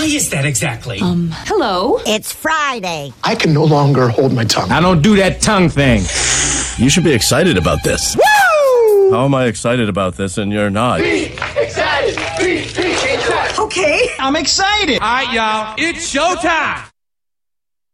Why 0.00 0.06
is 0.06 0.30
that 0.30 0.46
exactly? 0.46 0.98
Um, 1.00 1.28
hello? 1.44 2.00
It's 2.06 2.32
Friday. 2.32 3.12
I 3.22 3.34
can 3.34 3.52
no 3.52 3.64
longer 3.64 4.08
hold 4.08 4.32
my 4.32 4.44
tongue. 4.44 4.72
I 4.72 4.80
don't 4.80 5.02
do 5.02 5.14
that 5.16 5.42
tongue 5.42 5.68
thing. 5.68 5.98
You 6.82 6.88
should 6.88 7.04
be 7.04 7.12
excited 7.12 7.58
about 7.58 7.82
this. 7.84 8.16
Woo! 8.16 9.10
How 9.12 9.26
am 9.26 9.34
I 9.34 9.44
excited 9.44 9.90
about 9.90 10.16
this 10.16 10.38
and 10.38 10.50
you're 10.50 10.70
not? 10.70 11.00
Be 11.00 11.24
excited. 11.54 12.16
Be, 12.38 12.62
be 12.74 12.92
excited. 12.92 13.58
Okay. 13.58 14.06
I'm 14.18 14.36
excited. 14.36 15.02
All 15.02 15.06
right, 15.06 15.30
y'all. 15.34 15.74
It's 15.76 16.10
showtime. 16.14 16.86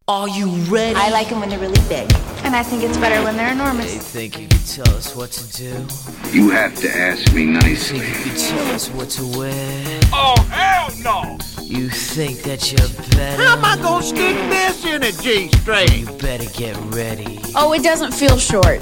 Are 0.06 0.28
you 0.28 0.46
ready? 0.70 0.94
I 0.94 1.08
like 1.08 1.28
them 1.30 1.40
when 1.40 1.48
they're 1.48 1.58
really 1.58 1.82
big. 1.88 2.08
And 2.44 2.54
I 2.54 2.62
think 2.62 2.84
it's 2.84 2.96
better 2.98 3.20
when 3.24 3.36
they're 3.36 3.48
You 3.52 3.60
enormous. 3.60 3.96
think 4.12 4.38
you 4.40 4.46
can 4.46 4.60
tell 4.60 4.94
us 4.94 5.16
what 5.16 5.32
to 5.32 5.56
do? 5.56 5.84
You 6.30 6.50
have 6.50 6.76
to 6.76 6.88
ask 6.96 7.34
me 7.34 7.46
nicely. 7.46 7.98
Think 7.98 8.26
you 8.26 8.30
can 8.30 8.56
tell 8.58 8.74
us 8.76 8.88
what 8.90 9.10
to 9.10 9.24
wear? 9.36 10.00
Oh, 10.12 10.36
hell 10.52 10.92
no. 11.02 11.38
You 11.66 11.90
think 11.90 12.42
that 12.42 12.70
you're 12.70 12.88
better? 13.18 13.42
How 13.42 13.56
am 13.56 13.64
I 13.64 13.76
gonna 13.82 14.00
stick 14.00 14.36
this 14.48 14.84
in 14.84 15.02
a 15.02 15.10
G-string? 15.10 15.88
You 15.98 16.06
better 16.18 16.48
get 16.56 16.76
ready. 16.94 17.40
Oh, 17.56 17.72
it 17.72 17.82
doesn't 17.82 18.14
feel 18.14 18.38
short. 18.38 18.80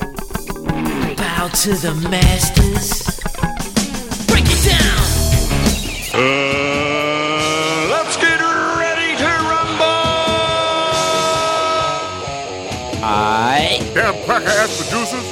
Bow 1.16 1.48
to 1.48 1.72
the 1.80 1.94
masters. 2.10 3.04
Break 4.26 4.44
it 4.44 4.62
down. 4.68 5.00
let's 7.88 8.18
get 8.18 8.38
ready 8.38 9.16
to 9.16 9.30
rumble! 9.48 9.84
I. 13.02 13.80
Damn 13.94 14.22
cracker-ass 14.26 14.90
producers. 14.90 15.24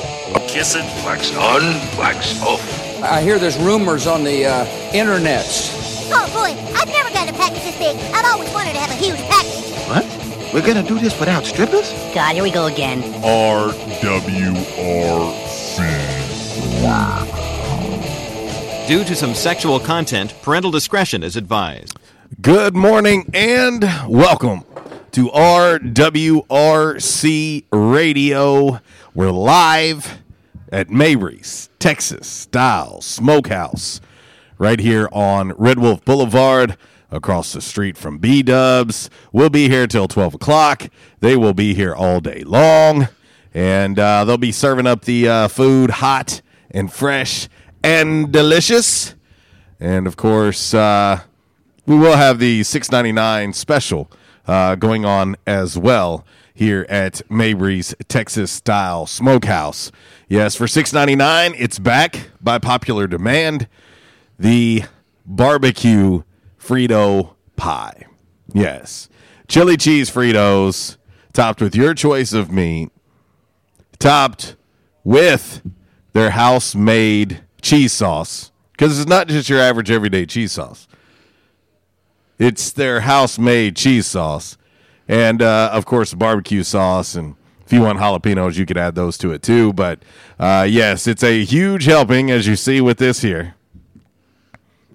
Kissing, 0.51 0.87
wax 1.05 1.37
on, 1.37 1.61
wax 1.99 2.41
off. 2.41 2.63
I 3.03 3.21
hear 3.21 3.39
there's 3.39 3.59
rumors 3.59 4.07
on 4.07 4.25
the 4.25 4.47
uh, 4.47 4.65
internets. 4.93 5.82
Oh 6.15 6.27
boy, 6.35 6.53
I've 6.79 6.89
never 6.89 7.11
gotten 7.11 7.35
a 7.35 7.39
package 7.39 7.63
this 7.65 7.79
big. 7.79 7.97
I've 8.15 8.27
always 8.27 8.53
wanted 8.53 8.75
to 8.75 8.79
have 8.81 8.91
a 8.91 8.95
huge 8.95 9.17
package. 9.31 9.73
What? 9.89 10.05
We're 10.53 10.67
gonna 10.67 10.87
do 10.87 10.99
this 10.99 11.19
without 11.19 11.47
strippers? 11.47 11.91
God, 12.15 12.35
here 12.35 12.43
we 12.43 12.51
go 12.51 12.67
again. 12.67 13.03
RWRC. 13.23 14.13
Due 18.87 19.05
to 19.05 19.17
some 19.17 19.33
sexual 19.35 19.81
content, 19.81 20.35
parental 20.43 20.71
discretion 20.71 21.23
is 21.23 21.37
advised. 21.37 21.99
Good 22.43 22.75
morning 22.75 23.31
and 23.33 23.83
welcome 24.07 24.65
to 25.13 25.31
RWRC 25.31 26.45
Radio. 27.73 28.81
We're 29.15 29.31
live 29.31 30.19
at 30.71 30.91
Mabry's 30.91 31.71
Texas 31.79 32.27
Style 32.29 33.01
Smokehouse 33.01 34.01
right 34.63 34.79
here 34.79 35.09
on 35.11 35.51
Red 35.59 35.81
Wolf 35.81 36.05
Boulevard 36.05 36.77
across 37.11 37.53
the 37.53 37.61
street 37.61 37.99
from 37.99 38.19
B 38.19 38.45
Dubs. 38.45 39.11
We'll 39.33 39.51
be 39.51 39.69
here 39.69 39.89
till 39.89 40.07
12 40.07 40.35
o'clock. 40.35 40.89
They 41.19 41.37
will 41.37 41.53
be 41.53 41.75
here 41.75 41.93
all 41.93 42.21
day 42.21 42.45
long 42.45 43.09
and 43.53 43.99
uh, 43.99 44.25
they'll 44.25 44.39
be 44.39 44.53
serving 44.53 44.87
up 44.87 45.05
the 45.05 45.29
uh, 45.29 45.49
food 45.49 45.91
hot 45.91 46.43
and 46.71 46.93
fresh 46.93 47.49
and 47.83 48.31
delicious. 48.31 49.17
And 49.81 50.07
of 50.07 50.17
course, 50.17 50.73
uh, 50.73 51.23
we 51.85 51.97
will 51.97 52.17
have 52.17 52.39
the 52.39 52.63
699 52.63 53.55
special 53.55 54.13
uh, 54.47 54.77
going 54.77 55.05
on 55.05 55.35
as 55.45 55.77
well 55.77 56.25
here 56.55 56.87
at 56.89 57.21
Mabry's 57.29 57.97
Texas 58.07 58.53
Style 58.53 59.07
Smokehouse. 59.07 59.91
Yes, 60.29 60.55
for 60.55 60.69
699, 60.69 61.61
it's 61.61 61.81
back 61.81 62.31
by 62.41 62.61
popular 62.61 63.09
demand. 63.09 63.67
The 64.43 64.83
barbecue 65.25 66.25
Frito 66.59 67.37
pie. 67.55 68.07
Yes. 68.53 69.09
Chili 69.47 69.77
cheese 69.77 70.11
Fritos 70.11 70.97
topped 71.33 71.61
with 71.61 71.77
your 71.77 71.95
choice 71.95 72.33
of 72.33 72.51
meat, 72.51 72.91
topped 74.01 74.57
with 75.05 75.63
their 76.13 76.31
house 76.31 76.75
made 76.75 77.45
cheese 77.61 77.93
sauce. 77.93 78.51
Because 78.73 78.99
it's 78.99 79.09
not 79.09 79.29
just 79.29 79.49
your 79.49 79.61
average 79.61 79.93
everyday 79.93 80.27
cheese 80.27 80.51
sauce. 80.51 80.89
It's 82.37 82.73
their 82.73 83.03
house 83.03 83.39
made 83.39 83.77
cheese 83.77 84.09
sauce. 84.09 84.59
And 85.07 85.41
uh, 85.41 85.71
of 85.73 85.87
course, 85.87 86.15
barbecue 86.15 86.65
sauce. 86.65 87.15
And 87.15 87.37
if 87.65 87.73
you 87.73 87.83
want 87.83 88.01
jalapenos, 88.01 88.57
you 88.57 88.67
could 88.67 88.77
add 88.77 88.97
those 88.97 89.17
to 89.19 89.31
it 89.31 89.45
too. 89.45 89.73
But 89.73 90.03
uh, 90.41 90.67
yes, 90.69 91.07
it's 91.07 91.23
a 91.23 91.45
huge 91.45 91.85
helping, 91.85 92.29
as 92.33 92.49
you 92.49 92.57
see 92.57 92.81
with 92.81 92.99
this 92.99 93.23
here. 93.23 93.55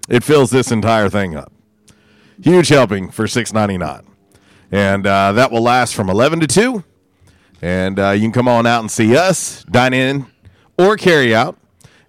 It 0.08 0.24
fills 0.24 0.50
this 0.50 0.72
entire 0.72 1.08
thing 1.08 1.36
up. 1.36 1.52
Huge 2.42 2.68
helping 2.68 3.10
for 3.10 3.26
six 3.26 3.52
ninety 3.52 3.76
nine, 3.76 4.06
and 4.70 5.06
uh, 5.06 5.32
that 5.32 5.50
will 5.52 5.62
last 5.62 5.94
from 5.94 6.08
eleven 6.08 6.40
to 6.40 6.46
two. 6.46 6.84
And 7.60 7.98
uh, 7.98 8.10
you 8.10 8.22
can 8.22 8.32
come 8.32 8.48
on 8.48 8.66
out 8.66 8.80
and 8.80 8.90
see 8.90 9.16
us, 9.16 9.64
dine 9.64 9.92
in, 9.92 10.26
or 10.78 10.96
carry 10.96 11.34
out. 11.34 11.58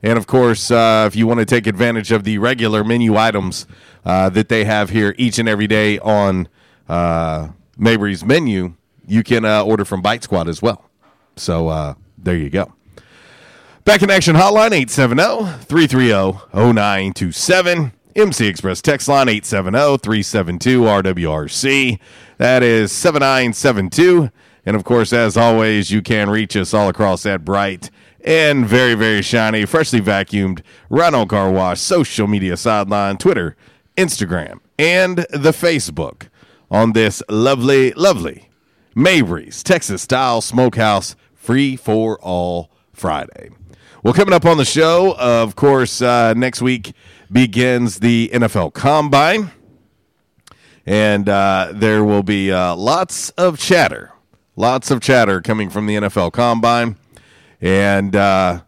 And 0.03 0.17
of 0.17 0.27
course, 0.27 0.69
uh, 0.69 1.05
if 1.07 1.15
you 1.15 1.25
want 1.25 1.39
to 1.39 1.45
take 1.45 1.65
advantage 1.65 2.11
of 2.11 2.23
the 2.23 2.37
regular 2.37 2.83
menu 2.83 3.17
items 3.17 3.65
uh, 4.05 4.29
that 4.29 4.47
they 4.47 4.63
have 4.65 4.91
here 4.91 5.15
each 5.17 5.39
and 5.39 5.49
every 5.49 5.67
day 5.67 5.97
on 5.99 6.47
uh, 6.87 7.49
Mabry's 7.77 8.23
menu, 8.23 8.75
you 9.07 9.23
can 9.23 9.43
uh, 9.43 9.63
order 9.63 9.83
from 9.83 10.01
Bite 10.01 10.23
Squad 10.23 10.47
as 10.47 10.61
well. 10.61 10.89
So 11.35 11.67
uh, 11.67 11.95
there 12.17 12.37
you 12.37 12.51
go. 12.51 12.71
Back 13.89 14.03
in 14.03 14.11
action 14.11 14.35
hotline 14.35 14.71
870 14.71 15.63
330 15.65 16.11
0927. 16.53 17.91
MC 18.15 18.45
Express 18.45 18.83
text 18.83 19.07
line 19.07 19.27
870 19.27 19.97
372 19.97 20.81
RWRC. 20.81 21.99
That 22.37 22.61
is 22.61 22.91
7972. 22.91 24.29
And 24.63 24.75
of 24.75 24.83
course, 24.83 25.11
as 25.11 25.35
always, 25.35 25.89
you 25.89 26.03
can 26.03 26.29
reach 26.29 26.55
us 26.55 26.71
all 26.71 26.87
across 26.87 27.23
that 27.23 27.43
bright 27.43 27.89
and 28.23 28.63
very, 28.63 28.93
very 28.93 29.23
shiny, 29.23 29.65
freshly 29.65 30.01
vacuumed 30.01 30.61
Rhino 30.91 31.25
Car 31.25 31.49
Wash 31.49 31.79
social 31.79 32.27
media 32.27 32.57
sideline, 32.57 33.17
Twitter, 33.17 33.55
Instagram, 33.97 34.59
and 34.77 35.25
the 35.31 35.51
Facebook 35.51 36.27
on 36.69 36.93
this 36.93 37.23
lovely, 37.27 37.93
lovely 37.93 38.49
Mabry's 38.93 39.63
Texas 39.63 40.03
style 40.03 40.41
smokehouse 40.41 41.15
free 41.33 41.75
for 41.75 42.19
all 42.19 42.69
Friday. 42.93 43.49
Well, 44.01 44.13
coming 44.13 44.33
up 44.33 44.45
on 44.45 44.55
the 44.55 44.63
show, 44.63 45.13
of 45.17 45.57
course, 45.57 46.01
uh, 46.01 46.33
next 46.33 46.61
week 46.61 46.93
begins 47.29 47.99
the 47.99 48.29
NFL 48.31 48.71
Combine. 48.73 49.51
And 50.85 51.27
uh, 51.27 51.73
there 51.73 52.05
will 52.05 52.23
be 52.23 52.49
uh, 52.49 52.77
lots 52.77 53.29
of 53.31 53.59
chatter, 53.59 54.13
lots 54.55 54.89
of 54.89 55.01
chatter 55.01 55.41
coming 55.41 55.69
from 55.69 55.85
the 55.85 55.95
NFL 55.95 56.31
Combine. 56.31 56.95
And 57.59 58.15
uh, 58.15 58.61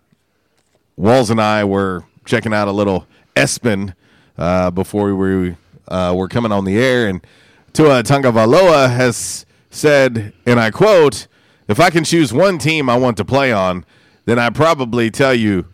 Walls 0.97 1.29
and 1.29 1.39
I 1.39 1.63
were 1.63 2.03
checking 2.25 2.53
out 2.53 2.67
a 2.67 2.73
little 2.73 3.07
ESPN 3.37 3.95
uh, 4.37 4.69
before 4.71 5.05
we 5.05 5.13
were, 5.13 5.57
uh, 5.87 6.13
were 6.13 6.27
coming 6.27 6.51
on 6.51 6.65
the 6.65 6.77
air. 6.77 7.07
And 7.07 7.25
Tua 7.71 8.03
Tagovailoa 8.03 8.93
has 8.93 9.45
said, 9.69 10.33
and 10.45 10.59
I 10.59 10.71
quote, 10.71 11.27
if 11.69 11.79
I 11.79 11.89
can 11.89 12.03
choose 12.03 12.33
one 12.33 12.57
team 12.57 12.89
I 12.89 12.97
want 12.97 13.15
to 13.15 13.23
play 13.23 13.53
on, 13.53 13.85
then 14.25 14.39
I 14.39 14.49
probably 14.49 15.11
tell 15.11 15.33
you 15.33 15.65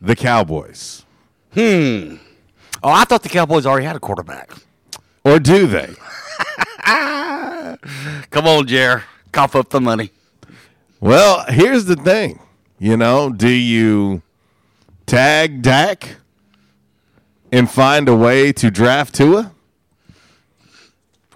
the 0.00 0.16
Cowboys. 0.16 1.04
Hmm. 1.54 2.16
Oh, 2.82 2.90
I 2.90 3.04
thought 3.04 3.22
the 3.22 3.28
Cowboys 3.28 3.66
already 3.66 3.86
had 3.86 3.96
a 3.96 4.00
quarterback. 4.00 4.52
Or 5.24 5.38
do 5.38 5.66
they? 5.66 5.94
Come 8.30 8.46
on, 8.46 8.66
Jer. 8.66 9.04
Cough 9.30 9.54
up 9.54 9.70
the 9.70 9.80
money. 9.80 10.10
Well, 11.00 11.44
here's 11.48 11.84
the 11.84 11.96
thing. 11.96 12.40
You 12.78 12.96
know, 12.96 13.30
do 13.30 13.48
you 13.48 14.22
tag 15.06 15.62
Dak 15.62 16.16
and 17.52 17.70
find 17.70 18.08
a 18.08 18.16
way 18.16 18.52
to 18.54 18.70
draft 18.70 19.14
Tua? 19.14 19.52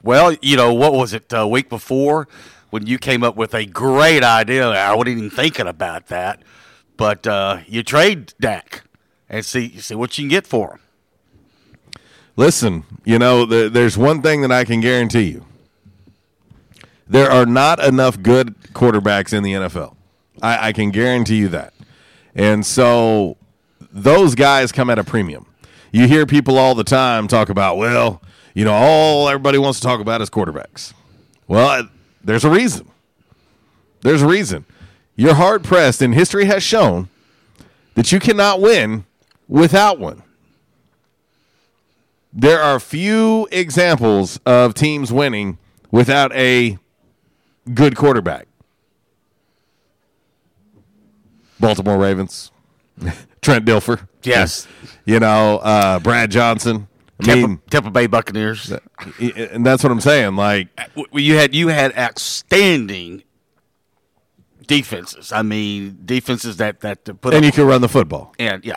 Well, 0.03 0.37
you 0.43 0.57
know, 0.57 0.73
what 0.73 0.93
was 0.93 1.13
it, 1.13 1.33
uh, 1.33 1.47
week 1.47 1.69
before 1.69 2.29
when 2.71 2.87
you 2.87 2.99
came 2.99 3.23
up 3.23 3.37
with 3.37 3.55
a 3.55 3.67
great 3.67 4.23
idea? 4.25 4.69
I 4.69 4.95
wasn't 4.95 5.19
even 5.19 5.31
thinking 5.31 5.67
about 5.67 6.09
that. 6.09 6.43
But 6.97 7.27
uh, 7.27 7.59
you 7.67 7.83
trade 7.83 8.35
Dak 8.41 8.85
and 9.29 9.45
see 9.45 9.79
see 9.79 9.95
what 9.95 10.17
you 10.17 10.23
can 10.23 10.29
get 10.29 10.47
for 10.47 10.73
him. 10.73 10.81
Listen, 12.37 12.85
you 13.05 13.19
know, 13.19 13.47
the, 13.47 13.69
there's 13.71 13.97
one 13.97 14.21
thing 14.21 14.43
that 14.43 14.53
I 14.53 14.65
can 14.65 14.81
guarantee 14.81 15.31
you. 15.31 15.47
There 17.09 17.31
are 17.31 17.47
not 17.47 17.83
enough 17.83 18.21
good 18.21 18.55
quarterbacks 18.73 19.33
in 19.33 19.43
the 19.43 19.53
NFL. 19.53 19.95
I, 20.43 20.69
I 20.69 20.73
can 20.73 20.91
guarantee 20.91 21.37
you 21.37 21.49
that. 21.49 21.73
And 22.35 22.67
so 22.67 23.39
those 23.91 24.35
guys 24.35 24.71
come 24.73 24.91
at 24.91 24.99
a 24.99 25.05
premium. 25.05 25.47
You 25.93 26.07
hear 26.07 26.27
people 26.27 26.59
all 26.59 26.75
the 26.75 26.85
time 26.85 27.27
talk 27.27 27.49
about, 27.49 27.79
well, 27.79 28.21
you 28.55 28.65
know, 28.65 28.75
all 28.75 29.29
everybody 29.29 29.57
wants 29.57 29.81
to 29.81 29.87
talk 29.87 30.01
about 30.01 30.21
is 30.21 30.29
quarterbacks. 30.29 30.93
Well, 31.49 31.89
there's 32.23 32.45
a 32.45 32.51
reason. 32.51 32.91
There's 34.03 34.21
a 34.21 34.27
reason. 34.27 34.67
You're 35.17 35.35
hard 35.35 35.65
pressed, 35.65 36.03
and 36.03 36.15
history 36.15 36.45
has 36.45 36.63
shown 36.63 37.09
that 37.95 38.13
you 38.13 38.21
cannot 38.21 38.61
win 38.61 39.07
without 39.49 39.99
one. 39.99 40.23
There 42.33 42.61
are 42.61 42.79
few 42.79 43.49
examples 43.51 44.39
of 44.45 44.75
teams 44.75 45.11
winning 45.11 45.57
without 45.91 46.35
a 46.35 46.79
good 47.73 47.97
quarterback. 47.97 48.47
Baltimore 51.59 51.97
Ravens, 51.97 52.51
Trent 53.41 53.65
Dilfer. 53.65 54.07
Yes. 54.23 54.67
You 55.09 55.21
know, 55.21 55.59
uh, 55.59 56.01
Brad 56.01 56.33
Johnson. 56.33 56.89
I 57.21 57.25
Tampa, 57.25 57.47
mean, 57.47 57.61
Tampa 57.71 57.91
Bay 57.93 58.09
Buccaneers. 58.09 58.73
and 59.21 59.65
that's 59.65 59.85
what 59.85 59.93
I'm 59.93 60.01
saying. 60.01 60.35
Like, 60.35 60.67
you 61.13 61.37
had 61.37 61.55
you 61.55 61.69
had 61.69 61.97
outstanding 61.97 63.23
defenses. 64.67 65.33
I 65.33 65.43
mean, 65.43 65.99
defenses 66.05 66.57
that 66.59 66.81
that 66.81 67.05
put 67.05 67.35
and 67.35 67.37
up, 67.37 67.45
you 67.45 67.53
can 67.53 67.67
run 67.67 67.81
the 67.81 67.89
football. 67.89 68.35
and 68.39 68.65
yeah, 68.65 68.77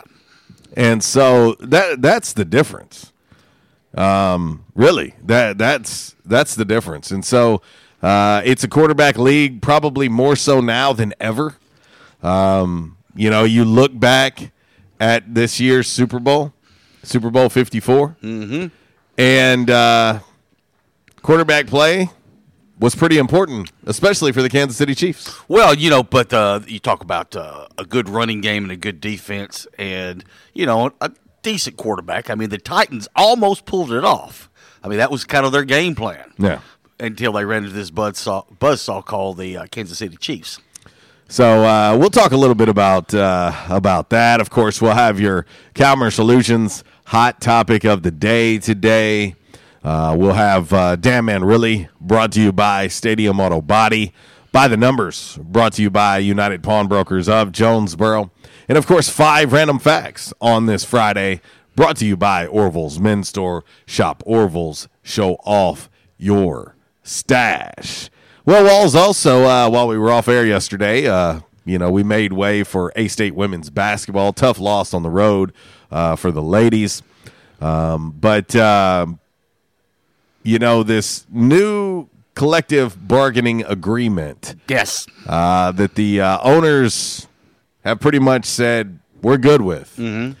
And 0.76 1.02
so 1.02 1.54
that 1.60 2.00
that's 2.02 2.32
the 2.32 2.44
difference. 2.44 3.12
Um, 3.94 4.64
really, 4.74 5.14
that 5.24 5.58
that's 5.58 6.14
that's 6.24 6.54
the 6.54 6.64
difference. 6.64 7.10
And 7.10 7.24
so 7.24 7.62
uh, 8.02 8.42
it's 8.44 8.64
a 8.64 8.68
quarterback 8.68 9.18
league, 9.18 9.62
probably 9.62 10.08
more 10.08 10.36
so 10.36 10.60
now 10.60 10.92
than 10.92 11.12
ever. 11.20 11.56
Um, 12.22 12.96
you 13.14 13.30
know, 13.30 13.44
you 13.44 13.64
look 13.64 13.98
back 13.98 14.52
at 15.00 15.34
this 15.34 15.58
year's 15.58 15.88
Super 15.88 16.20
Bowl, 16.20 16.52
Super 17.02 17.30
Bowl 17.30 17.48
Fifty 17.48 17.80
mm-hmm. 17.80 18.66
and 19.18 19.70
uh, 19.70 20.20
quarterback 21.22 21.66
play 21.66 22.10
was 22.80 22.94
pretty 22.94 23.18
important, 23.18 23.70
especially 23.86 24.32
for 24.32 24.42
the 24.42 24.48
Kansas 24.48 24.76
City 24.76 24.94
Chiefs. 24.94 25.38
Well, 25.48 25.74
you 25.74 25.90
know, 25.90 26.02
but 26.02 26.32
uh, 26.32 26.60
you 26.66 26.78
talk 26.78 27.02
about 27.02 27.36
uh, 27.36 27.68
a 27.78 27.84
good 27.84 28.08
running 28.08 28.40
game 28.40 28.64
and 28.64 28.72
a 28.72 28.76
good 28.76 29.00
defense, 29.00 29.66
and 29.78 30.24
you 30.54 30.66
know, 30.66 30.92
a 31.00 31.12
decent 31.42 31.76
quarterback. 31.76 32.30
I 32.30 32.34
mean, 32.34 32.48
the 32.48 32.58
Titans 32.58 33.06
almost 33.14 33.66
pulled 33.66 33.92
it 33.92 34.04
off. 34.04 34.50
I 34.82 34.88
mean, 34.88 34.98
that 34.98 35.10
was 35.10 35.24
kind 35.24 35.44
of 35.44 35.52
their 35.52 35.64
game 35.64 35.94
plan. 35.94 36.32
Yeah. 36.38 36.60
Until 36.98 37.32
they 37.32 37.44
ran 37.44 37.64
into 37.64 37.74
this 37.74 37.90
buzzsaw, 37.90 38.46
buzzsaw 38.58 39.04
called 39.04 39.38
the 39.38 39.56
uh, 39.56 39.66
Kansas 39.70 39.98
City 39.98 40.16
Chiefs. 40.16 40.60
So 41.28 41.64
uh, 41.64 41.96
we'll 41.96 42.10
talk 42.10 42.32
a 42.32 42.36
little 42.36 42.56
bit 42.56 42.68
about 42.68 43.14
uh, 43.14 43.52
about 43.68 44.10
that. 44.10 44.40
Of 44.40 44.50
course, 44.50 44.82
we'll 44.82 44.94
have 44.94 45.20
your 45.20 45.46
Calmer 45.74 46.10
Solutions 46.10 46.82
hot 47.04 47.40
topic 47.40 47.84
of 47.84 48.02
the 48.02 48.10
day 48.10 48.58
today. 48.58 49.34
Uh, 49.82 50.14
we'll 50.18 50.34
have 50.34 50.72
uh, 50.72 50.96
Damn 50.96 51.24
Man 51.24 51.44
Really 51.44 51.88
brought 52.00 52.32
to 52.32 52.40
you 52.40 52.52
by 52.52 52.88
Stadium 52.88 53.40
Auto 53.40 53.60
Body. 53.60 54.12
By 54.52 54.66
the 54.66 54.76
numbers 54.76 55.38
brought 55.40 55.74
to 55.74 55.82
you 55.82 55.90
by 55.90 56.18
United 56.18 56.64
Pawnbrokers 56.64 57.28
of 57.28 57.52
Jonesboro. 57.52 58.32
And 58.68 58.76
of 58.76 58.84
course, 58.84 59.08
five 59.08 59.52
random 59.52 59.78
facts 59.78 60.32
on 60.40 60.66
this 60.66 60.84
Friday 60.84 61.40
brought 61.76 61.96
to 61.98 62.04
you 62.04 62.16
by 62.16 62.46
Orville's 62.48 62.98
Men's 62.98 63.28
Store. 63.28 63.64
Shop 63.86 64.24
Orville's, 64.26 64.88
show 65.02 65.34
off 65.44 65.88
your 66.18 66.74
stash. 67.04 68.10
Well, 68.44 68.64
Walls 68.64 68.96
also, 68.96 69.44
uh, 69.44 69.70
while 69.70 69.86
we 69.86 69.96
were 69.96 70.10
off 70.10 70.26
air 70.26 70.44
yesterday, 70.44 71.06
uh, 71.06 71.40
you 71.64 71.78
know, 71.78 71.90
we 71.92 72.02
made 72.02 72.32
way 72.32 72.64
for 72.64 72.92
A 72.96 73.06
State 73.06 73.36
women's 73.36 73.70
basketball. 73.70 74.32
Tough 74.32 74.58
loss 74.58 74.92
on 74.92 75.04
the 75.04 75.10
road 75.10 75.52
uh, 75.92 76.16
for 76.16 76.32
the 76.32 76.42
ladies. 76.42 77.04
Um, 77.60 78.10
but, 78.18 78.56
um, 78.56 79.19
you 80.42 80.58
know, 80.58 80.82
this 80.82 81.26
new 81.30 82.08
collective 82.34 83.06
bargaining 83.08 83.64
agreement 83.64 84.54
Yes. 84.68 85.06
uh, 85.26 85.72
that 85.72 85.94
the 85.96 86.20
uh, 86.20 86.38
owners 86.42 87.26
have 87.84 88.00
pretty 88.00 88.18
much 88.18 88.44
said 88.46 88.98
we're 89.22 89.36
good 89.38 89.60
with. 89.62 89.94
Mm-hmm. 89.98 90.32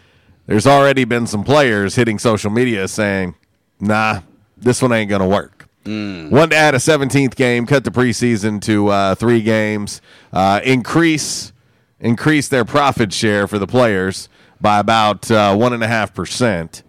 There's 0.46 0.66
already 0.66 1.04
been 1.04 1.26
some 1.26 1.44
players 1.44 1.94
hitting 1.96 2.18
social 2.18 2.50
media 2.50 2.88
saying, 2.88 3.34
"Nah, 3.78 4.20
this 4.56 4.82
one 4.82 4.92
ain't 4.92 5.10
gonna 5.10 5.28
work." 5.28 5.68
One 5.84 6.50
to 6.50 6.56
add 6.56 6.74
a 6.74 6.78
17th 6.78 7.34
game, 7.36 7.66
cut 7.66 7.82
the 7.84 7.90
preseason 7.90 8.60
to 8.62 8.88
uh, 8.88 9.14
three 9.16 9.42
games, 9.42 10.00
uh, 10.32 10.60
increase 10.64 11.52
increase 11.98 12.48
their 12.48 12.64
profit 12.64 13.12
share 13.12 13.46
for 13.48 13.58
the 13.58 13.66
players 13.66 14.28
by 14.60 14.78
about 14.78 15.30
uh, 15.30 15.54
one 15.56 15.72
and 15.72 15.82
a 15.82 15.86
half 15.88 16.14
percent 16.14 16.82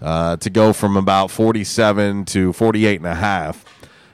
uh, 0.00 0.36
to 0.36 0.50
go 0.50 0.72
from 0.72 0.96
about 0.96 1.30
47 1.30 2.24
to 2.26 2.52
48 2.52 2.96
and 2.96 3.06
a 3.06 3.14
half. 3.14 3.64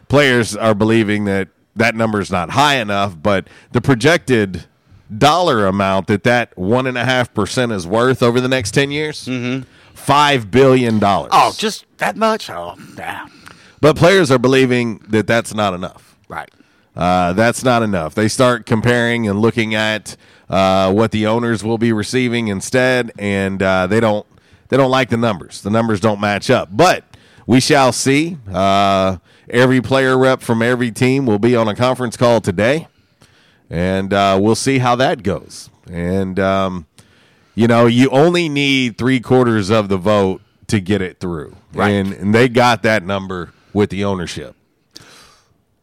Players 0.08 0.56
are 0.56 0.75
believing 0.75 1.25
that 1.25 1.48
that 1.76 1.94
number 1.94 2.20
is 2.20 2.31
not 2.31 2.50
high 2.50 2.76
enough, 2.76 3.16
but 3.20 3.48
the 3.72 3.81
projected 3.81 4.64
dollar 5.16 5.66
amount 5.66 6.06
that 6.06 6.25
that 6.25 6.56
one 6.56 6.86
and 6.86 6.96
a 6.96 7.04
half 7.04 7.32
percent 7.34 7.72
is 7.72 7.86
worth 7.86 8.22
over 8.22 8.40
the 8.40 8.48
next 8.48 8.72
10 8.72 8.90
years, 8.90 9.28
five 9.94 10.50
billion 10.50 10.98
dollars. 10.98 11.31
Oh, 11.32 11.52
just 11.56 11.84
that 11.98 12.16
much? 12.16 12.48
Oh, 12.50 12.75
nah. 12.96 13.28
But 13.81 13.96
players 13.96 14.31
are 14.31 14.38
believing 14.38 14.98
that 15.08 15.26
that's 15.26 15.52
not 15.52 15.75
enough. 15.75 16.16
Right. 16.28 16.50
Uh, 16.96 17.32
that's 17.32 17.64
not 17.64 17.82
enough. 17.82 18.14
They 18.14 18.28
start 18.28 18.66
comparing 18.66 19.28
and 19.28 19.40
looking 19.40 19.75
at 19.75 20.16
uh, 20.48 20.92
what 20.92 21.10
the 21.10 21.26
owners 21.26 21.64
will 21.64 21.78
be 21.78 21.92
receiving 21.92 22.48
instead, 22.48 23.12
and 23.19 23.62
uh, 23.62 23.86
they 23.86 24.00
don't 24.00 24.26
they 24.69 24.76
don't 24.76 24.90
like 24.90 25.11
the 25.11 25.16
numbers. 25.16 25.62
The 25.62 25.70
numbers 25.70 26.00
don't 26.00 26.20
match 26.20 26.50
up. 26.50 26.69
But 26.72 27.05
we 27.46 27.61
shall 27.61 27.93
see. 27.93 28.38
Uh, 28.52 29.19
every 29.49 29.81
player 29.81 30.16
rep 30.19 30.40
from 30.40 30.62
every 30.62 30.90
team 30.90 31.26
will 31.26 31.38
be 31.38 31.55
on 31.56 31.69
a 31.69 31.75
conference 31.75 32.16
call 32.16 32.40
today, 32.40 32.88
and 33.69 34.12
uh, 34.12 34.38
we'll 34.40 34.55
see 34.55 34.78
how 34.78 34.96
that 34.96 35.22
goes. 35.22 35.70
And 35.90 36.38
um, 36.40 36.87
you 37.55 37.69
know, 37.69 37.87
you 37.87 38.08
only 38.11 38.49
need 38.49 38.99
three 38.99 39.20
quarters 39.20 39.70
of 39.70 39.88
the 39.88 39.99
vote 39.99 40.40
to 40.69 40.81
get 40.81 41.02
it 41.02 41.20
through, 41.20 41.55
Right. 41.75 41.90
And, 41.90 42.12
and 42.12 42.34
they 42.34 42.49
got 42.49 42.82
that 42.82 43.05
number 43.05 43.52
with 43.72 43.90
the 43.90 44.05
ownership. 44.05 44.56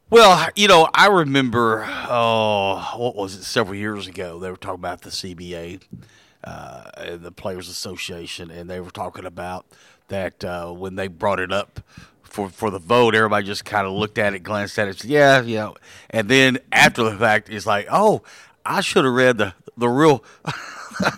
Well, 0.10 0.50
you 0.58 0.68
know, 0.68 0.90
I 0.94 1.08
remember, 1.08 1.86
oh, 2.10 2.94
what 2.98 3.16
was 3.16 3.36
it, 3.36 3.44
several 3.44 3.76
years 3.76 4.08
ago, 4.08 4.40
they 4.40 4.50
were 4.50 4.58
talking 4.58 4.80
about 4.80 5.02
the 5.02 5.10
CBA, 5.10 5.82
uh, 6.44 7.18
the 7.18 7.32
Players 7.32 7.70
Association, 7.70 8.50
and 8.52 8.70
they 8.70 8.80
were 8.80 8.92
talking 8.92 9.26
about 9.26 9.66
that 10.08 10.44
uh, 10.44 10.72
when 10.72 10.96
they 10.96 11.08
brought 11.08 11.40
it 11.40 11.52
up 11.52 11.80
for, 12.24 12.50
for 12.50 12.70
the 12.70 12.80
vote, 12.80 13.14
everybody 13.14 13.46
just 13.46 13.66
kind 13.66 13.86
of 13.86 13.94
looked 13.94 14.18
at 14.18 14.34
it, 14.34 14.40
glanced 14.40 14.80
at 14.80 14.88
it, 14.88 15.00
said, 15.00 15.10
yeah, 15.10 15.42
you 15.42 15.56
know, 15.58 15.76
and 16.10 16.30
then 16.30 16.60
after 16.72 17.04
the 17.04 17.16
fact, 17.18 17.50
it's 17.50 17.66
like, 17.66 17.88
oh, 17.92 18.22
I 18.66 18.82
should 18.82 19.06
have 19.06 19.14
read 19.14 19.38
the, 19.38 19.54
the 19.78 19.90
real, 19.90 20.24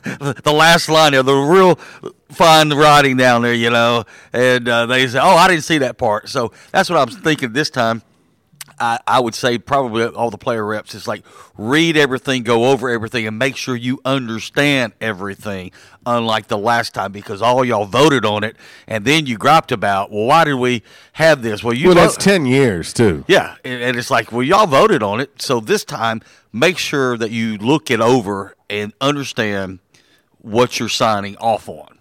the 0.03 0.53
last 0.53 0.89
line 0.89 1.11
there, 1.11 1.23
the 1.23 1.35
real 1.35 1.75
fine 2.29 2.69
writing 2.69 3.17
down 3.17 3.43
there, 3.43 3.53
you 3.53 3.69
know, 3.69 4.05
and 4.31 4.67
uh, 4.67 4.85
they 4.85 5.07
said, 5.07 5.21
oh, 5.23 5.35
I 5.35 5.47
didn't 5.47 5.63
see 5.63 5.79
that 5.79 5.97
part. 5.97 6.29
So 6.29 6.51
that's 6.71 6.89
what 6.89 6.97
I 6.97 7.03
was 7.03 7.17
thinking 7.17 7.53
this 7.53 7.69
time. 7.69 8.01
I, 8.83 8.99
I 9.07 9.19
would 9.21 9.33
say 9.33 9.57
probably 9.57 10.03
all 10.03 10.29
the 10.29 10.37
player 10.37 10.65
reps 10.65 10.93
is 10.93 11.07
like 11.07 11.23
read 11.57 11.95
everything, 11.95 12.43
go 12.43 12.65
over 12.65 12.89
everything, 12.89 13.25
and 13.25 13.39
make 13.39 13.55
sure 13.55 13.77
you 13.77 14.01
understand 14.03 14.91
everything. 14.99 15.71
Unlike 16.05 16.47
the 16.49 16.57
last 16.57 16.93
time, 16.93 17.13
because 17.13 17.41
all 17.41 17.63
y'all 17.63 17.85
voted 17.85 18.25
on 18.25 18.43
it, 18.43 18.57
and 18.85 19.05
then 19.05 19.25
you 19.25 19.37
griped 19.37 19.71
about, 19.71 20.11
well, 20.11 20.25
why 20.25 20.43
did 20.43 20.55
we 20.55 20.83
have 21.13 21.41
this? 21.41 21.63
Well, 21.63 21.73
you 21.73 21.87
Well, 21.87 21.95
that's 21.95 22.17
ten 22.17 22.45
years 22.45 22.91
too. 22.91 23.23
yeah, 23.29 23.55
and, 23.63 23.81
and 23.81 23.97
it's 23.97 24.11
like, 24.11 24.33
well, 24.33 24.43
y'all 24.43 24.67
voted 24.67 25.01
on 25.01 25.21
it, 25.21 25.41
so 25.41 25.61
this 25.61 25.85
time 25.85 26.21
make 26.51 26.77
sure 26.77 27.17
that 27.17 27.31
you 27.31 27.57
look 27.57 27.89
it 27.89 28.01
over 28.01 28.53
and 28.69 28.91
understand 28.99 29.79
what 30.39 30.77
you're 30.77 30.89
signing 30.89 31.37
off 31.37 31.69
on. 31.69 31.99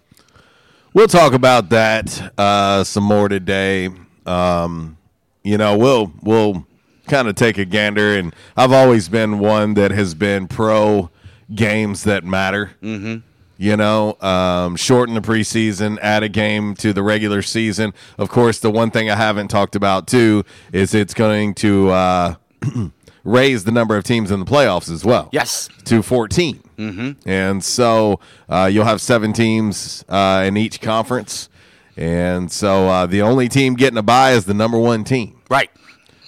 We'll 0.93 1.07
talk 1.07 1.31
about 1.31 1.69
that 1.69 2.33
uh, 2.37 2.83
some 2.83 3.05
more 3.05 3.29
today. 3.29 3.89
Um, 4.25 4.97
you 5.43 5.57
know, 5.57 5.77
we'll 5.77 6.11
we'll 6.21 6.67
kind 7.13 7.27
of 7.27 7.35
take 7.35 7.59
a 7.59 7.65
gander, 7.65 8.15
and 8.17 8.33
I've 8.57 8.71
always 8.71 9.07
been 9.07 9.37
one 9.37 9.75
that 9.75 9.91
has 9.91 10.15
been 10.15 10.47
pro 10.47 11.11
games 11.53 12.03
that 12.05 12.23
matter. 12.23 12.71
Mm-hmm. 12.81 13.17
You 13.57 13.77
know, 13.77 14.19
um, 14.19 14.75
shorten 14.75 15.13
the 15.13 15.21
preseason, 15.21 15.99
add 16.01 16.23
a 16.23 16.29
game 16.29 16.73
to 16.75 16.91
the 16.91 17.03
regular 17.03 17.43
season. 17.43 17.93
Of 18.17 18.29
course, 18.29 18.59
the 18.59 18.71
one 18.71 18.89
thing 18.89 19.11
I 19.11 19.15
haven't 19.15 19.49
talked 19.49 19.75
about 19.75 20.07
too 20.07 20.43
is 20.71 20.95
it's 20.95 21.13
going 21.13 21.53
to 21.55 21.91
uh, 21.91 22.35
raise 23.23 23.63
the 23.63 23.71
number 23.71 23.95
of 23.95 24.03
teams 24.03 24.31
in 24.31 24.39
the 24.39 24.45
playoffs 24.45 24.91
as 24.91 25.05
well. 25.05 25.29
Yes. 25.31 25.69
to 25.85 26.01
14. 26.01 26.63
Mm-hmm. 26.77 27.29
And 27.29 27.63
so 27.63 28.19
uh, 28.49 28.69
you'll 28.73 28.85
have 28.85 29.01
seven 29.01 29.33
teams 29.33 30.03
uh, 30.09 30.43
in 30.47 30.57
each 30.57 30.81
conference. 30.81 31.47
And 31.95 32.51
so 32.51 32.89
uh, 32.89 33.05
the 33.05 33.21
only 33.21 33.49
team 33.49 33.75
getting 33.75 33.99
a 33.99 34.03
bye 34.03 34.31
is 34.31 34.45
the 34.45 34.55
number 34.55 34.79
one 34.79 35.03
team 35.03 35.39
Right. 35.47 35.69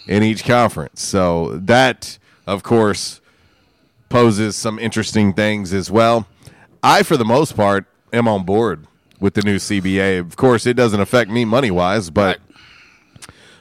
In 0.07 0.23
each 0.23 0.43
conference. 0.43 1.01
So 1.01 1.57
that, 1.57 2.17
of 2.47 2.63
course, 2.63 3.21
poses 4.09 4.55
some 4.55 4.79
interesting 4.79 5.33
things 5.33 5.73
as 5.73 5.89
well. 5.89 6.27
I, 6.83 7.03
for 7.03 7.17
the 7.17 7.25
most 7.25 7.55
part, 7.55 7.85
am 8.13 8.27
on 8.27 8.43
board 8.43 8.85
with 9.19 9.33
the 9.33 9.41
new 9.41 9.57
CBA. 9.57 10.19
Of 10.19 10.35
course, 10.35 10.65
it 10.65 10.75
doesn't 10.75 10.99
affect 10.99 11.31
me 11.31 11.45
money 11.45 11.71
wise, 11.71 12.09
but 12.09 12.39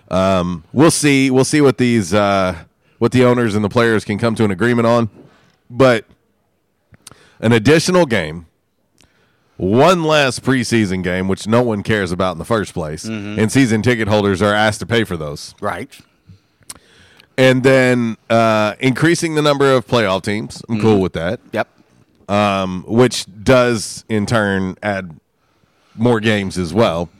um, 0.09 0.65
we'll 0.73 0.91
see. 0.91 1.31
We'll 1.31 1.45
see 1.45 1.61
what 1.61 1.79
these 1.79 2.13
uh, 2.13 2.65
what 2.99 3.13
the 3.13 3.25
owners 3.25 3.55
and 3.55 3.65
the 3.65 3.69
players 3.69 4.05
can 4.05 4.19
come 4.19 4.35
to 4.37 4.45
an 4.45 4.51
agreement 4.51 4.87
on. 4.87 5.09
But 5.71 6.05
an 7.41 7.53
additional 7.53 8.05
game, 8.07 8.47
one 9.57 10.05
less 10.05 10.39
preseason 10.39 11.03
game, 11.03 11.27
which 11.27 11.47
no 11.47 11.63
one 11.63 11.83
cares 11.83 12.13
about 12.13 12.33
in 12.33 12.39
the 12.39 12.45
first 12.45 12.75
place, 12.75 13.05
and 13.05 13.51
season 13.51 13.83
ticket 13.83 14.09
holders 14.09 14.43
are 14.43 14.55
asked 14.55 14.81
to 14.81 14.87
pay 14.87 15.05
for 15.05 15.17
those 15.17 15.55
Right. 15.61 15.99
And 17.37 17.63
then 17.63 18.17
uh, 18.31 18.75
increasing 18.81 19.35
the 19.35 19.43
number 19.43 19.73
of 19.73 19.87
playoff 19.87 20.23
teams. 20.23 20.63
I'm 20.69 20.81
cool 20.81 21.01
with 21.01 21.15
that. 21.15 21.41
Yep. 21.53 21.69
Um, 22.29 22.85
which 22.87 23.27
does 23.43 24.05
in 24.09 24.27
turn 24.27 24.77
add 24.83 25.19
more 25.95 26.21
games 26.21 26.57
as 26.59 26.73
well. 26.73 27.11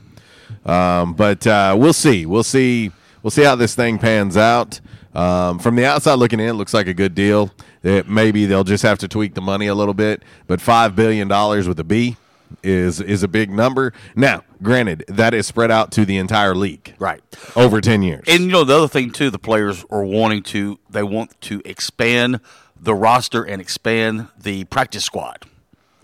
Um, 0.65 1.13
but 1.13 1.45
uh, 1.45 1.75
we'll 1.77 1.93
see. 1.93 2.25
We'll 2.25 2.43
see. 2.43 2.91
We'll 3.21 3.31
see 3.31 3.43
how 3.43 3.55
this 3.55 3.75
thing 3.75 3.99
pans 3.99 4.37
out. 4.37 4.79
Um, 5.13 5.59
from 5.59 5.75
the 5.75 5.85
outside 5.85 6.15
looking 6.15 6.39
in, 6.39 6.49
it 6.49 6.53
looks 6.53 6.73
like 6.73 6.87
a 6.87 6.93
good 6.93 7.15
deal. 7.15 7.51
It, 7.83 8.07
maybe 8.07 8.45
they'll 8.45 8.63
just 8.63 8.83
have 8.83 8.97
to 8.99 9.07
tweak 9.07 9.33
the 9.33 9.41
money 9.41 9.67
a 9.67 9.75
little 9.75 9.93
bit. 9.93 10.23
But 10.47 10.59
five 10.59 10.95
billion 10.95 11.27
dollars 11.27 11.67
with 11.67 11.79
a 11.79 11.83
B 11.83 12.17
is 12.63 12.99
is 13.01 13.23
a 13.23 13.27
big 13.27 13.49
number. 13.49 13.93
Now, 14.15 14.43
granted, 14.61 15.03
that 15.07 15.33
is 15.33 15.45
spread 15.47 15.71
out 15.71 15.91
to 15.93 16.05
the 16.05 16.17
entire 16.17 16.55
league, 16.55 16.93
Right. 16.99 17.21
over 17.55 17.81
ten 17.81 18.01
years. 18.03 18.23
And 18.27 18.43
you 18.45 18.51
know 18.51 18.63
the 18.63 18.75
other 18.77 18.87
thing 18.87 19.11
too, 19.11 19.29
the 19.29 19.39
players 19.39 19.85
are 19.89 20.03
wanting 20.03 20.43
to 20.43 20.79
they 20.89 21.03
want 21.03 21.39
to 21.41 21.61
expand 21.65 22.39
the 22.79 22.93
roster 22.93 23.43
and 23.43 23.61
expand 23.61 24.27
the 24.39 24.63
practice 24.65 25.05
squad. 25.05 25.45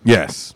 Yes. 0.04 0.54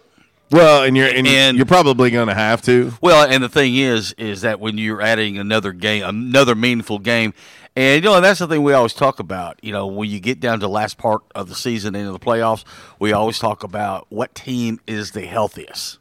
Well, 0.50 0.84
and 0.84 0.96
you're 0.96 1.08
and, 1.08 1.26
And- 1.26 1.56
you're 1.56 1.66
probably 1.66 2.10
going 2.10 2.28
to 2.28 2.34
have 2.34 2.62
to. 2.62 2.92
Well, 3.00 3.28
and 3.28 3.42
the 3.42 3.48
thing 3.48 3.74
is, 3.76 4.12
is 4.16 4.42
that 4.42 4.60
when 4.60 4.78
you're 4.78 5.02
adding 5.02 5.38
another 5.38 5.72
game, 5.72 6.04
another 6.04 6.54
meaningful 6.54 6.98
game, 7.00 7.34
and 7.76 8.02
you 8.02 8.10
know 8.10 8.20
that's 8.20 8.40
the 8.40 8.48
thing 8.48 8.62
we 8.62 8.72
always 8.72 8.94
talk 8.94 9.20
about. 9.20 9.62
You 9.62 9.70
know, 9.72 9.86
when 9.86 10.10
you 10.10 10.18
get 10.18 10.40
down 10.40 10.58
to 10.60 10.66
the 10.66 10.70
last 10.70 10.96
part 10.96 11.22
of 11.34 11.48
the 11.48 11.54
season 11.54 11.94
into 11.94 12.10
the 12.10 12.18
playoffs, 12.18 12.64
we 12.98 13.12
always 13.12 13.38
talk 13.38 13.62
about 13.62 14.06
what 14.08 14.34
team 14.34 14.80
is 14.86 15.12
the 15.12 15.26
healthiest, 15.26 15.98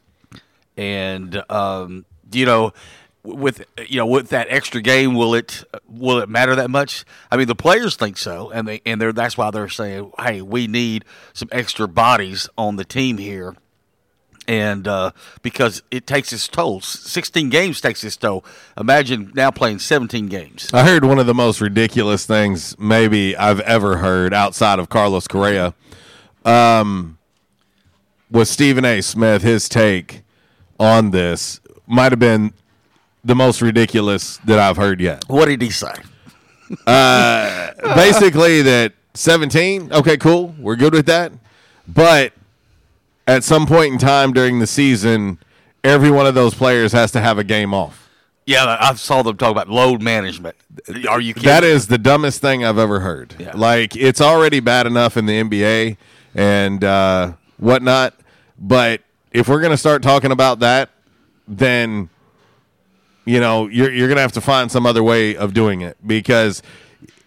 and 0.76 1.42
um, 1.50 2.06
you 2.32 2.46
know. 2.46 2.72
With 3.22 3.66
you 3.88 3.98
know, 3.98 4.06
with 4.06 4.28
that 4.28 4.46
extra 4.50 4.80
game, 4.80 5.16
will 5.16 5.34
it 5.34 5.64
will 5.88 6.20
it 6.20 6.28
matter 6.28 6.54
that 6.54 6.70
much? 6.70 7.04
I 7.28 7.36
mean, 7.36 7.48
the 7.48 7.56
players 7.56 7.96
think 7.96 8.18
so, 8.18 8.52
and 8.52 8.68
they 8.68 8.82
and 8.86 9.00
they're 9.00 9.12
that's 9.12 9.36
why 9.36 9.50
they're 9.50 9.68
saying, 9.68 10.12
"Hey, 10.16 10.42
we 10.42 10.68
need 10.68 11.04
some 11.32 11.48
extra 11.50 11.88
bodies 11.88 12.48
on 12.56 12.76
the 12.76 12.84
team 12.84 13.18
here." 13.18 13.56
And 14.48 14.86
uh, 14.86 15.10
because 15.42 15.82
it 15.90 16.06
takes 16.06 16.32
its 16.32 16.48
toll. 16.48 16.80
Sixteen 16.80 17.48
games 17.50 17.80
takes 17.80 18.04
its 18.04 18.16
toll. 18.16 18.44
Imagine 18.78 19.32
now 19.34 19.50
playing 19.50 19.78
seventeen 19.78 20.26
games. 20.26 20.68
I 20.72 20.84
heard 20.84 21.04
one 21.04 21.18
of 21.18 21.26
the 21.26 21.34
most 21.34 21.60
ridiculous 21.60 22.26
things 22.26 22.78
maybe 22.78 23.36
I've 23.36 23.60
ever 23.60 23.98
heard 23.98 24.32
outside 24.34 24.78
of 24.78 24.88
Carlos 24.88 25.26
Correa 25.28 25.74
um, 26.44 27.18
was 28.30 28.50
Stephen 28.50 28.84
A. 28.84 29.00
Smith. 29.00 29.42
His 29.42 29.68
take 29.68 30.22
on 30.78 31.10
this 31.10 31.60
might 31.86 32.12
have 32.12 32.18
been 32.18 32.52
the 33.24 33.34
most 33.34 33.60
ridiculous 33.60 34.38
that 34.38 34.58
I've 34.58 34.76
heard 34.76 35.00
yet. 35.00 35.24
What 35.26 35.46
did 35.46 35.60
he 35.60 35.70
say? 35.70 35.92
Basically, 36.86 38.62
that 38.62 38.92
17, 39.14 39.92
okay, 39.92 40.16
cool, 40.16 40.54
we're 40.58 40.76
good 40.76 40.92
with 40.92 41.06
that. 41.06 41.32
But 41.88 42.32
at 43.26 43.44
some 43.44 43.66
point 43.66 43.92
in 43.92 43.98
time 43.98 44.32
during 44.32 44.58
the 44.58 44.66
season, 44.66 45.38
every 45.82 46.10
one 46.10 46.26
of 46.26 46.34
those 46.34 46.54
players 46.54 46.92
has 46.92 47.10
to 47.12 47.20
have 47.20 47.38
a 47.38 47.44
game 47.44 47.74
off. 47.74 48.08
Yeah, 48.46 48.76
I 48.80 48.94
saw 48.94 49.22
them 49.22 49.36
talk 49.36 49.50
about 49.50 49.68
load 49.68 50.00
management. 50.00 50.54
Are 51.08 51.20
you 51.20 51.34
kidding? 51.34 51.48
That 51.48 51.64
is 51.64 51.88
the 51.88 51.98
dumbest 51.98 52.40
thing 52.40 52.64
I've 52.64 52.78
ever 52.78 53.00
heard. 53.00 53.34
Yeah. 53.38 53.56
Like 53.56 53.96
it's 53.96 54.20
already 54.20 54.60
bad 54.60 54.86
enough 54.86 55.16
in 55.16 55.26
the 55.26 55.42
NBA 55.42 55.96
and 56.34 56.84
uh, 56.84 57.32
whatnot, 57.58 58.14
but 58.56 59.00
if 59.32 59.48
we're 59.48 59.60
gonna 59.60 59.76
start 59.76 60.02
talking 60.02 60.30
about 60.30 60.60
that, 60.60 60.90
then 61.48 62.08
you 63.24 63.40
know 63.40 63.66
you're 63.66 63.92
you're 63.92 64.08
gonna 64.08 64.20
have 64.20 64.32
to 64.32 64.40
find 64.40 64.70
some 64.70 64.86
other 64.86 65.02
way 65.02 65.34
of 65.34 65.52
doing 65.52 65.80
it 65.80 65.96
because 66.06 66.62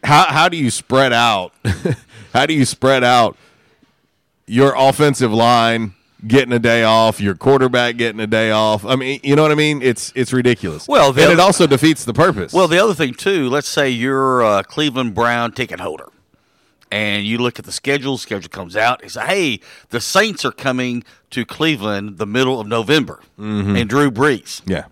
how 0.06 0.24
how 0.26 0.48
do 0.48 0.56
you 0.56 0.72
spread 0.72 1.12
out? 1.12 1.54
how 2.34 2.46
do 2.46 2.54
you 2.54 2.64
spread 2.64 3.04
out 3.04 3.36
your 4.50 4.74
offensive 4.76 5.32
line? 5.32 5.94
Getting 6.28 6.52
a 6.52 6.60
day 6.60 6.84
off, 6.84 7.22
your 7.22 7.34
quarterback 7.34 7.96
getting 7.96 8.20
a 8.20 8.28
day 8.28 8.52
off. 8.52 8.84
I 8.86 8.98
mean, 8.98 9.22
you 9.24 9.38
know 9.38 9.42
what 9.44 9.54
I 9.54 9.56
mean? 9.56 9.82
It's 9.82 10.12
it's 10.16 10.34
ridiculous. 10.34 10.86
Well, 10.86 11.12
and 11.12 11.18
it 11.32 11.40
also 11.40 11.66
defeats 11.66 12.04
the 12.04 12.12
purpose. 12.14 12.52
Well, 12.52 12.68
the 12.68 12.78
other 12.78 12.94
thing 12.94 13.14
too. 13.14 13.48
Let's 13.48 13.70
say 13.70 13.90
you're 13.90 14.42
a 14.42 14.62
Cleveland 14.66 15.16
Brown 15.16 15.54
ticket 15.54 15.80
holder, 15.80 16.10
and 16.92 17.26
you 17.26 17.38
look 17.38 17.58
at 17.58 17.64
the 17.64 17.72
schedule. 17.72 18.18
Schedule 18.18 18.50
comes 18.50 18.76
out. 18.76 19.02
It's 19.02 19.16
hey, 19.16 19.62
the 19.92 20.02
Saints 20.02 20.44
are 20.44 20.52
coming 20.52 21.06
to 21.30 21.46
Cleveland 21.46 22.18
the 22.18 22.26
middle 22.28 22.60
of 22.60 22.68
November, 22.68 23.22
Mm-hmm. 23.40 23.78
and 23.78 23.90
Drew 23.90 24.12
Brees. 24.12 24.62
Yeah. 24.66 24.88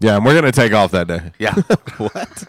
Yeah, 0.00 0.16
and 0.16 0.24
we're 0.24 0.34
gonna 0.34 0.50
take 0.50 0.72
off 0.72 0.92
that 0.92 1.08
day. 1.08 1.32
Yeah. 1.38 1.52
what? 1.98 2.44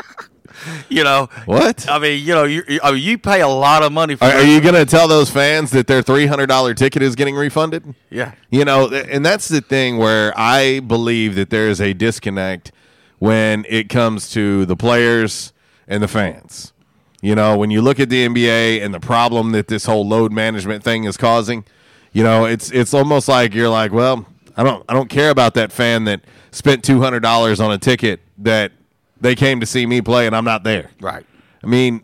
You 0.89 1.03
know 1.03 1.29
What? 1.45 1.89
I 1.89 1.99
mean, 1.99 2.25
you 2.25 2.33
know, 2.33 2.43
you 2.43 2.63
I 2.83 2.91
mean, 2.91 3.03
you 3.03 3.17
pay 3.17 3.41
a 3.41 3.47
lot 3.47 3.83
of 3.83 3.91
money 3.91 4.15
for. 4.15 4.25
Are, 4.25 4.31
are 4.31 4.43
you 4.43 4.61
gonna 4.61 4.85
tell 4.85 5.07
those 5.07 5.29
fans 5.29 5.71
that 5.71 5.87
their 5.87 6.01
three 6.01 6.25
hundred 6.27 6.47
dollar 6.47 6.73
ticket 6.73 7.01
is 7.01 7.15
getting 7.15 7.35
refunded? 7.35 7.95
Yeah. 8.09 8.33
You 8.49 8.65
know, 8.65 8.89
and 8.89 9.25
that's 9.25 9.47
the 9.47 9.61
thing 9.61 9.97
where 9.97 10.33
I 10.37 10.79
believe 10.79 11.35
that 11.35 11.49
there 11.49 11.67
is 11.69 11.81
a 11.81 11.93
disconnect 11.93 12.71
when 13.19 13.65
it 13.69 13.89
comes 13.89 14.29
to 14.31 14.65
the 14.65 14.75
players 14.75 15.53
and 15.87 16.01
the 16.01 16.07
fans. 16.07 16.73
You 17.21 17.33
know, 17.33 17.57
when 17.57 17.71
you 17.71 17.81
look 17.81 17.99
at 17.99 18.09
the 18.09 18.27
NBA 18.27 18.83
and 18.83 18.93
the 18.93 18.99
problem 18.99 19.51
that 19.53 19.67
this 19.67 19.85
whole 19.85 20.07
load 20.07 20.31
management 20.31 20.83
thing 20.83 21.05
is 21.05 21.17
causing, 21.17 21.65
you 22.11 22.23
know, 22.23 22.45
it's 22.45 22.69
it's 22.71 22.93
almost 22.93 23.27
like 23.27 23.53
you're 23.53 23.69
like, 23.69 23.91
well, 23.91 24.25
I 24.55 24.63
don't 24.63 24.85
I 24.87 24.93
don't 24.93 25.09
care 25.09 25.31
about 25.31 25.55
that 25.55 25.71
fan 25.71 26.03
that 26.05 26.21
spent 26.51 26.83
two 26.83 27.01
hundred 27.01 27.21
dollars 27.21 27.59
on 27.59 27.71
a 27.71 27.77
ticket 27.77 28.21
that 28.39 28.71
they 29.19 29.35
came 29.35 29.59
to 29.59 29.65
see 29.65 29.85
me 29.85 30.01
play 30.01 30.27
and 30.27 30.35
I'm 30.35 30.45
not 30.45 30.63
there. 30.63 30.91
Right. 30.99 31.25
I 31.63 31.67
mean, 31.67 32.01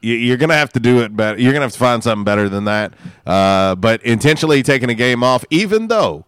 you- 0.00 0.14
you're 0.16 0.36
going 0.36 0.50
to 0.50 0.56
have 0.56 0.72
to 0.72 0.80
do 0.80 1.00
it 1.00 1.16
better. 1.16 1.38
You're 1.38 1.52
going 1.52 1.60
to 1.60 1.66
have 1.66 1.72
to 1.72 1.78
find 1.78 2.02
something 2.02 2.24
better 2.24 2.48
than 2.48 2.64
that. 2.64 2.92
Uh, 3.26 3.74
but 3.76 4.02
intentionally 4.02 4.62
taking 4.62 4.90
a 4.90 4.94
game 4.94 5.22
off, 5.22 5.44
even 5.50 5.88
though 5.88 6.24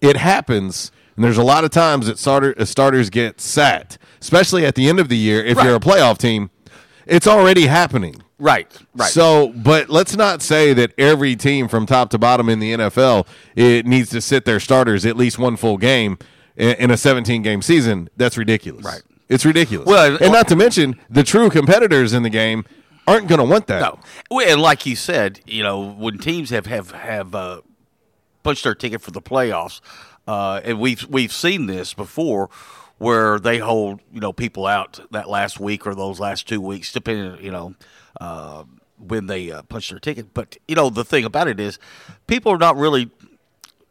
it 0.00 0.16
happens, 0.16 0.92
and 1.16 1.24
there's 1.24 1.38
a 1.38 1.42
lot 1.44 1.64
of 1.64 1.70
times 1.70 2.06
that 2.06 2.18
starter, 2.18 2.54
uh, 2.58 2.64
starters 2.64 3.08
get 3.10 3.40
sat, 3.40 3.96
especially 4.20 4.66
at 4.66 4.74
the 4.74 4.88
end 4.88 5.00
of 5.00 5.08
the 5.08 5.16
year. 5.16 5.42
If 5.44 5.56
you're 5.62 5.76
a 5.76 5.80
playoff 5.80 6.18
team, 6.18 6.50
it's 7.06 7.26
already 7.26 7.66
happening. 7.66 8.16
Right. 8.38 8.70
Right. 8.94 9.08
So, 9.10 9.48
but 9.56 9.88
let's 9.88 10.14
not 10.14 10.42
say 10.42 10.74
that 10.74 10.92
every 10.98 11.36
team 11.36 11.68
from 11.68 11.86
top 11.86 12.10
to 12.10 12.18
bottom 12.18 12.50
in 12.50 12.58
the 12.60 12.72
NFL 12.74 13.26
it 13.54 13.86
needs 13.86 14.10
to 14.10 14.20
sit 14.20 14.44
their 14.44 14.60
starters 14.60 15.06
at 15.06 15.16
least 15.16 15.38
one 15.38 15.56
full 15.56 15.78
game 15.78 16.18
in 16.54 16.90
a 16.90 16.98
17 16.98 17.40
game 17.40 17.62
season. 17.62 18.10
That's 18.18 18.36
ridiculous. 18.36 18.84
Right. 18.84 19.00
It's 19.28 19.44
ridiculous. 19.44 19.86
Well, 19.86 20.18
and 20.20 20.32
not 20.32 20.48
to 20.48 20.56
mention 20.56 21.00
the 21.10 21.24
true 21.24 21.50
competitors 21.50 22.12
in 22.12 22.22
the 22.22 22.30
game 22.30 22.64
aren't 23.06 23.28
going 23.28 23.38
to 23.40 23.44
want 23.44 23.66
that. 23.66 23.80
No, 23.80 23.98
well, 24.30 24.48
and 24.48 24.60
like 24.60 24.86
you 24.86 24.96
said, 24.96 25.40
you 25.46 25.62
know, 25.62 25.92
when 25.92 26.18
teams 26.18 26.50
have 26.50 26.66
have 26.66 26.92
have 26.92 27.34
uh, 27.34 27.60
punched 28.42 28.64
their 28.64 28.74
ticket 28.74 29.00
for 29.02 29.10
the 29.10 29.22
playoffs, 29.22 29.80
uh, 30.26 30.60
and 30.64 30.78
we've 30.78 31.04
we've 31.08 31.32
seen 31.32 31.66
this 31.66 31.94
before, 31.94 32.50
where 32.98 33.38
they 33.38 33.58
hold 33.58 34.00
you 34.12 34.20
know 34.20 34.32
people 34.32 34.66
out 34.66 35.00
that 35.10 35.28
last 35.28 35.58
week 35.58 35.86
or 35.86 35.94
those 35.94 36.20
last 36.20 36.48
two 36.48 36.60
weeks, 36.60 36.92
depending 36.92 37.44
you 37.44 37.50
know. 37.50 37.74
Uh, 38.20 38.64
when 38.98 39.26
they 39.26 39.50
uh, 39.50 39.60
punch 39.64 39.90
their 39.90 39.98
ticket, 39.98 40.32
but 40.32 40.56
you 40.66 40.74
know 40.74 40.88
the 40.88 41.04
thing 41.04 41.26
about 41.26 41.48
it 41.48 41.60
is, 41.60 41.78
people 42.26 42.50
are 42.50 42.56
not 42.56 42.76
really 42.78 43.10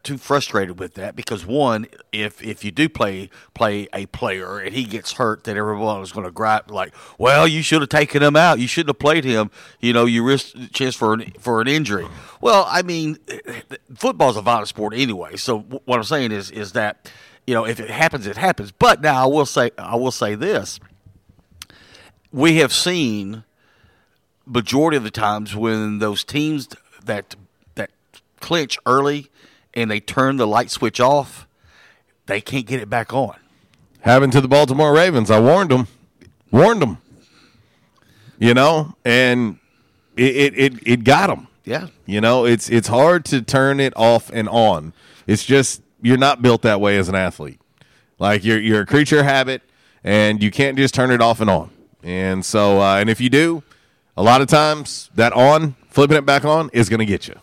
too 0.06 0.16
frustrated 0.16 0.78
with 0.78 0.94
that 0.94 1.16
because 1.16 1.44
one, 1.44 1.86
if 2.12 2.42
if 2.42 2.64
you 2.64 2.70
do 2.70 2.88
play 2.88 3.28
play 3.54 3.88
a 3.92 4.06
player 4.06 4.58
and 4.58 4.74
he 4.74 4.84
gets 4.84 5.14
hurt, 5.14 5.44
then 5.44 5.56
everyone 5.56 6.00
is 6.00 6.12
going 6.12 6.24
to 6.24 6.30
gripe 6.30 6.70
like, 6.70 6.94
"Well, 7.18 7.46
you 7.46 7.60
should 7.60 7.82
have 7.82 7.88
taken 7.88 8.22
him 8.22 8.36
out. 8.36 8.60
You 8.60 8.68
shouldn't 8.68 8.90
have 8.90 9.00
played 9.00 9.24
him. 9.24 9.50
You 9.80 9.92
know, 9.92 10.06
you 10.06 10.22
risked 10.22 10.54
a 10.54 10.68
chance 10.68 10.94
for 10.94 11.14
an 11.14 11.32
for 11.40 11.60
an 11.60 11.66
injury." 11.66 12.06
Well, 12.40 12.66
I 12.70 12.82
mean, 12.82 13.18
football's 13.94 14.36
a 14.36 14.42
violent 14.42 14.68
sport 14.68 14.94
anyway. 14.94 15.36
So 15.36 15.60
what 15.60 15.96
I'm 15.96 16.04
saying 16.04 16.30
is 16.30 16.50
is 16.52 16.72
that 16.72 17.10
you 17.46 17.54
know 17.54 17.66
if 17.66 17.80
it 17.80 17.90
happens, 17.90 18.26
it 18.26 18.36
happens. 18.36 18.70
But 18.70 19.02
now 19.02 19.24
I 19.24 19.26
will 19.26 19.46
say 19.46 19.72
I 19.76 19.96
will 19.96 20.12
say 20.12 20.36
this: 20.36 20.78
we 22.32 22.58
have 22.58 22.72
seen 22.72 23.42
majority 24.46 24.96
of 24.96 25.02
the 25.02 25.10
times 25.10 25.56
when 25.56 25.98
those 25.98 26.22
teams 26.22 26.68
that 27.04 27.34
that 27.74 27.90
clinch 28.40 28.78
early 28.86 29.30
and 29.76 29.90
they 29.90 30.00
turn 30.00 30.38
the 30.38 30.46
light 30.46 30.70
switch 30.70 30.98
off, 30.98 31.46
they 32.24 32.40
can't 32.40 32.66
get 32.66 32.80
it 32.80 32.90
back 32.90 33.12
on. 33.12 33.36
Happened 34.00 34.32
to 34.32 34.40
the 34.40 34.48
Baltimore 34.48 34.92
Ravens. 34.92 35.30
I 35.30 35.38
warned 35.38 35.70
them, 35.70 35.86
warned 36.50 36.82
them. 36.82 36.98
You 38.38 38.54
know, 38.54 38.94
and 39.04 39.58
it 40.16 40.36
it 40.36 40.58
it, 40.58 40.88
it 40.88 41.04
got 41.04 41.28
them. 41.28 41.48
Yeah. 41.64 41.88
You 42.06 42.20
know, 42.20 42.44
it's 42.44 42.68
it's 42.68 42.88
hard 42.88 43.24
to 43.26 43.42
turn 43.42 43.80
it 43.80 43.92
off 43.96 44.30
and 44.32 44.48
on. 44.48 44.92
It's 45.26 45.44
just 45.44 45.82
you're 46.02 46.18
not 46.18 46.42
built 46.42 46.62
that 46.62 46.80
way 46.80 46.98
as 46.98 47.08
an 47.08 47.14
athlete. 47.14 47.60
Like 48.18 48.44
you're 48.44 48.60
you're 48.60 48.82
a 48.82 48.86
creature 48.86 49.20
of 49.20 49.24
habit, 49.24 49.62
and 50.04 50.42
you 50.42 50.50
can't 50.50 50.76
just 50.76 50.94
turn 50.94 51.10
it 51.10 51.20
off 51.20 51.40
and 51.40 51.50
on. 51.50 51.70
And 52.02 52.44
so, 52.44 52.80
uh, 52.80 52.96
and 52.96 53.10
if 53.10 53.20
you 53.20 53.28
do, 53.30 53.62
a 54.16 54.22
lot 54.22 54.40
of 54.40 54.48
times 54.48 55.10
that 55.14 55.32
on 55.32 55.74
flipping 55.96 56.18
it 56.18 56.26
back 56.26 56.44
on 56.44 56.68
is 56.74 56.90
going 56.90 57.00
to 57.00 57.06
get 57.06 57.26
you. 57.26 57.34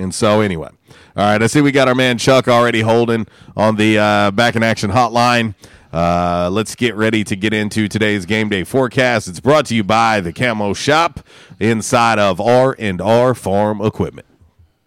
And 0.00 0.12
so, 0.12 0.40
anyway, 0.40 0.68
all 1.16 1.24
right. 1.24 1.40
I 1.40 1.46
see 1.46 1.60
we 1.60 1.70
got 1.70 1.86
our 1.86 1.94
man 1.94 2.18
Chuck 2.18 2.48
already 2.48 2.80
holding 2.80 3.28
on 3.56 3.76
the 3.76 3.98
uh, 3.98 4.30
back 4.32 4.56
in 4.56 4.64
action 4.64 4.90
hotline. 4.90 5.54
Uh, 5.92 6.50
let's 6.52 6.74
get 6.74 6.96
ready 6.96 7.22
to 7.22 7.36
get 7.36 7.52
into 7.52 7.86
today's 7.86 8.26
game 8.26 8.48
day 8.48 8.64
forecast. 8.64 9.28
It's 9.28 9.38
brought 9.38 9.66
to 9.66 9.76
you 9.76 9.84
by 9.84 10.20
the 10.20 10.32
Camo 10.32 10.74
Shop 10.74 11.20
inside 11.60 12.18
of 12.18 12.40
R 12.40 12.74
and 12.80 13.00
R 13.00 13.32
Farm 13.32 13.80
Equipment. 13.80 14.26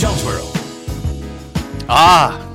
Jonesboro. 0.00 0.40
Ah, 1.86 2.50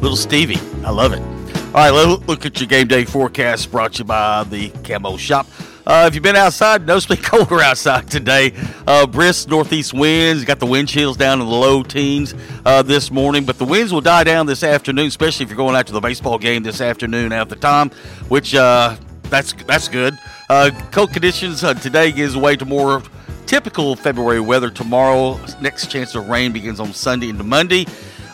little 0.00 0.16
Stevie. 0.16 0.58
I 0.82 0.88
love 0.88 1.12
it. 1.12 1.20
All 1.20 1.72
right, 1.74 1.90
let's 1.90 2.26
look 2.26 2.46
at 2.46 2.58
your 2.58 2.68
game 2.68 2.88
day 2.88 3.04
forecast 3.04 3.70
brought 3.70 3.92
to 3.92 3.98
you 3.98 4.04
by 4.06 4.44
the 4.44 4.70
Camo 4.82 5.18
Shop. 5.18 5.46
Uh, 5.86 6.06
if 6.08 6.14
you've 6.14 6.22
been 6.22 6.36
outside, 6.36 6.86
noticeably 6.86 7.16
colder 7.22 7.60
outside 7.60 8.10
today. 8.10 8.54
Uh, 8.86 9.06
brisk 9.06 9.46
northeast 9.46 9.92
winds, 9.92 10.46
got 10.46 10.58
the 10.58 10.64
wind 10.64 10.88
chills 10.88 11.18
down 11.18 11.38
in 11.42 11.46
the 11.46 11.52
low 11.52 11.82
teens 11.82 12.34
uh, 12.64 12.80
this 12.80 13.10
morning, 13.10 13.44
but 13.44 13.58
the 13.58 13.66
winds 13.66 13.92
will 13.92 14.00
die 14.00 14.24
down 14.24 14.46
this 14.46 14.62
afternoon, 14.62 15.08
especially 15.08 15.44
if 15.44 15.50
you're 15.50 15.56
going 15.58 15.76
out 15.76 15.86
to 15.86 15.92
the 15.92 16.00
baseball 16.00 16.38
game 16.38 16.62
this 16.62 16.80
afternoon 16.80 17.30
at 17.30 17.50
the 17.50 17.56
time, 17.56 17.90
which 18.28 18.54
uh, 18.54 18.96
that's 19.24 19.52
that's 19.64 19.88
good. 19.88 20.18
Uh, 20.48 20.70
cold 20.92 21.12
conditions 21.12 21.62
uh, 21.62 21.74
today 21.74 22.10
gives 22.10 22.38
way 22.38 22.56
to 22.56 22.64
more 22.64 23.02
typical 23.46 23.96
February 23.96 24.40
weather 24.40 24.70
tomorrow. 24.70 25.40
Next 25.60 25.90
chance 25.90 26.14
of 26.14 26.28
rain 26.28 26.52
begins 26.52 26.80
on 26.80 26.92
Sunday 26.92 27.28
into 27.28 27.44
Monday. 27.44 27.86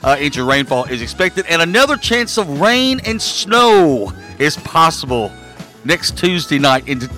Uh, 0.02 0.16
inch 0.18 0.36
of 0.36 0.46
rainfall 0.46 0.84
is 0.84 1.00
expected, 1.00 1.46
and 1.48 1.62
another 1.62 1.96
chance 1.96 2.36
of 2.36 2.60
rain 2.60 3.00
and 3.06 3.22
snow 3.22 4.12
is 4.40 4.56
possible 4.56 5.30
next 5.84 6.18
Tuesday 6.18 6.58
night 6.58 6.88
into 6.88 7.08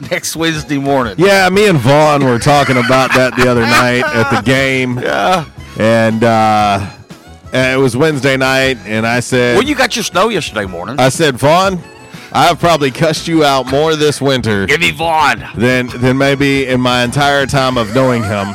next 0.10 0.36
Wednesday 0.36 0.76
morning. 0.76 1.14
Yeah, 1.16 1.48
me 1.48 1.68
and 1.68 1.78
Vaughn 1.78 2.24
were 2.24 2.38
talking 2.38 2.76
about 2.76 3.14
that 3.14 3.34
the 3.36 3.48
other 3.48 3.62
night 3.62 4.04
at 4.04 4.30
the 4.30 4.42
game. 4.44 4.98
Yeah. 4.98 5.46
And 5.78 6.22
uh, 6.22 6.90
and 7.52 7.78
it 7.78 7.82
was 7.82 7.96
Wednesday 7.96 8.36
night, 8.36 8.78
and 8.84 9.06
I 9.06 9.20
said, 9.20 9.56
Well, 9.56 9.64
you 9.64 9.74
got 9.74 9.96
your 9.96 10.02
snow 10.02 10.28
yesterday 10.28 10.66
morning. 10.66 10.98
I 10.98 11.08
said, 11.08 11.36
Vaughn, 11.36 11.78
I've 12.34 12.58
probably 12.58 12.90
cussed 12.90 13.28
you 13.28 13.44
out 13.44 13.70
more 13.70 13.94
this 13.94 14.20
winter 14.20 14.66
Give 14.66 14.80
me 14.80 14.90
Vaughn. 14.90 15.44
than 15.56 15.86
than 15.86 16.18
maybe 16.18 16.66
in 16.66 16.80
my 16.80 17.04
entire 17.04 17.46
time 17.46 17.78
of 17.78 17.94
knowing 17.94 18.22
him. 18.24 18.48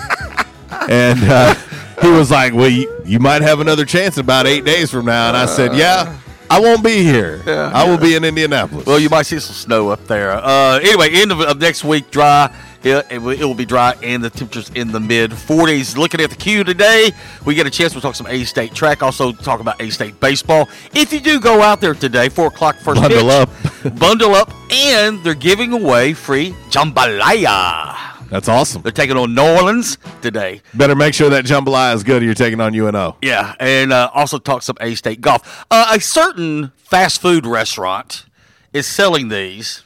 and 0.90 1.20
uh, 1.24 1.56
he 2.02 2.10
was 2.10 2.30
like, 2.30 2.54
"Well, 2.54 2.70
you, 2.70 3.02
you 3.06 3.20
might 3.20 3.42
have 3.42 3.60
another 3.62 3.86
chance 3.86 4.18
about 4.18 4.48
eight 4.48 4.66
days 4.66 4.92
from 4.92 5.06
now." 5.06 5.30
And 5.30 5.38
I 5.38 5.46
said, 5.46 5.76
"Yeah, 5.76 6.18
I 6.50 6.60
won't 6.60 6.84
be 6.84 7.04
here. 7.04 7.42
I 7.48 7.90
will 7.90 7.98
be 7.98 8.16
in 8.16 8.24
Indianapolis." 8.26 8.86
Well, 8.86 9.00
you 9.00 9.10
might 9.10 9.24
see 9.26 9.40
some 9.40 9.56
snow 9.56 9.90
up 9.90 10.06
there. 10.08 10.32
Uh, 10.34 10.80
anyway, 10.80 11.10
end 11.14 11.32
of, 11.32 11.40
of 11.42 11.60
next 11.60 11.84
week, 11.84 12.12
dry. 12.12 12.54
It, 12.84 13.06
it, 13.12 13.18
will, 13.20 13.32
it 13.32 13.44
will 13.44 13.56
be 13.56 13.66
dry 13.66 13.96
and 14.02 14.24
the 14.24 14.30
temperatures 14.30 14.72
in 14.74 14.92
the 14.92 15.00
mid 15.00 15.32
40s. 15.32 15.98
Looking 15.98 16.22
at 16.22 16.30
the 16.30 16.36
queue 16.36 16.64
today, 16.64 17.12
we 17.46 17.56
get 17.56 17.68
a 17.68 17.70
chance 17.70 17.94
to 17.94 18.02
talk 18.02 18.16
some 18.16 18.28
A 18.28 18.44
State 18.46 18.74
track, 18.74 19.04
also 19.04 19.32
talk 19.32 19.60
about 19.60 19.82
A 19.82 19.90
State 19.90 20.20
baseball. 20.20 20.70
If 20.94 21.12
you 21.12 21.20
do 21.20 21.40
go 21.40 21.62
out 21.62 21.82
there 21.82 21.94
today, 21.94 22.30
4 22.30 22.48
o'clock 22.48 22.78
first 22.78 23.02
Bundle 23.02 23.20
pitch, 23.20 23.86
up. 23.86 23.96
bundle 24.00 24.36
up, 24.36 24.52
and 24.72 25.24
they're 25.24 25.34
giving 25.34 25.74
away 25.74 26.14
free 26.14 26.52
jambalaya. 26.70 28.10
That's 28.30 28.48
awesome. 28.48 28.84
They're 28.84 28.92
taking 28.92 29.18
on 29.18 29.34
New 29.34 29.42
Orleans 29.42 29.98
today. 30.22 30.62
Better 30.76 30.96
make 30.96 31.14
sure 31.16 31.30
that 31.32 31.46
jambalaya 31.46 31.96
is 31.96 32.04
good. 32.04 32.22
Or 32.22 32.26
you're 32.26 32.36
taking 32.36 32.62
on 32.62 32.76
UNO. 32.76 33.18
Yeah, 33.22 33.56
and 33.60 33.92
uh, 33.92 34.12
also 34.14 34.38
talk 34.38 34.62
some 34.62 34.78
A 34.80 34.96
State 34.96 35.20
golf. 35.20 35.66
Uh, 35.72 35.94
a 35.96 36.00
certain 36.00 36.72
fast 36.78 37.22
food 37.22 37.46
restaurant 37.46 38.26
is 38.72 38.86
selling 38.86 39.30
these, 39.30 39.84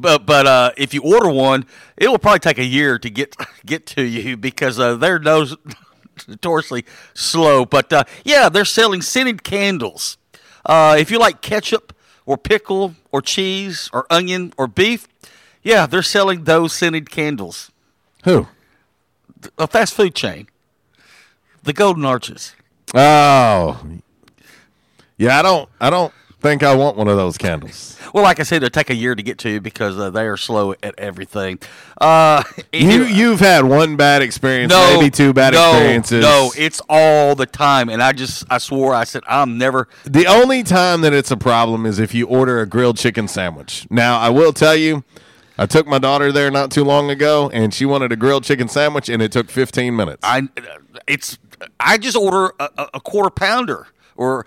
but 0.00 0.26
but 0.26 0.46
uh, 0.46 0.70
if 0.76 0.94
you 0.94 1.02
order 1.02 1.28
one, 1.28 1.66
it 1.96 2.08
will 2.08 2.18
probably 2.18 2.38
take 2.38 2.58
a 2.58 2.64
year 2.64 2.98
to 2.98 3.10
get 3.10 3.34
get 3.66 3.86
to 3.86 4.02
you 4.02 4.36
because 4.36 4.78
uh, 4.78 4.96
they're 4.96 5.18
no, 5.18 5.46
notoriously 6.26 6.84
slow. 7.14 7.64
But 7.64 7.92
uh, 7.92 8.04
yeah, 8.24 8.48
they're 8.48 8.64
selling 8.64 9.02
scented 9.02 9.42
candles. 9.42 10.16
Uh, 10.64 10.96
if 10.98 11.10
you 11.10 11.18
like 11.18 11.40
ketchup 11.40 11.94
or 12.26 12.36
pickle 12.36 12.94
or 13.10 13.22
cheese 13.22 13.90
or 13.92 14.06
onion 14.10 14.52
or 14.56 14.66
beef, 14.66 15.08
yeah, 15.62 15.86
they're 15.86 16.02
selling 16.02 16.44
those 16.44 16.72
scented 16.72 17.10
candles. 17.10 17.70
Who? 18.24 18.46
A 19.56 19.66
fast 19.66 19.94
food 19.94 20.14
chain, 20.14 20.48
the 21.62 21.72
Golden 21.72 22.04
Arches. 22.04 22.54
Oh, 22.94 23.80
yeah. 25.16 25.38
I 25.38 25.42
don't. 25.42 25.68
I 25.80 25.90
don't 25.90 26.12
think 26.40 26.62
I 26.62 26.74
want 26.74 26.96
one 26.96 27.08
of 27.08 27.16
those 27.16 27.36
candles. 27.36 27.96
Well, 28.14 28.22
like 28.22 28.40
I 28.40 28.42
said, 28.44 28.58
it'll 28.62 28.70
take 28.70 28.90
a 28.90 28.94
year 28.94 29.14
to 29.14 29.22
get 29.22 29.38
to 29.38 29.50
you 29.50 29.60
because 29.60 29.98
uh, 29.98 30.10
they 30.10 30.26
are 30.26 30.36
slow 30.36 30.72
at 30.82 30.94
everything. 30.98 31.58
Uh, 32.00 32.42
You 32.72 33.04
you've 33.04 33.40
had 33.40 33.64
one 33.64 33.96
bad 33.96 34.22
experience, 34.22 34.70
no, 34.70 34.94
maybe 34.98 35.10
two 35.10 35.32
bad 35.32 35.52
no, 35.54 35.70
experiences. 35.70 36.22
No, 36.22 36.52
it's 36.56 36.80
all 36.88 37.34
the 37.34 37.46
time, 37.46 37.88
and 37.88 38.02
I 38.02 38.12
just 38.12 38.44
I 38.50 38.58
swore 38.58 38.94
I 38.94 39.04
said 39.04 39.22
I'm 39.28 39.58
never. 39.58 39.88
The 40.04 40.26
only 40.26 40.62
time 40.62 41.00
that 41.02 41.12
it's 41.12 41.30
a 41.30 41.36
problem 41.36 41.84
is 41.86 41.98
if 41.98 42.14
you 42.14 42.26
order 42.26 42.60
a 42.60 42.66
grilled 42.66 42.96
chicken 42.98 43.26
sandwich. 43.28 43.86
Now, 43.90 44.18
I 44.18 44.28
will 44.30 44.52
tell 44.52 44.76
you, 44.76 45.04
I 45.58 45.66
took 45.66 45.86
my 45.86 45.98
daughter 45.98 46.30
there 46.30 46.50
not 46.50 46.70
too 46.70 46.84
long 46.84 47.10
ago, 47.10 47.50
and 47.52 47.74
she 47.74 47.84
wanted 47.84 48.12
a 48.12 48.16
grilled 48.16 48.44
chicken 48.44 48.68
sandwich, 48.68 49.08
and 49.08 49.20
it 49.22 49.32
took 49.32 49.50
15 49.50 49.94
minutes. 49.96 50.20
I 50.22 50.48
it's 51.06 51.38
I 51.80 51.98
just 51.98 52.16
order 52.16 52.52
a- 52.60 52.88
a 52.94 53.00
quarter 53.00 53.30
pounder 53.30 53.88
or 54.16 54.46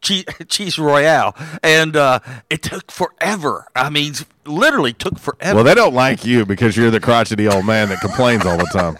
cheese, 0.00 0.24
cheese 0.48 0.78
royale, 0.78 1.34
and 1.62 1.96
uh, 1.96 2.20
it 2.50 2.62
took 2.62 2.90
forever. 2.90 3.66
I 3.74 3.90
mean, 3.90 4.14
literally 4.44 4.92
took 4.92 5.18
forever. 5.18 5.56
well, 5.56 5.64
they 5.64 5.74
don't 5.74 5.94
like 5.94 6.24
you 6.24 6.44
because 6.44 6.76
you're 6.76 6.90
the 6.90 7.00
crotchety 7.00 7.48
old 7.48 7.64
man 7.64 7.88
that 7.88 8.00
complains 8.00 8.44
all 8.46 8.58
the 8.58 8.70
time. 8.72 8.96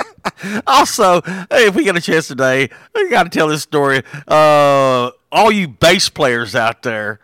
also, 0.67 1.21
hey, 1.23 1.67
if 1.67 1.75
we 1.75 1.85
get 1.85 1.97
a 1.97 2.01
chance 2.01 2.29
today, 2.29 2.69
we 2.95 3.11
got 3.11 3.25
to 3.25 3.31
tell 3.31 3.49
this 3.49 3.63
story. 3.63 4.03
Uh, 4.27 5.11
all 5.31 5.51
you 5.51 5.69
bass 5.69 6.09
players 6.09 6.55
out 6.55 6.83
there, 6.83 7.21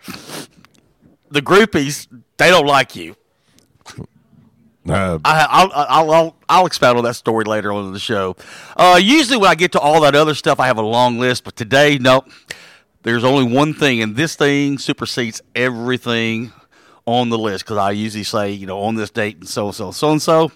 the 1.31 1.43
groupies, 1.43 2.07
they 2.37 2.51
don't 2.51 2.67
like 2.67 2.97
you. 2.97 3.17
Uh, 4.89 5.19
I, 5.25 5.47
I'll, 5.51 5.71
I'll, 5.75 6.11
I'll, 6.11 6.37
I'll 6.49 6.67
expound 6.67 6.99
on 6.99 7.05
that 7.05 7.15
story 7.15 7.45
later 7.45 7.73
on 7.73 7.87
in 7.87 7.93
the 7.93 7.99
show. 7.99 8.37
Uh, 8.77 8.99
usually, 9.01 9.37
when 9.37 9.51
I 9.51 9.55
get 9.55 9.73
to 9.73 9.81
all 9.81 10.01
that 10.03 10.15
other 10.15 10.35
stuff, 10.35 10.61
I 10.61 10.67
have 10.67 10.79
a 10.79 10.83
long 10.83 11.19
list, 11.19 11.45
but 11.45 11.57
today, 11.57 11.99
no. 11.99 12.25
There's 13.03 13.25
only 13.25 13.45
one 13.53 13.75
thing, 13.75 14.03
and 14.03 14.17
this 14.17 14.37
thing 14.37 14.79
supersedes 14.79 15.41
everything 15.55 16.53
on 17.07 17.31
the 17.31 17.39
list 17.39 17.65
because 17.65 17.79
I 17.79 17.93
usually 17.93 18.25
say, 18.25 18.51
you 18.51 18.67
know, 18.67 18.81
on 18.81 18.97
this 18.97 19.11
date 19.11 19.37
and 19.39 19.49
so 19.49 19.67
and 19.67 19.75
so, 19.75 19.91
so 19.93 20.11
and 20.11 20.21
so. 20.21 20.53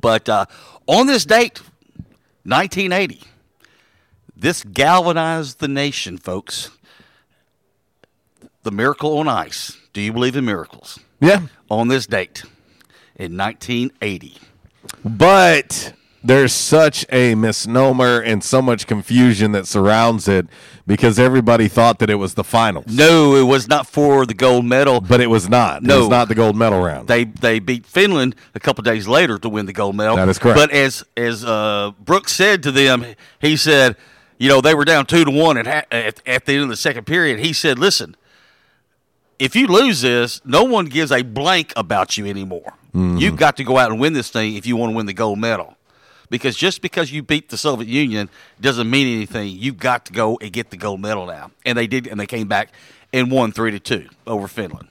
But 0.00 0.28
uh, 0.28 0.46
on 0.86 1.06
this 1.06 1.24
date, 1.24 1.58
1980, 2.44 3.22
this 4.36 4.62
galvanized 4.64 5.60
the 5.60 5.68
nation, 5.68 6.18
folks. 6.18 6.70
The 8.62 8.70
miracle 8.70 9.18
on 9.18 9.28
ice. 9.28 9.76
Do 9.92 10.00
you 10.00 10.12
believe 10.12 10.36
in 10.36 10.44
miracles? 10.44 10.98
Yeah. 11.20 11.46
On 11.70 11.88
this 11.88 12.06
date 12.06 12.42
in 13.16 13.36
1980. 13.36 14.36
But 15.04 15.94
there's 16.22 16.52
such 16.52 17.06
a 17.10 17.34
misnomer 17.34 18.20
and 18.20 18.44
so 18.44 18.60
much 18.60 18.86
confusion 18.86 19.52
that 19.52 19.66
surrounds 19.66 20.28
it 20.28 20.46
because 20.86 21.18
everybody 21.18 21.66
thought 21.68 21.98
that 22.00 22.10
it 22.10 22.16
was 22.16 22.34
the 22.34 22.44
finals. 22.44 22.86
No, 22.88 23.34
it 23.36 23.44
was 23.44 23.68
not 23.68 23.86
for 23.86 24.26
the 24.26 24.34
gold 24.34 24.64
medal. 24.66 25.00
But 25.00 25.20
it 25.20 25.28
was 25.28 25.48
not. 25.48 25.78
It 25.82 25.86
No. 25.86 26.00
was 26.00 26.08
not 26.08 26.28
the 26.28 26.34
gold 26.34 26.56
medal 26.56 26.82
round. 26.82 27.08
They 27.08 27.24
they 27.24 27.58
beat 27.58 27.86
Finland 27.86 28.34
a 28.54 28.60
couple 28.60 28.82
days 28.82 29.08
later 29.08 29.38
to 29.38 29.48
win 29.48 29.66
the 29.66 29.72
gold 29.72 29.96
medal. 29.96 30.16
That 30.16 30.28
is 30.28 30.38
correct. 30.38 30.58
But 30.58 30.70
as 30.72 31.04
as 31.16 31.44
uh, 31.44 31.92
Brooks 32.04 32.32
said 32.32 32.62
to 32.64 32.70
them, 32.72 33.06
he 33.40 33.56
said, 33.56 33.96
you 34.38 34.48
know, 34.48 34.60
they 34.60 34.74
were 34.74 34.84
down 34.84 35.06
two 35.06 35.24
to 35.24 35.30
one 35.30 35.56
at, 35.56 35.66
at 35.90 36.20
at 36.26 36.44
the 36.46 36.52
end 36.54 36.64
of 36.64 36.68
the 36.68 36.76
second 36.76 37.04
period. 37.06 37.40
He 37.40 37.52
said, 37.52 37.78
"Listen, 37.78 38.14
if 39.38 39.56
you 39.56 39.66
lose 39.66 40.02
this, 40.02 40.40
no 40.44 40.64
one 40.64 40.84
gives 40.86 41.10
a 41.10 41.22
blank 41.22 41.72
about 41.76 42.18
you 42.18 42.26
anymore. 42.26 42.74
Mm-hmm. 42.94 43.16
You've 43.18 43.36
got 43.36 43.56
to 43.56 43.64
go 43.64 43.78
out 43.78 43.90
and 43.90 44.00
win 44.00 44.12
this 44.12 44.30
thing 44.30 44.56
if 44.56 44.66
you 44.66 44.76
want 44.76 44.92
to 44.92 44.96
win 44.96 45.06
the 45.06 45.12
gold 45.14 45.38
medal. 45.38 45.76
Because 46.30 46.56
just 46.56 46.80
because 46.80 47.12
you 47.12 47.22
beat 47.22 47.48
the 47.48 47.58
Soviet 47.58 47.88
Union 47.88 48.30
doesn't 48.60 48.88
mean 48.88 49.14
anything. 49.16 49.48
You've 49.48 49.78
got 49.78 50.06
to 50.06 50.12
go 50.12 50.38
and 50.40 50.52
get 50.52 50.70
the 50.70 50.76
gold 50.76 51.00
medal 51.00 51.26
now. 51.26 51.50
And 51.66 51.76
they 51.76 51.86
did, 51.86 52.06
and 52.06 52.18
they 52.18 52.26
came 52.26 52.46
back 52.46 52.72
and 53.12 53.30
won 53.30 53.52
three 53.52 53.72
to 53.72 53.80
two 53.80 54.08
over 54.26 54.46
Finland. 54.46 54.88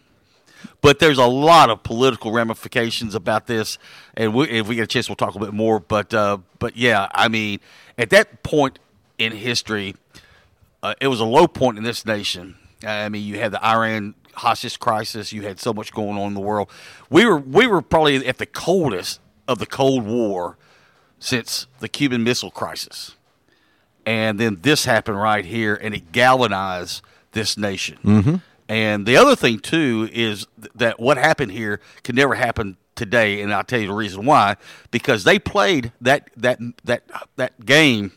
But 0.82 0.99
there's 0.99 1.17
a 1.17 1.25
lot 1.25 1.69
of 1.69 1.84
political 1.84 2.32
ramifications 2.32 3.15
about 3.15 3.47
this, 3.47 3.78
and 4.15 4.34
we, 4.34 4.49
if 4.49 4.67
we 4.67 4.75
get 4.75 4.84
a 4.84 4.88
chance, 4.88 5.10
we'll 5.10 5.15
talk 5.15 5.36
a 5.36 5.39
bit 5.39 5.54
more. 5.54 5.80
But 5.80 6.13
uh, 6.13 6.38
but 6.58 6.78
yeah, 6.78 7.08
I 7.13 7.28
mean, 7.28 7.60
at 7.97 8.10
that 8.12 8.43
point 8.43 8.80
in 9.17 9.32
history, 9.32 9.95
uh, 10.84 10.95
it 11.02 11.08
was 11.08 11.19
a 11.19 11.25
low 11.25 11.47
point 11.47 11.78
in 11.78 11.84
this 11.84 12.06
nation. 12.06 12.56
I 12.86 13.10
mean, 13.10 13.25
you 13.25 13.39
had 13.39 13.52
the 13.52 13.65
Iran 13.65 14.15
hostage 14.36 14.80
crisis. 14.80 15.34
You 15.34 15.41
had 15.43 15.60
so 15.60 15.73
much 15.73 15.91
going 15.91 16.17
on 16.17 16.28
in 16.28 16.34
the 16.34 16.41
world. 16.41 16.69
We 17.10 17.25
were 17.25 17.39
we 17.39 17.67
were 17.67 17.82
probably 17.82 18.25
at 18.25 18.38
the 18.38 18.45
coldest 18.45 19.19
of 19.47 19.60
the 19.60 19.65
Cold 19.65 20.06
War 20.06 20.58
since 21.19 21.67
the 21.79 21.89
Cuban 21.89 22.23
Missile 22.23 22.51
Crisis, 22.51 23.15
and 24.05 24.39
then 24.39 24.60
this 24.62 24.86
happened 24.86 25.19
right 25.19 25.45
here, 25.45 25.75
and 25.75 25.93
it 25.93 26.12
galvanized 26.12 27.01
this 27.32 27.58
nation. 27.58 27.97
Mm-hmm. 28.03 28.36
And 28.67 29.05
the 29.05 29.17
other 29.17 29.36
thing 29.36 29.60
too 29.60 30.10
is 30.12 30.47
that 30.75 30.99
what 30.99 31.17
happened 31.17 31.51
here 31.51 31.82
could 32.03 32.15
never 32.15 32.36
happen 32.36 32.77
today, 32.95 33.41
and 33.41 33.53
I'll 33.53 33.63
tell 33.63 33.79
you 33.79 33.88
the 33.88 33.93
reason 33.93 34.25
why. 34.25 34.58
Because 34.91 35.23
they 35.23 35.39
played 35.39 35.91
that 36.01 36.29
that 36.38 36.60
that 36.84 37.03
that 37.36 37.65
game 37.65 38.12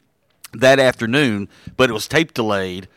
that 0.53 0.79
afternoon, 0.79 1.49
but 1.77 1.89
it 1.89 1.93
was 1.95 2.07
tape 2.07 2.35
delayed 2.35 2.89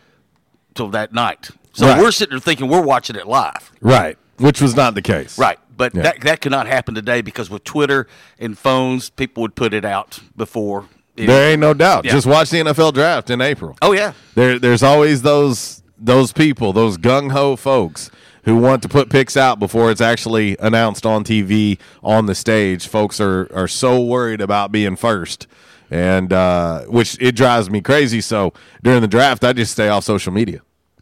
till 0.74 0.90
that 0.90 1.14
night. 1.14 1.52
So 1.72 1.88
Right. 1.88 2.02
we're 2.02 2.12
sitting 2.12 2.32
there 2.32 2.40
thinking 2.40 2.68
we're 2.68 2.82
watching 2.82 3.16
it 3.16 3.28
live. 3.28 3.72
Right. 3.82 4.18
Which 4.38 4.62
was 4.62 4.76
not 4.76 4.96
the 4.96 5.02
case. 5.02 5.38
Right. 5.38 5.58
But 5.78 5.94
Yeah. 5.96 6.04
that 6.04 6.22
that 6.22 6.42
could 6.42 6.52
not 6.52 6.68
happen 6.68 6.96
today 6.96 7.22
because 7.22 7.50
with 7.50 7.64
Twitter 7.64 8.08
and 8.40 8.58
phones, 8.58 9.10
people 9.10 9.42
would 9.42 9.56
put 9.56 9.74
it 9.74 9.86
out 9.86 10.20
before. 10.38 10.86
it- 11.18 11.28
There 11.28 11.52
ain't 11.52 11.62
no 11.62 11.74
doubt. 11.74 12.04
Yeah. 12.06 12.12
Just 12.12 12.28
watch 12.28 12.50
the 12.50 12.58
NFL 12.60 12.92
draft 12.94 13.30
in 13.30 13.40
April. 13.42 13.78
Oh 13.82 13.92
yeah. 13.94 14.14
There, 14.36 14.60
there's 14.60 14.84
always 14.84 15.22
those 15.22 15.82
those 15.98 16.34
people, 16.34 16.74
those 16.74 16.98
gung 16.98 17.32
ho 17.32 17.56
folks 17.56 18.12
who 18.44 18.58
want 18.58 18.82
to 18.84 18.90
put 18.90 19.10
picks 19.10 19.36
out 19.38 19.58
before 19.58 19.90
it's 19.90 20.02
actually 20.02 20.56
announced 20.60 21.06
on 21.06 21.24
TV 21.24 21.80
on 22.04 22.26
the 22.26 22.36
stage. 22.36 22.88
Folks 22.88 23.20
are 23.22 23.50
are 23.56 23.68
so 23.68 24.02
worried 24.02 24.42
about 24.42 24.72
being 24.74 24.96
first, 24.98 25.48
and 25.90 26.32
uh, 26.34 26.82
which 26.82 27.18
it 27.22 27.34
drives 27.36 27.70
me 27.70 27.80
crazy. 27.82 28.20
So 28.22 28.52
during 28.84 29.02
the 29.02 29.08
draft, 29.08 29.44
I 29.46 29.54
just 29.54 29.72
stay 29.72 29.88
off 29.88 30.04
social 30.04 30.34
media, 30.34 30.60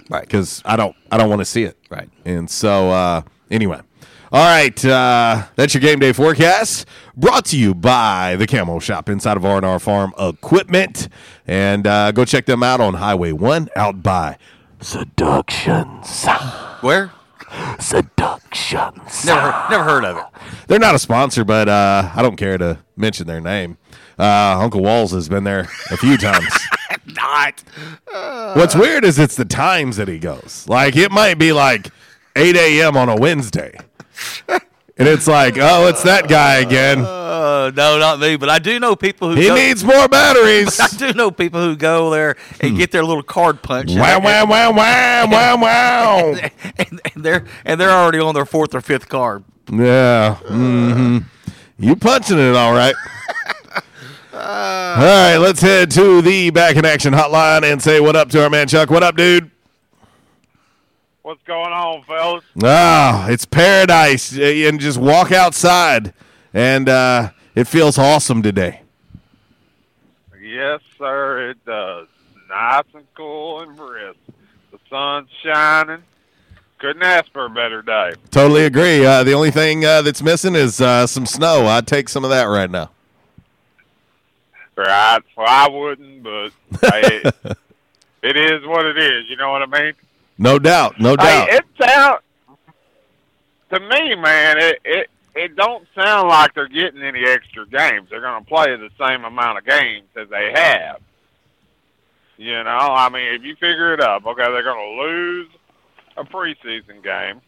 right? 0.09 0.21
Because 0.21 0.61
I 0.63 0.75
don't 0.77 0.95
I 1.11 1.17
don't 1.17 1.29
want 1.29 1.39
to 1.41 1.45
see 1.45 1.63
it, 1.63 1.75
right? 1.89 2.09
And 2.23 2.49
so 2.49 2.91
uh, 2.91 3.21
anyway. 3.49 3.79
All 4.33 4.43
right, 4.43 4.83
uh, 4.83 5.43
that's 5.55 5.75
your 5.75 5.81
game 5.81 5.99
day 5.99 6.11
forecast. 6.11 6.87
Brought 7.15 7.45
to 7.45 7.55
you 7.55 7.75
by 7.75 8.35
the 8.35 8.47
Camo 8.47 8.79
Shop 8.79 9.07
inside 9.07 9.37
of 9.37 9.45
R&R 9.45 9.77
Farm 9.77 10.11
Equipment, 10.17 11.07
and 11.45 11.85
uh, 11.85 12.11
go 12.11 12.25
check 12.25 12.47
them 12.47 12.63
out 12.63 12.81
on 12.81 12.95
Highway 12.95 13.31
One, 13.31 13.69
out 13.75 14.01
by 14.01 14.39
Seductions. 14.81 16.25
Where? 16.81 17.11
Seductions. 17.79 19.23
Never 19.23 19.51
heard, 19.51 19.69
never 19.69 19.83
heard 19.83 20.03
of 20.03 20.17
it. 20.17 20.23
They're 20.65 20.79
not 20.79 20.95
a 20.95 20.99
sponsor, 20.99 21.45
but 21.45 21.69
uh, 21.69 22.11
I 22.15 22.23
don't 22.23 22.35
care 22.35 22.57
to 22.57 22.79
mention 22.97 23.27
their 23.27 23.39
name. 23.39 23.77
Uh, 24.17 24.57
Uncle 24.59 24.81
Walls 24.81 25.11
has 25.11 25.29
been 25.29 25.43
there 25.43 25.69
a 25.91 25.97
few 25.97 26.17
times. 26.17 26.51
Not. 27.05 27.63
What's 28.55 28.73
weird 28.73 29.05
is 29.05 29.19
it's 29.19 29.35
the 29.35 29.45
times 29.45 29.97
that 29.97 30.07
he 30.07 30.17
goes. 30.17 30.65
Like 30.67 30.95
it 30.95 31.11
might 31.11 31.37
be 31.37 31.53
like 31.53 31.91
8 32.35 32.55
a.m. 32.55 32.97
on 32.97 33.09
a 33.09 33.15
Wednesday, 33.15 33.77
and 34.47 35.07
it's 35.07 35.27
like, 35.27 35.57
oh, 35.59 35.87
it's 35.87 36.03
that 36.03 36.27
guy 36.27 36.55
again. 36.57 36.99
Uh, 36.99 37.71
no, 37.75 37.97
not 37.99 38.19
me, 38.19 38.35
but 38.35 38.49
I 38.49 38.59
do 38.59 38.79
know 38.79 38.95
people 38.95 39.29
who 39.29 39.35
He 39.41 39.47
go- 39.47 39.55
needs 39.55 39.83
more 39.83 40.07
batteries. 40.07 40.79
I 40.79 40.87
do 40.87 41.13
know 41.13 41.31
people 41.31 41.61
who 41.61 41.75
go 41.75 42.09
there 42.09 42.35
and 42.61 42.77
get 42.77 42.91
their 42.91 43.03
little 43.03 43.23
card 43.23 43.61
punch. 43.61 43.91
Wow, 43.95 44.19
wow, 44.19 44.45
wow, 44.45 44.71
wow, 44.71 45.27
wow, 45.31 45.57
wow. 45.57 46.35
and, 46.77 47.01
and 47.13 47.23
they're 47.23 47.45
and 47.65 47.79
they're 47.79 47.89
already 47.91 48.19
on 48.19 48.33
their 48.35 48.45
fourth 48.45 48.73
or 48.75 48.81
fifth 48.81 49.09
card. 49.09 49.43
Yeah. 49.71 50.35
hmm 50.35 51.19
You 51.79 51.95
punching 51.95 52.37
it 52.39 52.55
all 52.55 52.73
right. 52.73 52.95
all 54.33 54.39
right, 54.39 55.37
let's 55.37 55.61
head 55.61 55.91
to 55.91 56.21
the 56.21 56.49
back 56.49 56.75
in 56.75 56.85
action 56.85 57.13
hotline 57.13 57.63
and 57.63 57.81
say 57.81 57.99
what 57.99 58.15
up 58.15 58.29
to 58.31 58.43
our 58.43 58.49
man 58.49 58.67
Chuck. 58.67 58.89
What 58.89 59.03
up, 59.03 59.15
dude? 59.15 59.49
What's 61.23 61.41
going 61.43 61.71
on, 61.71 62.03
fellas? 62.03 62.43
Ah, 62.61 63.29
it's 63.29 63.45
paradise. 63.45 64.37
And 64.37 64.77
just 64.77 64.97
walk 64.97 65.31
outside, 65.31 66.13
and 66.53 66.89
uh, 66.89 67.29
it 67.55 67.63
feels 67.63 67.97
awesome 67.97 68.43
today. 68.43 68.81
Yes, 70.41 70.81
sir, 70.97 71.51
it 71.51 71.65
does. 71.65 72.09
Nice 72.49 72.83
and 72.93 73.05
cool 73.15 73.61
and 73.61 73.73
brisk. 73.77 74.19
The 74.71 74.79
sun's 74.89 75.29
shining. 75.41 76.03
Couldn't 76.79 77.03
ask 77.03 77.31
for 77.31 77.45
a 77.45 77.49
better 77.49 77.81
day. 77.81 78.11
Totally 78.29 78.65
agree. 78.65 79.05
Uh, 79.05 79.23
the 79.23 79.31
only 79.31 79.51
thing 79.51 79.85
uh, 79.85 80.01
that's 80.01 80.21
missing 80.21 80.55
is 80.55 80.81
uh, 80.81 81.07
some 81.07 81.25
snow. 81.25 81.67
I'd 81.67 81.87
take 81.87 82.09
some 82.09 82.25
of 82.25 82.31
that 82.31 82.43
right 82.43 82.69
now. 82.69 82.91
Right. 84.75 85.21
Well, 85.37 85.47
I 85.47 85.69
wouldn't, 85.69 86.21
but 86.21 86.49
hey, 86.81 87.21
it 88.23 88.35
is 88.35 88.67
what 88.67 88.85
it 88.85 88.97
is. 88.97 89.29
You 89.29 89.37
know 89.37 89.51
what 89.51 89.61
I 89.61 89.67
mean? 89.67 89.93
No 90.37 90.59
doubt. 90.59 90.99
No 90.99 91.15
doubt. 91.15 91.49
Hey, 91.49 91.57
it 91.57 91.65
sound 91.81 92.19
to 93.69 93.79
me, 93.79 94.15
man. 94.15 94.57
It 94.59 94.79
it 94.83 95.09
it 95.35 95.55
don't 95.55 95.87
sound 95.95 96.29
like 96.29 96.53
they're 96.53 96.67
getting 96.67 97.01
any 97.01 97.25
extra 97.25 97.65
games. 97.67 98.09
They're 98.09 98.21
going 98.21 98.43
to 98.43 98.47
play 98.47 98.75
the 98.75 98.89
same 98.99 99.25
amount 99.25 99.57
of 99.59 99.65
games 99.65 100.07
as 100.15 100.29
they 100.29 100.51
have. 100.53 101.01
You 102.37 102.63
know, 102.63 102.69
I 102.69 103.09
mean, 103.09 103.33
if 103.33 103.43
you 103.43 103.55
figure 103.55 103.93
it 103.93 103.99
up, 103.99 104.25
okay, 104.25 104.43
they're 104.51 104.63
going 104.63 104.97
to 104.97 105.01
lose 105.03 105.47
a 106.17 106.23
preseason 106.23 107.03
game 107.03 107.41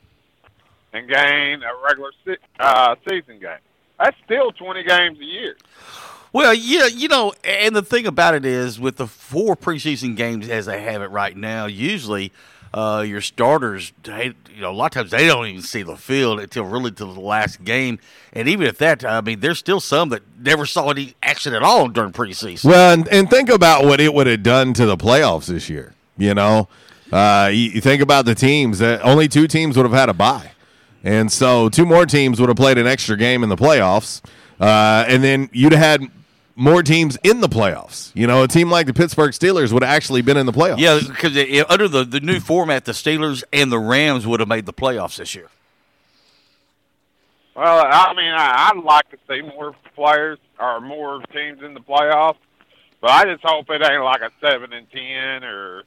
and 0.93 1.08
gain 1.08 1.63
a 1.63 1.71
regular 1.84 2.12
se- 2.24 2.38
uh, 2.60 2.95
season 3.08 3.39
game. 3.39 3.58
That's 4.00 4.15
still 4.26 4.52
twenty 4.52 4.84
games 4.84 5.19
a 5.19 5.26
year. 5.26 5.56
Well, 6.34 6.54
yeah, 6.54 6.88
you 6.88 7.08
know, 7.08 7.34
and 7.45 7.76
the 7.76 7.82
thing 7.82 8.06
about 8.06 8.36
it 8.36 8.45
is, 8.45 8.78
with 8.80 8.98
the 8.98 9.08
four 9.08 9.56
preseason 9.56 10.17
games 10.17 10.50
as 10.50 10.65
they 10.65 10.82
have 10.82 11.02
it 11.02 11.08
right 11.08 11.36
now, 11.36 11.65
usually 11.65 12.34
uh, 12.76 13.02
your 13.08 13.22
starters, 13.22 13.94
they, 14.04 14.34
you 14.54 14.60
know, 14.60 14.70
a 14.70 14.74
lot 14.74 14.88
of 14.88 14.92
times 14.92 15.12
they 15.12 15.26
don't 15.28 15.48
even 15.48 15.62
see 15.62 15.82
the 15.82 15.96
field 15.96 16.42
until 16.42 16.66
really 16.66 16.92
to 16.92 17.06
the 17.06 17.20
last 17.20 17.64
game, 17.64 18.00
and 18.34 18.50
even 18.50 18.68
at 18.68 18.80
that, 18.80 19.06
I 19.06 19.22
mean, 19.22 19.40
there's 19.40 19.60
still 19.60 19.80
some 19.80 20.10
that 20.10 20.24
never 20.38 20.66
saw 20.66 20.90
any 20.90 21.16
action 21.24 21.54
at 21.54 21.64
all 21.64 21.88
during 21.88 22.12
preseason. 22.12 22.66
Well, 22.66 22.94
and, 22.94 23.08
and 23.08 23.30
think 23.30 23.50
about 23.50 23.86
what 23.86 24.02
it 24.02 24.14
would 24.14 24.28
have 24.28 24.44
done 24.44 24.74
to 24.74 24.86
the 24.86 24.98
playoffs 24.98 25.46
this 25.46 25.70
year. 25.70 25.94
You 26.18 26.34
know, 26.34 26.68
uh, 27.14 27.50
you, 27.50 27.72
you 27.72 27.82
think 27.82 28.02
about 28.02 28.26
the 28.26 28.36
teams 28.36 28.80
that 28.80 29.02
only 29.06 29.30
two 29.30 29.48
teams 29.48 29.78
would 29.78 29.86
have 29.86 29.94
had 29.94 30.10
a 30.10 30.14
bye, 30.14 30.52
and 31.02 31.32
so 31.32 31.70
two 31.70 31.86
more 31.86 32.06
teams 32.06 32.42
would 32.42 32.50
have 32.50 32.58
played 32.58 32.78
an 32.78 32.88
extra 32.88 33.16
game 33.16 33.42
in 33.42 33.48
the 33.48 33.56
playoffs, 33.56 34.22
uh, 34.60 35.06
and 35.08 35.24
then 35.24 35.50
you'd 35.54 35.72
have 35.72 36.02
had 36.02 36.12
more 36.56 36.82
teams 36.82 37.18
in 37.24 37.41
the 37.41 37.50
playoffs. 37.50 38.12
You 38.13 38.28
know, 38.28 38.44
a 38.44 38.48
team 38.48 38.70
like 38.70 38.88
the 38.88 38.94
Pittsburgh 38.94 39.32
Steelers 39.32 39.72
would 39.72 39.84
have 39.84 39.94
actually 39.94 40.22
been 40.22 40.38
in 40.38 40.46
the 40.46 40.54
playoffs. 40.54 40.80
Yeah, 40.80 41.00
because 41.06 41.38
under 41.70 41.88
the, 41.88 42.04
the 42.04 42.22
new 42.22 42.39
format, 42.39 42.86
the 42.86 42.94
Steelers 42.94 43.44
and 43.52 43.72
the 43.72 43.80
Rams 43.80 44.26
would 44.26 44.39
have 44.39 44.50
made 44.50 44.65
the 44.65 44.74
playoffs 44.74 45.18
this 45.18 45.36
year. 45.36 45.50
Well, 47.56 47.86
I 47.86 48.13
mean, 48.13 48.32
I, 48.32 48.72
I'd 48.72 48.84
like 48.84 49.10
to 49.12 49.18
see 49.30 49.41
more 49.41 49.74
players 49.96 50.39
or 50.60 50.82
more 50.82 51.22
teams 51.34 51.62
in 51.63 51.74
the 51.74 51.80
playoffs, 51.80 52.38
but 53.00 53.12
I 53.12 53.24
just 53.26 53.44
hope 53.44 53.70
it 53.70 53.82
ain't 53.82 54.04
like 54.04 54.22
a 54.22 54.32
seven 54.41 54.74
and 54.74 54.89
ten 54.91 55.44
or 55.44 55.84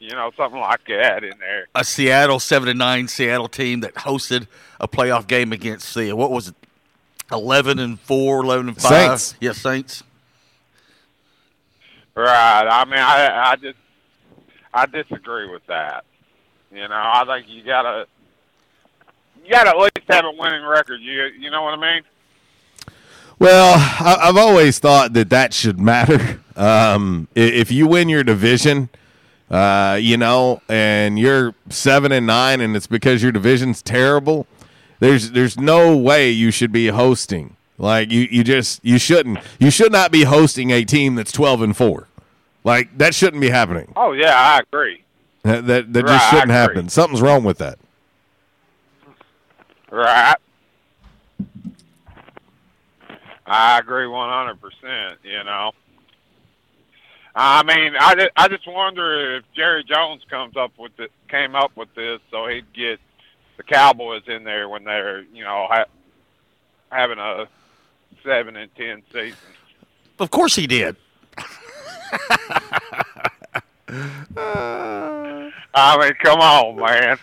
you 0.00 0.10
know 0.10 0.32
something 0.36 0.60
like 0.60 0.84
that 0.88 1.22
in 1.22 1.38
there. 1.38 1.68
A 1.76 1.84
Seattle 1.84 2.40
seven 2.40 2.68
and 2.68 2.78
nine 2.78 3.06
Seattle 3.06 3.48
team 3.48 3.80
that 3.80 3.94
hosted 3.94 4.48
a 4.80 4.88
playoff 4.88 5.28
game 5.28 5.52
against 5.52 5.94
the 5.94 6.12
what 6.12 6.32
was 6.32 6.48
it, 6.48 6.54
eleven 7.32 7.78
and 7.78 7.98
four, 8.00 8.42
11 8.42 8.68
and 8.68 8.80
five. 8.80 9.20
Saints. 9.20 9.34
Yeah, 9.40 9.52
Saints. 9.52 10.02
Right. 12.14 12.66
I 12.68 12.84
mean, 12.84 12.98
I 12.98 13.52
I 13.52 13.56
just 13.56 13.78
I 14.74 14.86
disagree 14.86 15.48
with 15.50 15.66
that. 15.66 16.04
You 16.72 16.86
know, 16.86 16.90
I 16.90 17.24
think 17.26 17.48
you 17.48 17.64
gotta 17.64 18.06
you 19.44 19.50
gotta 19.50 19.70
at 19.70 19.78
least 19.78 19.98
have 20.08 20.24
a 20.24 20.32
winning 20.32 20.64
record. 20.64 21.00
You 21.00 21.24
you 21.38 21.50
know 21.50 21.62
what 21.62 21.78
I 21.78 21.94
mean? 21.94 22.02
Well, 23.38 23.74
I, 23.78 24.28
I've 24.28 24.36
always 24.36 24.78
thought 24.78 25.14
that 25.14 25.30
that 25.30 25.54
should 25.54 25.80
matter. 25.80 26.40
Um, 26.56 27.26
if 27.34 27.72
you 27.72 27.86
win 27.86 28.10
your 28.10 28.22
division, 28.22 28.90
uh, 29.50 29.98
you 29.98 30.18
know, 30.18 30.60
and 30.68 31.18
you're 31.18 31.54
seven 31.70 32.12
and 32.12 32.26
nine, 32.26 32.60
and 32.60 32.76
it's 32.76 32.86
because 32.86 33.22
your 33.22 33.32
division's 33.32 33.80
terrible. 33.80 34.46
There's 35.00 35.32
there's 35.32 35.58
no 35.58 35.96
way 35.96 36.30
you 36.30 36.50
should 36.50 36.72
be 36.72 36.88
hosting. 36.88 37.56
Like 37.78 38.10
you, 38.10 38.28
you 38.30 38.44
just 38.44 38.84
you 38.84 38.98
shouldn't. 38.98 39.38
You 39.58 39.70
should 39.70 39.90
not 39.90 40.12
be 40.12 40.24
hosting 40.24 40.70
a 40.70 40.84
team 40.84 41.14
that's 41.14 41.32
twelve 41.32 41.62
and 41.62 41.76
four. 41.76 42.06
Like 42.62 42.96
that 42.98 43.14
shouldn't 43.14 43.40
be 43.40 43.48
happening. 43.50 43.92
Oh 43.96 44.12
yeah, 44.12 44.34
I 44.36 44.60
agree. 44.60 45.02
That 45.42 45.66
that, 45.66 45.92
that 45.94 46.04
Right, 46.04 46.12
just 46.12 46.30
shouldn't 46.30 46.50
happen. 46.50 46.88
Something's 46.90 47.22
wrong 47.22 47.42
with 47.42 47.58
that. 47.58 47.78
Right. 49.90 50.36
I 53.46 53.78
agree 53.80 54.06
100%, 54.06 55.16
you 55.24 55.42
know. 55.42 55.72
I 57.34 57.64
mean, 57.64 57.94
I 57.98 58.14
just, 58.14 58.30
I 58.36 58.46
just 58.46 58.68
wonder 58.68 59.36
if 59.38 59.44
Jerry 59.56 59.82
Jones 59.82 60.22
comes 60.30 60.56
up 60.56 60.72
with 60.78 60.92
it, 61.00 61.10
came 61.28 61.56
up 61.56 61.76
with 61.76 61.92
this 61.96 62.20
so 62.30 62.46
he'd 62.46 62.72
get 62.72 63.00
the 63.60 63.64
Cowboys 63.64 64.22
in 64.26 64.42
there 64.42 64.70
when 64.70 64.84
they're, 64.84 65.20
you 65.34 65.44
know, 65.44 65.66
ha- 65.68 65.84
having 66.90 67.18
a 67.18 67.46
7 68.24 68.56
and 68.56 68.74
10 68.74 69.02
season. 69.12 69.36
Of 70.18 70.30
course 70.30 70.56
he 70.56 70.66
did. 70.66 70.96
I 75.74 75.98
mean, 75.98 76.12
come 76.22 76.40
on, 76.40 76.76
man. 76.76 77.18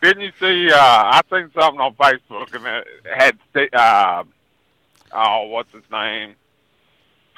Didn't 0.00 0.22
you 0.22 0.32
see? 0.40 0.70
Uh, 0.72 0.78
I 0.78 1.20
seen 1.30 1.50
something 1.54 1.80
on 1.80 1.92
Facebook 1.94 2.54
and 2.54 2.66
it 2.66 2.86
had 3.14 3.38
uh, 3.74 4.24
oh, 5.12 5.48
what's 5.48 5.72
his 5.72 5.82
name? 5.92 6.34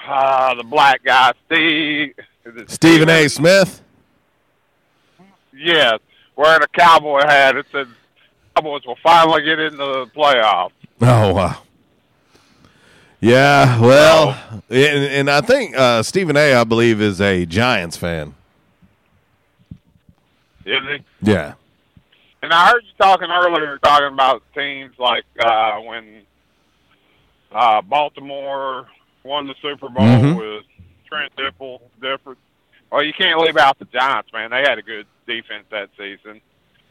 Uh, 0.06 0.54
the 0.54 0.62
black 0.62 1.02
guy, 1.02 1.32
Steve. 1.46 2.14
is 2.44 2.56
it 2.56 2.70
Stephen 2.70 3.08
A. 3.08 3.26
Smith. 3.28 3.82
Yes, 5.52 5.98
wearing 6.36 6.62
a 6.62 6.68
cowboy 6.68 7.22
hat. 7.22 7.56
It 7.56 7.66
said 7.72 7.88
Cowboys 8.60 8.84
will 8.86 8.98
finally 9.02 9.42
get 9.42 9.58
into 9.58 9.76
the 9.78 10.06
playoffs. 10.14 10.72
Oh 11.00 11.32
wow. 11.32 11.62
Yeah, 13.22 13.78
well, 13.80 14.62
and, 14.70 15.04
and 15.04 15.30
I 15.30 15.40
think 15.42 15.76
uh, 15.76 16.02
Stephen 16.02 16.36
A. 16.38 16.54
I 16.54 16.64
believe 16.64 17.00
is 17.02 17.20
a 17.20 17.44
Giants 17.46 17.96
fan. 17.96 18.34
Is 20.64 20.78
he? 20.88 21.04
Yeah. 21.22 21.54
And 22.42 22.52
I 22.52 22.68
heard 22.68 22.82
you 22.82 22.90
talking 22.98 23.28
earlier, 23.30 23.78
talking 23.78 24.06
about 24.12 24.42
teams 24.54 24.94
like 24.98 25.24
uh, 25.38 25.80
when 25.80 26.22
uh, 27.52 27.82
Baltimore 27.82 28.88
won 29.22 29.46
the 29.46 29.54
Super 29.60 29.90
Bowl 29.90 30.06
Mhm. 30.06 30.38
with 30.38 30.64
Trent 31.06 31.32
Dipple. 31.36 31.80
Different. 32.00 32.38
Well, 32.90 33.02
you 33.04 33.12
can't 33.12 33.38
leave 33.40 33.58
out 33.58 33.78
the 33.78 33.84
Giants, 33.86 34.30
man. 34.32 34.50
They 34.50 34.62
had 34.62 34.78
a 34.78 34.82
good 34.82 35.06
defense 35.26 35.64
that 35.70 35.90
season, 35.98 36.40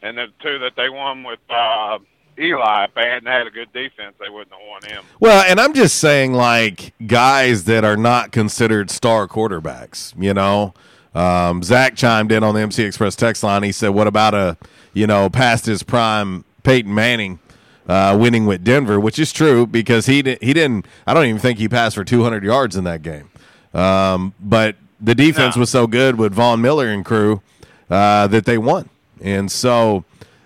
and 0.01 0.17
the 0.17 0.27
two 0.41 0.59
that 0.59 0.73
they 0.75 0.89
won 0.89 1.23
with 1.23 1.39
uh, 1.49 1.99
Eli, 2.39 2.85
if 2.85 2.93
they 2.93 3.01
hadn't 3.07 3.27
had 3.27 3.47
a 3.47 3.51
good 3.51 3.71
defense, 3.73 4.15
they 4.19 4.29
wouldn't 4.29 4.51
have 4.51 4.61
won 4.67 4.81
him. 4.83 5.03
Well, 5.19 5.43
and 5.47 5.59
I'm 5.59 5.73
just 5.73 5.97
saying, 5.97 6.33
like 6.33 6.93
guys 7.05 7.65
that 7.65 7.83
are 7.83 7.97
not 7.97 8.31
considered 8.31 8.89
star 8.89 9.27
quarterbacks. 9.27 10.13
You 10.21 10.33
know, 10.33 10.73
um, 11.13 11.63
Zach 11.63 11.95
chimed 11.95 12.31
in 12.31 12.43
on 12.43 12.55
the 12.55 12.61
MC 12.61 12.83
Express 12.83 13.15
text 13.15 13.43
line. 13.43 13.63
He 13.63 13.71
said, 13.71 13.89
"What 13.89 14.07
about 14.07 14.33
a 14.33 14.57
you 14.93 15.07
know 15.07 15.29
past 15.29 15.65
his 15.65 15.83
prime 15.83 16.45
Peyton 16.63 16.93
Manning?" 16.93 17.39
Uh, 17.87 18.15
winning 18.15 18.45
with 18.45 18.63
Denver, 18.63 18.99
which 18.99 19.17
is 19.17 19.33
true 19.33 19.65
because 19.65 20.05
he 20.05 20.21
di- 20.21 20.37
he 20.41 20.53
didn't. 20.53 20.85
I 21.07 21.15
don't 21.15 21.25
even 21.25 21.39
think 21.41 21.57
he 21.57 21.67
passed 21.67 21.95
for 21.95 22.03
200 22.03 22.43
yards 22.43 22.75
in 22.75 22.83
that 22.83 23.01
game. 23.01 23.31
Um, 23.73 24.35
but 24.39 24.75
the 25.01 25.15
defense 25.15 25.55
was 25.55 25.71
so 25.71 25.87
good 25.87 26.15
with 26.19 26.31
Von 26.31 26.61
Miller 26.61 26.87
and 26.87 27.03
crew 27.03 27.41
uh, 27.89 28.27
that 28.27 28.45
they 28.45 28.59
won. 28.59 28.89
And 29.21 29.51
so, 29.51 30.03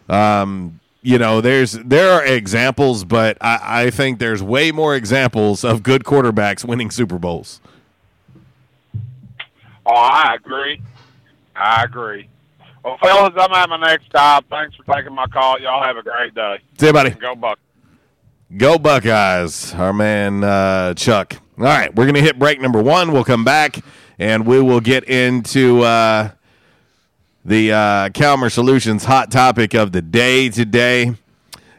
um, 0.09 0.79
you 1.01 1.17
know, 1.17 1.41
there's 1.41 1.73
there 1.73 2.11
are 2.11 2.25
examples, 2.25 3.03
but 3.03 3.37
I, 3.41 3.85
I 3.85 3.89
think 3.89 4.19
there's 4.19 4.41
way 4.41 4.71
more 4.71 4.95
examples 4.95 5.63
of 5.63 5.83
good 5.83 6.03
quarterbacks 6.03 6.65
winning 6.65 6.91
Super 6.91 7.19
Bowls. 7.19 7.61
Oh, 9.85 9.93
I 9.93 10.35
agree. 10.35 10.81
I 11.55 11.83
agree. 11.83 12.29
Well, 12.83 12.97
fellas, 13.01 13.33
I'm 13.37 13.51
at 13.53 13.69
my 13.69 13.77
next 13.77 14.05
stop. 14.05 14.45
Thanks 14.49 14.75
for 14.75 14.93
taking 14.93 15.13
my 15.13 15.27
call. 15.27 15.59
Y'all 15.59 15.83
have 15.83 15.97
a 15.97 16.03
great 16.03 16.33
day. 16.33 16.59
See 16.77 16.87
you, 16.87 16.93
buddy. 16.93 17.11
Go 17.11 17.35
Buck. 17.35 17.59
Go 18.55 18.77
Buckeyes, 18.77 19.73
our 19.73 19.93
man 19.93 20.43
uh, 20.43 20.93
Chuck. 20.93 21.35
All 21.57 21.63
right, 21.65 21.93
we're 21.95 22.05
going 22.05 22.15
to 22.15 22.21
hit 22.21 22.37
break 22.37 22.61
number 22.61 22.81
one. 22.81 23.11
We'll 23.11 23.23
come 23.23 23.43
back 23.43 23.79
and 24.19 24.45
we 24.45 24.61
will 24.61 24.79
get 24.79 25.03
into 25.05 25.81
uh, 25.81 26.31
the 27.45 27.71
uh, 27.71 28.09
Calmer 28.09 28.49
Solutions 28.49 29.05
hot 29.05 29.31
topic 29.31 29.73
of 29.73 29.91
the 29.91 30.01
day 30.01 30.49
today. 30.49 31.15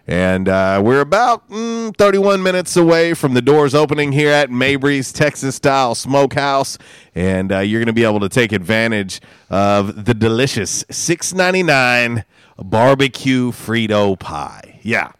And 0.06 0.50
uh, 0.50 0.82
we're 0.84 1.00
about 1.00 1.48
mm, 1.48 1.96
31 1.96 2.42
minutes 2.42 2.76
away 2.76 3.14
from 3.14 3.32
the 3.32 3.40
doors 3.40 3.74
opening 3.74 4.12
here 4.12 4.30
at 4.30 4.50
Mabry's 4.50 5.12
Texas 5.12 5.56
Style 5.56 5.94
Smokehouse. 5.94 6.76
And 7.14 7.50
uh, 7.50 7.60
you're 7.60 7.80
going 7.80 7.86
to 7.86 7.94
be 7.94 8.04
able 8.04 8.20
to 8.20 8.28
take 8.28 8.52
advantage 8.52 9.22
of 9.48 10.04
the 10.04 10.12
delicious 10.12 10.84
$6.99 10.84 12.24
barbecue 12.58 13.50
Frito 13.50 14.18
pie. 14.18 14.80
Yeah. 14.82 15.12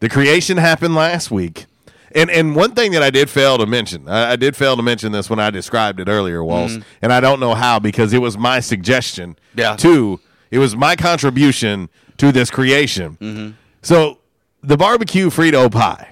The 0.00 0.08
creation 0.08 0.56
happened 0.56 0.96
last 0.96 1.30
week. 1.30 1.66
And 2.14 2.30
and 2.30 2.56
one 2.56 2.72
thing 2.72 2.92
that 2.92 3.02
I 3.02 3.10
did 3.10 3.28
fail 3.30 3.58
to 3.58 3.66
mention, 3.66 4.08
I, 4.08 4.32
I 4.32 4.36
did 4.36 4.56
fail 4.56 4.76
to 4.76 4.82
mention 4.82 5.12
this 5.12 5.28
when 5.28 5.38
I 5.38 5.50
described 5.50 6.00
it 6.00 6.08
earlier, 6.08 6.42
Walls, 6.42 6.78
Mhm. 6.78 6.82
and 7.02 7.12
I 7.12 7.20
don't 7.20 7.40
know 7.40 7.54
how 7.54 7.78
because 7.78 8.12
it 8.12 8.20
was 8.22 8.38
my 8.38 8.60
suggestion 8.60 9.36
Yeah. 9.54 9.76
to, 9.76 10.20
it 10.50 10.58
was 10.58 10.74
my 10.76 10.96
contribution 10.96 11.88
to 12.18 12.32
this 12.32 12.50
creation. 12.50 13.18
Mm-hmm. 13.20 13.50
So 13.82 14.18
the 14.62 14.76
barbecue 14.76 15.28
Frito 15.30 15.70
pie. 15.70 16.08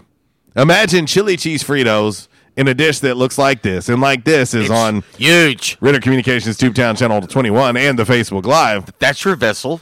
Imagine 0.55 1.07
chili 1.07 1.37
cheese 1.37 1.63
Fritos 1.65 2.29
in 2.57 2.69
a 2.69 2.75
dish 2.75 3.01
that 3.01 3.17
looks 3.17 3.37
like 3.39 3.61
this, 3.63 3.89
and 3.91 4.01
like 4.01 4.25
this 4.25 4.55
is 4.55 4.71
on 4.71 5.03
huge 5.19 5.77
Ritter 5.81 6.01
Communications 6.01 6.57
Tubetown 6.57 6.97
Channel 6.97 7.21
21 7.23 7.77
and 7.77 7.99
the 7.99 8.05
Facebook 8.05 8.47
Live. 8.47 8.85
That's 8.99 9.23
your 9.25 9.37
vessel. 9.37 9.81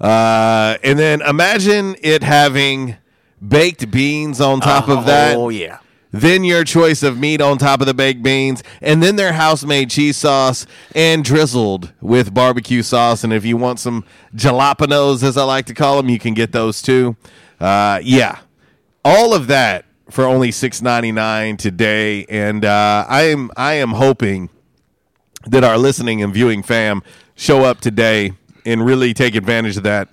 Uh, 0.00 0.76
and 0.82 0.98
then 0.98 1.20
imagine 1.22 1.96
it 2.02 2.22
having 2.22 2.96
baked 3.46 3.90
beans 3.90 4.40
on 4.40 4.60
top 4.60 4.88
of 4.88 5.06
that. 5.06 5.36
Oh 5.36 5.48
yeah. 5.48 5.78
Then 6.10 6.42
your 6.42 6.64
choice 6.64 7.02
of 7.02 7.18
meat 7.18 7.42
on 7.42 7.58
top 7.58 7.80
of 7.80 7.86
the 7.86 7.92
baked 7.92 8.22
beans, 8.22 8.62
and 8.80 9.02
then 9.02 9.16
their 9.16 9.34
house 9.34 9.62
made 9.62 9.90
cheese 9.90 10.16
sauce 10.16 10.66
and 10.94 11.22
drizzled 11.22 11.92
with 12.00 12.32
barbecue 12.32 12.82
sauce. 12.82 13.24
And 13.24 13.32
if 13.32 13.44
you 13.44 13.58
want 13.58 13.78
some 13.78 14.04
jalapenos, 14.34 15.22
as 15.22 15.36
I 15.36 15.44
like 15.44 15.66
to 15.66 15.74
call 15.74 15.98
them, 15.98 16.08
you 16.08 16.18
can 16.18 16.32
get 16.32 16.52
those 16.52 16.80
too. 16.80 17.16
Uh, 17.60 18.00
yeah, 18.02 18.38
all 19.04 19.34
of 19.34 19.48
that 19.48 19.84
for 20.10 20.24
only 20.24 20.50
six 20.50 20.80
ninety 20.80 21.12
nine 21.12 21.58
today, 21.58 22.24
and 22.30 22.64
uh, 22.64 23.04
I 23.06 23.22
am 23.24 23.50
I 23.56 23.74
am 23.74 23.90
hoping 23.90 24.48
that 25.46 25.62
our 25.62 25.76
listening 25.76 26.22
and 26.22 26.32
viewing 26.32 26.62
fam 26.62 27.02
show 27.34 27.64
up 27.64 27.80
today 27.80 28.32
and 28.64 28.84
really 28.84 29.12
take 29.12 29.34
advantage 29.34 29.76
of 29.76 29.82
that 29.82 30.08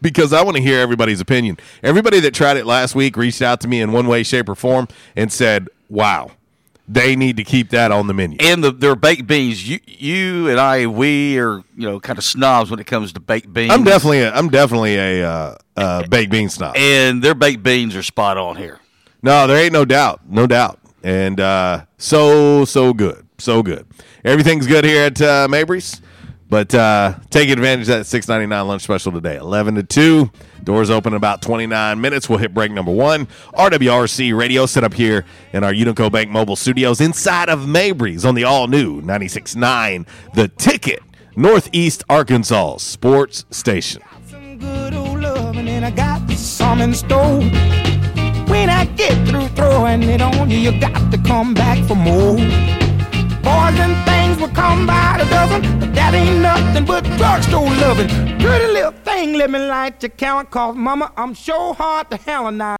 because 0.00 0.32
I 0.32 0.42
want 0.42 0.56
to 0.56 0.62
hear 0.62 0.80
everybody's 0.80 1.20
opinion. 1.20 1.58
Everybody 1.82 2.20
that 2.20 2.34
tried 2.34 2.56
it 2.56 2.66
last 2.66 2.94
week 2.94 3.16
reached 3.16 3.42
out 3.42 3.60
to 3.62 3.68
me 3.68 3.80
in 3.80 3.92
one 3.92 4.06
way, 4.06 4.22
shape, 4.22 4.48
or 4.48 4.54
form 4.54 4.88
and 5.14 5.32
said, 5.32 5.68
"Wow, 5.88 6.32
they 6.88 7.16
need 7.16 7.36
to 7.38 7.44
keep 7.44 7.70
that 7.70 7.90
on 7.90 8.06
the 8.06 8.14
menu." 8.14 8.36
And 8.40 8.62
the 8.62 8.70
their 8.70 8.96
baked 8.96 9.26
beans. 9.26 9.68
You 9.68 9.80
you 9.86 10.48
and 10.48 10.60
I 10.60 10.86
we 10.86 11.38
are 11.38 11.58
you 11.76 11.88
know 11.88 12.00
kind 12.00 12.18
of 12.18 12.24
snobs 12.24 12.70
when 12.70 12.80
it 12.80 12.86
comes 12.86 13.12
to 13.14 13.20
baked 13.20 13.52
beans. 13.52 13.72
I'm 13.72 13.84
definitely 13.84 14.20
a, 14.20 14.32
I'm 14.32 14.48
definitely 14.50 14.96
a 14.96 15.28
uh, 15.28 15.56
uh, 15.76 16.06
baked 16.08 16.30
bean 16.30 16.48
snob. 16.48 16.76
and 16.76 17.22
their 17.22 17.34
baked 17.34 17.62
beans 17.62 17.96
are 17.96 18.02
spot 18.02 18.36
on 18.36 18.56
here. 18.56 18.80
No, 19.22 19.46
there 19.46 19.56
ain't 19.56 19.72
no 19.72 19.84
doubt, 19.84 20.20
no 20.28 20.46
doubt, 20.46 20.78
and 21.02 21.40
uh, 21.40 21.84
so 21.98 22.64
so 22.64 22.92
good, 22.92 23.26
so 23.38 23.62
good. 23.62 23.86
Everything's 24.24 24.66
good 24.66 24.84
here 24.84 25.04
at 25.04 25.20
uh, 25.22 25.46
Mabry's, 25.48 26.00
but 26.48 26.74
uh, 26.74 27.14
take 27.30 27.48
advantage 27.48 27.88
of 27.88 27.98
that 27.98 28.04
six 28.06 28.28
ninety 28.28 28.46
nine 28.46 28.66
lunch 28.68 28.82
special 28.82 29.12
today, 29.12 29.36
eleven 29.36 29.74
to 29.74 29.82
two. 29.82 30.30
Doors 30.62 30.90
open 30.90 31.12
in 31.12 31.16
about 31.16 31.42
twenty 31.42 31.66
nine 31.66 32.00
minutes. 32.00 32.28
We'll 32.28 32.38
hit 32.38 32.54
break 32.54 32.70
number 32.72 32.92
one. 32.92 33.26
RWRC 33.54 34.36
radio 34.36 34.66
set 34.66 34.84
up 34.84 34.94
here 34.94 35.24
in 35.52 35.64
our 35.64 35.72
Unico 35.72 36.10
Bank 36.10 36.30
mobile 36.30 36.56
studios 36.56 37.00
inside 37.00 37.48
of 37.48 37.66
Mabry's 37.68 38.24
on 38.24 38.34
the 38.34 38.44
all 38.44 38.66
new 38.68 39.00
96.9 39.02 40.06
The 40.34 40.48
Ticket, 40.48 41.02
Northeast 41.36 42.04
Arkansas 42.08 42.78
Sports 42.78 43.44
Station. 43.50 44.02
When 48.48 48.70
I 48.70 48.84
get 48.96 49.28
through 49.28 49.48
throwing 49.48 50.02
it 50.04 50.22
on 50.22 50.50
you, 50.50 50.58
you 50.58 50.80
got 50.80 51.10
to 51.10 51.18
come 51.18 51.52
back 51.54 51.78
for 51.86 51.94
more. 51.96 52.36
Boys 52.36 53.78
and 53.78 53.94
things 54.06 54.25
will 54.36 54.48
come 54.48 54.86
by 54.86 55.16
the 55.18 55.24
dozen, 55.30 55.62
but 55.80 55.94
that 55.94 56.14
ain't 56.14 56.40
nothing 56.40 56.84
but 56.84 57.04
drugstore 57.16 57.70
loving. 57.84 58.08
Pretty 58.38 58.66
little 58.72 58.92
thing, 58.92 59.34
let 59.34 59.50
me 59.50 59.58
light 59.58 60.02
your 60.02 60.10
count, 60.10 60.50
cause 60.50 60.76
mama, 60.76 61.12
I'm 61.16 61.34
sure 61.34 61.74
hard 61.74 62.10
to 62.10 62.16
hell 62.16 62.46
and 62.46 62.62
I. 62.62 62.76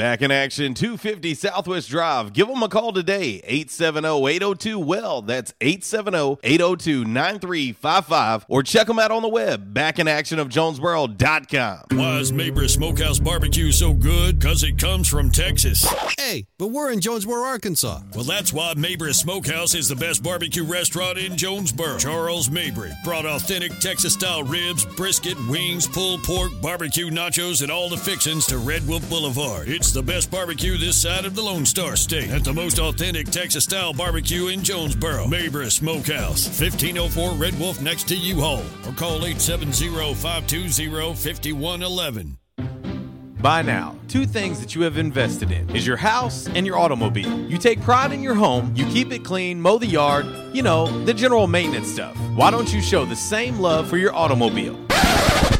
Back 0.00 0.22
in 0.22 0.30
action, 0.30 0.72
250 0.72 1.34
Southwest 1.34 1.90
Drive. 1.90 2.32
Give 2.32 2.48
them 2.48 2.62
a 2.62 2.70
call 2.70 2.90
today, 2.90 3.42
870-802-WELL. 3.46 5.20
That's 5.20 5.52
870-802-9355. 5.60 8.44
Or 8.48 8.62
check 8.62 8.86
them 8.86 8.98
out 8.98 9.10
on 9.10 9.20
the 9.20 9.28
web, 9.28 9.74
backinactionofjonesboro.com. 9.74 11.98
Why 11.98 12.16
is 12.16 12.32
Mabry 12.32 12.70
Smokehouse 12.70 13.18
Barbecue 13.18 13.70
so 13.72 13.92
good? 13.92 14.38
Because 14.38 14.62
it 14.62 14.78
comes 14.78 15.06
from 15.06 15.30
Texas. 15.30 15.86
Hey, 16.18 16.46
but 16.56 16.68
we're 16.68 16.92
in 16.92 17.02
Jonesboro, 17.02 17.42
Arkansas. 17.42 18.00
Well, 18.14 18.24
that's 18.24 18.54
why 18.54 18.72
Mabry 18.78 19.12
Smokehouse 19.12 19.74
is 19.74 19.90
the 19.90 19.96
best 19.96 20.22
barbecue 20.22 20.64
restaurant 20.64 21.18
in 21.18 21.36
Jonesboro. 21.36 21.98
Charles 21.98 22.50
Mabry 22.50 22.92
brought 23.04 23.26
authentic 23.26 23.78
Texas-style 23.80 24.44
ribs, 24.44 24.86
brisket, 24.86 25.36
wings, 25.46 25.86
pulled 25.86 26.22
pork, 26.22 26.52
barbecue 26.62 27.10
nachos, 27.10 27.60
and 27.60 27.70
all 27.70 27.90
the 27.90 27.98
fixings 27.98 28.46
to 28.46 28.56
Red 28.56 28.88
Wolf 28.88 29.06
Boulevard. 29.10 29.68
It's 29.68 29.89
the 29.92 30.02
best 30.02 30.30
barbecue 30.30 30.76
this 30.76 31.00
side 31.00 31.24
of 31.24 31.34
the 31.34 31.42
Lone 31.42 31.64
Star 31.64 31.96
State 31.96 32.30
at 32.30 32.44
the 32.44 32.52
most 32.52 32.78
authentic 32.78 33.26
Texas 33.28 33.64
style 33.64 33.92
barbecue 33.92 34.48
in 34.48 34.62
Jonesboro. 34.62 35.26
Mabry 35.26 35.70
Smokehouse, 35.70 36.46
1504 36.46 37.32
Red 37.32 37.58
Wolf 37.58 37.80
next 37.80 38.06
to 38.08 38.16
U 38.16 38.40
Haul, 38.40 38.62
or 38.86 38.92
call 38.92 39.24
870 39.24 40.14
520 40.14 41.14
5111. 41.14 42.38
By 43.40 43.62
now, 43.62 43.96
two 44.06 44.26
things 44.26 44.60
that 44.60 44.74
you 44.74 44.82
have 44.82 44.98
invested 44.98 45.50
in 45.50 45.74
is 45.74 45.86
your 45.86 45.96
house 45.96 46.46
and 46.48 46.66
your 46.66 46.78
automobile. 46.78 47.40
You 47.48 47.56
take 47.56 47.80
pride 47.80 48.12
in 48.12 48.22
your 48.22 48.34
home, 48.34 48.72
you 48.76 48.84
keep 48.86 49.10
it 49.12 49.24
clean, 49.24 49.60
mow 49.60 49.78
the 49.78 49.86
yard, 49.86 50.26
you 50.52 50.62
know, 50.62 50.86
the 51.04 51.14
general 51.14 51.46
maintenance 51.46 51.90
stuff. 51.90 52.16
Why 52.36 52.50
don't 52.50 52.72
you 52.72 52.82
show 52.82 53.06
the 53.06 53.16
same 53.16 53.58
love 53.58 53.88
for 53.88 53.96
your 53.96 54.14
automobile? 54.14 54.78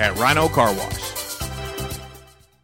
at 0.00 0.16
Rhino 0.16 0.48
Car 0.48 0.72
Wash. 0.74 1.18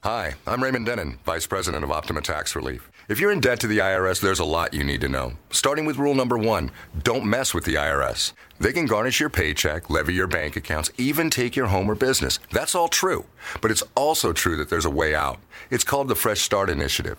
Hi, 0.04 0.34
I'm 0.46 0.62
Raymond 0.62 0.84
Denon, 0.84 1.18
Vice 1.24 1.46
President 1.46 1.82
of 1.82 1.90
Optima 1.90 2.20
Tax 2.20 2.54
Relief. 2.54 2.90
If 3.08 3.20
you're 3.20 3.32
in 3.32 3.40
debt 3.40 3.60
to 3.60 3.66
the 3.66 3.78
IRS, 3.78 4.20
there's 4.20 4.38
a 4.38 4.44
lot 4.44 4.74
you 4.74 4.84
need 4.84 5.00
to 5.00 5.08
know. 5.08 5.32
Starting 5.50 5.86
with 5.86 5.96
rule 5.96 6.14
number 6.14 6.36
one 6.36 6.70
don't 7.02 7.24
mess 7.24 7.54
with 7.54 7.64
the 7.64 7.74
IRS. 7.74 8.32
They 8.60 8.72
can 8.72 8.86
garnish 8.86 9.18
your 9.18 9.30
paycheck, 9.30 9.90
levy 9.90 10.14
your 10.14 10.26
bank 10.26 10.56
accounts, 10.56 10.90
even 10.96 11.30
take 11.30 11.56
your 11.56 11.66
home 11.66 11.90
or 11.90 11.94
business. 11.94 12.38
That's 12.50 12.74
all 12.74 12.88
true. 12.88 13.24
But 13.60 13.70
it's 13.70 13.82
also 13.94 14.32
true 14.32 14.56
that 14.56 14.70
there's 14.70 14.84
a 14.84 14.90
way 14.90 15.14
out. 15.14 15.38
It's 15.70 15.84
called 15.84 16.08
the 16.08 16.14
Fresh 16.14 16.40
Start 16.40 16.68
Initiative. 16.68 17.18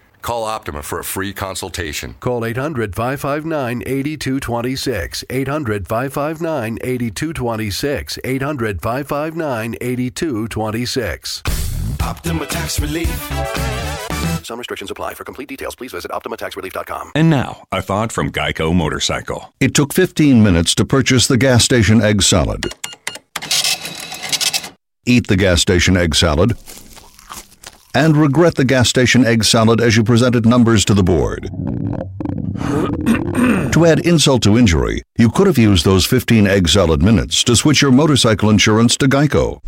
Call 0.21 0.43
Optima 0.43 0.83
for 0.83 0.99
a 0.99 1.03
free 1.03 1.33
consultation. 1.33 2.15
Call 2.19 2.45
800 2.45 2.95
559 2.95 3.83
8226. 3.85 5.23
800 5.29 5.87
559 5.87 6.77
8226. 6.81 8.19
800 8.23 8.81
559 8.81 9.75
8226. 9.81 11.43
Optima 12.01 12.45
Tax 12.45 12.79
Relief. 12.79 13.31
Some 14.43 14.57
restrictions 14.59 14.91
apply. 14.91 15.13
For 15.15 15.23
complete 15.23 15.49
details, 15.49 15.75
please 15.75 15.91
visit 15.91 16.11
OptimaTaxRelief.com. 16.11 17.11
And 17.15 17.29
now, 17.29 17.63
a 17.71 17.81
thought 17.81 18.11
from 18.11 18.31
Geico 18.31 18.75
Motorcycle. 18.75 19.53
It 19.59 19.73
took 19.73 19.93
15 19.93 20.43
minutes 20.43 20.75
to 20.75 20.85
purchase 20.85 21.27
the 21.27 21.37
gas 21.37 21.63
station 21.63 22.01
egg 22.01 22.21
salad. 22.21 22.73
Eat 25.05 25.27
the 25.27 25.37
gas 25.37 25.61
station 25.61 25.97
egg 25.97 26.13
salad 26.15 26.55
and 27.93 28.17
regret 28.17 28.55
the 28.55 28.65
gas 28.65 28.89
station 28.89 29.25
egg 29.25 29.43
salad 29.43 29.81
as 29.81 29.95
you 29.95 30.03
presented 30.03 30.45
numbers 30.45 30.85
to 30.85 30.93
the 30.93 31.03
board. 31.03 31.49
to 33.71 33.85
add 33.85 34.05
insult 34.05 34.43
to 34.43 34.57
injury, 34.57 35.01
you 35.21 35.29
could 35.29 35.45
have 35.45 35.57
used 35.59 35.85
those 35.85 36.03
15 36.03 36.47
egg 36.47 36.67
salad 36.67 37.03
minutes 37.03 37.43
to 37.43 37.55
switch 37.55 37.79
your 37.79 37.91
motorcycle 37.91 38.49
insurance 38.49 38.97
to 38.97 39.05
Geico. 39.05 39.61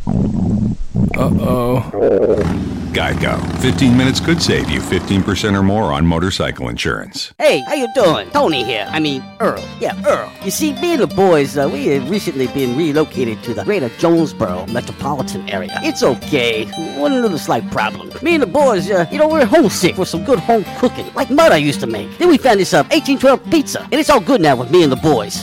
Uh 1.15 1.29
oh. 1.39 2.73
Geico. 2.93 3.41
15 3.59 3.97
minutes 3.97 4.19
could 4.19 4.39
save 4.39 4.69
you 4.69 4.79
15% 4.79 5.57
or 5.57 5.63
more 5.63 5.91
on 5.91 6.05
motorcycle 6.05 6.69
insurance. 6.69 7.33
Hey, 7.39 7.59
how 7.61 7.73
you 7.73 7.87
doing? 7.95 8.29
Tony 8.29 8.63
here. 8.63 8.87
I 8.87 8.99
mean, 8.99 9.23
Earl. 9.39 9.63
Yeah, 9.79 9.99
Earl. 10.05 10.31
You 10.45 10.51
see, 10.51 10.73
me 10.73 10.93
and 10.93 11.01
the 11.01 11.07
boys, 11.07 11.57
uh, 11.57 11.67
we 11.67 11.87
have 11.87 12.07
recently 12.07 12.45
been 12.47 12.77
relocated 12.77 13.41
to 13.43 13.55
the 13.55 13.63
greater 13.63 13.89
Jonesboro 13.97 14.67
metropolitan 14.67 15.49
area. 15.49 15.71
It's 15.81 16.03
okay. 16.03 16.65
One 16.99 17.19
little 17.19 17.39
slight 17.39 17.69
problem. 17.71 18.11
Me 18.21 18.35
and 18.35 18.43
the 18.43 18.47
boys, 18.47 18.91
uh, 18.91 19.07
you 19.11 19.17
know, 19.17 19.27
we're 19.27 19.45
homesick 19.45 19.95
for 19.95 20.05
some 20.05 20.23
good 20.23 20.37
home 20.37 20.63
cooking, 20.77 21.11
like 21.15 21.31
mud 21.31 21.51
I 21.51 21.57
used 21.57 21.79
to 21.79 21.87
make. 21.87 22.15
Then 22.19 22.27
we 22.29 22.37
found 22.37 22.59
this 22.59 22.75
uh, 22.75 22.83
1812 22.91 23.49
pizza, 23.49 23.81
and 23.81 23.95
it's 23.95 24.11
all 24.11 24.21
good 24.21 24.39
now 24.39 24.55
with 24.55 24.69
me 24.69 24.83
and 24.83 24.91
the 24.91 24.97
boys. 24.97 25.42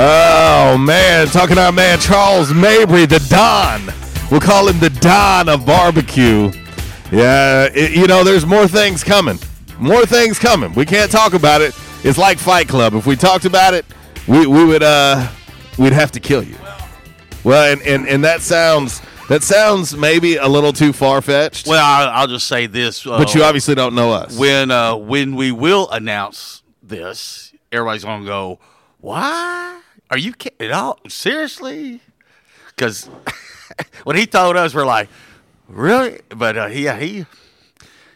Oh 0.00 0.78
man, 0.78 1.26
talking 1.26 1.56
to 1.56 1.62
our 1.64 1.72
man 1.72 1.98
Charles 1.98 2.52
Mabry, 2.52 3.04
the 3.04 3.18
Don. 3.28 3.82
We'll 4.30 4.38
call 4.40 4.68
him 4.68 4.78
the 4.78 4.90
Don 4.90 5.48
of 5.48 5.66
barbecue. 5.66 6.52
Yeah, 7.10 7.64
it- 7.74 7.90
you 7.96 8.06
know, 8.06 8.22
there's 8.22 8.46
more 8.46 8.68
things 8.68 9.02
coming. 9.02 9.40
More 9.80 10.06
things 10.06 10.38
coming. 10.38 10.72
We 10.74 10.84
can't 10.86 11.10
talk 11.10 11.34
about 11.34 11.62
it. 11.62 11.74
It's 12.04 12.16
like 12.16 12.38
Fight 12.38 12.68
Club. 12.68 12.94
If 12.94 13.06
we 13.06 13.16
talked 13.16 13.44
about 13.44 13.74
it, 13.74 13.84
we, 14.28 14.46
we 14.46 14.64
would 14.64 14.84
uh 14.84 15.26
we'd 15.78 15.92
have 15.92 16.12
to 16.12 16.20
kill 16.20 16.44
you. 16.44 16.56
Well, 17.42 17.72
and, 17.72 17.82
and, 17.82 18.06
and 18.08 18.24
that 18.24 18.40
sounds 18.40 19.02
that 19.28 19.42
sounds 19.42 19.96
maybe 19.96 20.36
a 20.36 20.46
little 20.46 20.72
too 20.72 20.92
far 20.92 21.20
fetched. 21.22 21.66
Well, 21.66 21.84
I'll, 21.84 22.08
I'll 22.10 22.26
just 22.28 22.46
say 22.46 22.66
this. 22.66 23.04
Uh, 23.04 23.18
But 23.18 23.34
you 23.34 23.42
obviously 23.42 23.74
don't 23.74 23.96
know 23.96 24.12
us. 24.12 24.38
When 24.38 24.70
uh, 24.70 24.94
when 24.94 25.34
we 25.34 25.50
will 25.50 25.90
announce 25.90 26.62
this, 26.84 27.52
everybody's 27.72 28.04
gonna 28.04 28.24
go, 28.24 28.60
"Why 29.00 29.80
are 30.10 30.18
you 30.18 30.32
kidding? 30.32 30.70
Oh, 30.72 30.96
seriously?" 31.08 32.00
Because 32.68 33.06
when 34.04 34.16
he 34.16 34.26
told 34.26 34.56
us, 34.56 34.74
we're 34.74 34.86
like, 34.86 35.08
"Really?" 35.68 36.20
But 36.28 36.56
uh, 36.56 36.66
yeah, 36.66 36.98
he, 36.98 37.26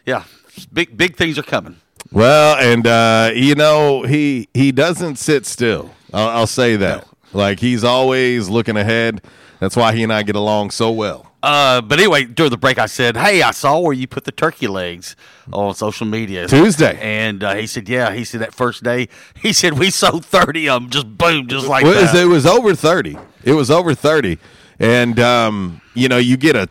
yeah, 0.05 0.23
big 0.71 0.95
big 0.97 1.15
things 1.15 1.37
are 1.37 1.43
coming. 1.43 1.77
Well, 2.11 2.57
and 2.57 2.85
uh, 2.85 3.31
you 3.33 3.55
know 3.55 4.03
he 4.03 4.47
he 4.53 4.71
doesn't 4.71 5.15
sit 5.17 5.45
still. 5.45 5.91
I'll, 6.13 6.29
I'll 6.29 6.47
say 6.47 6.75
that. 6.77 7.07
Like 7.33 7.59
he's 7.59 7.83
always 7.83 8.49
looking 8.49 8.77
ahead. 8.77 9.21
That's 9.59 9.75
why 9.75 9.95
he 9.95 10.03
and 10.03 10.13
I 10.13 10.23
get 10.23 10.35
along 10.35 10.71
so 10.71 10.91
well. 10.91 11.32
Uh, 11.43 11.81
but 11.81 11.99
anyway, 11.99 12.23
during 12.23 12.49
the 12.51 12.57
break, 12.57 12.79
I 12.79 12.85
said, 12.85 13.17
"Hey, 13.17 13.41
I 13.41 13.51
saw 13.51 13.77
where 13.79 13.91
you 13.91 14.07
put 14.07 14.23
the 14.23 14.31
turkey 14.31 14.67
legs 14.67 15.17
on 15.51 15.75
social 15.75 16.07
media 16.07 16.47
Tuesday. 16.47 16.97
and 17.01 17.43
uh, 17.43 17.55
he 17.55 17.67
said, 17.67 17.89
"Yeah." 17.89 18.13
He 18.13 18.23
said 18.23 18.39
that 18.39 18.53
first 18.53 18.81
day, 18.81 19.09
he 19.35 19.51
said 19.51 19.77
we 19.77 19.89
sold 19.89 20.25
thirty 20.25 20.69
of 20.69 20.81
them, 20.83 20.89
just 20.89 21.17
boom, 21.17 21.47
just 21.47 21.67
like 21.67 21.83
Well, 21.83 21.97
it, 21.97 22.01
was, 22.01 22.11
that. 22.13 22.23
it 22.23 22.27
was 22.27 22.45
over 22.45 22.73
thirty. 22.73 23.17
It 23.43 23.51
was 23.53 23.69
over 23.69 23.93
thirty, 23.93 24.39
and 24.79 25.19
um, 25.19 25.81
you 25.93 26.07
know 26.07 26.17
you 26.17 26.37
get 26.37 26.55
a 26.55 26.69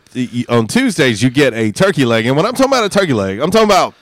on 0.48 0.66
Tuesdays 0.68 1.22
you 1.22 1.28
get 1.28 1.52
a 1.52 1.70
turkey 1.70 2.06
leg, 2.06 2.24
and 2.24 2.34
when 2.34 2.46
I'm 2.46 2.54
talking 2.54 2.72
about 2.72 2.84
a 2.84 2.88
turkey 2.88 3.12
leg, 3.12 3.40
I'm 3.40 3.50
talking 3.50 3.68
about 3.68 3.94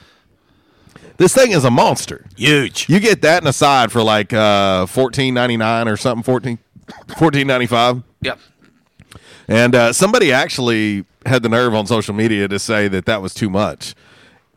this 1.16 1.34
thing 1.34 1.50
is 1.50 1.64
a 1.64 1.70
monster, 1.70 2.26
huge. 2.36 2.88
You 2.88 3.00
get 3.00 3.22
that 3.22 3.42
in 3.42 3.48
a 3.48 3.52
side 3.52 3.90
for 3.90 4.04
like 4.04 4.32
uh, 4.32 4.86
fourteen 4.86 5.34
ninety 5.34 5.56
nine 5.56 5.88
or 5.88 5.96
something, 5.96 6.22
fourteen 6.22 6.60
fourteen 7.18 7.48
ninety 7.48 7.66
five. 7.66 8.04
Yep. 8.22 8.38
And 9.50 9.74
uh, 9.74 9.92
somebody 9.92 10.32
actually 10.32 11.04
had 11.26 11.42
the 11.42 11.48
nerve 11.48 11.74
on 11.74 11.86
social 11.86 12.14
media 12.14 12.46
to 12.46 12.58
say 12.60 12.86
that 12.86 13.06
that 13.06 13.20
was 13.20 13.34
too 13.34 13.50
much. 13.50 13.96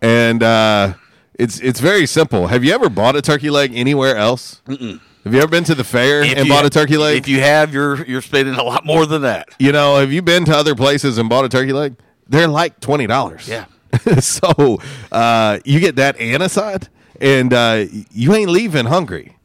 And 0.03 0.43
uh, 0.43 0.93
it's 1.33 1.59
it's 1.59 1.79
very 1.79 2.05
simple. 2.05 2.47
Have 2.47 2.63
you 2.63 2.73
ever 2.73 2.89
bought 2.89 3.15
a 3.15 3.21
turkey 3.21 3.49
leg 3.49 3.71
anywhere 3.75 4.15
else? 4.15 4.61
Mm-mm. 4.67 5.01
Have 5.23 5.33
you 5.33 5.39
ever 5.39 5.49
been 5.49 5.63
to 5.63 5.73
the 5.73 5.83
fair 5.83 6.21
If 6.21 6.37
and 6.37 6.47
bought 6.47 6.65
a 6.65 6.69
turkey 6.69 6.97
leg? 6.97 7.17
If 7.17 7.27
you 7.27 7.39
have, 7.39 7.73
you're 7.73 8.05
you're 8.05 8.21
spending 8.21 8.53
a 8.53 8.63
lot 8.63 8.85
more 8.85 9.07
than 9.07 9.23
that. 9.23 9.49
You 9.57 9.71
know, 9.71 9.97
have 9.97 10.11
you 10.11 10.21
been 10.21 10.45
to 10.45 10.55
other 10.55 10.75
places 10.75 11.17
and 11.17 11.27
bought 11.27 11.43
a 11.43 11.49
turkey 11.49 11.73
leg? 11.73 11.95
They're 12.29 12.47
like 12.47 12.79
twenty 12.79 13.07
dollars. 13.07 13.47
Yeah. 13.47 13.65
so 14.19 14.79
uh, 15.11 15.59
you 15.65 15.79
get 15.79 15.95
that 15.95 16.19
and 16.19 16.43
a 16.43 16.49
side, 16.49 16.87
and 17.19 17.51
uh, 17.51 17.85
you 18.11 18.33
ain't 18.35 18.51
leaving 18.51 18.85
hungry. 18.85 19.37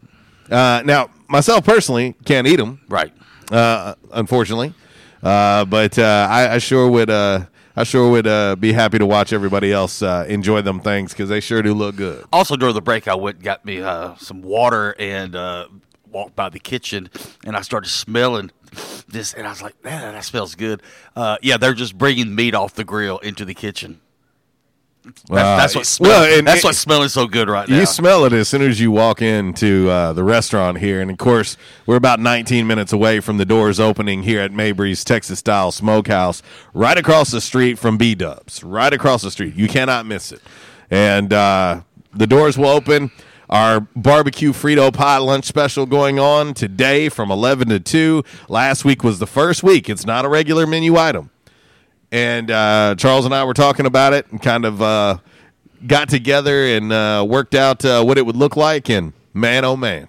Uh, 0.50 0.82
now, 0.84 1.08
myself 1.26 1.64
personally 1.64 2.16
can't 2.26 2.46
eat 2.46 2.56
them. 2.56 2.80
Right. 2.88 3.12
Uh, 3.50 3.94
unfortunately, 4.12 4.74
uh, 5.22 5.64
but 5.64 5.98
uh, 5.98 6.26
I, 6.30 6.54
I 6.54 6.58
sure 6.58 6.88
would. 6.88 7.10
Uh, 7.10 7.46
I 7.76 7.84
sure 7.84 8.10
would 8.10 8.26
uh, 8.26 8.56
be 8.56 8.72
happy 8.72 8.98
to 8.98 9.06
watch 9.06 9.32
everybody 9.32 9.72
else 9.72 10.02
uh, 10.02 10.26
enjoy 10.28 10.62
them 10.62 10.80
things 10.80 11.12
because 11.12 11.28
they 11.28 11.38
sure 11.38 11.62
do 11.62 11.72
look 11.74 11.94
good. 11.94 12.24
Also, 12.32 12.56
during 12.56 12.74
the 12.74 12.82
break, 12.82 13.06
I 13.06 13.14
went 13.14 13.36
and 13.36 13.44
got 13.44 13.64
me 13.64 13.80
uh, 13.80 14.16
some 14.16 14.42
water 14.42 14.96
and 14.98 15.36
uh, 15.36 15.68
walked 16.10 16.34
by 16.34 16.48
the 16.48 16.58
kitchen, 16.58 17.08
and 17.44 17.56
I 17.56 17.60
started 17.60 17.88
smelling 17.88 18.50
this, 19.06 19.32
and 19.32 19.46
I 19.46 19.50
was 19.50 19.62
like, 19.62 19.82
"Man, 19.84 20.12
that 20.12 20.24
smells 20.24 20.56
good." 20.56 20.82
Uh, 21.14 21.38
yeah, 21.40 21.56
they're 21.56 21.72
just 21.72 21.96
bringing 21.96 22.34
meat 22.34 22.52
off 22.52 22.74
the 22.74 22.82
grill 22.82 23.18
into 23.18 23.44
the 23.44 23.54
kitchen. 23.54 24.00
That's, 25.28 25.28
that's 25.28 25.76
what 25.76 25.86
smell, 25.86 26.10
well, 26.10 26.42
that's 26.42 26.60
it- 26.60 26.64
what's 26.64 26.78
smelling 26.78 27.08
so 27.08 27.26
good 27.26 27.48
right 27.48 27.68
now. 27.68 27.78
You 27.78 27.86
smell 27.86 28.24
it 28.24 28.32
as 28.32 28.48
soon 28.48 28.62
as 28.62 28.80
you 28.80 28.90
walk 28.90 29.22
into 29.22 29.88
uh, 29.88 30.12
the 30.12 30.24
restaurant 30.24 30.78
here, 30.78 31.00
and 31.00 31.10
of 31.10 31.18
course, 31.18 31.56
we're 31.86 31.96
about 31.96 32.20
19 32.20 32.66
minutes 32.66 32.92
away 32.92 33.20
from 33.20 33.38
the 33.38 33.44
doors 33.44 33.78
opening 33.80 34.22
here 34.22 34.40
at 34.40 34.52
Mabry's 34.52 35.04
Texas 35.04 35.38
Style 35.38 35.72
Smokehouse, 35.72 36.42
right 36.74 36.96
across 36.98 37.30
the 37.30 37.40
street 37.40 37.78
from 37.78 37.96
B 37.96 38.14
Dubs, 38.14 38.62
right 38.64 38.92
across 38.92 39.22
the 39.22 39.30
street. 39.30 39.54
You 39.54 39.68
cannot 39.68 40.06
miss 40.06 40.32
it. 40.32 40.40
And 40.90 41.32
uh, 41.32 41.82
the 42.14 42.26
doors 42.26 42.56
will 42.58 42.68
open. 42.68 43.10
Our 43.50 43.80
barbecue 43.96 44.52
Frito 44.52 44.92
pie 44.92 45.16
lunch 45.18 45.46
special 45.46 45.86
going 45.86 46.18
on 46.18 46.52
today 46.52 47.08
from 47.08 47.30
11 47.30 47.68
to 47.68 47.80
2. 47.80 48.22
Last 48.48 48.84
week 48.84 49.02
was 49.02 49.18
the 49.20 49.26
first 49.26 49.62
week. 49.62 49.88
It's 49.88 50.04
not 50.04 50.26
a 50.26 50.28
regular 50.28 50.66
menu 50.66 50.96
item. 50.96 51.30
And 52.12 52.50
uh, 52.50 52.94
Charles 52.98 53.24
and 53.24 53.34
I 53.34 53.44
were 53.44 53.54
talking 53.54 53.86
about 53.86 54.12
it 54.12 54.30
and 54.30 54.40
kind 54.42 54.64
of 54.64 54.80
uh, 54.82 55.18
got 55.86 56.08
together 56.08 56.64
and 56.66 56.92
uh, 56.92 57.24
worked 57.28 57.54
out 57.54 57.84
uh, 57.84 58.02
what 58.04 58.18
it 58.18 58.26
would 58.26 58.36
look 58.36 58.56
like. 58.56 58.88
And 58.90 59.12
man, 59.34 59.64
oh 59.64 59.76
man, 59.76 60.08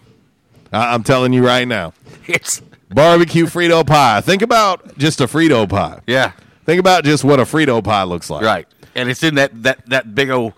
I- 0.72 0.94
I'm 0.94 1.04
telling 1.04 1.34
you 1.34 1.46
right 1.46 1.68
now, 1.68 1.94
It's 2.28 2.62
barbecue 2.90 3.46
Frito 3.46 3.86
pie. 3.86 4.22
Think 4.22 4.42
about 4.42 4.98
just 4.98 5.20
a 5.22 5.26
Frito 5.26 5.68
pie. 5.70 6.00
Yeah. 6.08 6.32
Think 6.66 6.80
about 6.80 7.04
just 7.04 7.24
what 7.24 7.40
a 7.40 7.44
Frito 7.44 7.84
pie 7.84 8.04
looks 8.04 8.30
like. 8.30 8.44
right, 8.44 8.68
and 8.96 9.10
it's 9.10 9.24
in 9.24 9.36
that 9.36 9.64
that 9.64 9.86
that 9.90 10.14
big 10.16 10.30
old. 10.30 10.54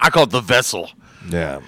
I 0.00 0.10
call 0.10 0.24
it 0.24 0.30
the 0.30 0.40
vessel. 0.40 0.90
Yeah. 1.28 1.60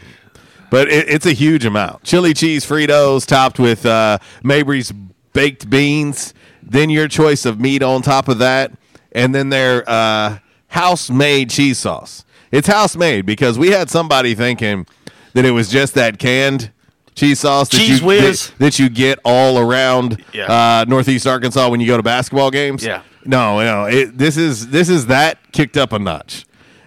But 0.70 0.88
it, 0.88 1.08
it's 1.08 1.26
a 1.26 1.32
huge 1.32 1.64
amount. 1.64 2.02
Chili 2.02 2.34
cheese 2.34 2.64
Fritos 2.66 3.24
topped 3.26 3.58
with 3.60 3.86
uh, 3.86 4.18
Mabry's 4.42 4.92
baked 5.32 5.70
beans. 5.70 6.34
Then 6.66 6.90
your 6.90 7.08
choice 7.08 7.46
of 7.46 7.60
meat 7.60 7.82
on 7.82 8.02
top 8.02 8.28
of 8.28 8.38
that. 8.38 8.72
And 9.12 9.34
then 9.34 9.48
their 9.48 9.88
uh, 9.88 10.38
house 10.68 11.08
made 11.08 11.48
cheese 11.50 11.78
sauce. 11.78 12.24
It's 12.50 12.66
house 12.68 12.96
made 12.96 13.24
because 13.26 13.58
we 13.58 13.70
had 13.70 13.88
somebody 13.88 14.34
thinking 14.34 14.86
that 15.34 15.44
it 15.44 15.52
was 15.52 15.68
just 15.68 15.94
that 15.94 16.18
canned 16.18 16.70
cheese 17.14 17.40
sauce 17.40 17.68
that, 17.70 17.76
Cheese 17.78 18.00
you, 18.02 18.20
that, 18.20 18.52
that 18.58 18.78
you 18.78 18.88
get 18.88 19.18
all 19.24 19.58
around 19.58 20.22
Yeah. 20.32 20.44
uh, 20.80 20.84
Northeast 20.86 21.26
Arkansas 21.26 21.68
when 21.68 21.80
you 21.80 21.86
go 21.86 21.96
to 21.96 22.02
basketball 22.02 22.50
games. 22.50 22.84
Yeah. 22.84 23.02
No, 23.24 23.58
no. 23.60 23.84
It, 23.86 24.16
this 24.16 24.36
is 24.36 24.68
this 24.68 24.88
is 24.88 25.06
that 25.06 25.38
kicked 25.52 25.76
up 25.76 25.92
a 25.92 25.98
notch. 25.98 26.45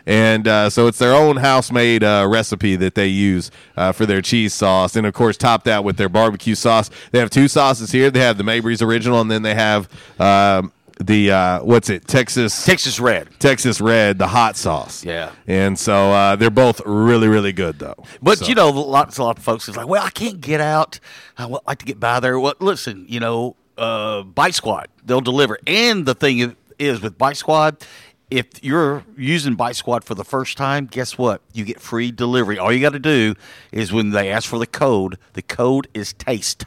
And 0.09 0.47
uh, 0.47 0.71
so 0.71 0.87
it's 0.87 0.97
their 0.97 1.13
own 1.13 1.37
house 1.37 1.71
made 1.71 2.03
uh, 2.03 2.25
recipe 2.27 2.75
that 2.77 2.95
they 2.95 3.05
use 3.07 3.51
uh, 3.77 3.91
for 3.91 4.07
their 4.07 4.23
cheese 4.23 4.55
sauce. 4.55 4.95
And 4.95 5.05
of 5.05 5.13
course, 5.13 5.37
top 5.37 5.65
that 5.65 5.83
with 5.83 5.97
their 5.97 6.09
barbecue 6.09 6.55
sauce. 6.55 6.89
They 7.11 7.19
have 7.19 7.29
two 7.29 7.47
sauces 7.47 7.91
here. 7.91 8.09
They 8.09 8.21
have 8.21 8.39
the 8.39 8.43
Mabry's 8.43 8.81
original, 8.81 9.21
and 9.21 9.29
then 9.29 9.43
they 9.43 9.53
have 9.53 9.87
um, 10.19 10.71
the, 10.99 11.31
uh, 11.31 11.59
what's 11.63 11.91
it, 11.91 12.07
Texas? 12.07 12.65
Texas 12.65 12.99
Red. 12.99 13.29
Texas 13.37 13.79
Red, 13.79 14.17
the 14.17 14.25
hot 14.27 14.57
sauce. 14.57 15.05
Yeah. 15.05 15.31
And 15.45 15.77
so 15.77 16.11
uh, 16.11 16.35
they're 16.35 16.49
both 16.49 16.81
really, 16.87 17.27
really 17.27 17.53
good, 17.53 17.77
though. 17.77 18.03
But 18.19 18.39
So- 18.39 18.47
you 18.47 18.55
know, 18.55 18.71
lots 18.71 19.19
a 19.19 19.23
lot 19.23 19.37
of 19.37 19.43
folks 19.43 19.69
is 19.69 19.77
like, 19.77 19.87
well, 19.87 20.03
I 20.03 20.09
can't 20.09 20.41
get 20.41 20.59
out. 20.59 20.99
I 21.37 21.45
would 21.45 21.61
like 21.67 21.77
to 21.77 21.85
get 21.85 21.99
by 21.99 22.19
there. 22.19 22.39
Well, 22.39 22.55
listen, 22.59 23.05
you 23.07 23.19
know, 23.19 23.55
uh, 23.77 24.23
Bite 24.23 24.55
Squad 24.55 24.87
they'll 25.05 25.21
deliver. 25.21 25.59
And 25.67 26.07
the 26.07 26.15
thing 26.15 26.39
is- 26.39 26.53
is 26.79 27.01
with 27.01 27.17
Bite 27.17 27.35
Squad, 27.35 27.75
if 28.29 28.63
you're 28.63 29.03
using 29.17 29.55
Bite 29.55 29.75
Squad 29.75 30.03
for 30.03 30.15
the 30.15 30.25
first 30.25 30.57
time, 30.57 30.85
guess 30.85 31.17
what? 31.17 31.41
You 31.53 31.65
get 31.65 31.79
free 31.79 32.11
delivery. 32.11 32.57
All 32.57 32.71
you 32.71 32.79
got 32.81 32.93
to 32.93 32.99
do 32.99 33.35
is 33.71 33.91
when 33.91 34.11
they 34.11 34.29
ask 34.31 34.47
for 34.47 34.59
the 34.59 34.67
code, 34.67 35.17
the 35.33 35.41
code 35.41 35.87
is 35.93 36.13
taste, 36.13 36.65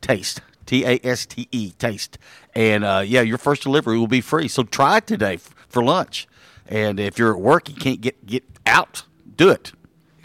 taste. 0.00 0.40
T 0.66 0.84
A 0.84 1.00
S 1.02 1.26
T 1.26 1.48
E, 1.50 1.72
taste. 1.72 2.16
And 2.54 2.84
uh, 2.84 3.02
yeah, 3.04 3.22
your 3.22 3.38
first 3.38 3.64
delivery 3.64 3.98
will 3.98 4.06
be 4.06 4.20
free. 4.20 4.46
So 4.46 4.62
try 4.62 4.98
it 4.98 5.06
today 5.08 5.34
f- 5.34 5.52
for 5.68 5.82
lunch. 5.82 6.28
And 6.68 7.00
if 7.00 7.18
you're 7.18 7.34
at 7.34 7.40
work, 7.40 7.68
you 7.68 7.74
can't 7.74 8.00
get, 8.00 8.24
get 8.24 8.44
out, 8.66 9.02
do 9.36 9.48
it. 9.48 9.72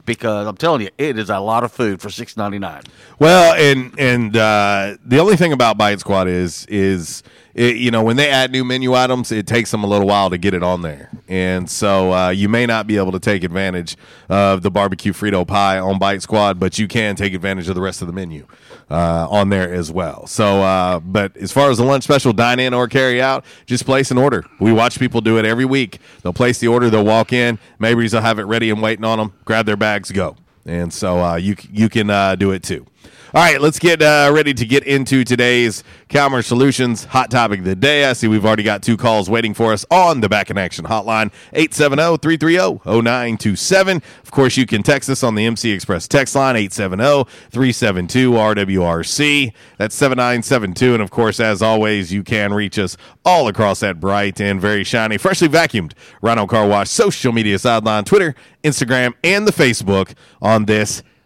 Because 0.06 0.46
I'm 0.46 0.58
telling 0.58 0.82
you, 0.82 0.90
it 1.00 1.18
is 1.18 1.32
a 1.32 1.40
lot 1.40 1.64
of 1.64 1.72
food 1.72 2.00
for 2.00 2.12
six 2.12 2.38
ninety 2.38 2.60
nine. 2.60 2.84
Well, 3.18 3.56
and 3.56 4.00
and 4.00 4.38
uh, 4.38 4.98
the 5.04 5.18
only 5.18 5.36
thing 5.36 5.52
about 5.52 5.80
Bite 5.80 6.00
Squad 6.00 6.28
is 6.28 6.68
is 6.68 7.24
it, 7.56 7.78
you 7.78 7.90
know 7.90 8.04
when 8.04 8.18
they 8.18 8.30
add 8.30 8.52
new 8.52 8.64
menu 8.66 8.94
items, 8.94 9.32
it 9.32 9.48
takes 9.48 9.72
them 9.72 9.84
a 9.84 9.88
little 9.88 10.08
while 10.08 10.30
to 10.30 10.38
get 10.38 10.54
it 10.54 10.62
on 10.62 10.82
there, 10.82 11.10
and 11.28 11.70
so 11.70 12.14
uh, 12.14 12.30
you 12.30 12.50
may 12.50 12.66
not 12.66 12.86
be 12.86 12.98
able 12.98 13.14
to 13.14 13.20
take 13.20 13.44
advantage 13.44 13.96
of 14.30 14.62
the 14.62 14.70
barbecue 14.70 15.14
Frito 15.14 15.48
pie 15.48 15.80
on 15.80 15.98
Bite 15.98 16.22
Squad, 16.22 16.60
but 16.60 16.78
you 16.78 16.88
can 16.88 17.16
take 17.16 17.34
advantage 17.34 17.70
of 17.70 17.76
the 17.76 17.82
rest 17.82 18.02
of 18.02 18.08
the 18.08 18.14
menu 18.14 18.46
uh, 18.92 19.28
on 19.30 19.50
there 19.50 19.74
as 19.74 19.90
well. 19.90 20.28
So, 20.28 20.62
uh, 20.62 21.00
but 21.00 21.36
as 21.38 21.52
far 21.52 21.72
as 21.72 21.78
the 21.78 21.86
lunch 21.86 22.04
special, 22.04 22.34
dine 22.34 22.60
in 22.60 22.74
or 22.74 22.88
carry 22.88 23.22
out, 23.22 23.46
just 23.66 23.86
place 23.86 24.12
an 24.12 24.18
order. 24.18 24.46
We 24.60 24.74
watch 24.74 25.00
people 25.00 25.22
do 25.22 25.38
it 25.38 25.46
every 25.46 25.66
week. 25.66 26.00
They'll 26.22 26.34
place 26.34 26.60
the 26.60 26.68
order, 26.68 26.90
they'll 26.90 27.06
walk 27.06 27.32
in, 27.32 27.58
maybe 27.80 28.06
they'll 28.08 28.22
have 28.22 28.38
it 28.38 28.44
ready 28.44 28.70
and 28.70 28.82
waiting 28.82 29.06
on 29.06 29.18
them, 29.18 29.34
grab 29.46 29.66
their 29.66 29.78
bags, 29.78 30.12
go. 30.12 30.36
And 30.66 30.92
so 30.92 31.24
uh, 31.24 31.36
you 31.36 31.56
you 31.72 31.90
can 31.90 32.10
uh, 32.10 32.36
do 32.36 32.52
it 32.52 32.64
too. 32.64 32.86
All 33.36 33.42
right, 33.42 33.60
let's 33.60 33.80
get 33.80 34.02
uh, 34.02 34.32
ready 34.34 34.54
to 34.54 34.66
get 34.66 34.86
into 34.86 35.26
today's 35.26 35.84
Calmer 36.08 36.42
Solutions 36.42 37.04
hot 37.04 37.30
topic 37.30 37.60
of 37.60 37.66
the 37.66 37.76
day. 37.76 38.06
I 38.06 38.14
see 38.14 38.30
we've 38.30 38.46
already 38.46 38.64
got 38.64 38.82
two 38.82 38.96
calls 38.96 39.30
waiting 39.30 39.54
for 39.54 39.74
us 39.74 39.86
on 39.92 40.22
the 40.22 40.30
Back 40.30 40.50
in 40.50 40.58
Action 40.58 40.86
hotline, 40.86 41.34
oh, 41.52 41.58
870-330-0927. 41.58 44.02
Of 44.24 44.32
course, 44.32 44.56
you 44.56 44.66
can 44.66 44.84
text 44.84 45.10
us 45.10 45.22
on 45.22 45.36
the 45.36 45.46
MC 45.46 45.72
Express 45.72 46.08
text 46.08 46.34
line, 46.34 46.56
oh, 46.56 47.26
870-372-RWRC. 47.52 49.52
That's 49.80 49.96
7972. 49.96 50.94
And 50.94 51.04
of 51.04 51.12
course, 51.12 51.42
as 51.42 51.62
always, 51.62 52.14
you 52.14 52.24
can 52.24 52.54
reach 52.54 52.80
us 52.80 52.96
all 53.26 53.50
across 53.50 53.82
that 53.82 54.00
bright 54.00 54.40
and 54.40 54.62
very 54.62 54.86
shiny, 54.86 55.18
freshly 55.18 55.50
vacuumed 55.50 55.92
Rhino 56.22 56.48
Car 56.48 56.70
Wash 56.70 56.90
social 56.90 57.34
media 57.34 57.60
sideline, 57.60 58.06
Twitter, 58.06 58.34
Instagram, 58.64 59.14
and 59.26 59.46
the 59.46 59.52
Facebook 59.52 60.14
on 60.42 60.68
this 60.68 61.04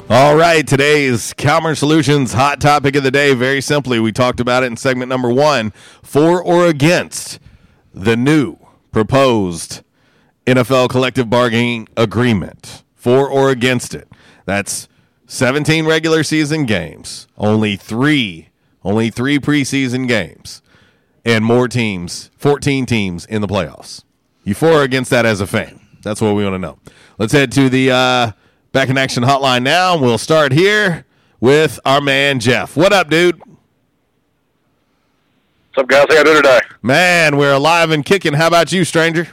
All 0.09 0.35
right, 0.35 0.65
today's 0.65 1.35
Calmer 1.35 1.75
Solutions 1.75 2.33
hot 2.33 2.59
topic 2.59 2.95
of 2.95 3.03
the 3.03 3.11
day. 3.11 3.35
Very 3.35 3.61
simply, 3.61 3.99
we 3.99 4.11
talked 4.11 4.39
about 4.39 4.63
it 4.63 4.67
in 4.67 4.77
segment 4.77 5.09
number 5.09 5.29
one 5.29 5.73
for 6.01 6.41
or 6.41 6.65
against 6.65 7.39
the 7.93 8.17
new 8.17 8.57
proposed 8.91 9.83
NFL 10.47 10.89
collective 10.89 11.29
bargaining 11.29 11.87
agreement. 11.95 12.83
For 12.95 13.29
or 13.29 13.51
against 13.51 13.93
it. 13.93 14.07
That's 14.45 14.89
17 15.27 15.85
regular 15.85 16.23
season 16.23 16.65
games, 16.65 17.27
only 17.37 17.75
three, 17.75 18.49
only 18.83 19.09
three 19.09 19.39
preseason 19.39 20.07
games, 20.07 20.61
and 21.25 21.43
more 21.43 21.67
teams, 21.67 22.29
14 22.37 22.85
teams 22.85 23.25
in 23.25 23.41
the 23.41 23.47
playoffs. 23.47 24.03
You 24.43 24.53
for 24.53 24.71
or 24.71 24.83
against 24.83 25.09
that 25.11 25.25
as 25.25 25.41
a 25.41 25.47
fan? 25.47 25.79
That's 26.01 26.21
what 26.21 26.35
we 26.35 26.43
want 26.43 26.55
to 26.55 26.59
know. 26.59 26.79
Let's 27.17 27.33
head 27.33 27.51
to 27.53 27.69
the 27.69 27.91
uh, 27.91 28.31
back 28.71 28.89
in 28.89 28.97
action 28.97 29.23
hotline 29.23 29.63
now. 29.63 29.97
We'll 29.97 30.17
start 30.17 30.51
here 30.51 31.05
with 31.39 31.79
our 31.85 32.01
man 32.01 32.39
Jeff. 32.39 32.77
What 32.77 32.93
up, 32.93 33.09
dude? 33.09 33.39
What's 33.39 33.49
up, 35.77 35.87
guys? 35.87 36.05
How 36.09 36.17
you 36.17 36.23
doing 36.23 36.37
today? 36.37 36.59
Man, 36.81 37.37
we're 37.37 37.53
alive 37.53 37.91
and 37.91 38.05
kicking. 38.05 38.33
How 38.33 38.47
about 38.47 38.71
you, 38.71 38.85
stranger? 38.85 39.27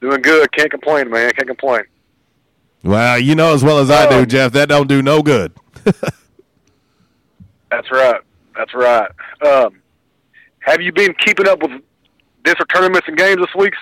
Doing 0.00 0.20
good. 0.20 0.52
Can't 0.52 0.70
complain, 0.70 1.10
man. 1.10 1.32
Can't 1.32 1.48
complain. 1.48 1.82
Well, 2.84 3.18
you 3.18 3.34
know 3.34 3.54
as 3.54 3.64
well 3.64 3.78
as 3.78 3.90
I 3.90 4.08
do, 4.08 4.26
Jeff. 4.26 4.52
That 4.52 4.68
don't 4.68 4.86
do 4.86 5.02
no 5.02 5.22
good. 5.22 5.52
That's 7.70 7.90
right. 7.90 8.20
That's 8.56 8.74
right. 8.74 9.10
Um, 9.44 9.82
have 10.60 10.80
you 10.80 10.92
been 10.92 11.14
keeping 11.14 11.46
up 11.48 11.62
with 11.62 11.82
district 12.44 12.72
tournaments 12.74 13.06
and 13.08 13.16
games 13.16 13.38
this 13.38 13.54
week 13.56 13.74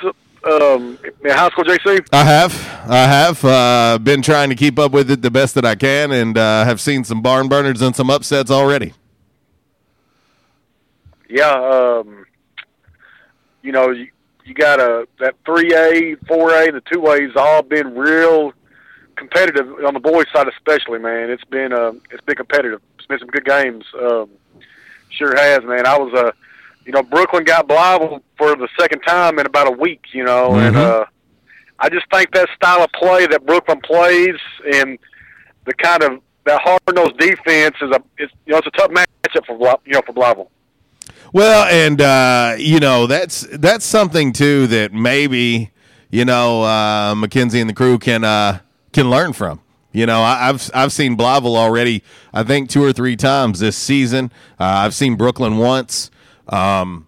um, 0.45 0.99
in 1.25 1.31
high 1.31 1.49
school, 1.51 1.65
JC? 1.65 2.07
I 2.13 2.25
have, 2.25 2.53
I 2.89 3.07
have 3.07 3.45
uh, 3.45 3.99
been 3.99 4.23
trying 4.23 4.51
to 4.51 4.55
keep 4.55 4.79
up 4.79 4.93
with 4.93 5.11
it 5.11 5.23
the 5.23 5.31
best 5.31 5.55
that 5.55 5.65
I 5.65 5.75
can, 5.75 6.13
and 6.13 6.37
uh, 6.37 6.65
have 6.65 6.81
seen 6.81 7.05
some 7.05 7.23
barn 7.23 7.49
burners 7.49 7.81
and 7.83 7.95
some 7.95 8.11
upsets 8.11 8.51
already. 8.51 8.93
Yeah. 11.29 11.53
Um, 11.53 12.27
you 13.63 13.73
know, 13.73 13.91
you, 13.91 14.09
you 14.45 14.55
got 14.55 14.81
a 14.81 15.09
that 15.21 15.35
three 15.47 15.75
A, 15.75 16.17
four 16.27 16.51
A, 16.51 16.71
the 16.71 16.83
two 16.93 17.11
A's 17.11 17.33
all 17.37 17.63
been 17.63 17.95
real 17.95 18.53
competitive 19.17 19.69
on 19.87 19.95
the 19.95 20.01
boys' 20.01 20.27
side, 20.33 20.49
especially. 20.49 20.99
Man, 20.99 21.31
it's 21.31 21.45
been 21.45 21.73
uh, 21.73 21.93
it's 22.11 22.25
been 22.25 22.37
competitive. 22.37 22.81
It's 22.99 23.07
been 23.07 23.19
some 23.19 23.29
good 23.29 23.45
games. 23.45 23.85
Um, 24.01 24.31
sure 25.11 25.37
has, 25.37 25.65
man. 25.65 25.87
I 25.87 25.99
was 25.99 26.13
uh, 26.15 26.33
you 26.87 26.93
know, 26.93 27.03
Brooklyn 27.03 27.45
got 27.45 27.67
Blythe 27.69 28.21
for 28.37 28.55
the 28.57 28.69
second 28.79 29.01
time 29.01 29.39
in 29.39 29.47
about 29.47 29.69
a 29.69 29.73
week. 29.73 30.05
You 30.13 30.25
know, 30.25 30.59
and 30.59 30.77
Mhm. 30.77 31.03
uh, 31.03 31.05
I 31.79 31.89
just 31.89 32.07
think 32.13 32.33
that 32.33 32.49
style 32.55 32.83
of 32.85 32.93
play 32.93 33.27
that 33.27 33.45
Brooklyn 33.47 33.81
plays 33.81 34.37
and 34.73 34.99
the 35.65 35.75
kind 35.75 36.03
of 36.03 36.21
that 36.45 36.61
hard 36.63 36.81
nosed 36.95 37.19
defense 37.19 37.77
is 37.81 37.91
a 37.91 38.03
it's 38.19 38.33
you 38.47 38.53
know 38.53 38.59
it's 38.59 38.67
a 38.67 38.71
tough 38.73 38.91
matchup 38.91 39.47
for 39.47 39.81
you 39.87 39.93
know 39.93 40.03
for 40.07 40.13
Blythe. 40.13 40.47
Well, 41.33 41.65
and 41.65 42.01
uh, 42.01 42.55
you 42.59 42.81
know 42.81 43.07
that's 43.07 43.47
that's 43.53 43.85
something 43.85 44.33
too 44.33 44.67
that 44.69 44.93
maybe 44.93 45.71
you 46.11 46.25
know 46.25 46.63
uh, 46.63 47.15
McKenzie 47.15 47.61
and 47.61 47.69
the 47.69 47.75
crew 47.75 47.99
can 47.99 48.23
uh, 48.25 48.61
can 48.95 49.11
learn 49.11 49.35
from. 49.35 49.61
You 49.93 50.07
know, 50.07 50.23
I, 50.23 50.49
I've 50.49 50.71
I've 50.75 50.93
seen 50.93 51.17
Blytheville 51.17 51.57
already. 51.57 52.03
I 52.33 52.43
think 52.43 52.69
two 52.71 52.83
or 52.83 52.93
three 52.93 53.17
times 53.17 53.61
this 53.61 53.77
season. 53.77 54.33
Uh, 54.59 54.65
I've 54.65 54.95
seen 54.95 55.17
Brooklyn 55.17 55.59
once. 55.59 56.11
Um, 56.49 57.07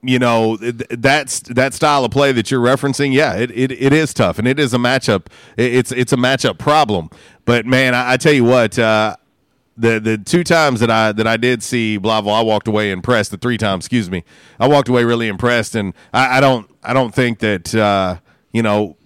you 0.00 0.18
know 0.20 0.56
th- 0.56 0.74
that's 0.90 1.40
that 1.40 1.74
style 1.74 2.04
of 2.04 2.10
play 2.12 2.30
that 2.32 2.50
you're 2.50 2.60
referencing. 2.60 3.12
Yeah, 3.12 3.34
it, 3.34 3.50
it, 3.50 3.72
it 3.72 3.92
is 3.92 4.14
tough, 4.14 4.38
and 4.38 4.46
it 4.48 4.58
is 4.60 4.72
a 4.74 4.78
matchup. 4.78 5.26
It- 5.56 5.74
It's 5.74 5.92
it's 5.92 6.12
a 6.12 6.16
matchup 6.16 6.58
problem. 6.58 7.10
But 7.44 7.66
man, 7.66 7.94
I, 7.94 8.12
I 8.12 8.16
tell 8.16 8.32
you 8.32 8.44
what, 8.44 8.78
uh, 8.78 9.16
the 9.76 9.98
the 10.00 10.18
two 10.18 10.44
times 10.44 10.80
that 10.80 10.90
I 10.90 11.12
that 11.12 11.26
I 11.26 11.36
did 11.36 11.62
see 11.62 11.98
Blytheville, 12.00 12.34
I 12.36 12.42
walked 12.42 12.68
away 12.68 12.90
impressed. 12.90 13.30
The 13.32 13.38
three 13.38 13.58
times, 13.58 13.84
excuse 13.86 14.10
me, 14.10 14.24
I 14.60 14.68
walked 14.68 14.88
away 14.88 15.04
really 15.04 15.28
impressed, 15.28 15.74
and 15.76 15.94
I, 16.12 16.38
I 16.38 16.40
don't 16.40 16.68
I 16.82 16.92
don't 16.92 17.14
think 17.14 17.38
that 17.40 17.74
uh, 17.74 18.18
you 18.52 18.62
know. 18.62 18.96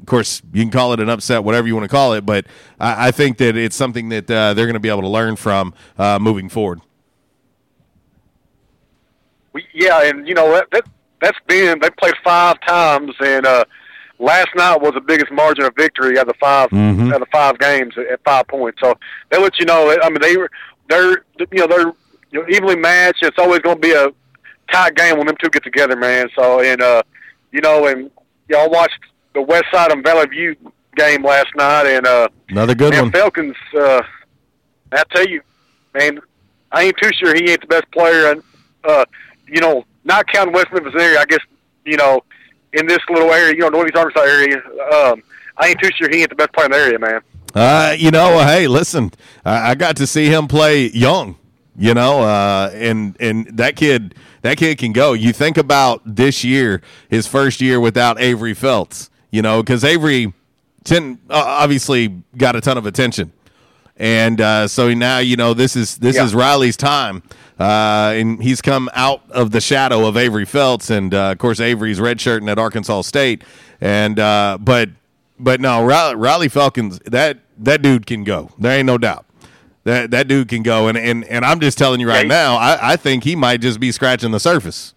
Of 0.00 0.06
course, 0.06 0.40
you 0.52 0.62
can 0.62 0.70
call 0.70 0.92
it 0.92 1.00
an 1.00 1.08
upset, 1.08 1.42
whatever 1.44 1.66
you 1.66 1.74
want 1.74 1.84
to 1.84 1.88
call 1.94 2.12
it, 2.14 2.24
but 2.24 2.46
I, 2.80 3.08
I 3.08 3.10
think 3.10 3.38
that 3.38 3.56
it's 3.56 3.76
something 3.76 4.08
that 4.10 4.30
uh, 4.30 4.54
they're 4.54 4.66
going 4.66 4.74
to 4.74 4.80
be 4.80 4.88
able 4.88 5.02
to 5.02 5.08
learn 5.08 5.36
from 5.36 5.74
uh, 5.98 6.18
moving 6.20 6.48
forward. 6.48 6.80
We, 9.52 9.66
yeah, 9.74 10.02
and 10.04 10.26
you 10.28 10.34
know 10.34 10.52
that, 10.52 10.68
that 10.72 10.84
that's 11.20 11.38
been 11.46 11.80
they 11.80 11.90
played 11.90 12.14
five 12.22 12.60
times, 12.66 13.12
and 13.20 13.44
uh, 13.46 13.64
last 14.18 14.48
night 14.56 14.80
was 14.80 14.94
the 14.94 15.00
biggest 15.00 15.32
margin 15.32 15.64
of 15.64 15.74
victory 15.76 16.18
out 16.18 16.28
of 16.28 16.34
the 16.34 16.38
5 16.38 16.70
Mhm. 16.70 17.08
out 17.08 17.14
of 17.14 17.20
the 17.20 17.26
five 17.32 17.58
games 17.58 17.94
at, 17.96 18.06
at 18.06 18.20
five 18.24 18.46
points. 18.48 18.78
So 18.82 18.94
they 19.30 19.38
let 19.38 19.58
you 19.58 19.66
know. 19.66 19.96
I 20.02 20.08
mean, 20.10 20.20
they 20.20 20.36
were 20.36 20.50
they're 20.88 21.24
you 21.38 21.46
know 21.58 21.66
they're 21.66 21.92
you 22.30 22.40
know, 22.42 22.44
evenly 22.48 22.76
matched. 22.76 23.22
It's 23.22 23.38
always 23.38 23.60
going 23.60 23.76
to 23.76 23.80
be 23.80 23.92
a 23.92 24.08
tight 24.72 24.94
game 24.94 25.16
when 25.16 25.26
them 25.26 25.36
two 25.42 25.48
get 25.50 25.64
together, 25.64 25.96
man. 25.96 26.28
So 26.36 26.60
and 26.60 26.80
uh, 26.82 27.02
you 27.52 27.60
know, 27.62 27.86
and 27.86 28.10
y'all 28.48 28.70
watched 28.70 28.98
the 29.34 29.42
West 29.42 29.64
Side 29.72 29.92
and 29.92 30.02
Valley 30.02 30.26
View 30.26 30.56
game 30.96 31.24
last 31.24 31.48
night, 31.56 31.86
and 31.86 32.06
uh, 32.06 32.28
Another 32.48 32.74
good 32.74 32.90
man, 32.90 33.04
one. 33.04 33.12
Falcons. 33.12 33.56
Uh, 33.78 34.02
I 34.92 35.02
tell 35.14 35.26
you, 35.26 35.42
man, 35.94 36.20
I 36.72 36.84
ain't 36.84 36.96
too 37.00 37.10
sure 37.14 37.34
he 37.34 37.50
ain't 37.50 37.60
the 37.60 37.66
best 37.66 37.90
player. 37.92 38.32
And 38.32 38.42
uh, 38.84 39.04
you 39.46 39.60
know, 39.60 39.84
not 40.04 40.26
counting 40.26 40.54
West 40.54 40.68
Memphis 40.72 40.94
area, 40.98 41.20
I 41.20 41.24
guess 41.24 41.40
you 41.84 41.96
know, 41.96 42.22
in 42.72 42.86
this 42.86 42.98
little 43.08 43.30
area, 43.32 43.54
you 43.54 43.60
know, 43.60 43.68
Northeast 43.68 43.96
Arkansas 43.96 44.20
area, 44.20 44.56
um, 44.92 45.22
I 45.56 45.68
ain't 45.68 45.80
too 45.80 45.90
sure 45.96 46.08
he 46.10 46.20
ain't 46.20 46.30
the 46.30 46.36
best 46.36 46.52
player 46.52 46.66
in 46.66 46.72
the 46.72 46.78
area, 46.78 46.98
man. 46.98 47.20
Uh, 47.54 47.94
you 47.96 48.10
know, 48.10 48.38
hey, 48.40 48.68
listen, 48.68 49.10
I, 49.44 49.70
I 49.70 49.74
got 49.74 49.96
to 49.96 50.06
see 50.06 50.26
him 50.26 50.48
play 50.48 50.88
young. 50.88 51.36
You 51.80 51.94
know, 51.94 52.22
uh, 52.22 52.70
and 52.74 53.16
and 53.20 53.56
that 53.56 53.76
kid, 53.76 54.16
that 54.42 54.56
kid 54.56 54.78
can 54.78 54.92
go. 54.92 55.12
You 55.12 55.32
think 55.32 55.56
about 55.56 56.02
this 56.04 56.42
year, 56.42 56.82
his 57.08 57.28
first 57.28 57.60
year 57.60 57.78
without 57.78 58.20
Avery 58.20 58.52
Felts. 58.52 59.10
You 59.30 59.42
know, 59.42 59.62
because 59.62 59.84
Avery, 59.84 60.32
ten, 60.84 61.18
uh, 61.28 61.34
obviously 61.46 62.22
got 62.36 62.56
a 62.56 62.60
ton 62.60 62.78
of 62.78 62.86
attention, 62.86 63.32
and 63.96 64.40
uh, 64.40 64.68
so 64.68 64.92
now 64.94 65.18
you 65.18 65.36
know 65.36 65.52
this 65.54 65.76
is 65.76 65.96
this 65.98 66.16
Yeah. 66.16 66.24
is 66.24 66.34
Riley's 66.34 66.76
time, 66.78 67.22
uh, 67.60 68.12
and 68.16 68.42
he's 68.42 68.62
come 68.62 68.88
out 68.94 69.22
of 69.30 69.50
the 69.50 69.60
shadow 69.60 70.06
of 70.06 70.16
Avery 70.16 70.46
Felts, 70.46 70.88
and 70.90 71.12
uh, 71.12 71.32
of 71.32 71.38
course 71.38 71.60
Avery's 71.60 71.98
redshirting 72.00 72.50
at 72.50 72.58
Arkansas 72.58 73.02
State, 73.02 73.44
and 73.80 74.18
uh, 74.18 74.56
but 74.60 74.88
but 75.38 75.60
no, 75.60 75.84
Riley, 75.84 76.14
Riley 76.16 76.48
Falcons 76.48 76.98
that 77.04 77.38
that 77.58 77.82
dude 77.82 78.06
can 78.06 78.24
go. 78.24 78.50
There 78.58 78.72
ain't 78.78 78.86
no 78.86 78.96
doubt. 78.96 79.26
That 79.84 80.10
that 80.10 80.26
dude 80.26 80.48
can 80.48 80.62
go, 80.62 80.88
and 80.88 80.96
and, 80.96 81.22
and 81.26 81.44
I'm 81.44 81.60
just 81.60 81.76
telling 81.76 82.00
you 82.00 82.08
right 82.08 82.22
he- 82.22 82.28
now, 82.28 82.56
I, 82.56 82.92
I 82.92 82.96
think 82.96 83.24
he 83.24 83.36
might 83.36 83.60
just 83.60 83.78
be 83.78 83.92
scratching 83.92 84.30
the 84.30 84.40
surface. 84.40 84.94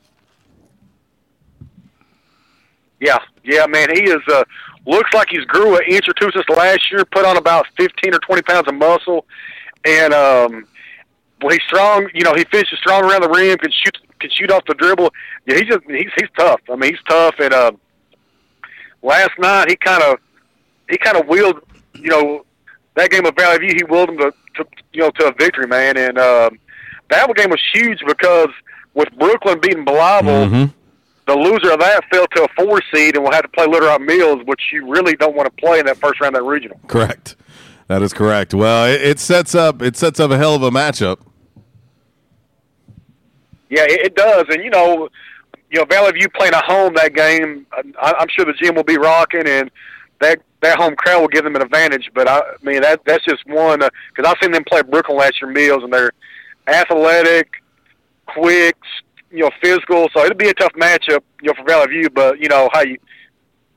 Yeah, 3.00 3.18
yeah, 3.44 3.66
man, 3.68 3.90
he 3.94 4.04
is. 4.04 4.22
Uh, 4.28 4.44
looks 4.86 5.14
like 5.14 5.30
he's 5.30 5.46
grew 5.46 5.76
an 5.76 5.84
inch 5.88 6.08
or 6.08 6.14
two 6.14 6.30
since 6.34 6.48
last 6.50 6.92
year. 6.92 7.06
Put 7.06 7.26
on 7.26 7.38
about 7.38 7.68
fifteen 7.78 8.14
or 8.14 8.20
twenty 8.20 8.42
pounds 8.42 8.68
of 8.68 8.76
muscle, 8.76 9.26
and 9.86 10.14
um, 10.14 10.68
well, 11.42 11.52
he's 11.52 11.64
strong. 11.66 12.10
You 12.14 12.24
know, 12.24 12.34
he 12.34 12.44
finishes 12.46 12.80
strong 12.80 13.04
around 13.04 13.22
the 13.22 13.30
rim. 13.30 13.58
Can 13.58 13.72
shoot, 13.72 13.98
can 14.20 14.30
shoot 14.32 14.52
off 14.52 14.64
the 14.68 14.76
dribble. 14.76 15.12
Yeah, 15.46 15.56
he's 15.56 15.68
just 15.68 15.84
he's 15.88 16.12
he's 16.18 16.30
tough. 16.38 16.62
I 16.72 16.76
mean, 16.76 16.92
he's 16.92 17.04
tough. 17.08 17.36
And 17.40 17.54
uh, 17.54 17.72
last 19.02 19.32
night 19.40 19.70
he 19.70 19.76
kind 19.76 20.04
of 20.04 20.20
he 20.90 20.98
kind 20.98 21.18
of 21.18 21.28
wheeled. 21.28 21.62
You 21.94 22.10
know, 22.10 22.46
that 22.96 23.10
game 23.10 23.26
of 23.26 23.36
Valley 23.36 23.60
View, 23.60 23.74
he 23.76 23.84
willed 23.84 24.10
them 24.10 24.18
to, 24.18 24.32
to 24.56 24.66
you 24.94 25.02
know 25.02 25.10
to 25.12 25.28
a 25.28 25.34
victory, 25.34 25.68
man. 25.68 25.98
And 25.98 26.18
um, 26.18 26.60
that 27.10 27.34
game 27.36 27.50
was 27.50 27.62
huge 27.74 28.00
because 28.06 28.50
with 28.94 29.10
Brooklyn 29.18 29.60
beating 29.60 29.86
Blytheville 29.86 30.50
Mm-hmm. 30.50 30.81
The 31.32 31.38
loser 31.38 31.72
of 31.72 31.80
that 31.80 32.04
fell 32.12 32.28
to 32.36 32.44
a 32.44 32.48
four 32.58 32.82
seed 32.94 33.16
and 33.16 33.24
will 33.24 33.32
have 33.32 33.44
to 33.44 33.48
play 33.48 33.66
Little 33.66 33.88
Rock 33.88 34.02
Mills, 34.02 34.42
which 34.46 34.62
you 34.74 34.90
really 34.90 35.16
don't 35.16 35.36
want 35.36 35.46
to 35.46 35.62
play 35.62 35.80
in 35.80 35.86
that 35.86 35.98
first 35.98 36.20
round 36.20 36.36
of 36.36 36.44
that 36.44 36.50
regional. 36.50 36.80
Correct. 36.88 37.36
That 37.88 38.02
is 38.02 38.14
correct. 38.14 38.54
Well, 38.54 38.86
it, 38.86 39.02
it 39.02 39.20
sets 39.20 39.56
up 39.56 39.82
it 39.82 39.96
sets 39.96 40.20
up 40.20 40.32
a 40.32 40.38
hell 40.38 40.56
of 40.56 40.64
a 40.64 40.72
matchup. 40.72 41.20
Yeah, 43.70 43.84
it, 43.84 44.02
it 44.08 44.16
does, 44.16 44.46
and 44.50 44.64
you 44.64 44.70
know, 44.70 45.08
you 45.70 45.80
know, 45.80 45.86
Valley 45.86 46.12
View 46.12 46.28
playing 46.30 46.54
at 46.54 46.66
home 46.66 46.94
that 46.96 47.14
game, 47.14 47.66
I, 47.72 48.14
I'm 48.20 48.28
sure 48.28 48.44
the 48.44 48.54
gym 48.54 48.76
will 48.76 48.84
be 48.84 48.98
rocking, 48.98 49.48
and 49.48 49.72
that 50.20 50.42
that 50.62 50.78
home 50.78 50.96
crowd 50.96 51.22
will 51.22 51.28
give 51.30 51.46
them 51.46 51.56
an 51.56 51.62
advantage. 51.62 52.12
But 52.14 52.28
I, 52.28 52.40
I 52.40 52.56
mean, 52.64 52.82
that 52.82 53.02
that's 53.06 53.24
just 53.24 53.48
one 53.48 53.82
uh, 53.82 53.90
because 54.14 54.30
I've 54.30 54.38
seen 54.42 54.52
them 54.52 54.66
play 54.66 54.82
Brooklyn 54.82 55.18
last 55.18 55.42
year, 55.42 55.50
Mills, 55.50 55.84
and 55.84 55.94
they're 55.94 56.12
athletic, 56.68 57.64
quick, 58.26 58.76
you 59.32 59.44
know, 59.44 59.52
physical. 59.62 60.08
So 60.14 60.24
it'll 60.24 60.38
be 60.38 60.50
a 60.50 60.54
tough 60.54 60.74
matchup, 60.74 61.22
you 61.42 61.48
know, 61.48 61.54
for 61.56 61.64
Valley 61.66 61.88
View. 61.88 62.10
But 62.10 62.40
you 62.40 62.50
know, 62.50 62.70
how 62.74 62.82
you, 62.82 62.98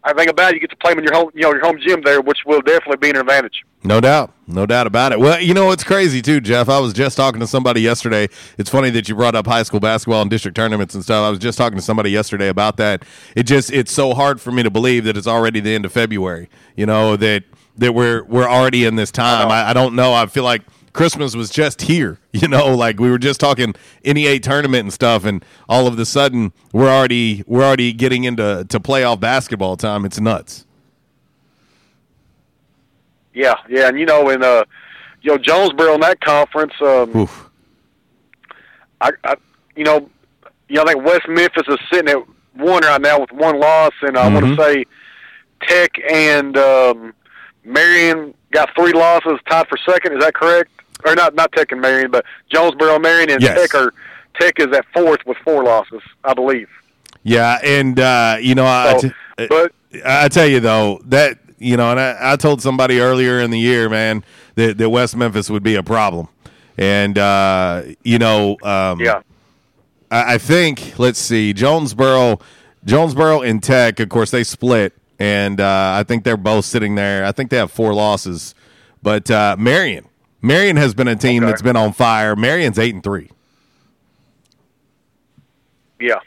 I 0.03 0.13
think 0.13 0.31
about 0.31 0.53
it, 0.53 0.55
you 0.57 0.61
get 0.61 0.71
to 0.71 0.77
play 0.77 0.93
them 0.93 0.99
in 0.99 1.05
your 1.05 1.15
home, 1.15 1.31
you 1.35 1.43
know, 1.43 1.53
your 1.53 1.65
home 1.65 1.79
gym 1.81 2.03
there, 2.05 2.21
which 2.21 2.39
will 2.47 2.61
definitely 2.61 2.99
be 2.99 3.11
an 3.11 3.17
advantage. 3.17 3.65
No 3.83 4.01
doubt. 4.01 4.33
No 4.47 4.65
doubt 4.65 4.87
about 4.87 5.13
it. 5.13 5.21
Well, 5.21 5.41
you 5.41 5.53
know, 5.53 5.71
it's 5.71 5.85
crazy 5.85 6.23
too, 6.23 6.41
Jeff. 6.41 6.69
I 6.69 6.79
was 6.79 6.93
just 6.93 7.17
talking 7.17 7.41
to 7.41 7.47
somebody 7.47 7.83
yesterday. 7.83 8.29
It's 8.57 8.71
funny 8.71 8.91
that 8.91 9.09
you 9.09 9.15
brought 9.15 9.35
up 9.35 9.47
high 9.47 9.63
school 9.63 9.81
basketball 9.81 10.23
and 10.23 10.31
district 10.31 10.57
tournaments 10.57 10.95
and 10.95 11.05
stuff. 11.05 11.25
I 11.25 11.31
was 11.31 11.39
just 11.39 11.59
talking 11.59 11.77
to 11.77 11.85
somebody 11.85 12.11
yesterday 12.11 12.49
about 12.49 12.79
that. 12.79 13.05
It 13.37 13.45
just 13.45 13.71
it's 13.73 13.93
so 13.93 14.15
hard 14.15 14.41
for 14.41 14.53
me 14.53 14.63
to 14.63 14.71
believe 14.71 15.05
that 15.05 15.17
it's 15.17 15.27
already 15.27 15.61
the 15.61 15.75
end 15.75 15.85
of 15.85 15.93
February. 15.93 16.49
You 16.77 16.87
know, 16.87 17.17
that 17.17 17.45
that 17.77 17.95
we're 17.95 18.25
we're 18.25 18.49
already 18.49 18.85
in 18.85 18.97
this 18.97 19.11
time. 19.11 19.51
I, 19.51 19.71
I 19.71 19.73
don't 19.75 19.95
know. 19.95 20.15
I 20.15 20.27
feel 20.27 20.45
like 20.45 20.63
Christmas 20.95 21.37
was 21.37 21.51
just 21.51 21.83
here. 21.83 22.19
You 22.35 22.49
know, 22.49 22.75
like 22.75 22.99
we 22.99 23.11
were 23.11 23.19
just 23.19 23.39
talking 23.39 23.75
NEA 24.05 24.41
tournament 24.41 24.81
and 24.83 24.93
stuff, 24.93 25.25
and 25.25 25.45
all 25.69 25.87
of 25.87 25.97
a 25.99 26.05
sudden 26.05 26.53
we're 26.73 26.89
already 26.91 27.45
we're 27.47 27.63
already 27.63 27.93
getting 27.93 28.25
into 28.25 28.67
to 28.69 28.81
playoff 28.81 29.21
basketball 29.21 29.77
time. 29.77 30.05
It's 30.05 30.19
nuts. 30.19 30.67
Yeah, 33.33 33.55
yeah, 33.69 33.87
and 33.89 33.99
you 34.01 34.05
know, 34.05 34.31
in 34.31 34.43
uh, 34.43 34.65
you 35.23 35.31
know, 35.31 35.39
Jonesboro 35.39 35.95
in 35.95 36.01
that 36.01 36.21
conference, 36.21 36.73
um, 36.81 37.29
I, 39.01 39.11
I, 39.23 39.35
you 39.77 39.85
know, 39.85 40.11
you 40.69 40.75
know, 40.77 40.83
I 40.83 40.87
think 40.93 41.05
West 41.05 41.29
Memphis 41.29 41.63
is 41.69 41.79
sitting 41.93 42.09
at 42.11 42.19
one 42.55 42.83
right 42.83 43.01
now 43.01 43.21
with 43.21 43.31
one 43.33 43.61
loss, 43.61 43.93
and 44.03 44.19
I 44.19 44.29
want 44.29 44.45
Mhm. 44.47 44.57
to 44.57 44.63
say 44.63 44.85
Tech 45.69 45.93
and 46.13 46.57
um, 46.59 47.15
Marion 47.65 48.35
got 48.51 48.71
three 48.77 48.93
losses, 48.93 49.39
tied 49.49 49.69
for 49.69 49.79
second. 49.89 50.15
Is 50.19 50.25
that 50.25 50.35
correct? 50.35 50.71
Or 51.05 51.15
not? 51.15 51.35
Not 51.35 51.53
Tech 51.53 51.71
and 51.73 51.81
Marion, 51.81 52.11
but 52.11 52.25
Jonesboro, 52.51 52.99
Marion, 52.99 53.31
and 53.31 53.43
Yes. 53.43 53.59
Tech 53.71 53.75
are 53.81 53.93
Tech 54.41 54.59
is 54.59 54.67
at 54.77 54.85
fourth 54.93 55.21
with 55.27 55.37
four 55.45 55.63
losses, 55.65 56.03
I 56.25 56.35
believe. 56.35 56.69
Yeah, 57.23 57.59
and 57.63 57.99
uh, 58.01 58.37
you 58.41 58.55
know, 58.55 58.67
I, 58.67 58.97
So, 58.99 59.11
I- 59.39 59.47
but 59.49 59.73
I 60.05 60.29
tell 60.29 60.47
you 60.47 60.61
though 60.61 61.01
that 61.07 61.39
you 61.59 61.77
know, 61.77 61.91
and 61.91 62.01
I, 62.01 62.33
I 62.33 62.37
told 62.37 62.61
somebody 62.61 63.01
earlier 63.01 63.41
in 63.41 63.51
the 63.51 63.59
year, 63.59 63.89
man, 63.89 64.25
that, 64.57 64.77
that 64.79 64.91
West 64.91 65.17
Memphis 65.17 65.49
would 65.49 65.63
be 65.63 65.77
a 65.77 65.83
problem, 65.83 66.29
and 66.77 67.17
uh, 67.17 67.83
you 68.03 68.19
know, 68.19 68.57
um, 68.63 69.01
yeah, 69.01 69.23
I, 70.11 70.35
I 70.35 70.39
think 70.39 70.99
let's 70.99 71.19
see, 71.19 71.53
Jonesboro, 71.53 72.41
Jonesboro 72.85 73.43
and 73.43 73.63
Tech, 73.63 74.01
of 74.01 74.09
course, 74.09 74.31
they 74.31 74.43
split, 74.45 74.93
and 75.19 75.61
uh, 75.61 75.95
I 75.99 76.03
think 76.03 76.25
they're 76.25 76.37
both 76.37 76.65
sitting 76.65 76.97
there. 76.97 77.25
I 77.25 77.33
think 77.33 77.51
they 77.51 77.57
have 77.57 77.71
four 77.71 77.95
losses, 77.95 78.55
but 79.03 79.31
uh, 79.31 79.57
Marion, 79.59 80.07
Marion 80.45 80.77
has 80.77 80.95
been 80.95 81.09
a 81.09 81.17
team 81.17 81.43
Okay. 81.43 81.51
that's 81.51 81.63
been 81.63 81.77
on 81.77 81.93
fire. 81.93 82.37
Marion's 82.37 82.79
eight 82.79 82.95
and 82.95 83.03
three. 83.03 83.31
yeah. 86.01 86.19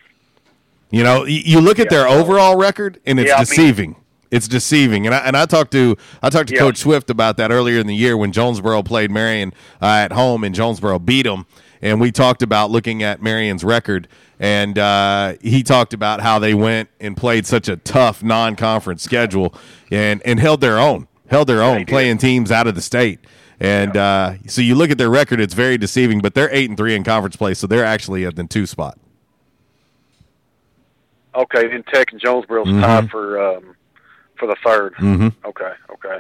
You 0.89 1.03
know, 1.03 1.25
you 1.25 1.59
look 1.59 1.79
at 1.79 1.89
their 1.89 2.07
overall 2.07 2.55
record, 2.55 2.99
and 3.05 3.19
it's 3.19 3.27
Yeah, 3.27 3.35
I 3.35 3.39
mean- 3.39 3.45
deceiving. 3.45 3.95
it's 4.31 4.47
deceiving. 4.47 5.05
And 5.05 5.13
I 5.13 5.19
and 5.19 5.35
I 5.37 5.45
talked 5.45 5.71
to 5.71 5.97
I 6.23 6.29
talked 6.29 6.47
to 6.49 6.55
Yeah. 6.55 6.61
Coach 6.61 6.77
Swift 6.77 7.09
about 7.09 7.37
that 7.37 7.51
earlier 7.51 7.79
in 7.79 7.87
the 7.87 7.95
year 7.95 8.15
when 8.17 8.31
Jonesboro 8.31 8.83
played 8.83 9.11
Marion 9.11 9.53
uh, 9.81 9.85
at 9.87 10.13
home, 10.13 10.43
and 10.43 10.55
Jonesboro 10.55 10.99
beat 10.99 11.23
them. 11.23 11.45
And 11.81 11.99
we 12.01 12.11
talked 12.11 12.41
about 12.41 12.71
looking 12.71 13.03
at 13.03 13.21
Marion's 13.21 13.63
record, 13.63 14.07
and 14.39 14.79
uh, 14.79 15.33
he 15.41 15.61
talked 15.61 15.93
about 15.93 16.21
how 16.21 16.39
they 16.39 16.53
went 16.55 16.89
and 16.99 17.15
played 17.15 17.45
such 17.45 17.67
a 17.67 17.75
tough 17.75 18.23
non-conference 18.23 19.03
schedule, 19.03 19.53
and 19.91 20.21
and 20.25 20.39
held 20.39 20.61
their 20.61 20.79
own, 20.79 21.07
held 21.29 21.47
their 21.49 21.61
own, 21.61 21.85
playing 21.85 22.17
teams 22.17 22.49
out 22.51 22.65
of 22.65 22.75
the 22.75 22.81
state. 22.81 23.19
And 23.59 23.97
uh, 23.97 24.33
so 24.47 24.61
you 24.61 24.75
look 24.75 24.91
at 24.91 24.97
their 24.97 25.09
record; 25.09 25.39
it's 25.39 25.53
very 25.55 25.77
deceiving. 25.77 26.21
But 26.21 26.33
they're 26.35 26.49
eight 26.53 26.69
and 26.69 26.77
three 26.77 26.95
in 26.95 27.03
conference 27.03 27.35
play, 27.35 27.53
so 27.55 27.65
they're 27.67 27.85
actually 27.85 28.25
at 28.25 28.35
the 28.35 28.43
two 28.43 28.65
spot. 28.67 28.97
Okay, 31.35 31.67
then 31.67 31.83
Tech 31.91 32.11
and 32.11 32.21
Jonesboro's 32.21 32.67
Mhm. 32.67 32.81
tied 32.81 33.09
for 33.11 33.39
um, 33.41 33.75
for 34.39 34.47
the 34.47 34.55
3rd 34.63 34.93
Mhm. 34.95 35.33
Okay, 35.45 35.71
okay. 35.91 36.19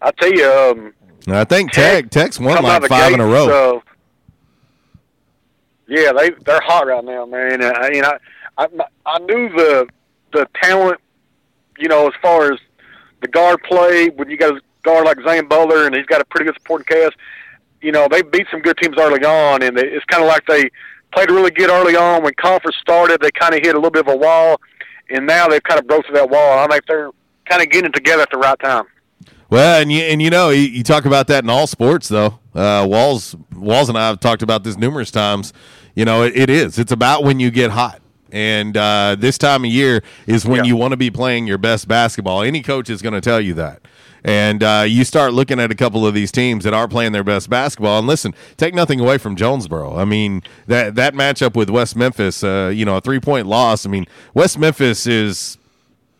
I 0.00 0.10
tell 0.12 0.32
you, 0.32 0.50
um, 0.50 0.94
I 1.34 1.44
think 1.44 1.72
Tech 1.72 2.10
Tech's 2.10 2.38
won 2.40 2.62
like 2.62 2.86
five 2.86 3.12
in 3.12 3.20
a 3.20 3.26
row. 3.26 3.82
yeah, 5.86 6.12
they 6.12 6.30
they're 6.44 6.60
hot 6.62 6.86
right 6.86 7.04
now, 7.04 7.26
man. 7.26 7.62
And 7.62 7.64
I, 7.76 7.90
you 7.92 8.02
know, 8.02 8.18
I 8.58 8.66
I 9.06 9.18
knew 9.20 9.48
the 9.50 9.86
the 10.32 10.48
talent, 10.62 11.00
you 11.78 11.88
know, 11.88 12.06
as 12.06 12.14
far 12.22 12.52
as 12.52 12.58
the 13.20 13.28
guard 13.28 13.62
play 13.64 14.08
when 14.08 14.28
you 14.30 14.36
got 14.36 14.60
guard 14.82 15.04
like 15.04 15.18
Zane 15.26 15.46
Butler 15.46 15.86
and 15.86 15.94
he's 15.94 16.06
got 16.06 16.20
a 16.20 16.24
pretty 16.24 16.46
good 16.46 16.54
supporting 16.56 16.86
cast. 16.86 17.16
You 17.80 17.92
know, 17.92 18.06
they 18.10 18.22
beat 18.22 18.46
some 18.50 18.60
good 18.60 18.76
teams 18.78 18.96
early 18.98 19.24
on, 19.24 19.62
and 19.62 19.76
it's 19.76 20.04
kind 20.04 20.22
of 20.22 20.28
like 20.28 20.46
they 20.46 20.70
played 21.12 21.30
really 21.30 21.50
good 21.50 21.68
early 21.68 21.96
on. 21.96 22.22
When 22.22 22.32
conference 22.34 22.76
started, 22.80 23.20
they 23.20 23.30
kind 23.32 23.54
of 23.54 23.60
hit 23.60 23.74
a 23.74 23.78
little 23.78 23.90
bit 23.90 24.06
of 24.06 24.14
a 24.14 24.16
wall, 24.16 24.60
and 25.10 25.26
now 25.26 25.48
they've 25.48 25.62
kind 25.62 25.80
of 25.80 25.86
broke 25.86 26.06
through 26.06 26.14
that 26.14 26.30
wall. 26.30 26.58
I 26.58 26.66
think 26.68 26.86
they're 26.86 27.10
kind 27.48 27.60
of 27.60 27.70
getting 27.70 27.92
together 27.92 28.22
at 28.22 28.30
the 28.30 28.38
right 28.38 28.58
time. 28.60 28.84
Well, 29.50 29.82
and 29.82 29.92
you 29.92 30.00
and 30.02 30.22
you 30.22 30.30
know 30.30 30.50
you, 30.50 30.62
you 30.62 30.82
talk 30.82 31.04
about 31.04 31.26
that 31.26 31.44
in 31.44 31.50
all 31.50 31.66
sports 31.66 32.08
though. 32.08 32.38
Uh, 32.54 32.86
Walls 32.88 33.36
Walls 33.54 33.88
and 33.88 33.98
I 33.98 34.08
have 34.08 34.20
talked 34.20 34.42
about 34.42 34.64
this 34.64 34.76
numerous 34.78 35.10
times. 35.10 35.52
You 35.94 36.04
know, 36.04 36.22
it, 36.22 36.36
it 36.36 36.50
is. 36.50 36.78
It's 36.78 36.92
about 36.92 37.24
when 37.24 37.38
you 37.38 37.50
get 37.50 37.70
hot. 37.70 38.00
And 38.32 38.76
uh, 38.76 39.14
this 39.18 39.36
time 39.38 39.64
of 39.64 39.70
year 39.70 40.02
is 40.26 40.44
when 40.46 40.64
you 40.64 40.74
want 40.74 40.92
to 40.92 40.96
be 40.96 41.10
playing 41.10 41.46
your 41.46 41.58
best 41.58 41.86
basketball. 41.86 42.42
Any 42.42 42.62
coach 42.62 42.88
is 42.90 43.02
going 43.02 43.12
to 43.14 43.20
tell 43.20 43.40
you 43.40 43.52
that. 43.54 43.82
And 44.24 44.62
uh, 44.62 44.84
you 44.86 45.04
start 45.04 45.34
looking 45.34 45.60
at 45.60 45.70
a 45.70 45.74
couple 45.74 46.06
of 46.06 46.14
these 46.14 46.32
teams 46.32 46.64
that 46.64 46.72
are 46.72 46.88
playing 46.88 47.12
their 47.12 47.24
best 47.24 47.50
basketball. 47.50 47.98
And 47.98 48.06
listen, 48.06 48.34
take 48.56 48.72
nothing 48.72 49.00
away 49.00 49.18
from 49.18 49.36
Jonesboro. 49.36 49.96
I 49.96 50.04
mean 50.04 50.42
that 50.66 50.94
that 50.94 51.12
matchup 51.14 51.54
with 51.56 51.68
West 51.68 51.94
Memphis, 51.96 52.42
uh, 52.42 52.72
you 52.74 52.84
know, 52.84 52.96
a 52.96 53.00
three 53.00 53.20
point 53.20 53.46
loss. 53.48 53.84
I 53.84 53.90
mean, 53.90 54.06
West 54.32 54.58
Memphis 54.58 55.06
is 55.06 55.58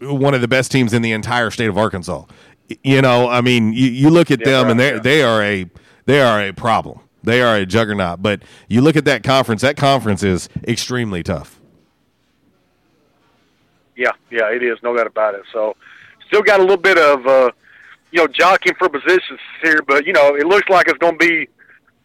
one 0.01 0.35
of 0.35 0.41
the 0.41 0.49
best 0.49 0.73
teams 0.73 0.93
in 0.93 1.01
the 1.01 1.13
entire 1.13 1.51
state 1.51 1.69
of 1.69 1.79
Arkansas. 1.79 2.25
You 2.83 3.01
know, 3.03 3.29
I 3.29 3.41
mean, 3.41 3.73
you, 3.73 3.89
you 3.89 4.11
look 4.11 4.31
at 4.31 4.41
Yeah, 4.41 4.47
them 4.47 4.71
and 4.71 4.81
right, 4.81 5.03
they 5.03 5.19
yeah. 5.19 5.23
they 5.23 5.23
are 5.23 5.43
a 5.43 5.71
they 6.07 6.21
are 6.21 6.43
a 6.43 6.53
problem. 6.53 7.01
They 7.23 7.41
are 7.41 7.57
a 7.57 7.65
juggernaut. 7.65 8.21
But 8.21 8.43
you 8.69 8.81
look 8.83 8.97
at 8.97 9.05
that 9.05 9.23
conference. 9.23 9.63
That 9.63 9.77
conference 9.77 10.23
is 10.25 10.49
extremely 10.67 11.23
tough. 11.23 11.61
Yeah, 13.97 14.13
yeah, 14.31 14.51
it 14.51 14.63
is, 14.63 14.79
no 14.83 14.97
doubt 14.97 15.07
about 15.07 15.35
it. 15.35 15.43
So, 15.53 15.77
still 16.27 16.43
got 16.43 16.61
a 16.61 16.63
little 16.63 16.79
bit 16.79 16.99
of, 16.99 17.27
uh, 17.27 17.51
you 18.11 18.21
know, 18.21 18.27
jockeying 18.27 18.77
for 18.79 18.89
positions 18.89 19.41
here, 19.63 19.81
but 19.87 20.07
you 20.07 20.13
know, 20.13 20.35
it 20.35 20.47
looks 20.47 20.69
like 20.69 20.89
it's 20.89 20.99
going 20.99 21.19
to 21.19 21.27
be 21.27 21.49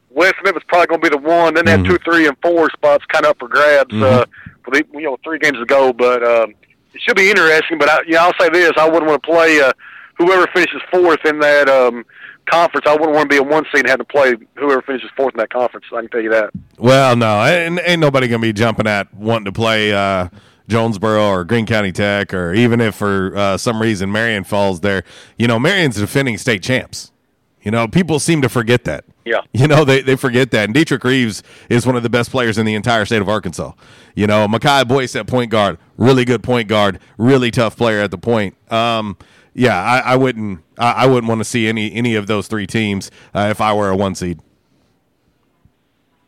West 0.10 0.36
Memphis 0.44 0.64
probably 0.68 0.88
going 0.88 1.02
to 1.02 1.10
be 1.10 1.16
the 1.16 1.22
one. 1.22 1.54
Then 1.54 1.66
that 1.66 1.86
two, 1.86 1.98
three, 2.04 2.28
and 2.28 2.38
four 2.42 2.70
spots 2.72 3.06
kind 3.06 3.26
of 3.26 3.32
up 3.32 3.40
for 3.40 3.48
grabs. 3.48 3.94
Uh, 3.94 4.26
for 4.68 4.72
the, 4.72 4.86
you 4.94 5.04
know, 5.04 5.18
three 5.24 5.40
games 5.40 5.58
to 5.58 5.66
go, 5.66 5.94
but 5.94 6.24
um, 6.24 6.54
it 6.94 7.02
should 7.02 7.16
be 7.16 7.30
interesting. 7.30 7.78
But 7.78 7.90
I, 7.90 8.02
you 8.04 8.14
know, 8.14 8.20
I'll 8.20 8.34
say 8.40 8.50
this: 8.50 8.72
I 8.78 8.86
wouldn't 8.86 9.06
want 9.06 9.24
to 9.24 9.28
play 9.28 9.62
uh, 9.62 9.72
whoever 10.18 10.48
finishes 10.54 10.82
fourth 10.92 11.26
in 11.26 11.40
that 11.40 11.70
um, 11.70 12.06
conference. 12.50 12.86
I 12.88 12.94
wouldn't 12.94 13.14
want 13.14 13.30
to 13.30 13.34
be 13.34 13.38
a 13.38 13.44
one 13.44 13.66
seed 13.74 13.82
and 13.82 13.90
have 13.90 14.00
to 14.00 14.06
play 14.06 14.34
whoever 14.56 14.82
finishes 14.82 15.10
fourth 15.16 15.34
in 15.36 15.40
that 15.40 15.52
conference. 15.52 15.86
I 15.94 16.02
can 16.02 16.10
tell 16.10 16.22
you 16.22 16.32
that. 16.32 16.52
Well, 16.78 17.16
no, 17.16 17.44
ain't, 17.46 17.80
ain't 17.84 18.02
nobody 18.02 18.28
going 18.28 18.42
to 18.42 18.48
be 18.48 18.54
jumping 18.54 18.88
at 18.88 19.14
wanting 19.14 19.46
to 19.46 19.52
play 19.52 19.94
uh, 19.94 20.28
Jonesboro 20.68 21.28
or 21.30 21.44
Greene 21.46 21.66
County 21.66 21.92
Tech, 21.92 22.34
or 22.34 22.54
even 22.54 22.82
if 22.82 22.96
for 22.96 23.36
uh, 23.36 23.58
some 23.58 23.82
reason 23.82 24.12
Marion 24.12 24.44
falls 24.44 24.82
there. 24.82 25.04
You 25.38 25.48
know, 25.48 25.60
Marion's 25.60 25.96
defending 25.96 26.38
state 26.38 26.62
champs. 26.64 27.12
You 27.62 27.72
know, 27.72 27.88
people 27.88 28.20
seem 28.20 28.42
to 28.44 28.50
forget 28.50 28.84
that. 28.86 29.04
Yeah. 29.26 29.42
You 29.52 29.68
know, 29.68 29.84
they, 29.84 30.02
they 30.02 30.16
forget 30.16 30.52
that. 30.52 30.66
And 30.66 30.74
Dietrich 30.74 31.04
Reeves 31.04 31.44
is 31.70 31.86
one 31.86 31.98
of 31.98 32.04
the 32.04 32.10
best 32.10 32.32
players 32.32 32.58
in 32.58 32.66
the 32.66 32.76
entire 32.76 33.04
state 33.04 33.22
of 33.22 33.28
Arkansas. 33.28 33.74
You 34.16 34.26
know, 34.26 34.48
Makai 34.48 34.88
Boyce 34.88 35.18
at 35.18 35.28
point 35.28 35.52
guard, 35.52 35.78
really 35.98 36.24
good 36.24 36.44
point 36.44 36.70
guard, 36.70 37.00
really 37.18 37.52
tough 37.52 37.76
player 37.76 38.00
at 38.00 38.12
the 38.12 38.18
point. 38.18 38.56
Um, 38.72 39.18
yeah, 39.54 39.82
I, 39.82 40.14
I 40.14 40.16
wouldn't 40.16 40.62
I, 40.78 40.92
I 40.92 41.06
wouldn't 41.08 41.28
want 41.28 41.40
to 41.40 41.46
see 41.46 41.68
any 41.68 41.92
any 41.94 42.16
of 42.16 42.28
those 42.28 42.48
three 42.48 42.68
teams 42.68 43.12
uh, 43.34 43.48
if 43.50 43.60
I 43.60 43.74
were 43.74 43.90
a 43.90 43.96
one 43.98 44.14
seed 44.16 44.40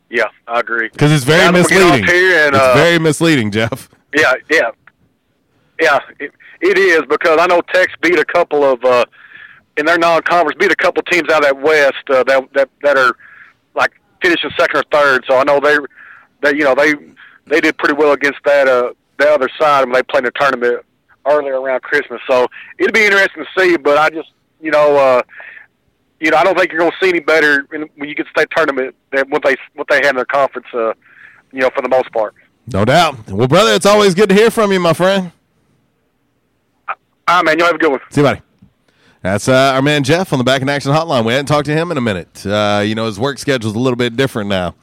Yeah, 0.10 0.26
I 0.48 0.60
agree. 0.60 0.90
because 0.90 1.12
it's 1.12 1.24
very 1.24 1.40
Guys, 1.40 1.54
we'll 1.54 1.64
get 1.66 1.82
off 1.84 2.00
misleading. 2.02 2.10
and, 2.10 2.56
it's 2.56 2.64
uh, 2.66 2.74
very 2.74 3.00
misleading, 3.00 3.52
Jeff. 3.52 3.88
Yeah, 4.16 4.34
yeah, 4.50 4.72
yeah. 5.80 6.00
It, 6.20 6.32
it 6.62 6.78
is 6.78 7.02
because 7.10 7.38
I 7.40 7.48
know 7.48 7.62
Tech's 7.74 7.94
beat 8.02 8.20
a 8.20 8.26
couple 8.26 8.64
of 8.64 8.84
uh, 8.84 9.06
in 9.78 9.86
their 9.86 9.98
non-conference 9.98 10.58
beat 10.60 10.72
a 10.72 10.76
couple 10.76 11.04
teams 11.04 11.30
out 11.30 11.44
of 11.44 11.44
that 11.44 11.62
West 11.62 12.10
uh, 12.10 12.24
that 12.24 12.54
that 12.54 12.70
that 12.84 12.98
are 12.98 13.16
like 13.76 13.92
finishing 14.22 14.50
second 14.58 14.78
or 14.80 14.84
third. 14.92 15.26
So 15.28 15.38
I 15.38 15.44
know 15.44 15.60
they 15.60 15.78
they 16.42 16.58
you 16.58 16.64
know 16.64 16.76
they 16.76 16.94
they 17.46 17.62
did 17.62 17.78
pretty 17.78 17.96
well 17.96 18.14
against 18.14 18.40
that 18.46 18.68
uh 18.68 18.94
the 19.18 19.30
other 19.30 19.50
side 19.60 19.86
when 19.86 19.94
they 19.94 20.04
played 20.04 20.24
in 20.24 20.26
the 20.26 20.32
tournament 20.40 20.86
earlier 21.26 21.60
around 21.60 21.82
Christmas. 21.84 22.22
So 22.28 22.48
it'd 22.80 22.94
be 22.94 23.06
interesting 23.06 23.46
to 23.46 23.62
see. 23.62 23.78
But 23.78 23.98
I 23.98 24.10
just 24.10 24.32
you 24.62 24.72
know. 24.72 24.98
uh 24.98 25.22
you 26.22 26.32
know, 26.32 26.36
I 26.36 26.44
don't 26.44 26.58
think 26.58 26.74
you're 26.74 26.80
going 26.80 26.92
to 26.92 26.98
see 27.02 27.08
any 27.08 27.22
better 27.22 27.66
when 27.70 27.88
you 27.98 28.14
get 28.14 28.26
to 28.26 28.30
state 28.32 28.50
tournament 28.54 28.94
than 29.14 29.30
what 29.30 29.42
they 29.42 29.56
what 29.76 29.88
they 29.88 30.02
had 30.04 30.08
in 30.08 30.16
their 30.18 30.26
conference. 30.26 30.68
Uh, 30.74 30.92
you 31.54 31.62
know, 31.62 31.70
for 31.74 31.82
the 31.82 31.88
most 31.88 32.12
part. 32.12 32.36
No 32.72 32.86
doubt. 32.86 33.30
Well, 33.30 33.48
brother, 33.48 33.74
it's 33.74 33.86
always 33.86 34.14
good 34.14 34.30
to 34.30 34.36
hear 34.36 34.52
from 34.52 34.72
you, 34.72 34.80
my 34.80 34.94
friend. 34.94 35.32
All 36.88 36.96
right, 37.28 37.46
man. 37.46 37.60
You 37.60 37.66
have 37.66 37.76
a 37.76 37.78
good 37.78 37.92
one. 37.92 38.00
See 38.12 38.22
you, 38.22 38.28
buddy. 38.28 38.42
That's 39.22 39.50
uh, 39.50 39.74
our 39.76 39.82
man 39.82 40.04
Jeff 40.04 40.32
on 40.32 40.40
the 40.40 40.46
Back 40.46 40.62
in 40.62 40.70
Action 40.70 40.92
Hotline. 40.92 41.26
We 41.26 41.34
hadn't 41.34 41.48
talked 41.48 41.66
to 41.66 41.74
him 41.74 41.92
in 41.92 41.98
a 41.98 42.02
minute. 42.02 42.46
Uh, 42.46 42.82
you 42.86 42.96
know, 42.96 43.06
his 43.06 43.20
work 43.20 43.38
schedule's 43.38 43.76
a 43.76 43.80
little 43.80 43.98
bit 43.98 44.16
different 44.16 44.50
now. 44.50 44.76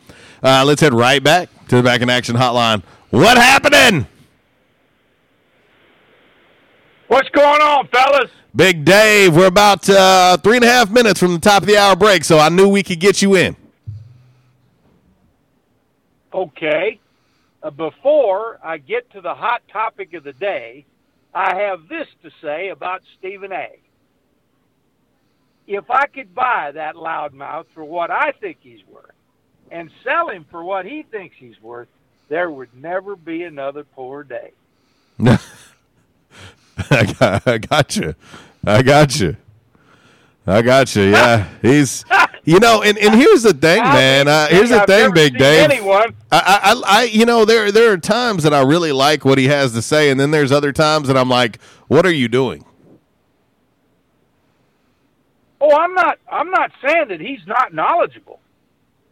Uh, 0.42 0.62
let's 0.66 0.80
head 0.80 0.92
right 0.92 1.22
back 1.22 1.48
to 1.68 1.76
the 1.76 1.82
Back 1.82 2.02
in 2.02 2.10
Action 2.10 2.36
Hotline. 2.36 2.82
What 3.10 3.38
happening? 3.38 4.06
What's 7.08 7.28
going 7.30 7.62
on, 7.62 7.88
fellas? 7.88 8.30
Big 8.54 8.84
Dave, 8.84 9.36
we're 9.36 9.46
about 9.46 9.88
uh, 9.88 10.36
three 10.38 10.56
and 10.56 10.64
a 10.64 10.68
half 10.68 10.90
minutes 10.90 11.20
from 11.20 11.32
the 11.32 11.38
top 11.38 11.62
of 11.62 11.68
the 11.68 11.76
hour 11.76 11.94
break, 11.94 12.24
so 12.24 12.38
I 12.38 12.48
knew 12.48 12.68
we 12.68 12.82
could 12.82 13.00
get 13.00 13.22
you 13.22 13.36
in. 13.36 13.56
Okay. 16.34 16.98
Uh, 17.66 17.70
before 17.70 18.60
I 18.62 18.78
get 18.78 19.10
to 19.10 19.20
the 19.20 19.34
hot 19.34 19.60
topic 19.72 20.14
of 20.14 20.22
the 20.22 20.32
day, 20.32 20.86
I 21.34 21.56
have 21.62 21.88
this 21.88 22.06
to 22.22 22.30
say 22.40 22.68
about 22.68 23.02
Stephen 23.18 23.50
A. 23.50 23.80
If 25.66 25.90
I 25.90 26.06
could 26.06 26.32
buy 26.32 26.70
that 26.74 26.94
loudmouth 26.94 27.66
for 27.74 27.84
what 27.84 28.12
I 28.12 28.30
think 28.40 28.58
he's 28.60 28.86
worth 28.86 29.10
and 29.72 29.90
sell 30.04 30.28
him 30.28 30.46
for 30.48 30.62
what 30.62 30.86
he 30.86 31.02
thinks 31.10 31.34
he's 31.40 31.60
worth, 31.60 31.88
there 32.28 32.48
would 32.48 32.68
never 32.72 33.16
be 33.16 33.42
another 33.42 33.82
poor 33.82 34.22
day. 34.22 34.52
I 35.18 37.14
got, 37.18 37.48
I 37.48 37.58
got 37.58 37.96
you. 37.96 38.14
I 38.64 38.82
got 38.82 39.18
you. 39.18 39.36
I 40.46 40.62
got 40.62 40.94
you. 40.94 41.02
Yeah, 41.02 41.48
he's. 41.62 42.04
You 42.46 42.60
know, 42.60 42.80
and, 42.82 42.96
and 42.96 43.12
here's 43.14 43.42
the 43.42 43.52
thing, 43.52 43.82
man. 43.82 44.28
Uh, 44.28 44.46
here's 44.46 44.70
the 44.70 44.86
thing, 44.86 45.12
Big 45.12 45.36
Dave. 45.36 45.68
anyone- 45.68 46.14
I, 46.30 46.60
I, 46.86 47.00
I, 47.00 47.02
you 47.04 47.26
know, 47.26 47.44
there 47.44 47.72
there 47.72 47.90
are 47.92 47.96
times 47.98 48.44
that 48.44 48.54
I 48.54 48.62
really 48.62 48.92
like 48.92 49.24
what 49.24 49.36
he 49.36 49.48
has 49.48 49.72
to 49.72 49.82
say, 49.82 50.10
and 50.10 50.18
then 50.20 50.30
there's 50.30 50.52
other 50.52 50.72
times 50.72 51.08
that 51.08 51.16
I'm 51.16 51.28
like, 51.28 51.60
"What 51.88 52.06
are 52.06 52.12
you 52.12 52.28
doing?" 52.28 52.64
Oh, 55.60 55.74
I'm 55.76 55.94
not. 55.94 56.18
I'm 56.30 56.50
not 56.50 56.70
saying 56.84 57.08
that 57.08 57.20
he's 57.20 57.44
not 57.46 57.74
knowledgeable. 57.74 58.40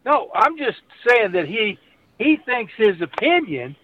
No, 0.05 0.29
I'm 0.33 0.57
just 0.57 0.79
saying 1.07 1.31
that 1.33 1.47
he 1.47 1.77
he 2.19 2.37
thinks 2.45 2.71
his 2.77 3.01
opinion 3.01 3.75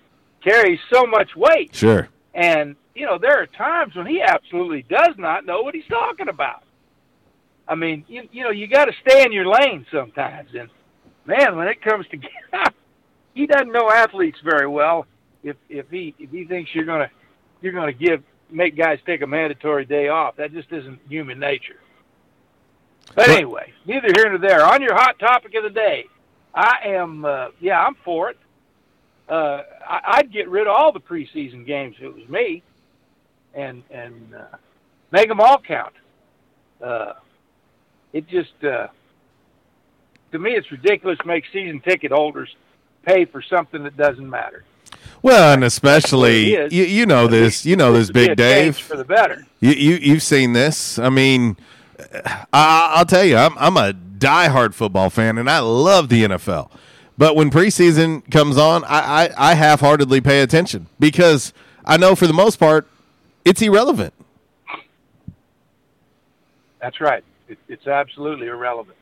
carries 0.43 0.79
so 0.93 1.05
much 1.05 1.35
weight, 1.35 1.75
Sure. 1.75 2.07
and 2.33 2.75
you 2.95 3.05
know 3.05 3.17
there 3.17 3.41
are 3.41 3.47
times 3.47 3.95
when 3.95 4.05
he 4.05 4.21
absolutely 4.21 4.83
does 4.83 5.15
not 5.17 5.45
know 5.45 5.61
what 5.61 5.73
he's 5.75 5.87
talking 5.89 6.29
about. 6.29 6.63
I 7.71 7.75
mean, 7.75 8.03
you, 8.09 8.27
you 8.33 8.43
know, 8.43 8.49
you 8.49 8.67
got 8.67 8.85
to 8.85 8.91
stay 8.99 9.23
in 9.23 9.31
your 9.31 9.45
lane 9.45 9.85
sometimes, 9.93 10.49
and 10.53 10.69
man, 11.25 11.55
when 11.55 11.69
it 11.69 11.81
comes 11.81 12.05
to 12.07 12.17
he 13.33 13.47
doesn't 13.47 13.71
know 13.71 13.89
athletes 13.89 14.39
very 14.43 14.67
well. 14.67 15.07
If 15.41 15.55
if 15.69 15.89
he 15.89 16.13
if 16.19 16.31
he 16.31 16.43
thinks 16.43 16.69
you're 16.75 16.85
gonna 16.85 17.09
you're 17.61 17.71
gonna 17.71 17.93
give 17.93 18.23
make 18.49 18.75
guys 18.75 18.99
take 19.05 19.21
a 19.21 19.27
mandatory 19.27 19.85
day 19.85 20.09
off, 20.09 20.35
that 20.35 20.51
just 20.51 20.69
isn't 20.73 20.99
human 21.07 21.39
nature. 21.39 21.79
But 23.15 23.29
anyway, 23.29 23.71
neither 23.85 24.09
here 24.17 24.27
nor 24.27 24.37
there. 24.37 24.65
On 24.65 24.81
your 24.81 24.93
hot 24.93 25.17
topic 25.17 25.55
of 25.55 25.63
the 25.63 25.69
day, 25.69 26.07
I 26.53 26.75
am. 26.87 27.23
Uh, 27.23 27.47
yeah, 27.61 27.81
I'm 27.81 27.95
for 28.03 28.31
it. 28.31 28.37
Uh, 29.29 29.61
I, 29.87 30.17
I'd 30.17 30.33
get 30.33 30.49
rid 30.49 30.67
of 30.67 30.73
all 30.75 30.91
the 30.91 30.99
preseason 30.99 31.65
games 31.65 31.95
if 31.99 32.03
it 32.03 32.13
was 32.13 32.27
me, 32.27 32.63
and 33.53 33.81
and 33.89 34.35
uh, 34.35 34.57
make 35.13 35.29
them 35.29 35.39
all 35.39 35.57
count. 35.57 35.93
Uh, 36.83 37.13
it 38.13 38.27
just 38.27 38.63
uh, 38.63 38.87
to 40.31 40.39
me, 40.39 40.51
it's 40.51 40.71
ridiculous 40.71 41.17
to 41.19 41.27
make 41.27 41.45
season 41.51 41.79
ticket 41.81 42.11
holders 42.11 42.55
pay 43.05 43.25
for 43.25 43.41
something 43.41 43.83
that 43.83 43.97
doesn't 43.97 44.29
matter. 44.29 44.63
Well, 45.21 45.53
and 45.53 45.63
especially 45.63 46.51
you, 46.73 46.83
you 46.83 47.05
know 47.05 47.27
this, 47.27 47.65
you 47.65 47.75
know 47.75 47.93
this, 47.93 48.09
Big 48.09 48.35
Dave. 48.35 48.77
for 48.77 48.97
the 48.97 49.05
better. 49.05 49.45
You, 49.59 49.71
you 49.71 49.95
you've 49.95 50.23
seen 50.23 50.53
this. 50.53 50.97
I 50.97 51.09
mean, 51.09 51.57
I, 52.53 52.93
I'll 52.95 53.05
tell 53.05 53.23
you, 53.23 53.37
I'm 53.37 53.57
I'm 53.57 53.77
a 53.77 53.93
diehard 53.93 54.73
football 54.73 55.09
fan, 55.09 55.37
and 55.37 55.49
I 55.49 55.59
love 55.59 56.09
the 56.09 56.23
NFL. 56.23 56.71
But 57.17 57.35
when 57.35 57.51
preseason 57.51 58.29
comes 58.31 58.57
on, 58.57 58.83
I, 58.85 59.25
I, 59.27 59.51
I 59.51 59.53
half-heartedly 59.53 60.21
pay 60.21 60.41
attention 60.41 60.87
because 60.99 61.53
I 61.85 61.97
know 61.97 62.15
for 62.15 62.25
the 62.25 62.33
most 62.33 62.57
part, 62.57 62.87
it's 63.45 63.61
irrelevant. 63.61 64.13
That's 66.79 66.99
right. 66.99 67.23
It, 67.51 67.57
it's 67.67 67.87
absolutely 67.87 68.47
irrelevant. 68.47 68.97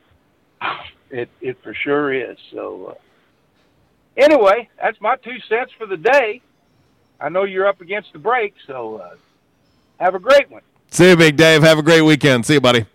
It 1.12 1.28
it 1.40 1.60
for 1.64 1.74
sure 1.74 2.14
is. 2.14 2.38
So 2.52 2.94
uh, 2.94 2.94
anyway, 4.16 4.68
that's 4.80 5.00
my 5.00 5.16
two 5.16 5.38
cents 5.48 5.72
for 5.76 5.84
the 5.84 5.96
day. 5.96 6.40
I 7.18 7.28
know 7.30 7.42
you're 7.42 7.66
up 7.66 7.80
against 7.80 8.12
the 8.12 8.20
break, 8.20 8.54
so 8.64 8.98
uh, 8.98 9.16
have 9.98 10.14
a 10.14 10.20
great 10.20 10.48
one. 10.48 10.62
See 10.92 11.08
you, 11.08 11.16
Big 11.16 11.36
Dave. 11.36 11.62
Have 11.62 11.80
a 11.80 11.82
great 11.82 12.02
weekend. 12.02 12.46
See 12.46 12.54
you, 12.54 12.60
buddy. 12.60 12.86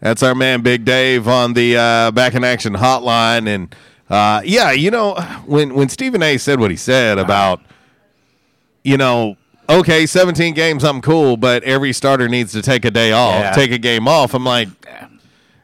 That's 0.00 0.22
our 0.22 0.34
man, 0.34 0.62
Big 0.62 0.86
Dave, 0.86 1.28
on 1.28 1.52
the 1.52 1.76
uh, 1.76 2.10
Back 2.12 2.34
in 2.34 2.42
Action 2.42 2.72
hotline. 2.72 3.46
And 3.46 3.76
uh, 4.08 4.40
yeah, 4.42 4.70
you 4.72 4.90
know, 4.90 5.16
when 5.44 5.74
when 5.74 5.90
Stephen 5.90 6.22
A. 6.22 6.38
said 6.38 6.58
what 6.58 6.70
he 6.70 6.76
said 6.78 7.18
about, 7.18 7.60
you 8.82 8.96
know, 8.96 9.36
okay, 9.78 10.06
17 10.06 10.54
games, 10.54 10.84
I'm 10.84 11.00
cool, 11.00 11.36
but 11.36 11.62
every 11.64 11.92
starter 11.92 12.28
needs 12.28 12.52
to 12.52 12.62
take 12.62 12.84
a 12.84 12.90
day 12.90 13.12
off, 13.12 13.34
Yeah. 13.40 13.52
take 13.52 13.70
a 13.72 13.78
game 13.78 14.06
off. 14.08 14.34
I'm 14.34 14.44
like, 14.44 14.68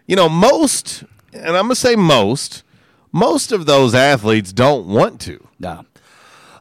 you 0.06 0.16
know, 0.16 0.28
most, 0.28 1.04
and 1.32 1.46
I'm 1.48 1.64
going 1.64 1.68
to 1.70 1.74
say 1.76 1.96
most, 1.96 2.62
most 3.12 3.52
of 3.52 3.66
those 3.66 3.94
athletes 3.94 4.52
don't 4.52 4.86
want 4.86 5.20
to. 5.22 5.46
No. 5.58 5.84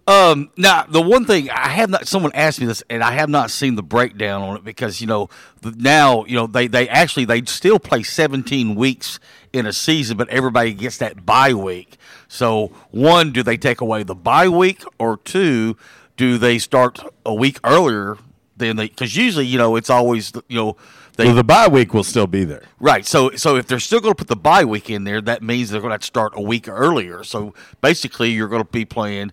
Um, 0.07 0.51
now 0.55 0.83
the 0.87 1.01
one 1.01 1.25
thing 1.25 1.49
I 1.49 1.69
have 1.69 1.89
not 1.89 2.07
someone 2.07 2.31
asked 2.35 2.59
me 2.61 2.67
this 2.67 2.83
and 2.91 3.03
I 3.03 3.13
have 3.13 3.27
not 3.27 3.49
seen 3.49 3.73
the 3.73 3.81
breakdown 3.81 4.43
on 4.43 4.55
it 4.57 4.63
because 4.63 5.01
you 5.01 5.07
know 5.07 5.31
now 5.63 6.25
you 6.25 6.35
know 6.35 6.45
they 6.45 6.67
they 6.67 6.87
actually 6.87 7.25
they 7.25 7.41
still 7.45 7.79
play 7.79 8.03
17 8.03 8.75
weeks 8.75 9.19
in 9.51 9.65
a 9.65 9.73
season 9.73 10.15
but 10.15 10.29
everybody 10.29 10.73
gets 10.75 10.99
that 10.99 11.25
bye 11.25 11.55
week. 11.55 11.97
So 12.27 12.67
one, 12.91 13.31
do 13.31 13.41
they 13.41 13.57
take 13.57 13.81
away 13.81 14.03
the 14.03 14.13
bye 14.13 14.47
week 14.47 14.83
or 14.99 15.17
two, 15.17 15.75
do 16.17 16.37
they 16.37 16.59
start 16.59 16.99
a 17.25 17.33
week 17.33 17.59
earlier 17.63 18.17
than 18.57 18.77
they 18.77 18.87
cuz 18.87 19.15
usually 19.15 19.45
you 19.45 19.57
know 19.57 19.75
it's 19.75 19.89
always 19.89 20.31
you 20.47 20.57
know 20.57 20.77
they 21.17 21.25
Well, 21.25 21.35
the 21.35 21.43
bye 21.43 21.67
week 21.67 21.93
will 21.93 22.03
still 22.03 22.27
be 22.27 22.43
there. 22.43 22.63
Right. 22.79 23.05
So 23.05 23.31
so 23.35 23.55
if 23.55 23.67
they're 23.67 23.79
still 23.79 23.99
going 24.01 24.13
to 24.13 24.17
put 24.17 24.27
the 24.27 24.35
bye 24.35 24.65
week 24.65 24.89
in 24.89 25.05
there, 25.05 25.21
that 25.21 25.41
means 25.41 25.69
they're 25.69 25.79
going 25.79 25.91
to 25.91 25.93
have 25.93 26.01
to 26.01 26.07
start 26.07 26.33
a 26.35 26.41
week 26.41 26.67
earlier. 26.67 27.23
So 27.23 27.53
basically, 27.81 28.31
you're 28.31 28.49
going 28.49 28.63
to 28.63 28.69
be 28.69 28.85
playing, 28.85 29.31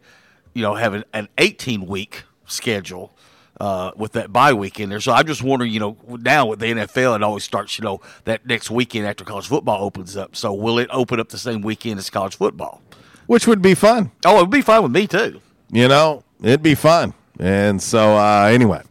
you 0.55 0.62
know, 0.62 0.74
having 0.74 1.03
an 1.12 1.28
18 1.39 1.87
week 1.87 2.22
schedule 2.47 3.12
uh, 3.61 3.91
with 3.97 4.12
that 4.12 4.33
bye 4.33 4.53
week 4.53 4.78
in 4.78 4.91
there. 4.91 5.01
So 5.01 5.12
I'm 5.12 5.26
just 5.26 5.43
wondering, 5.43 5.72
you 5.72 5.80
know, 5.80 5.97
now 6.07 6.47
with 6.47 6.61
the 6.61 6.66
NFL, 6.66 7.16
it 7.16 7.22
always 7.22 7.45
starts, 7.45 7.78
you 7.78 7.85
know, 7.85 8.01
that 8.24 8.47
next 8.47 8.70
weekend 8.70 9.07
after 9.07 9.24
college 9.24 9.47
football 9.49 9.85
opens 9.85 10.16
up. 10.16 10.37
So 10.37 10.53
will 10.53 10.78
it 10.78 10.89
open 10.93 11.18
up 11.18 11.30
the 11.30 11.39
same 11.39 11.62
weekend 11.62 11.99
as 11.99 12.11
college 12.11 12.37
football? 12.37 12.80
Which 13.26 13.47
would 13.47 13.62
be 13.62 13.74
fun. 13.74 14.11
Oh, 14.24 14.39
it 14.39 14.43
would 14.43 14.51
be 14.51 14.62
fine 14.62 14.83
with 14.83 14.93
me 14.93 15.07
too. 15.07 15.41
You 15.70 15.89
know, 15.89 16.22
it'd 16.43 16.62
be 16.62 16.74
fun. 16.74 17.14
And 17.38 17.82
so, 17.82 18.16
uh, 18.16 18.51
anyway. 18.53 18.82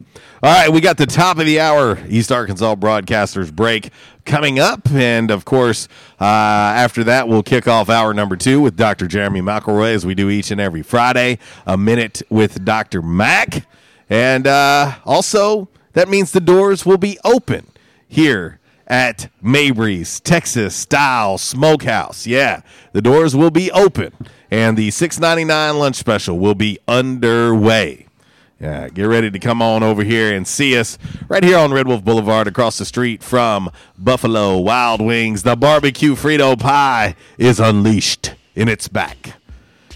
All 0.43 0.51
right, 0.51 0.71
we 0.71 0.81
got 0.81 0.97
the 0.97 1.05
top 1.05 1.37
of 1.37 1.45
the 1.45 1.59
hour 1.59 1.99
East 2.07 2.31
Arkansas 2.31 2.73
Broadcasters 2.73 3.53
break 3.53 3.91
coming 4.25 4.57
up. 4.57 4.89
And 4.91 5.29
of 5.29 5.45
course, 5.45 5.87
uh, 6.19 6.23
after 6.23 7.03
that, 7.03 7.27
we'll 7.27 7.43
kick 7.43 7.67
off 7.67 7.89
hour 7.89 8.11
number 8.11 8.35
two 8.35 8.59
with 8.59 8.75
Dr. 8.75 9.05
Jeremy 9.05 9.41
McElroy, 9.41 9.93
as 9.93 10.03
we 10.03 10.15
do 10.15 10.31
each 10.31 10.49
and 10.49 10.59
every 10.59 10.81
Friday. 10.81 11.37
A 11.67 11.77
minute 11.77 12.23
with 12.31 12.65
Dr. 12.65 13.03
Mack. 13.03 13.67
And 14.09 14.47
uh, 14.47 14.95
also, 15.05 15.69
that 15.93 16.09
means 16.09 16.31
the 16.31 16.41
doors 16.41 16.87
will 16.87 16.97
be 16.97 17.19
open 17.23 17.67
here 18.07 18.59
at 18.87 19.29
Mabry's 19.41 20.19
Texas 20.19 20.75
Style 20.75 21.37
Smokehouse. 21.37 22.25
Yeah, 22.27 22.61
the 22.93 23.01
doors 23.01 23.35
will 23.35 23.51
be 23.51 23.71
open, 23.71 24.11
and 24.51 24.77
the 24.77 24.91
six 24.91 25.19
ninety 25.19 25.45
nine 25.45 25.79
lunch 25.79 25.95
special 25.95 26.37
will 26.37 26.55
be 26.55 26.77
underway. 26.87 28.07
Yeah, 28.59 28.89
get 28.89 29.05
ready 29.05 29.31
to 29.31 29.39
come 29.39 29.59
on 29.59 29.81
over 29.81 30.03
here 30.03 30.31
and 30.35 30.47
see 30.47 30.77
us 30.77 30.99
right 31.27 31.43
here 31.43 31.57
on 31.57 31.73
Red 31.73 31.87
Wolf 31.87 32.03
Boulevard 32.03 32.47
across 32.47 32.77
the 32.77 32.85
street 32.85 33.23
from 33.23 33.71
Buffalo 33.97 34.59
Wild 34.59 35.01
Wings. 35.01 35.41
The 35.41 35.55
barbecue 35.55 36.13
Frito 36.13 36.59
pie 36.59 37.15
is 37.39 37.59
unleashed 37.59 38.35
in 38.53 38.67
its 38.67 38.87
back. 38.87 39.40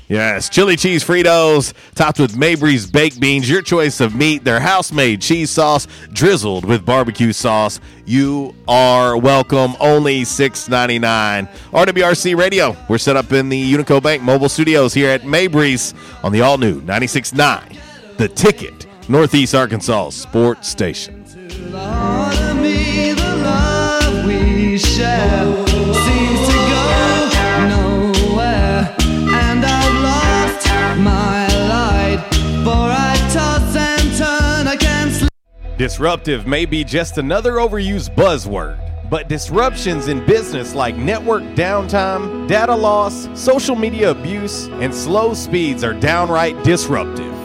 Yes, 0.08 0.50
chili 0.50 0.76
cheese 0.76 1.04
Fritos 1.04 1.74
topped 1.96 2.20
with 2.20 2.38
Mabry's 2.38 2.86
baked 2.86 3.20
beans. 3.20 3.50
Your 3.50 3.64
choice 3.64 4.00
of 4.00 4.14
meat. 4.14 4.44
Their 4.44 4.60
house 4.60 4.92
made 4.92 5.20
cheese 5.20 5.50
sauce 5.50 5.88
drizzled 6.14 6.64
with 6.64 6.86
barbecue 6.86 7.34
sauce. 7.34 7.80
You 8.06 8.54
are 8.68 9.18
welcome. 9.18 9.76
Only 9.80 10.24
six 10.24 10.70
ninety 10.70 11.00
nine. 11.00 11.48
RWRC 11.72 12.38
Radio. 12.38 12.78
We're 12.88 13.00
set 13.00 13.18
up 13.18 13.32
in 13.32 13.50
the 13.50 13.74
Unico 13.74 14.02
Bank 14.02 14.22
mobile 14.22 14.50
studios 14.50 14.94
here 14.94 15.10
at 15.10 15.26
Mabry's 15.26 15.96
on 16.24 16.32
the 16.32 16.42
all 16.42 16.60
new 16.60 16.82
96.9. 16.82 18.18
The 18.18 18.28
Ticket, 18.28 18.86
Northeast 19.10 19.56
Arkansas 19.56 20.12
Sports 20.12 20.70
Station. 20.70 21.26
My 31.06 31.48
light, 31.70 32.20
for 32.66 32.90
I 32.90 33.16
toss 33.32 33.76
and 33.76 34.18
turn, 34.18 34.68
I. 34.68 35.28
Disruptive 35.78 36.48
may 36.48 36.66
be 36.66 36.84
just 36.84 37.18
another 37.18 37.54
overused 37.54 38.16
buzzword, 38.16 38.80
but 39.10 39.30
disruptions 39.30 40.08
in 40.08 40.26
business 40.26 40.74
like 40.74 40.96
network 40.98 41.44
downtime, 41.54 42.48
data 42.48 42.74
loss, 42.74 43.28
social 43.40 43.76
media 43.76 44.10
abuse, 44.12 44.68
and 44.82 44.96
slow 44.96 45.34
speeds 45.34 45.84
are 45.84 45.94
downright 45.94 46.62
disruptive. 46.64 47.45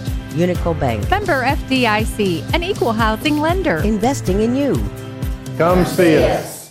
Unico 0.31 0.77
Bank, 0.79 1.09
Member 1.09 1.43
FDIC, 1.43 2.53
an 2.53 2.63
equal 2.63 2.93
housing 2.93 3.39
lender. 3.39 3.77
investing 3.77 4.41
in 4.41 4.55
you. 4.55 4.75
Come 5.57 5.85
see 5.85 6.23
us. 6.23 6.61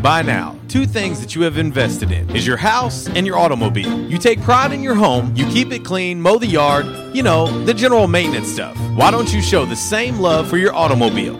By 0.00 0.22
now, 0.22 0.56
two 0.68 0.86
things 0.86 1.20
that 1.20 1.34
you 1.34 1.42
have 1.42 1.58
invested 1.58 2.10
in 2.10 2.34
is 2.34 2.46
your 2.46 2.56
house 2.56 3.06
and 3.08 3.26
your 3.26 3.36
automobile. 3.36 4.00
You 4.08 4.16
take 4.16 4.40
pride 4.40 4.72
in 4.72 4.82
your 4.82 4.94
home, 4.94 5.36
you 5.36 5.44
keep 5.50 5.72
it 5.72 5.84
clean, 5.84 6.22
mow 6.22 6.38
the 6.38 6.46
yard, 6.46 6.86
you 7.14 7.22
know, 7.22 7.46
the 7.66 7.74
general 7.74 8.06
maintenance 8.08 8.48
stuff. 8.48 8.78
Why 8.96 9.10
don't 9.10 9.30
you 9.30 9.42
show 9.42 9.66
the 9.66 9.76
same 9.76 10.18
love 10.18 10.48
for 10.48 10.56
your 10.56 10.74
automobile? 10.74 11.38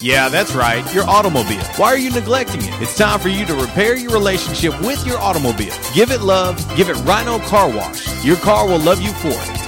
Yeah, 0.00 0.30
that's 0.30 0.54
right, 0.54 0.82
your 0.94 1.04
automobile. 1.04 1.62
Why 1.76 1.88
are 1.88 1.98
you 1.98 2.10
neglecting 2.10 2.62
it? 2.62 2.80
It's 2.80 2.96
time 2.96 3.20
for 3.20 3.28
you 3.28 3.44
to 3.44 3.54
repair 3.54 3.96
your 3.96 4.12
relationship 4.12 4.80
with 4.80 5.04
your 5.06 5.18
automobile. 5.18 5.74
Give 5.92 6.10
it 6.10 6.22
love, 6.22 6.56
give 6.74 6.88
it 6.88 6.96
Rhino 7.04 7.38
Car 7.40 7.68
Wash. 7.68 8.24
Your 8.24 8.36
car 8.36 8.66
will 8.66 8.78
love 8.78 9.02
you 9.02 9.12
for 9.14 9.28
it. 9.28 9.67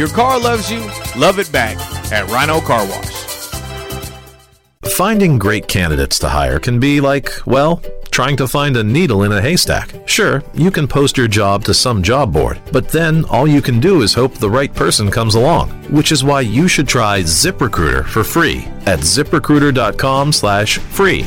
Your 0.00 0.08
car 0.08 0.40
loves 0.40 0.72
you, 0.72 0.80
love 1.14 1.38
it 1.38 1.52
back 1.52 1.76
at 2.10 2.26
Rhino 2.30 2.62
Car 2.62 2.86
Wash. 2.86 3.26
Finding 4.92 5.38
great 5.38 5.68
candidates 5.68 6.18
to 6.20 6.30
hire 6.30 6.58
can 6.58 6.80
be 6.80 7.02
like, 7.02 7.30
well, 7.44 7.82
trying 8.10 8.38
to 8.38 8.48
find 8.48 8.78
a 8.78 8.82
needle 8.82 9.24
in 9.24 9.32
a 9.32 9.42
haystack. 9.42 9.94
Sure, 10.06 10.42
you 10.54 10.70
can 10.70 10.88
post 10.88 11.18
your 11.18 11.28
job 11.28 11.64
to 11.64 11.74
some 11.74 12.02
job 12.02 12.32
board, 12.32 12.62
but 12.72 12.88
then 12.88 13.26
all 13.26 13.46
you 13.46 13.60
can 13.60 13.78
do 13.78 14.00
is 14.00 14.14
hope 14.14 14.36
the 14.36 14.48
right 14.48 14.74
person 14.74 15.10
comes 15.10 15.34
along, 15.34 15.68
which 15.90 16.12
is 16.12 16.24
why 16.24 16.40
you 16.40 16.66
should 16.66 16.88
try 16.88 17.20
ZipRecruiter 17.20 18.06
for 18.06 18.24
free 18.24 18.66
at 18.86 19.00
ziprecruiter.com/free. 19.00 21.26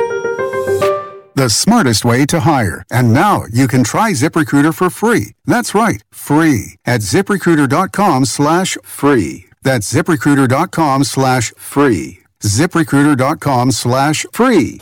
The 1.33 1.49
smartest 1.49 2.03
way 2.03 2.25
to 2.25 2.41
hire. 2.41 2.83
And 2.91 3.13
now 3.13 3.45
you 3.51 3.67
can 3.67 3.83
try 3.83 4.11
ZipRecruiter 4.11 4.73
for 4.75 4.89
free. 4.89 5.33
That's 5.45 5.73
right, 5.73 6.03
free 6.11 6.75
at 6.85 7.01
ziprecruiter.com 7.01 8.25
slash 8.25 8.77
free. 8.83 9.45
That's 9.63 9.91
ziprecruiter.com 9.91 11.05
slash 11.05 11.53
free. 11.57 12.19
ziprecruiter.com 12.41 13.71
slash 13.71 14.25
free. 14.33 14.81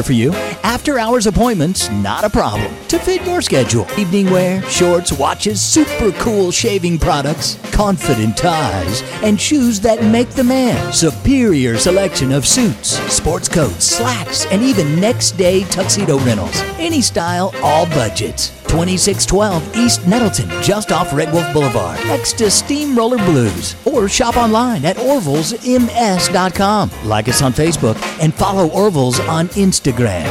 for 0.03 0.13
you, 0.13 0.33
after 0.63 0.99
hours 0.99 1.27
appointments, 1.27 1.89
not 1.89 2.23
a 2.23 2.29
problem. 2.29 2.73
To 2.87 2.99
fit 2.99 3.25
your 3.25 3.41
schedule, 3.41 3.87
evening 3.97 4.29
wear, 4.29 4.61
shorts, 4.63 5.11
watches, 5.11 5.61
super 5.61 6.11
cool 6.19 6.51
shaving 6.51 6.99
products, 6.99 7.59
confident 7.71 8.37
ties, 8.37 9.01
and 9.23 9.39
shoes 9.39 9.79
that 9.81 10.03
make 10.03 10.29
the 10.29 10.43
man. 10.43 10.93
Superior 10.93 11.77
selection 11.77 12.31
of 12.31 12.47
suits, 12.47 12.99
sports 13.13 13.49
coats, 13.49 13.85
slacks, 13.85 14.45
and 14.47 14.61
even 14.61 14.99
next 14.99 15.31
day 15.31 15.63
tuxedo 15.65 16.19
rentals. 16.19 16.61
Any 16.77 17.01
style, 17.01 17.53
all 17.63 17.85
budgets. 17.87 18.60
2612 18.71 19.75
East 19.75 20.07
Nettleton, 20.07 20.49
just 20.63 20.91
off 20.93 21.13
Red 21.13 21.33
Wolf 21.33 21.53
Boulevard, 21.53 21.99
next 22.05 22.37
to 22.37 22.49
Steamroller 22.49 23.17
Blues. 23.17 23.75
Or 23.85 24.07
shop 24.07 24.37
online 24.37 24.85
at 24.85 24.95
orvillesms.com. 24.95 26.91
Like 27.03 27.27
us 27.27 27.41
on 27.41 27.51
Facebook 27.51 28.01
and 28.21 28.33
follow 28.33 28.69
Orville's 28.69 29.19
on 29.19 29.49
Instagram. 29.49 30.23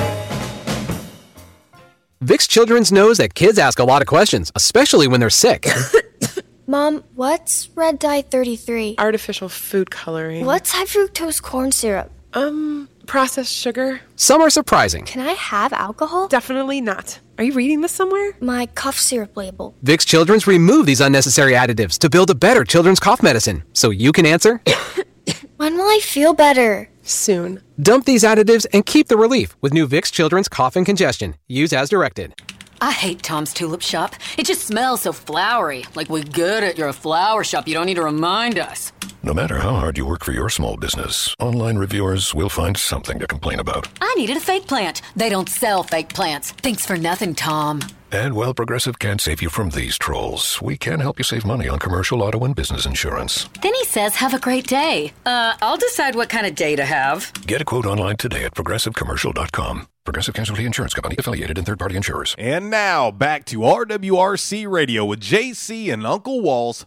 Vicks 2.25 2.49
Children's 2.49 2.91
knows 2.91 3.19
that 3.19 3.35
kids 3.35 3.59
ask 3.59 3.79
a 3.79 3.85
lot 3.85 4.01
of 4.01 4.09
questions, 4.09 4.51
especially 4.55 5.07
when 5.07 5.21
they're 5.21 5.29
sick. 5.31 5.67
Mom, 6.67 7.05
what's 7.15 7.69
red 7.75 7.99
dye 7.99 8.23
33? 8.23 8.95
Artificial 8.99 9.51
food 9.51 9.91
coloring. 9.91 10.47
What's 10.47 10.71
high 10.73 10.85
fructose 10.85 11.43
corn 11.43 11.73
syrup? 11.73 12.11
Um, 12.33 12.89
processed 13.11 13.53
sugar. 13.53 14.01
Some 14.15 14.41
are 14.41 14.51
surprising. 14.51 15.05
Can 15.05 15.27
I 15.27 15.33
have 15.33 15.73
alcohol? 15.73 16.29
Definitely 16.29 16.81
not. 16.81 17.19
Are 17.39 17.45
you 17.45 17.53
reading 17.55 17.81
this 17.81 17.91
somewhere? 17.91 18.37
My 18.41 18.67
cough 18.67 18.97
syrup 18.97 19.37
label. 19.37 19.75
Vicks 19.85 20.07
Children's 20.07 20.47
remove 20.47 20.87
these 20.87 21.01
unnecessary 21.01 21.55
additives 21.55 21.99
to 21.99 22.09
build 22.09 22.31
a 22.31 22.37
better 22.37 22.65
children's 22.65 23.01
cough 23.01 23.21
medicine. 23.21 23.65
So 23.73 23.91
you 23.91 24.13
can 24.13 24.27
answer. 24.27 24.63
When 25.57 25.77
will 25.77 25.91
I 25.91 26.01
feel 26.01 26.33
better? 26.33 26.89
Soon. 27.03 27.61
Dump 27.83 28.07
these 28.07 28.23
additives 28.23 28.65
and 28.73 28.87
keep 28.87 29.09
the 29.09 29.17
relief 29.19 29.57
with 29.61 29.75
new 29.75 29.87
Vicks 29.87 30.11
Children's 30.11 30.49
Cough 30.49 30.75
and 30.75 30.87
Congestion. 30.87 31.35
Use 31.49 31.75
as 31.75 31.91
directed. 31.91 32.35
I 32.81 32.93
hate 32.93 33.23
Tom's 33.23 33.53
Tulip 33.53 33.83
Shop. 33.83 34.15
It 34.39 34.47
just 34.47 34.67
smells 34.67 35.03
so 35.03 35.13
flowery. 35.13 35.85
Like 35.95 36.09
we 36.09 36.23
get 36.23 36.63
it, 36.63 36.79
you're 36.79 36.89
a 36.89 36.93
flower 36.95 37.45
shop. 37.45 37.69
You 37.69 37.75
don't 37.75 37.87
need 37.87 37.97
to 37.97 38.03
remind 38.03 38.59
us. 38.59 38.93
No 39.23 39.35
matter 39.35 39.59
how 39.59 39.75
hard 39.75 39.99
you 39.99 40.07
work 40.07 40.25
for 40.25 40.33
your 40.33 40.49
small 40.49 40.79
business, 40.79 41.35
online 41.39 41.77
reviewers 41.77 42.35
will 42.35 42.49
find 42.49 42.77
something 42.77 43.19
to 43.19 43.27
complain 43.27 43.61
about. 43.61 43.87
I 44.01 44.15
needed 44.17 44.39
a 44.39 44.41
fake 44.41 44.67
plant. 44.67 45.03
They 45.15 45.29
don't 45.29 45.49
sell 45.49 45.83
fake 45.83 46.15
plants. 46.15 46.53
Thanks 46.53 46.87
for 46.87 46.97
nothing, 46.97 47.35
Tom. 47.35 47.81
And 48.13 48.35
while 48.35 48.55
Progressive 48.55 48.99
can't 48.99 49.21
save 49.21 49.41
you 49.41 49.49
from 49.49 49.71
these 49.71 49.97
trolls, 49.97 50.61
we 50.61 50.77
can 50.77 50.99
help 50.99 51.19
you 51.19 51.25
save 51.25 51.45
money 51.45 51.69
on 51.69 51.79
commercial 51.79 52.23
auto 52.23 52.45
and 52.45 52.57
business 52.57 52.85
insurance. 52.85 53.49
Then 53.63 53.73
he 53.75 53.85
says, 53.85 54.17
have 54.17 54.35
a 54.35 54.41
great 54.41 54.67
day. 54.67 55.13
Uh, 55.25 55.55
I'll 55.63 55.77
decide 55.77 56.17
what 56.17 56.29
kind 56.29 56.45
of 56.47 56.57
day 56.57 56.75
to 56.75 56.85
have. 56.85 57.33
Get 57.47 57.61
a 57.63 57.65
quote 57.65 57.87
online 57.87 58.17
today 58.17 58.45
at 58.45 58.55
progressivecommercial.com. 58.55 59.87
Progressive 60.05 60.35
Casualty 60.35 60.65
Insurance 60.65 60.95
Company 60.95 61.15
affiliated 61.19 61.57
and 61.57 61.67
third 61.67 61.79
party 61.79 61.95
insurers. 61.95 62.35
And 62.37 62.69
now 62.69 63.13
back 63.13 63.45
to 63.45 63.59
RWRC 63.59 64.69
Radio 64.69 65.05
with 65.05 65.21
JC 65.21 65.93
and 65.93 66.05
Uncle 66.05 66.41
Walls, 66.41 66.87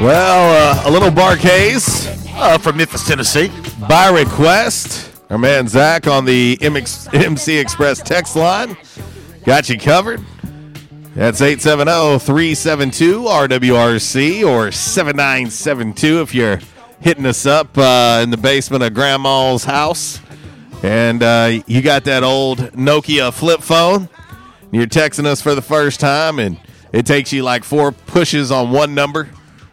Well, 0.00 0.76
uh, 0.84 0.88
a 0.88 0.90
little 0.90 1.10
Bar-Kays 1.10 2.06
uh, 2.34 2.58
from 2.58 2.76
Memphis, 2.76 3.06
Tennessee. 3.06 3.50
By 3.88 4.10
request, 4.10 5.10
our 5.30 5.38
man 5.38 5.68
Zach 5.68 6.06
on 6.06 6.26
the 6.26 6.58
MX, 6.58 7.14
MC 7.14 7.56
Express 7.56 8.02
text 8.02 8.36
line 8.36 8.76
got 9.44 9.70
you 9.70 9.78
covered. 9.78 10.20
That's 11.14 11.40
870 11.40 12.18
372 12.18 13.22
RWRC 13.22 14.46
or 14.46 14.70
7972 14.70 16.20
if 16.20 16.34
you're 16.34 16.60
hitting 17.00 17.24
us 17.24 17.46
up 17.46 17.78
uh, 17.78 18.20
in 18.22 18.28
the 18.28 18.36
basement 18.36 18.82
of 18.82 18.92
Grandma's 18.92 19.64
house 19.64 20.20
and 20.82 21.22
uh, 21.22 21.60
you 21.66 21.80
got 21.80 22.04
that 22.04 22.22
old 22.22 22.58
Nokia 22.72 23.32
flip 23.32 23.62
phone. 23.62 24.08
You're 24.72 24.86
texting 24.86 25.24
us 25.24 25.40
for 25.40 25.54
the 25.54 25.62
first 25.62 26.00
time, 26.00 26.38
and 26.38 26.58
it 26.92 27.06
takes 27.06 27.32
you 27.32 27.42
like 27.42 27.64
four 27.64 27.92
pushes 27.92 28.50
on 28.50 28.72
one 28.72 28.94
number 28.94 29.30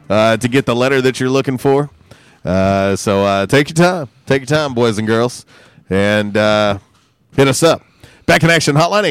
uh, 0.10 0.38
to 0.38 0.48
get 0.48 0.66
the 0.66 0.76
letter 0.76 1.02
that 1.02 1.20
you're 1.20 1.30
looking 1.30 1.58
for. 1.58 1.90
Uh, 2.46 2.96
so 2.96 3.26
uh, 3.26 3.46
take 3.46 3.70
your 3.70 3.76
time. 3.76 4.10
Take 4.26 4.42
your 4.42 4.58
time, 4.58 4.74
boys 4.74 4.98
and 4.98 5.08
girls, 5.08 5.46
and 5.90 6.36
uh, 6.36 6.80
hit 7.36 7.48
us 7.48 7.64
up. 7.64 7.82
Back 8.26 8.44
in 8.44 8.50
action 8.50 8.76
hotline 8.76 9.04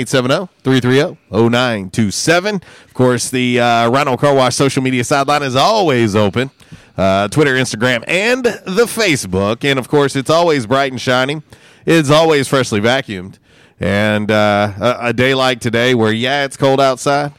870-330-0927. 0.62 2.62
Of 2.84 2.94
course, 2.94 3.28
the 3.28 3.60
uh, 3.60 3.90
Rhino 3.90 4.16
Car 4.16 4.34
Wash 4.34 4.54
social 4.54 4.82
media 4.82 5.04
sideline 5.04 5.42
is 5.42 5.54
always 5.54 6.16
open. 6.16 6.50
Uh, 6.96 7.28
Twitter, 7.28 7.54
Instagram, 7.54 8.04
and 8.06 8.44
the 8.44 8.86
Facebook. 8.86 9.64
And 9.64 9.78
of 9.78 9.88
course, 9.88 10.16
it's 10.16 10.30
always 10.30 10.66
bright 10.66 10.92
and 10.92 11.00
shining. 11.00 11.42
It's 11.84 12.10
always 12.10 12.48
freshly 12.48 12.80
vacuumed. 12.80 13.38
And 13.80 14.30
uh, 14.30 14.72
a, 14.80 14.96
a 15.08 15.12
day 15.12 15.34
like 15.34 15.60
today, 15.60 15.94
where 15.94 16.12
yeah, 16.12 16.44
it's 16.44 16.56
cold 16.56 16.80
outside, 16.80 17.32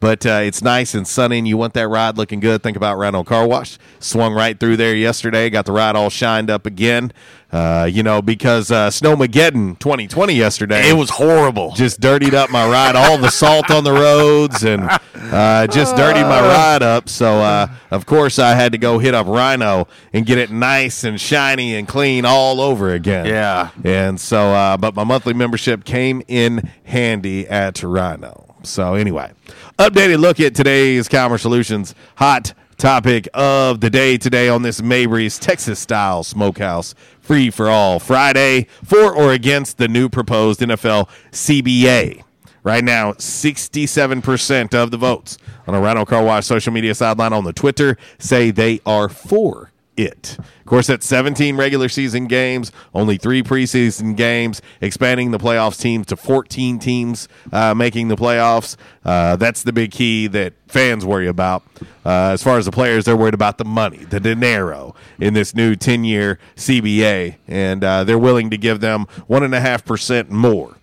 but 0.00 0.24
uh, 0.24 0.40
it's 0.42 0.62
nice 0.62 0.94
and 0.94 1.06
sunny, 1.06 1.38
and 1.38 1.46
you 1.46 1.58
want 1.58 1.74
that 1.74 1.86
ride 1.88 2.16
looking 2.16 2.40
good. 2.40 2.62
Think 2.62 2.76
about 2.76 2.96
Rhino 2.96 3.22
Car 3.22 3.46
Wash. 3.46 3.78
Swung 3.98 4.32
right 4.32 4.58
through 4.58 4.78
there 4.78 4.94
yesterday. 4.94 5.50
Got 5.50 5.66
the 5.66 5.72
ride 5.72 5.94
all 5.94 6.08
shined 6.08 6.50
up 6.50 6.64
again. 6.64 7.12
Uh, 7.52 7.88
you 7.90 8.02
know, 8.02 8.22
because 8.22 8.70
uh, 8.70 8.88
Snowmageddon 8.88 9.78
2020 9.80 10.34
yesterday. 10.34 10.88
It 10.88 10.94
was 10.94 11.10
horrible. 11.10 11.72
Just 11.72 12.00
dirtied 12.00 12.32
up 12.32 12.48
my 12.48 12.66
ride. 12.68 12.94
All 12.94 13.18
the 13.18 13.30
salt 13.30 13.70
on 13.70 13.82
the 13.82 13.92
roads 13.92 14.62
and 14.62 14.88
uh, 15.14 15.66
just 15.66 15.96
dirtied 15.96 16.26
my 16.26 16.40
ride 16.40 16.82
up. 16.82 17.08
So, 17.08 17.40
uh, 17.40 17.66
of 17.90 18.06
course, 18.06 18.38
I 18.38 18.54
had 18.54 18.72
to 18.72 18.78
go 18.78 19.00
hit 19.00 19.14
up 19.14 19.26
Rhino 19.26 19.88
and 20.12 20.24
get 20.24 20.38
it 20.38 20.50
nice 20.50 21.02
and 21.02 21.20
shiny 21.20 21.74
and 21.74 21.88
clean 21.88 22.24
all 22.24 22.60
over 22.60 22.94
again. 22.94 23.26
Yeah. 23.26 23.70
And 23.82 24.20
so, 24.20 24.52
uh, 24.52 24.76
but 24.76 24.94
my 24.94 25.04
monthly 25.04 25.34
membership 25.34 25.84
came 25.84 26.22
in 26.28 26.70
handy 26.84 27.48
at 27.48 27.82
Rhino. 27.82 28.49
So, 28.62 28.94
anyway, 28.94 29.32
updated 29.78 30.20
look 30.20 30.38
at 30.40 30.54
today's 30.54 31.08
Calmer 31.08 31.38
Solutions 31.38 31.94
hot 32.16 32.52
topic 32.76 33.28
of 33.34 33.80
the 33.80 33.90
day 33.90 34.16
today 34.16 34.48
on 34.48 34.62
this 34.62 34.82
Mabry's 34.82 35.38
Texas 35.38 35.78
style 35.78 36.22
smokehouse 36.22 36.94
free 37.20 37.50
for 37.50 37.68
all 37.68 37.98
Friday 37.98 38.66
for 38.84 39.14
or 39.14 39.32
against 39.32 39.78
the 39.78 39.88
new 39.88 40.08
proposed 40.08 40.60
NFL 40.60 41.08
CBA. 41.32 42.22
Right 42.62 42.84
now, 42.84 43.12
67% 43.12 44.74
of 44.74 44.90
the 44.90 44.98
votes 44.98 45.38
on 45.66 45.74
a 45.74 45.80
Rhino 45.80 46.04
Car 46.04 46.22
Wash 46.22 46.44
social 46.46 46.72
media 46.72 46.94
sideline 46.94 47.32
on 47.32 47.44
the 47.44 47.52
Twitter 47.52 47.96
say 48.18 48.50
they 48.50 48.80
are 48.84 49.08
for 49.08 49.69
it. 50.02 50.36
Of 50.38 50.66
course, 50.66 50.86
that's 50.86 51.06
17 51.06 51.56
regular 51.56 51.88
season 51.88 52.26
games, 52.26 52.70
only 52.94 53.16
three 53.16 53.42
preseason 53.42 54.16
games, 54.16 54.62
expanding 54.80 55.30
the 55.30 55.38
playoffs 55.38 55.80
teams 55.80 56.06
to 56.06 56.16
14 56.16 56.78
teams 56.78 57.28
uh, 57.52 57.74
making 57.74 58.08
the 58.08 58.16
playoffs. 58.16 58.76
Uh, 59.04 59.36
that's 59.36 59.62
the 59.62 59.72
big 59.72 59.90
key 59.90 60.26
that 60.28 60.54
fans 60.68 61.04
worry 61.04 61.26
about. 61.26 61.62
Uh, 62.04 62.30
as 62.32 62.42
far 62.42 62.58
as 62.58 62.66
the 62.66 62.72
players, 62.72 63.04
they're 63.04 63.16
worried 63.16 63.34
about 63.34 63.58
the 63.58 63.64
money, 63.64 63.98
the 63.98 64.20
dinero 64.20 64.94
in 65.18 65.34
this 65.34 65.54
new 65.54 65.74
10 65.74 66.04
year 66.04 66.38
CBA, 66.56 67.36
and 67.48 67.82
uh, 67.82 68.04
they're 68.04 68.18
willing 68.18 68.50
to 68.50 68.56
give 68.56 68.80
them 68.80 69.06
1.5% 69.28 70.30
more 70.30 70.76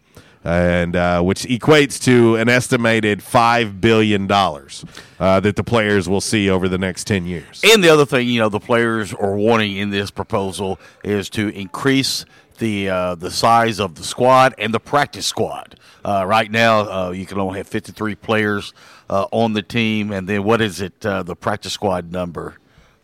and 0.43 0.95
uh, 0.95 1.21
which 1.21 1.43
equates 1.43 2.01
to 2.03 2.35
an 2.35 2.49
estimated 2.49 3.21
five 3.21 3.81
billion 3.81 4.27
dollars 4.27 4.85
uh, 5.19 5.39
that 5.39 5.55
the 5.55 5.63
players 5.63 6.07
will 6.07 6.21
see 6.21 6.49
over 6.49 6.67
the 6.67 6.77
next 6.77 7.05
ten 7.05 7.25
years. 7.25 7.61
And 7.63 7.83
the 7.83 7.89
other 7.89 8.05
thing, 8.05 8.27
you 8.27 8.39
know, 8.39 8.49
the 8.49 8.59
players 8.59 9.13
are 9.13 9.35
wanting 9.35 9.75
in 9.77 9.89
this 9.89 10.11
proposal 10.11 10.79
is 11.03 11.29
to 11.31 11.49
increase 11.49 12.25
the 12.57 12.89
uh, 12.89 13.15
the 13.15 13.31
size 13.31 13.79
of 13.79 13.95
the 13.95 14.03
squad 14.03 14.55
and 14.57 14.73
the 14.73 14.79
practice 14.79 15.25
squad. 15.25 15.79
Uh, 16.03 16.25
right 16.25 16.49
now, 16.49 16.79
uh, 16.89 17.11
you 17.11 17.25
can 17.25 17.39
only 17.39 17.57
have 17.57 17.67
53 17.67 18.15
players 18.15 18.73
uh, 19.09 19.27
on 19.31 19.53
the 19.53 19.61
team, 19.61 20.11
and 20.11 20.27
then 20.27 20.43
what 20.43 20.61
is 20.61 20.79
it? 20.79 21.01
The 21.01 21.35
practice 21.35 21.73
squad 21.73 22.11
number? 22.11 22.57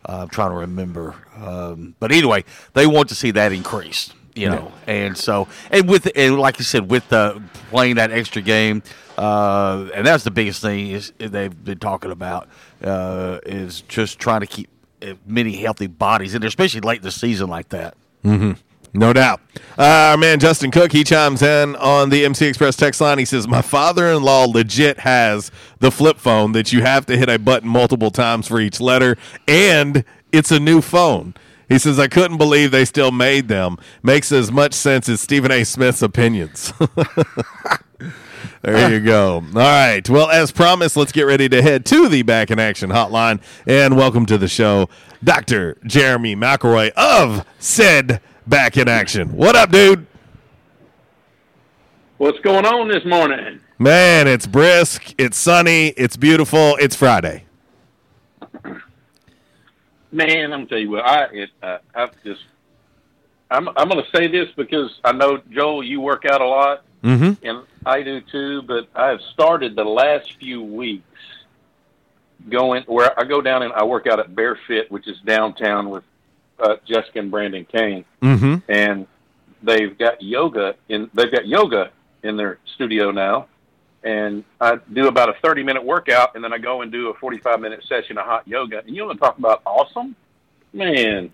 I'm 0.06 0.28
trying 0.28 0.50
to 0.50 0.56
remember, 0.56 1.14
um, 1.36 1.94
but 1.98 2.12
anyway, 2.12 2.44
they 2.74 2.86
want 2.86 3.08
to 3.08 3.14
see 3.14 3.30
that 3.32 3.52
increased. 3.52 4.14
You 4.34 4.48
know, 4.48 4.72
and 4.88 5.16
so 5.16 5.46
and 5.70 5.88
with 5.88 6.10
and 6.16 6.38
like 6.38 6.58
you 6.58 6.64
said, 6.64 6.90
with 6.90 7.08
the 7.08 7.40
playing 7.70 7.96
that 7.96 8.10
extra 8.10 8.42
game, 8.42 8.82
uh, 9.16 9.88
and 9.94 10.04
that's 10.04 10.24
the 10.24 10.32
biggest 10.32 10.60
thing 10.60 10.88
is 10.88 11.12
they've 11.18 11.64
been 11.64 11.78
talking 11.78 12.10
about 12.10 12.48
uh, 12.82 13.38
is 13.46 13.82
just 13.82 14.18
trying 14.18 14.40
to 14.40 14.46
keep 14.46 14.68
uh, 15.02 15.14
many 15.24 15.54
healthy 15.56 15.86
bodies, 15.86 16.34
and 16.34 16.44
especially 16.44 16.80
late 16.80 16.98
in 16.98 17.04
the 17.04 17.12
season 17.12 17.48
like 17.48 17.68
that. 17.68 17.94
Mm-hmm. 18.24 18.52
No 18.96 19.12
doubt. 19.12 19.40
Uh, 19.76 19.82
our 19.82 20.16
man 20.16 20.38
Justin 20.38 20.70
Cook, 20.70 20.92
he 20.92 21.02
chimes 21.02 21.42
in 21.42 21.74
on 21.76 22.10
the 22.10 22.24
MC 22.24 22.46
Express 22.46 22.76
text 22.76 23.00
line. 23.00 23.18
He 23.18 23.24
says, 23.24 23.48
My 23.48 23.60
father 23.60 24.06
in 24.06 24.22
law 24.22 24.44
legit 24.44 25.00
has 25.00 25.50
the 25.80 25.90
flip 25.90 26.16
phone 26.16 26.52
that 26.52 26.72
you 26.72 26.82
have 26.82 27.04
to 27.06 27.16
hit 27.16 27.28
a 27.28 27.38
button 27.38 27.68
multiple 27.68 28.12
times 28.12 28.46
for 28.46 28.60
each 28.60 28.80
letter, 28.80 29.16
and 29.48 30.04
it's 30.30 30.52
a 30.52 30.60
new 30.60 30.80
phone. 30.80 31.34
He 31.68 31.78
says, 31.78 31.98
I 31.98 32.08
couldn't 32.08 32.38
believe 32.38 32.70
they 32.70 32.84
still 32.84 33.10
made 33.10 33.48
them. 33.48 33.78
Makes 34.02 34.32
as 34.32 34.52
much 34.52 34.74
sense 34.74 35.08
as 35.08 35.20
Stephen 35.20 35.50
A. 35.50 35.64
Smith's 35.64 36.02
opinions. 36.02 36.72
there 38.62 38.90
you 38.92 39.00
go. 39.00 39.36
All 39.36 39.42
right. 39.52 40.08
Well, 40.08 40.30
as 40.30 40.52
promised, 40.52 40.96
let's 40.96 41.12
get 41.12 41.22
ready 41.22 41.48
to 41.48 41.62
head 41.62 41.86
to 41.86 42.08
the 42.08 42.22
Back 42.22 42.50
in 42.50 42.58
Action 42.58 42.90
hotline. 42.90 43.40
And 43.66 43.96
welcome 43.96 44.26
to 44.26 44.38
the 44.38 44.48
show, 44.48 44.88
Dr. 45.22 45.78
Jeremy 45.84 46.36
McElroy 46.36 46.90
of 46.90 47.46
said 47.58 48.20
Back 48.46 48.76
in 48.76 48.88
Action. 48.88 49.36
What 49.36 49.56
up, 49.56 49.70
dude? 49.70 50.06
What's 52.18 52.38
going 52.40 52.64
on 52.64 52.88
this 52.88 53.04
morning? 53.04 53.60
Man, 53.78 54.28
it's 54.28 54.46
brisk, 54.46 55.14
it's 55.18 55.36
sunny, 55.36 55.88
it's 55.88 56.16
beautiful, 56.16 56.76
it's 56.76 56.94
Friday. 56.94 57.44
Man, 60.14 60.52
I'm 60.52 60.66
tell 60.68 60.78
you 60.78 60.90
what, 60.90 61.04
I 61.04 61.24
it, 61.32 61.50
uh, 61.60 61.78
I've 61.94 62.10
just 62.22 62.40
I'm 63.50 63.68
I'm 63.76 63.88
going 63.88 64.02
to 64.02 64.10
say 64.16 64.28
this 64.28 64.48
because 64.56 64.98
I 65.04 65.10
know 65.12 65.42
Joel, 65.50 65.82
you 65.82 66.00
work 66.00 66.24
out 66.24 66.40
a 66.40 66.46
lot, 66.46 66.84
Mm-hmm. 67.02 67.44
and 67.46 67.66
I 67.84 68.02
do 68.02 68.20
too. 68.22 68.62
But 68.62 68.88
I've 68.94 69.20
started 69.32 69.74
the 69.76 69.84
last 69.84 70.32
few 70.38 70.62
weeks 70.62 71.04
going 72.48 72.84
where 72.84 73.18
I 73.18 73.24
go 73.24 73.40
down 73.40 73.62
and 73.64 73.72
I 73.72 73.84
work 73.84 74.06
out 74.06 74.20
at 74.20 74.34
Bear 74.34 74.56
Fit, 74.68 74.90
which 74.90 75.08
is 75.08 75.18
downtown 75.20 75.90
with 75.90 76.04
uh, 76.60 76.76
Jessica 76.86 77.18
and 77.18 77.30
Brandon 77.30 77.64
Kane, 77.64 78.04
Mm-hmm. 78.22 78.70
and 78.70 79.06
they've 79.64 79.98
got 79.98 80.22
yoga 80.22 80.76
in 80.88 81.10
they've 81.12 81.32
got 81.32 81.46
yoga 81.48 81.90
in 82.22 82.36
their 82.36 82.58
studio 82.76 83.10
now. 83.10 83.48
And 84.04 84.44
I 84.60 84.78
do 84.92 85.08
about 85.08 85.30
a 85.30 85.34
30 85.42 85.62
minute 85.62 85.82
workout, 85.82 86.34
and 86.34 86.44
then 86.44 86.52
I 86.52 86.58
go 86.58 86.82
and 86.82 86.92
do 86.92 87.08
a 87.08 87.14
45 87.14 87.60
minute 87.60 87.82
session 87.88 88.18
of 88.18 88.26
hot 88.26 88.46
yoga. 88.46 88.82
And 88.86 88.94
you 88.94 89.04
want 89.04 89.18
to 89.18 89.24
talk 89.24 89.38
about 89.38 89.62
awesome? 89.64 90.14
Man, 90.72 91.30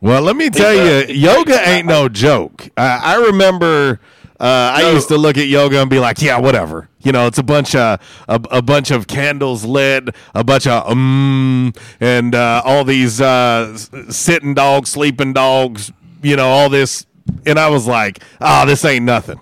Well, 0.00 0.22
let 0.22 0.36
me 0.36 0.50
tell 0.50 0.74
you, 0.74 1.14
yoga 1.14 1.68
ain't 1.68 1.86
no 1.86 2.08
joke. 2.08 2.68
Uh, 2.76 3.00
I 3.02 3.16
remember 3.26 4.00
uh, 4.42 4.72
I 4.74 4.90
used 4.90 5.06
to 5.06 5.16
look 5.16 5.38
at 5.38 5.46
yoga 5.46 5.80
and 5.80 5.88
be 5.88 6.00
like, 6.00 6.20
yeah, 6.20 6.36
whatever. 6.36 6.88
You 7.02 7.12
know, 7.12 7.28
it's 7.28 7.38
a 7.38 7.44
bunch 7.44 7.76
of 7.76 8.00
a, 8.26 8.40
a 8.50 8.60
bunch 8.60 8.90
of 8.90 9.06
candles 9.06 9.64
lit, 9.64 10.08
a 10.34 10.42
bunch 10.42 10.66
of 10.66 10.90
um, 10.90 11.72
and 12.00 12.34
uh, 12.34 12.60
all 12.64 12.82
these 12.82 13.20
uh, 13.20 13.76
sitting 14.10 14.54
dogs, 14.54 14.90
sleeping 14.90 15.32
dogs. 15.32 15.92
You 16.22 16.34
know, 16.34 16.48
all 16.48 16.68
this, 16.68 17.06
and 17.46 17.56
I 17.56 17.68
was 17.68 17.86
like, 17.86 18.20
oh, 18.40 18.66
this 18.66 18.84
ain't 18.84 19.04
nothing. 19.04 19.40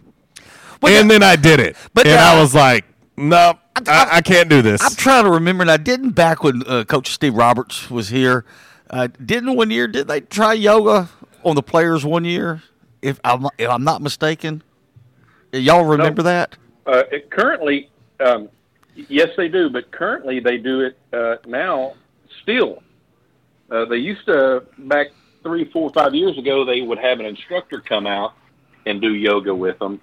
And 0.89 1.11
then 1.11 1.23
I 1.23 1.37
did 1.37 1.61
it, 1.61 1.77
but, 1.95 2.07
and 2.07 2.19
I 2.19 2.41
was 2.41 2.55
like, 2.55 2.85
nope, 3.17 3.59
I, 3.87 4.09
I 4.13 4.21
can't 4.21 4.49
do 4.49 4.63
this. 4.63 4.83
I'm 4.83 4.95
trying 4.95 5.25
to 5.25 5.31
remember, 5.31 5.63
and 5.63 5.71
I 5.71 5.77
didn't 5.77 6.11
back 6.11 6.43
when 6.43 6.63
uh, 6.67 6.85
Coach 6.85 7.11
Steve 7.11 7.35
Roberts 7.35 7.91
was 7.91 8.09
here. 8.09 8.45
Uh, 8.89 9.09
didn't 9.25 9.55
one 9.55 9.71
year? 9.71 9.87
Did 9.87 10.09
they 10.09 10.21
try 10.21 10.53
yoga 10.53 11.09
on 11.45 11.55
the 11.55 11.63
players 11.63 12.05
one 12.05 12.25
year? 12.25 12.63
If 13.03 13.21
I'm, 13.25 13.47
if 13.57 13.69
I'm 13.69 13.85
not 13.85 14.03
mistaken, 14.03 14.63
y'all 15.53 15.85
remember 15.85 16.23
that? 16.23 16.57
uh, 16.87 17.05
it 17.11 17.31
currently, 17.31 17.91
um, 18.21 18.49
yes, 18.95 19.29
they 19.37 19.49
do, 19.49 19.71
but 19.71 19.91
currently 19.91 20.41
they 20.41 20.59
do 20.59 20.81
it 20.81 20.99
uh, 21.13 21.37
now 21.47 21.95
still. 22.43 22.83
Uh, 23.71 23.85
they 23.85 23.97
used 23.97 24.27
to, 24.27 24.65
back 24.79 25.09
three, 25.43 25.71
four, 25.71 25.91
five 25.91 26.15
years 26.15 26.37
ago, 26.37 26.65
they 26.65 26.81
would 26.81 26.99
have 26.99 27.21
an 27.21 27.27
instructor 27.27 27.81
come 27.81 28.07
out 28.07 28.35
and 28.87 29.01
do 29.01 29.15
yoga 29.15 29.55
with 29.55 29.79
them. 29.79 30.01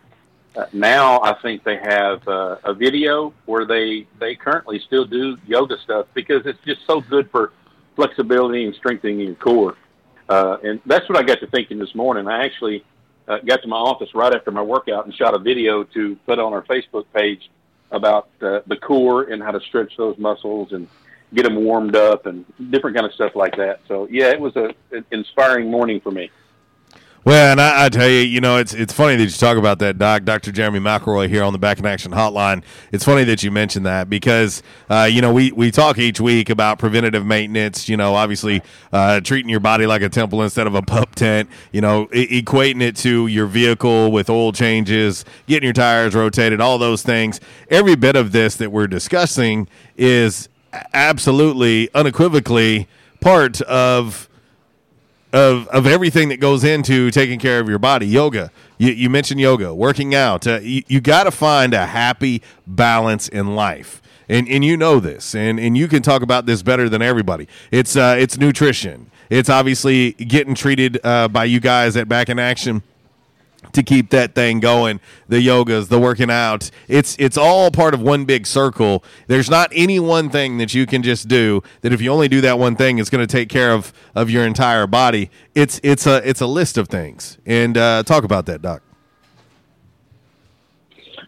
Uh, 0.58 0.66
now 0.74 1.22
I 1.22 1.34
think 1.42 1.64
they 1.64 1.78
have 1.78 2.28
uh, 2.28 2.58
a 2.64 2.74
video 2.74 3.32
where 3.46 3.66
they, 3.66 4.08
they 4.20 4.34
currently 4.34 4.80
still 4.80 5.06
do 5.06 5.38
yoga 5.46 5.78
stuff 5.80 6.08
because 6.16 6.48
it's 6.48 6.60
just 6.66 6.82
so 6.88 7.00
good 7.00 7.30
for 7.30 7.52
flexibility 7.96 8.66
and 8.66 8.74
strengthening 8.74 9.20
your 9.20 9.36
core. 9.36 9.76
Uh, 10.28 10.58
and 10.64 10.82
that's 10.88 11.08
what 11.08 11.18
I 11.18 11.22
got 11.22 11.40
to 11.42 11.48
thinking 11.48 11.78
this 11.78 11.94
morning. 11.94 12.28
I 12.28 12.44
actually 12.44 12.84
uh, 13.28 13.38
got 13.40 13.62
to 13.62 13.68
my 13.68 13.78
office 13.78 14.16
right 14.16 14.34
after 14.34 14.50
my 14.50 14.64
workout 14.64 15.06
and 15.06 15.14
shot 15.14 15.36
a 15.36 15.40
video 15.40 15.84
to 15.84 16.16
put 16.26 16.40
on 16.40 16.54
our 16.54 16.64
Facebook 16.64 17.06
page 17.14 17.52
about 17.92 18.30
uh, 18.42 18.62
the 18.66 18.78
core 18.78 19.24
and 19.24 19.44
how 19.44 19.52
to 19.52 19.60
stretch 19.62 19.96
those 19.96 20.18
muscles 20.18 20.74
and 20.74 20.88
get 21.36 21.44
them 21.44 21.56
warmed 21.56 21.96
up 21.96 22.26
and 22.26 22.46
different 22.72 22.96
kind 22.96 23.06
of 23.06 23.14
stuff 23.14 23.36
like 23.36 23.56
that. 23.58 23.82
So 23.88 24.08
yeah, 24.10 24.32
it 24.32 24.40
was 24.40 24.56
a 24.56 24.74
an 24.92 25.06
inspiring 25.12 25.70
morning 25.70 26.02
for 26.02 26.12
me. 26.12 26.32
Well, 27.28 27.52
and 27.52 27.60
I, 27.60 27.88
I 27.88 27.90
tell 27.90 28.08
you, 28.08 28.22
you 28.22 28.40
know, 28.40 28.56
it's 28.56 28.74
it's 28.74 28.94
funny 28.94 29.18
that 29.18 29.24
you 29.26 29.30
talk 29.32 29.58
about 29.58 29.80
that, 29.80 29.98
Doc. 29.98 30.24
Dr. 30.24 30.49
Jeremy 30.49 30.80
McElroy 30.80 31.28
here 31.28 31.44
on 31.44 31.52
the 31.52 31.60
Back 31.60 31.78
in 31.78 31.86
Action 31.86 32.14
Hotline. 32.14 32.64
It's 32.94 33.04
funny 33.04 33.26
that 33.26 33.44
you 33.44 33.52
mentioned 33.52 33.86
that 33.86 34.10
because, 34.10 34.64
uh, 34.90 35.10
you 35.12 35.22
know, 35.22 35.34
we, 35.34 35.52
we 35.52 35.70
talk 35.70 35.98
each 35.98 36.22
week 36.22 36.49
about 36.49 36.80
preventative 36.80 37.26
maintenance. 37.26 37.90
You 37.90 37.98
know, 37.98 38.16
obviously 38.16 38.62
uh, 38.94 39.20
treating 39.20 39.49
your 39.49 39.60
body 39.60 39.86
like 39.86 40.02
a 40.02 40.08
temple 40.08 40.41
instead 40.41 40.68
of 40.68 40.76
a 40.76 40.82
pup 40.82 41.16
tent. 41.16 41.49
You 41.74 41.82
know, 41.82 42.08
e- 42.14 42.41
equating 42.41 42.82
it 42.82 42.95
to 42.99 43.28
your 43.28 43.48
vehicle 43.48 44.10
with 44.10 44.30
oil 44.30 44.54
changes, 44.54 45.26
getting 45.48 45.66
your 45.66 45.74
tires 45.74 46.16
rotated, 46.16 46.62
all 46.62 46.78
those 46.78 47.04
things. 47.04 47.41
Every 47.70 47.98
bit 47.98 48.16
of 48.16 48.32
this 48.32 48.56
that 48.56 48.72
we're 48.72 48.88
discussing 48.88 49.68
is 49.98 50.48
absolutely, 50.94 51.90
unequivocally 51.94 52.88
part 53.20 53.60
of 53.64 54.30
of 55.38 55.68
of 55.68 55.85
everything 55.85 56.30
that 56.30 56.39
goes 56.39 56.64
into 56.64 57.11
taking 57.11 57.39
care 57.39 57.59
of 57.59 57.69
your 57.69 57.80
body. 57.80 58.07
Yoga, 58.07 58.51
you, 58.77 58.91
you 58.91 59.09
mentioned 59.09 59.39
yoga, 59.39 59.73
working 59.73 60.15
out. 60.15 60.47
Uh, 60.47 60.59
you 60.61 60.84
you 60.88 60.99
got 60.99 61.23
to 61.26 61.31
find 61.31 61.73
a 61.73 61.85
happy 61.85 62.41
balance 62.65 63.27
in 63.27 63.55
life. 63.55 64.01
And, 64.30 64.45
and 64.49 64.65
you 64.65 64.76
know 64.76 64.99
this, 64.99 65.34
and, 65.34 65.57
and 65.57 65.77
you 65.77 65.88
can 65.88 66.03
talk 66.03 66.22
about 66.22 66.45
this 66.45 66.61
better 66.61 66.89
than 66.89 67.01
everybody. 67.01 67.47
It's 67.72 67.95
uh, 67.95 68.18
it's 68.19 68.38
nutrition. 68.38 69.09
It's 69.30 69.49
obviously 69.49 70.11
getting 70.14 70.53
treated 70.53 70.99
uh, 71.01 71.30
by 71.30 71.45
you 71.45 71.61
guys 71.61 71.95
at 71.95 72.09
Back 72.09 72.27
in 72.27 72.38
Action 72.38 72.84
to 73.73 73.84
keep 73.84 74.10
that 74.11 74.35
thing 74.35 74.60
going 74.60 74.99
the 75.27 75.45
yogas 75.45 75.89
the 75.89 75.99
working 75.99 76.30
out. 76.31 76.69
It's 76.88 77.15
it's 77.19 77.38
all 77.38 77.72
part 77.72 77.94
of 77.94 78.02
one 78.02 78.26
big 78.26 78.45
circle. 78.48 79.03
There's 79.27 79.49
not 79.49 79.72
any 79.73 79.99
one 79.99 80.30
thing 80.30 80.57
that 80.57 80.73
you 80.73 80.85
can 80.85 81.03
just 81.03 81.27
do 81.27 81.61
that 81.81 81.94
if 81.94 82.02
you 82.02 82.11
only 82.11 82.27
do 82.27 82.41
that 82.41 82.60
one 82.60 82.76
thing 82.76 82.98
it's 82.98 83.10
going 83.10 83.26
to 83.26 83.31
take 83.31 83.49
care 83.49 83.72
of 83.73 83.94
of 84.15 84.30
your 84.30 84.45
entire 84.45 84.88
body. 84.88 85.30
It's 85.56 85.80
it's 85.84 86.06
a 86.07 86.27
it's 86.27 86.41
a 86.41 86.48
list 86.48 86.77
of 86.77 86.88
things. 86.88 87.38
And 87.45 87.77
uh, 87.77 88.03
talk 88.03 88.23
about 88.23 88.45
that 88.48 88.61
doc. 88.61 88.81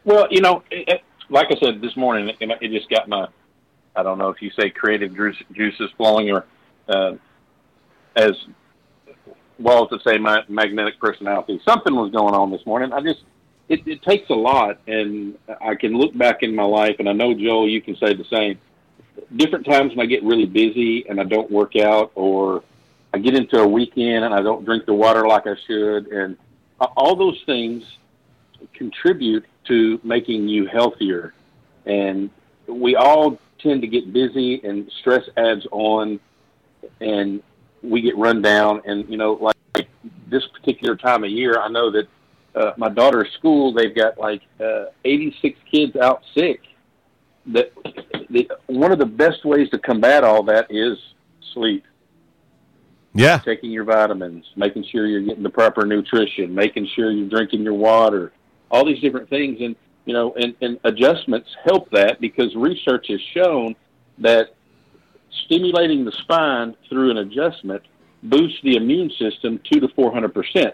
Well, 0.06 0.28
you 0.32 0.41
know, 0.41 0.64
it, 0.72 0.88
it- 0.88 1.02
like 1.32 1.48
I 1.52 1.60
said 1.64 1.80
this 1.80 1.95
morning, 1.95 2.30
it, 2.40 2.49
it 2.60 2.72
just 2.72 2.90
got 2.90 3.07
my, 3.07 3.28
I 3.95 4.02
don't 4.02 4.18
know 4.18 4.30
if 4.30 4.41
you 4.41 4.49
say 4.60 4.72
creative 4.72 5.16
juices 5.16 5.91
flowing 5.95 6.32
or 6.32 6.44
uh, 6.88 7.11
as 8.16 8.32
well 9.60 9.88
to 9.88 9.99
say 10.06 10.18
my 10.18 10.44
magnetic 10.48 10.99
personality. 10.99 11.61
Something 11.68 11.95
was 11.95 12.11
going 12.11 12.34
on 12.34 12.52
this 12.52 12.65
morning. 12.65 12.94
I 12.94 13.02
just, 13.02 13.19
it, 13.68 13.86
it 13.88 14.02
takes 14.03 14.30
a 14.30 14.36
lot, 14.36 14.80
and 14.88 15.38
I 15.61 15.76
can 15.76 15.98
look 15.98 16.18
back 16.18 16.41
in 16.41 16.56
my 16.56 16.64
life, 16.64 16.95
and 16.99 17.10
I 17.10 17.14
know 17.14 17.34
Joel, 17.34 17.69
you 17.69 17.81
can 17.81 17.95
say 17.98 18.14
the 18.14 18.26
same. 18.26 18.60
Different 19.36 19.65
times 19.65 19.95
when 19.95 20.06
I 20.06 20.06
get 20.06 20.23
really 20.23 20.45
busy 20.45 21.07
and 21.07 21.19
I 21.19 21.23
don't 21.23 21.52
work 21.52 21.76
out, 21.76 22.11
or 22.15 22.64
I 23.14 23.18
get 23.18 23.36
into 23.36 23.60
a 23.60 23.68
weekend 23.68 24.23
and 24.26 24.34
I 24.34 24.41
don't 24.41 24.65
drink 24.65 24.86
the 24.86 24.94
water 24.94 25.27
like 25.27 25.45
I 25.45 25.56
should, 25.68 26.07
and 26.07 26.38
all 26.80 27.15
those 27.15 27.41
things 27.45 27.84
contribute 28.73 29.45
to 29.65 29.99
making 30.03 30.48
you 30.48 30.65
healthier. 30.65 31.34
And 31.86 32.30
we 32.68 32.95
all 32.95 33.40
tend 33.60 33.81
to 33.81 33.88
get 33.88 34.14
busy 34.14 34.61
and 34.64 34.90
stress 34.99 35.27
adds 35.38 35.68
on 35.72 36.19
and 37.02 37.44
we 37.82 38.02
get 38.02 38.18
run 38.18 38.42
down. 38.42 38.82
And, 38.86 39.10
you 39.10 39.18
know, 39.18 39.34
like, 39.34 39.56
like 39.76 39.90
this 40.30 40.44
particular 40.48 40.96
time 40.96 41.24
of 41.24 41.30
year, 41.30 41.60
I 41.60 41.70
know 41.70 41.92
that 41.92 42.08
uh, 42.56 42.74
my 42.78 42.90
daughter's 42.90 43.32
school, 43.38 43.74
they've 43.74 43.96
got 43.96 44.18
like 44.18 44.42
uh, 44.60 44.86
86 45.06 45.60
kids 45.72 45.96
out 45.96 46.24
sick. 46.36 46.62
That 47.48 47.72
the, 48.30 48.50
one 48.68 48.92
of 48.92 49.00
the 49.00 49.06
best 49.06 49.46
ways 49.46 49.70
to 49.70 49.80
combat 49.80 50.24
all 50.24 50.44
that 50.44 50.68
is 50.70 50.98
sleep 51.54 51.86
yeah 53.14 53.40
taking 53.40 53.72
your 53.72 53.84
vitamins, 53.84 54.46
making 54.56 54.84
sure 54.92 55.08
you're 55.08 55.22
getting 55.22 55.44
the 55.44 55.50
proper 55.50 55.86
nutrition, 55.86 56.54
making 56.54 56.88
sure 56.96 57.12
you're 57.12 57.30
drinking 57.30 57.64
your 57.64 57.74
water, 57.74 58.32
all 58.70 58.86
these 58.86 59.02
different 59.02 59.30
things. 59.30 59.58
And, 59.62 59.76
you 60.06 60.14
know, 60.14 60.34
and, 60.36 60.56
and 60.62 60.80
adjustments 60.84 61.50
help 61.66 61.90
that 61.92 62.20
because 62.22 62.54
research 62.56 63.08
has 63.10 63.20
shown 63.34 63.76
that 64.20 64.56
stimulating 65.46 66.06
the 66.06 66.12
spine 66.12 66.76
through 66.90 67.12
an 67.12 67.18
adjustment 67.18 67.84
boosts 68.24 68.60
the 68.64 68.76
immune 68.76 69.12
system 69.18 69.60
two 69.64 69.80
to 69.80 69.88
400%. 69.90 70.74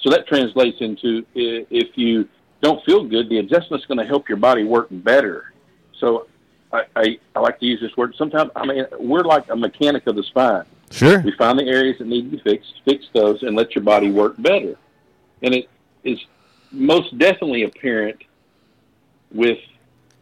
So 0.00 0.10
that 0.10 0.26
translates 0.26 0.80
into 0.80 1.24
if 1.34 1.96
you 1.96 2.28
don't 2.62 2.84
feel 2.84 3.04
good, 3.04 3.28
the 3.28 3.38
adjustment's 3.38 3.86
going 3.86 3.98
to 3.98 4.04
help 4.04 4.28
your 4.28 4.38
body 4.38 4.64
work 4.64 4.88
better. 4.90 5.52
So 5.98 6.26
I, 6.72 6.82
I, 6.94 7.18
I 7.34 7.40
like 7.40 7.58
to 7.60 7.66
use 7.66 7.80
this 7.80 7.96
word. 7.96 8.14
Sometimes, 8.16 8.50
I 8.56 8.66
mean, 8.66 8.84
we're 8.98 9.22
like 9.22 9.48
a 9.50 9.56
mechanic 9.56 10.06
of 10.06 10.16
the 10.16 10.22
spine. 10.24 10.64
Sure. 10.90 11.20
We 11.20 11.32
find 11.32 11.58
the 11.58 11.64
areas 11.64 11.98
that 11.98 12.06
need 12.06 12.30
to 12.30 12.36
be 12.36 12.42
fixed, 12.42 12.72
fix 12.84 13.06
those, 13.12 13.42
and 13.42 13.56
let 13.56 13.74
your 13.74 13.84
body 13.84 14.10
work 14.10 14.34
better. 14.38 14.76
And 15.42 15.54
it 15.54 15.68
is 16.04 16.18
most 16.70 17.16
definitely 17.18 17.64
apparent 17.64 18.22
with 19.32 19.58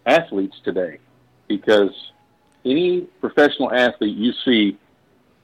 athletes 0.07 0.57
today 0.65 0.99
because 1.49 1.91
any 2.65 3.03
professional 3.21 3.73
athlete 3.73 4.17
you 4.17 4.33
see 4.45 4.79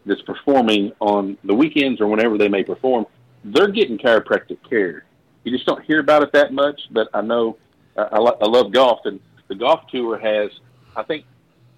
that's 0.06 0.22
performing 0.22 0.92
on 1.00 1.36
the 1.44 1.54
weekends 1.54 2.00
or 2.00 2.06
whenever 2.06 2.38
they 2.38 2.48
may 2.48 2.64
perform, 2.64 3.06
they're 3.44 3.68
getting 3.68 3.98
chiropractic 3.98 4.58
care. 4.68 5.04
You 5.44 5.52
just 5.52 5.66
don't 5.66 5.82
hear 5.84 6.00
about 6.00 6.22
it 6.22 6.32
that 6.32 6.52
much, 6.52 6.80
but 6.90 7.08
I 7.14 7.20
know 7.20 7.56
I, 7.96 8.02
I, 8.02 8.18
lo- 8.18 8.38
I 8.40 8.46
love 8.46 8.72
golf, 8.72 9.00
and 9.04 9.20
the 9.48 9.54
golf 9.54 9.80
tour 9.90 10.18
has, 10.18 10.50
I 10.96 11.02
think, 11.02 11.24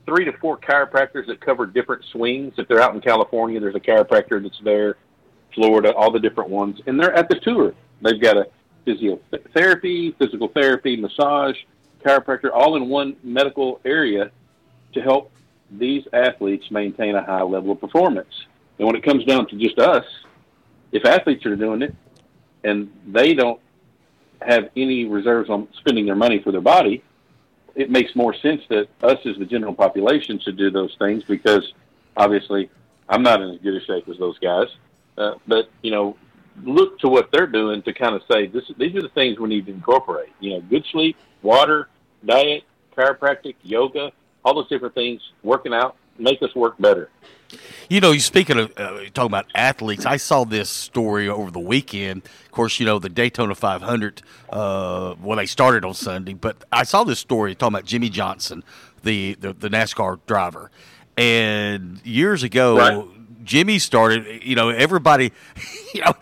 three 0.07 0.25
to 0.25 0.33
four 0.39 0.59
chiropractors 0.59 1.27
that 1.29 1.41
cover 1.41 1.67
different 1.67 2.05
swings. 2.11 2.55
If 2.59 2.69
they're 2.69 2.81
out 2.81 2.95
in 2.95 3.01
California, 3.01 3.61
there's 3.61 3.77
a 3.77 3.81
chiropractor 3.81 4.43
that's 4.43 4.61
there, 4.65 4.97
Florida, 5.55 5.95
all 5.95 6.11
the 6.11 6.19
different 6.19 6.51
ones, 6.51 6.81
and 6.87 6.99
they're 6.99 7.15
at 7.15 7.29
the 7.29 7.37
tour. 7.37 7.75
They've 8.01 8.21
got 8.21 8.37
a 8.37 8.49
physiotherapy, 8.87 10.17
physical 10.19 10.49
therapy, 10.49 10.97
massage, 10.97 11.57
chiropractor, 12.05 12.51
all 12.53 12.75
in 12.77 12.89
one 12.89 13.17
medical 13.23 13.81
area 13.85 14.31
to 14.93 15.01
help 15.01 15.31
these 15.71 16.07
athletes 16.13 16.71
maintain 16.71 17.15
a 17.15 17.23
high 17.23 17.43
level 17.43 17.73
of 17.73 17.81
performance. 17.81 18.47
And 18.79 18.87
when 18.87 18.97
it 18.97 19.03
comes 19.03 19.25
down 19.25 19.47
to 19.49 19.57
just 19.57 19.79
us, 19.79 20.05
if 20.93 21.05
athletes 21.05 21.47
are 21.47 21.57
doing 21.57 21.83
it 21.83 21.95
and 22.65 22.91
they 23.07 23.35
don't 23.35 23.61
have 24.41 24.71
any 24.77 25.05
reserves 25.05 25.49
on 25.49 25.69
spending 25.79 26.05
their 26.05 26.17
money 26.17 26.41
for 26.43 26.53
their 26.53 26.61
body, 26.61 27.03
it 27.75 27.91
makes 27.91 28.15
more 28.15 28.35
sense 28.35 28.61
that 28.69 28.89
us 29.03 29.19
as 29.25 29.37
the 29.39 29.47
general 29.47 29.75
population 29.75 30.39
should 30.39 30.59
do 30.59 30.71
those 30.71 30.95
things 30.99 31.23
because 31.25 31.73
obviously 32.17 32.71
I'm 33.09 33.23
not 33.23 33.41
in 33.41 33.51
as 33.51 33.59
good 33.61 33.75
a 33.75 33.85
shape 33.85 34.09
as 34.09 34.19
those 34.19 34.39
guys. 34.39 34.67
Uh, 35.17 35.35
but, 35.47 35.71
you 35.83 35.91
know, 35.91 36.17
look 36.65 36.99
to 37.01 37.09
what 37.09 37.31
they're 37.33 37.47
doing 37.47 37.83
to 37.83 37.93
kind 37.93 38.15
of 38.15 38.23
say 38.31 38.47
this, 38.47 38.65
these 38.79 38.95
are 38.95 39.03
the 39.03 39.09
things 39.11 39.39
we 39.39 39.49
need 39.49 39.67
to 39.67 39.73
incorporate. 39.73 40.33
You 40.41 40.53
know, 40.53 40.61
good 40.61 40.85
sleep, 40.91 41.17
water, 41.43 41.89
diet, 42.25 42.65
chiropractic, 42.97 43.57
yoga, 43.63 44.13
all 44.45 44.55
those 44.55 44.69
different 44.69 44.95
things, 44.95 45.21
working 45.43 45.73
out, 45.73 45.97
make 46.19 46.43
us 46.43 46.55
work 46.55 46.79
better. 46.79 47.11
You 47.89 48.01
know, 48.01 48.13
you 48.13 48.21
speaking 48.21 48.59
of 48.59 48.73
uh, 48.79 49.01
talking 49.13 49.27
about 49.27 49.47
athletes, 49.55 50.07
I 50.07 50.17
saw 50.17 50.45
this 50.45 50.71
story 50.71 51.29
over 51.29 51.51
the 51.51 51.61
weekend. 51.61 52.23
Of 52.47 52.51
course, 52.51 52.81
you 52.81 52.87
know 52.87 52.99
the 52.99 53.11
Daytona 53.11 53.55
500. 53.55 54.23
Uh, 54.49 55.15
well, 55.21 55.37
they 55.37 55.47
started 55.47 55.85
on 55.85 55.95
Sunday, 55.95 56.33
but 56.33 56.65
I 56.73 56.85
saw 56.85 57.05
this 57.05 57.19
story 57.19 57.55
talking 57.55 57.75
about 57.75 57.85
Jimmie 57.85 58.09
Johnson, 58.09 58.65
the 59.03 59.35
the, 59.35 59.53
the 59.53 59.69
NASCAR 59.69 60.21
driver, 60.27 60.71
and 61.17 62.01
years 62.05 62.43
ago. 62.43 62.79
Right. 62.79 63.05
Jimmy 63.45 63.81
started, 63.81 64.45
you 64.45 64.55
know, 64.55 64.69
everybody, 64.69 65.33
you 65.95 66.03
know, 66.03 66.15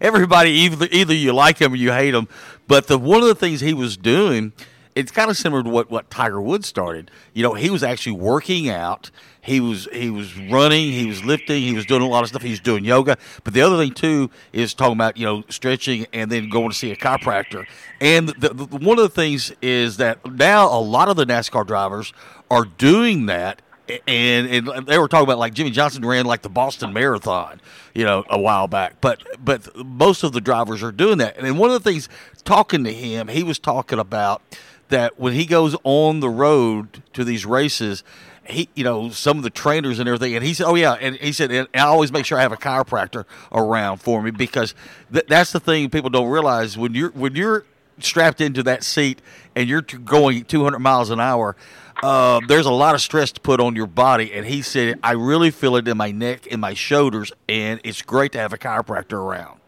everybody 0.00 0.50
either 0.50 0.86
either 0.90 1.12
you 1.12 1.32
like 1.32 1.58
him 1.58 1.72
or 1.72 1.76
you 1.76 1.92
hate 1.92 2.14
him. 2.14 2.28
But 2.66 2.86
the 2.86 2.98
one 2.98 3.20
of 3.20 3.28
the 3.28 3.34
things 3.34 3.60
he 3.60 3.74
was 3.74 3.96
doing, 3.96 4.52
it's 4.98 5.12
kind 5.12 5.30
of 5.30 5.36
similar 5.36 5.62
to 5.62 5.70
what, 5.70 5.90
what 5.90 6.10
Tiger 6.10 6.40
Woods 6.40 6.66
started. 6.66 7.10
You 7.32 7.44
know, 7.44 7.54
he 7.54 7.70
was 7.70 7.84
actually 7.84 8.16
working 8.16 8.68
out. 8.68 9.12
He 9.40 9.60
was 9.60 9.88
he 9.92 10.10
was 10.10 10.36
running. 10.36 10.90
He 10.92 11.06
was 11.06 11.24
lifting. 11.24 11.62
He 11.62 11.72
was 11.72 11.86
doing 11.86 12.02
a 12.02 12.08
lot 12.08 12.24
of 12.24 12.30
stuff. 12.30 12.42
He 12.42 12.50
was 12.50 12.58
doing 12.58 12.84
yoga. 12.84 13.16
But 13.44 13.54
the 13.54 13.62
other 13.62 13.76
thing 13.76 13.94
too 13.94 14.28
is 14.52 14.74
talking 14.74 14.94
about 14.94 15.16
you 15.16 15.24
know 15.24 15.44
stretching 15.48 16.06
and 16.12 16.32
then 16.32 16.50
going 16.50 16.70
to 16.70 16.74
see 16.74 16.90
a 16.90 16.96
chiropractor. 16.96 17.64
And 18.00 18.30
the, 18.30 18.48
the, 18.48 18.64
one 18.64 18.98
of 18.98 19.04
the 19.04 19.08
things 19.08 19.52
is 19.62 19.98
that 19.98 20.18
now 20.26 20.66
a 20.66 20.80
lot 20.80 21.08
of 21.08 21.16
the 21.16 21.24
NASCAR 21.24 21.64
drivers 21.64 22.12
are 22.50 22.64
doing 22.64 23.26
that 23.26 23.62
and, 24.06 24.68
and 24.68 24.86
they 24.86 24.98
were 24.98 25.08
talking 25.08 25.24
about 25.24 25.38
like 25.38 25.54
Jimmie 25.54 25.70
Johnson 25.70 26.04
ran 26.04 26.26
like 26.26 26.42
the 26.42 26.50
Boston 26.50 26.92
Marathon, 26.92 27.60
you 27.94 28.04
know, 28.04 28.24
a 28.28 28.38
while 28.38 28.68
back. 28.68 29.00
But 29.00 29.22
but 29.42 29.74
most 29.86 30.24
of 30.24 30.32
the 30.32 30.40
drivers 30.40 30.82
are 30.82 30.92
doing 30.92 31.18
that. 31.18 31.38
And 31.38 31.58
one 31.58 31.70
of 31.70 31.82
the 31.82 31.90
things 31.90 32.08
talking 32.44 32.84
to 32.84 32.92
him, 32.92 33.28
he 33.28 33.42
was 33.42 33.58
talking 33.58 33.98
about 33.98 34.42
that 34.88 35.18
when 35.18 35.32
he 35.34 35.46
goes 35.46 35.76
on 35.84 36.20
the 36.20 36.28
road 36.28 37.02
to 37.12 37.24
these 37.24 37.44
races, 37.46 38.02
he 38.44 38.68
you 38.74 38.84
know 38.84 39.10
some 39.10 39.36
of 39.36 39.42
the 39.42 39.50
trainers 39.50 39.98
and 39.98 40.08
everything, 40.08 40.34
and 40.34 40.44
he 40.44 40.54
said, 40.54 40.66
oh 40.66 40.74
yeah, 40.74 40.94
and 40.94 41.16
he 41.16 41.32
said, 41.32 41.50
and 41.52 41.68
I 41.74 41.80
always 41.80 42.10
make 42.12 42.24
sure 42.24 42.38
I 42.38 42.42
have 42.42 42.52
a 42.52 42.56
chiropractor 42.56 43.24
around 43.52 43.98
for 43.98 44.22
me 44.22 44.30
because 44.30 44.74
th- 45.12 45.26
that's 45.28 45.52
the 45.52 45.60
thing 45.60 45.90
people 45.90 46.10
don't 46.10 46.28
realize 46.28 46.78
when 46.78 46.94
you're 46.94 47.10
when 47.10 47.34
you're 47.34 47.64
strapped 48.00 48.40
into 48.40 48.62
that 48.62 48.84
seat 48.84 49.20
and 49.54 49.68
you're 49.68 49.82
t- 49.82 49.98
going 49.98 50.44
200 50.44 50.78
miles 50.78 51.10
an 51.10 51.20
hour, 51.20 51.56
uh, 52.02 52.40
there's 52.46 52.66
a 52.66 52.72
lot 52.72 52.94
of 52.94 53.00
stress 53.00 53.32
to 53.32 53.40
put 53.40 53.60
on 53.60 53.74
your 53.74 53.86
body. 53.86 54.32
And 54.32 54.46
he 54.46 54.62
said, 54.62 54.98
I 55.02 55.12
really 55.12 55.50
feel 55.50 55.76
it 55.76 55.88
in 55.88 55.96
my 55.96 56.10
neck 56.10 56.46
and 56.50 56.60
my 56.60 56.74
shoulders, 56.74 57.32
and 57.48 57.80
it's 57.84 58.02
great 58.02 58.32
to 58.32 58.38
have 58.38 58.52
a 58.52 58.58
chiropractor 58.58 59.14
around. 59.14 59.60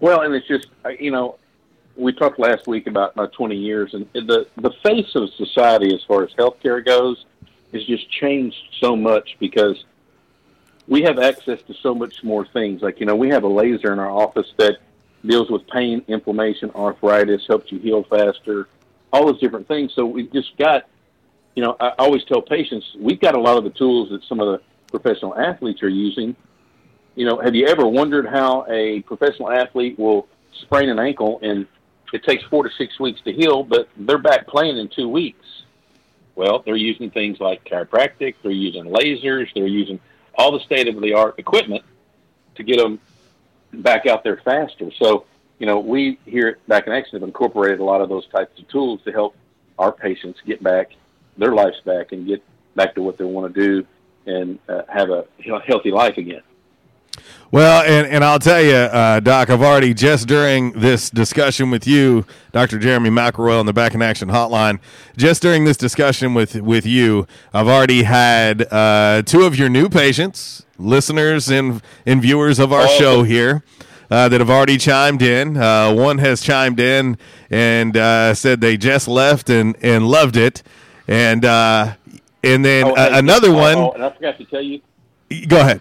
Well, 0.00 0.22
and 0.22 0.34
it's 0.34 0.46
just 0.46 0.66
uh, 0.84 0.90
you 0.90 1.10
know, 1.10 1.38
we 1.96 2.12
talked 2.12 2.38
last 2.38 2.66
week 2.66 2.86
about 2.86 3.16
my 3.16 3.26
20 3.26 3.56
years, 3.56 3.94
and 3.94 4.06
the 4.14 4.46
the 4.56 4.70
face 4.82 5.14
of 5.14 5.28
society 5.34 5.94
as 5.94 6.02
far 6.06 6.24
as 6.24 6.30
healthcare 6.38 6.84
goes 6.84 7.24
has 7.72 7.84
just 7.84 8.10
changed 8.10 8.56
so 8.80 8.96
much 8.96 9.36
because 9.40 9.84
we 10.86 11.02
have 11.02 11.18
access 11.18 11.60
to 11.62 11.74
so 11.82 11.94
much 11.94 12.22
more 12.22 12.46
things. 12.46 12.82
Like 12.82 13.00
you 13.00 13.06
know, 13.06 13.16
we 13.16 13.28
have 13.30 13.44
a 13.44 13.48
laser 13.48 13.92
in 13.92 13.98
our 13.98 14.10
office 14.10 14.52
that 14.58 14.78
deals 15.24 15.50
with 15.50 15.66
pain, 15.68 16.04
inflammation, 16.08 16.70
arthritis, 16.74 17.42
helps 17.48 17.72
you 17.72 17.78
heal 17.78 18.04
faster, 18.04 18.68
all 19.12 19.26
those 19.26 19.40
different 19.40 19.66
things. 19.66 19.92
So 19.94 20.06
we've 20.06 20.32
just 20.32 20.56
got, 20.56 20.88
you 21.56 21.64
know, 21.64 21.76
I 21.80 21.92
always 21.98 22.24
tell 22.24 22.42
patients 22.42 22.86
we've 22.98 23.20
got 23.20 23.34
a 23.34 23.40
lot 23.40 23.56
of 23.56 23.64
the 23.64 23.70
tools 23.70 24.10
that 24.10 24.22
some 24.28 24.40
of 24.40 24.46
the 24.46 24.62
professional 24.90 25.36
athletes 25.36 25.82
are 25.82 25.88
using 25.88 26.36
you 27.16 27.24
know, 27.24 27.38
have 27.38 27.54
you 27.54 27.66
ever 27.66 27.86
wondered 27.86 28.26
how 28.26 28.66
a 28.68 29.00
professional 29.02 29.50
athlete 29.50 29.98
will 29.98 30.28
sprain 30.62 30.90
an 30.90 30.98
ankle 30.98 31.40
and 31.42 31.66
it 32.12 32.24
takes 32.24 32.44
four 32.44 32.64
to 32.64 32.70
six 32.76 32.98
weeks 33.00 33.20
to 33.22 33.32
heal, 33.32 33.62
but 33.62 33.88
they're 33.96 34.18
back 34.18 34.46
playing 34.46 34.78
in 34.78 34.88
two 34.88 35.08
weeks? 35.08 35.44
Well, 36.34 36.62
they're 36.64 36.76
using 36.76 37.10
things 37.10 37.40
like 37.40 37.64
chiropractic, 37.64 38.34
they're 38.42 38.52
using 38.52 38.84
lasers, 38.84 39.48
they're 39.54 39.66
using 39.66 39.98
all 40.34 40.52
the 40.52 40.60
state 40.60 40.86
of 40.88 41.00
the 41.00 41.14
art 41.14 41.38
equipment 41.38 41.82
to 42.56 42.62
get 42.62 42.78
them 42.78 43.00
back 43.72 44.06
out 44.06 44.22
there 44.22 44.40
faster. 44.44 44.90
So, 44.98 45.24
you 45.58 45.66
know, 45.66 45.80
we 45.80 46.18
here 46.26 46.48
at 46.48 46.66
Back 46.68 46.86
in 46.86 46.92
Action 46.92 47.18
have 47.18 47.26
incorporated 47.26 47.80
a 47.80 47.84
lot 47.84 48.02
of 48.02 48.08
those 48.08 48.26
types 48.28 48.58
of 48.60 48.68
tools 48.68 49.00
to 49.04 49.12
help 49.12 49.34
our 49.78 49.92
patients 49.92 50.40
get 50.46 50.62
back 50.62 50.92
their 51.38 51.54
lives 51.54 51.80
back 51.84 52.12
and 52.12 52.26
get 52.26 52.42
back 52.74 52.94
to 52.94 53.02
what 53.02 53.18
they 53.18 53.24
want 53.24 53.54
to 53.54 53.60
do 53.60 53.86
and 54.26 54.58
uh, 54.68 54.82
have 54.88 55.10
a 55.10 55.26
healthy 55.66 55.90
life 55.90 56.16
again. 56.16 56.42
Well, 57.52 57.82
and, 57.86 58.06
and 58.12 58.24
I'll 58.24 58.40
tell 58.40 58.60
you, 58.60 58.74
uh, 58.74 59.20
Doc, 59.20 59.50
I've 59.50 59.62
already 59.62 59.94
just 59.94 60.26
during 60.26 60.72
this 60.72 61.08
discussion 61.10 61.70
with 61.70 61.86
you, 61.86 62.26
Dr. 62.52 62.78
Jeremy 62.78 63.08
McElroy 63.08 63.58
on 63.60 63.66
the 63.66 63.72
Back 63.72 63.94
in 63.94 64.02
Action 64.02 64.28
Hotline, 64.28 64.80
just 65.16 65.42
during 65.42 65.64
this 65.64 65.76
discussion 65.76 66.34
with, 66.34 66.56
with 66.56 66.84
you, 66.84 67.26
I've 67.54 67.68
already 67.68 68.02
had 68.02 68.70
uh, 68.72 69.22
two 69.24 69.42
of 69.44 69.56
your 69.56 69.68
new 69.68 69.88
patients, 69.88 70.64
listeners 70.76 71.48
and, 71.48 71.80
and 72.04 72.20
viewers 72.20 72.58
of 72.58 72.72
our 72.72 72.86
Oh. 72.88 72.98
show 72.98 73.22
here. 73.22 73.62
Uh, 74.08 74.28
that 74.28 74.38
have 74.40 74.48
already 74.50 74.76
chimed 74.78 75.20
in. 75.20 75.56
Uh, 75.56 75.92
one 75.92 76.18
has 76.18 76.40
chimed 76.40 76.78
in 76.78 77.18
and 77.50 77.96
uh, 77.96 78.32
said 78.34 78.60
they 78.60 78.76
just 78.76 79.08
left 79.08 79.50
and, 79.50 79.74
and 79.82 80.06
loved 80.06 80.36
it, 80.36 80.62
and 81.08 81.44
uh, 81.44 81.92
and 82.44 82.64
then 82.64 82.84
Oh, 82.86 82.94
uh, 82.94 83.08
another 83.14 83.48
oh, 83.48 83.54
one. 83.54 83.74
oh, 83.76 83.90
and 83.90 84.04
I 84.04 84.10
forgot 84.10 84.38
to 84.38 84.44
tell 84.44 84.62
you. 84.62 84.80
Go 85.48 85.58
ahead. 85.58 85.80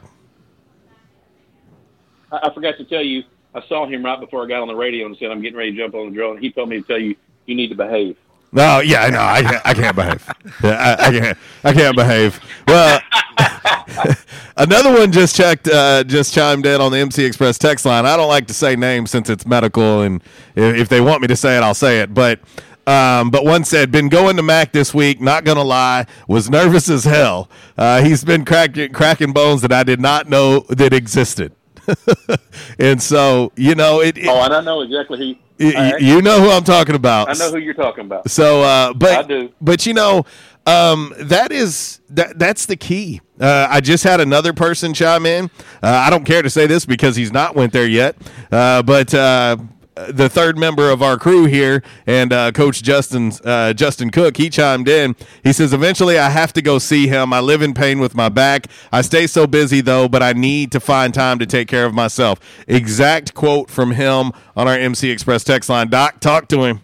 I, 2.35 2.49
I 2.49 2.53
forgot 2.53 2.77
to 2.77 2.85
tell 2.85 3.03
you. 3.03 3.23
I 3.53 3.65
saw 3.67 3.87
him 3.87 4.03
right 4.03 4.19
before 4.19 4.43
I 4.43 4.47
got 4.47 4.61
on 4.61 4.67
the 4.67 4.75
radio 4.75 5.05
and 5.05 5.15
said 5.17 5.31
I'm 5.31 5.41
getting 5.41 5.57
ready 5.57 5.71
to 5.71 5.77
jump 5.77 5.95
on 5.95 6.09
the 6.09 6.13
drill, 6.13 6.31
and 6.31 6.39
he 6.39 6.51
told 6.51 6.67
me 6.67 6.81
to 6.81 6.85
tell 6.85 6.99
you 6.99 7.15
you 7.45 7.55
need 7.55 7.69
to 7.69 7.75
behave. 7.75 8.17
No, 8.51 8.79
yeah, 8.79 9.03
I 9.03 9.09
know. 9.09 9.21
I 9.21 9.41
can't, 9.41 9.65
I 9.65 9.73
can't 9.73 9.95
behave. 9.95 10.29
Yeah, 10.63 10.95
I, 10.99 11.07
I 11.07 11.19
can't. 11.19 11.37
I 11.63 11.73
can't 11.73 11.95
behave. 11.95 12.39
Well, 12.67 12.99
another 14.57 14.93
one 14.93 15.11
just 15.11 15.35
checked, 15.35 15.67
uh, 15.67 16.03
just 16.03 16.33
chimed 16.33 16.65
in 16.65 16.79
on 16.79 16.91
the 16.91 16.97
MC 16.97 17.25
Express 17.25 17.57
text 17.57 17.85
line. 17.85 18.05
I 18.05 18.15
don't 18.15 18.29
like 18.29 18.47
to 18.47 18.53
say 18.53 18.75
names 18.75 19.11
since 19.11 19.29
it's 19.29 19.45
medical, 19.45 20.01
and 20.01 20.21
if, 20.55 20.75
if 20.75 20.89
they 20.89 21.01
want 21.01 21.21
me 21.21 21.27
to 21.27 21.35
say 21.35 21.57
it, 21.57 21.63
I'll 21.63 21.73
say 21.73 21.99
it. 21.99 22.13
But, 22.13 22.39
um, 22.87 23.29
but 23.29 23.43
one 23.43 23.65
said, 23.65 23.91
"Been 23.91 24.09
going 24.09 24.37
to 24.37 24.43
Mac 24.43 24.71
this 24.71 24.93
week. 24.93 25.19
Not 25.19 25.43
gonna 25.43 25.63
lie, 25.63 26.05
was 26.27 26.49
nervous 26.49 26.89
as 26.89 27.03
hell. 27.03 27.49
Uh, 27.77 28.01
he's 28.01 28.23
been 28.23 28.45
cracking 28.45 28.93
cracking 28.93 29.33
bones 29.33 29.61
that 29.63 29.73
I 29.73 29.83
did 29.83 29.99
not 29.99 30.29
know 30.29 30.61
that 30.69 30.93
existed." 30.93 31.51
and 32.79 33.01
so, 33.01 33.51
you 33.55 33.75
know, 33.75 34.01
it, 34.01 34.17
it 34.17 34.27
oh, 34.27 34.41
and 34.43 34.53
I 34.53 34.61
know 34.61 34.81
exactly 34.81 35.17
who. 35.17 35.35
Y- 35.57 35.73
all 35.73 35.91
right. 35.91 36.01
you 36.01 36.21
know 36.21 36.41
who 36.41 36.49
I'm 36.49 36.65
talking 36.65 36.95
about. 36.95 37.29
I 37.29 37.33
know 37.33 37.51
who 37.51 37.59
you're 37.59 37.73
talking 37.73 38.05
about. 38.05 38.29
So, 38.29 38.61
uh, 38.61 38.93
but 38.93 39.11
I 39.11 39.23
do. 39.23 39.49
but 39.61 39.85
you 39.85 39.93
know, 39.93 40.25
um, 40.65 41.13
that 41.17 41.51
is 41.51 42.01
that 42.09 42.37
that's 42.39 42.65
the 42.65 42.75
key. 42.75 43.21
Uh, 43.39 43.67
I 43.69 43.81
just 43.81 44.03
had 44.03 44.19
another 44.19 44.51
person 44.51 44.93
chime 44.93 45.25
in. 45.25 45.45
Uh, 45.83 45.87
I 45.87 46.09
don't 46.09 46.25
care 46.25 46.41
to 46.41 46.49
say 46.49 46.67
this 46.67 46.85
because 46.85 47.15
he's 47.15 47.31
not 47.31 47.55
went 47.55 47.71
there 47.71 47.87
yet. 47.87 48.15
Uh, 48.51 48.81
but 48.81 49.13
uh, 49.13 49.57
the 49.95 50.29
third 50.29 50.57
member 50.57 50.89
of 50.89 51.01
our 51.01 51.17
crew 51.17 51.45
here 51.45 51.81
and 52.05 52.33
uh, 52.33 52.51
Coach 52.51 52.83
Justin's 52.83 53.41
uh, 53.41 53.73
Justin 53.73 54.09
Cook, 54.09 54.37
he 54.37 54.49
chimed 54.49 54.87
in. 54.87 55.15
He 55.43 55.53
says, 55.53 55.73
"Eventually, 55.73 56.17
I 56.19 56.29
have 56.29 56.53
to 56.53 56.61
go 56.61 56.79
see 56.79 57.07
him. 57.07 57.31
I 57.33 57.39
live 57.39 57.61
in 57.61 57.73
pain 57.73 57.99
with 57.99 58.15
my 58.15 58.29
back. 58.29 58.67
I 58.91 59.01
stay 59.01 59.27
so 59.27 59.47
busy 59.47 59.81
though, 59.81 60.07
but 60.07 60.21
I 60.21 60.33
need 60.33 60.71
to 60.73 60.79
find 60.79 61.13
time 61.13 61.39
to 61.39 61.45
take 61.45 61.67
care 61.67 61.85
of 61.85 61.93
myself." 61.93 62.39
Exact 62.67 63.33
quote 63.33 63.69
from 63.69 63.91
him 63.91 64.31
on 64.55 64.67
our 64.67 64.77
MC 64.77 65.09
Express 65.09 65.43
text 65.43 65.69
line. 65.69 65.89
Doc, 65.89 66.19
talk 66.19 66.47
to 66.49 66.63
him. 66.63 66.81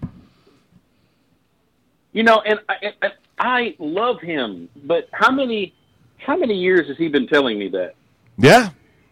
You 2.14 2.24
know, 2.24 2.42
and 2.42 2.60
I, 2.68 2.76
and 3.02 3.14
I 3.40 3.76
love 3.80 4.22
him, 4.22 4.70
but 4.84 5.10
how 5.12 5.32
many 5.32 5.74
how 6.18 6.38
many 6.38 6.56
years 6.56 6.88
has 6.88 6.98
he 6.98 7.08
been 7.08 7.28
telling 7.28 7.58
me 7.60 7.68
that? 7.70 7.96
Yeah. 8.38 8.70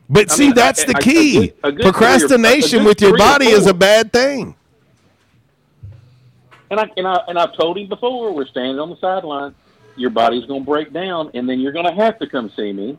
But 0.09 0.31
I 0.31 0.35
see, 0.35 0.45
mean, 0.47 0.55
that's 0.55 0.81
I- 0.83 0.85
the 0.87 0.95
I- 0.95 0.99
a 0.99 1.01
key. 1.01 1.33
good- 1.39 1.53
a 1.63 1.71
good 1.71 1.83
Procrastination 1.83 2.81
a 2.81 2.85
with 2.85 3.01
your 3.01 3.15
body 3.17 3.47
is 3.47 3.67
a 3.67 3.73
bad 3.73 4.11
thing. 4.11 4.55
And 6.71 6.79
I 6.79 6.89
and 6.97 7.07
I 7.07 7.21
and 7.27 7.37
I've 7.39 7.55
told 7.55 7.77
him 7.77 7.87
before. 7.87 8.31
We're 8.33 8.45
standing 8.47 8.79
on 8.79 8.89
the 8.89 8.97
sideline. 8.97 9.55
Your 9.95 10.11
body's 10.11 10.45
going 10.45 10.61
to 10.61 10.65
break 10.65 10.93
down, 10.93 11.31
and 11.33 11.49
then 11.49 11.59
you're 11.59 11.71
going 11.71 11.85
to 11.85 11.93
have 11.93 12.19
to 12.19 12.27
come 12.27 12.51
see 12.55 12.71
me. 12.71 12.97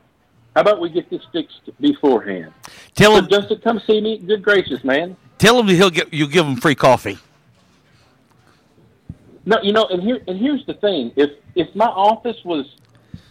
How 0.55 0.63
about 0.63 0.81
we 0.81 0.89
get 0.91 1.09
this 1.09 1.23
fixed 1.33 1.71
beforehand? 1.81 2.53
Tell 2.97 3.17
him, 3.17 3.29
Justin, 3.29 3.61
come 3.63 3.81
see 3.87 4.01
me. 4.01 4.19
Good 4.19 4.43
gracious, 4.43 4.83
man. 4.83 5.17
Tell 5.39 5.59
him 5.61 5.69
he'll 5.69 5.91
get 5.91 6.13
you 6.13 6.27
give 6.27 6.45
him 6.47 6.57
free 6.57 6.75
coffee. 6.75 7.19
No, 9.47 9.59
you 9.63 9.73
know, 9.73 9.87
and 9.87 10.03
here 10.03 10.21
and 10.27 10.39
here's 10.39 10.65
the 10.67 10.75
thing: 10.75 11.13
if 11.17 11.31
if 11.55 11.73
my 11.75 11.87
office 11.87 12.37
was 12.45 12.67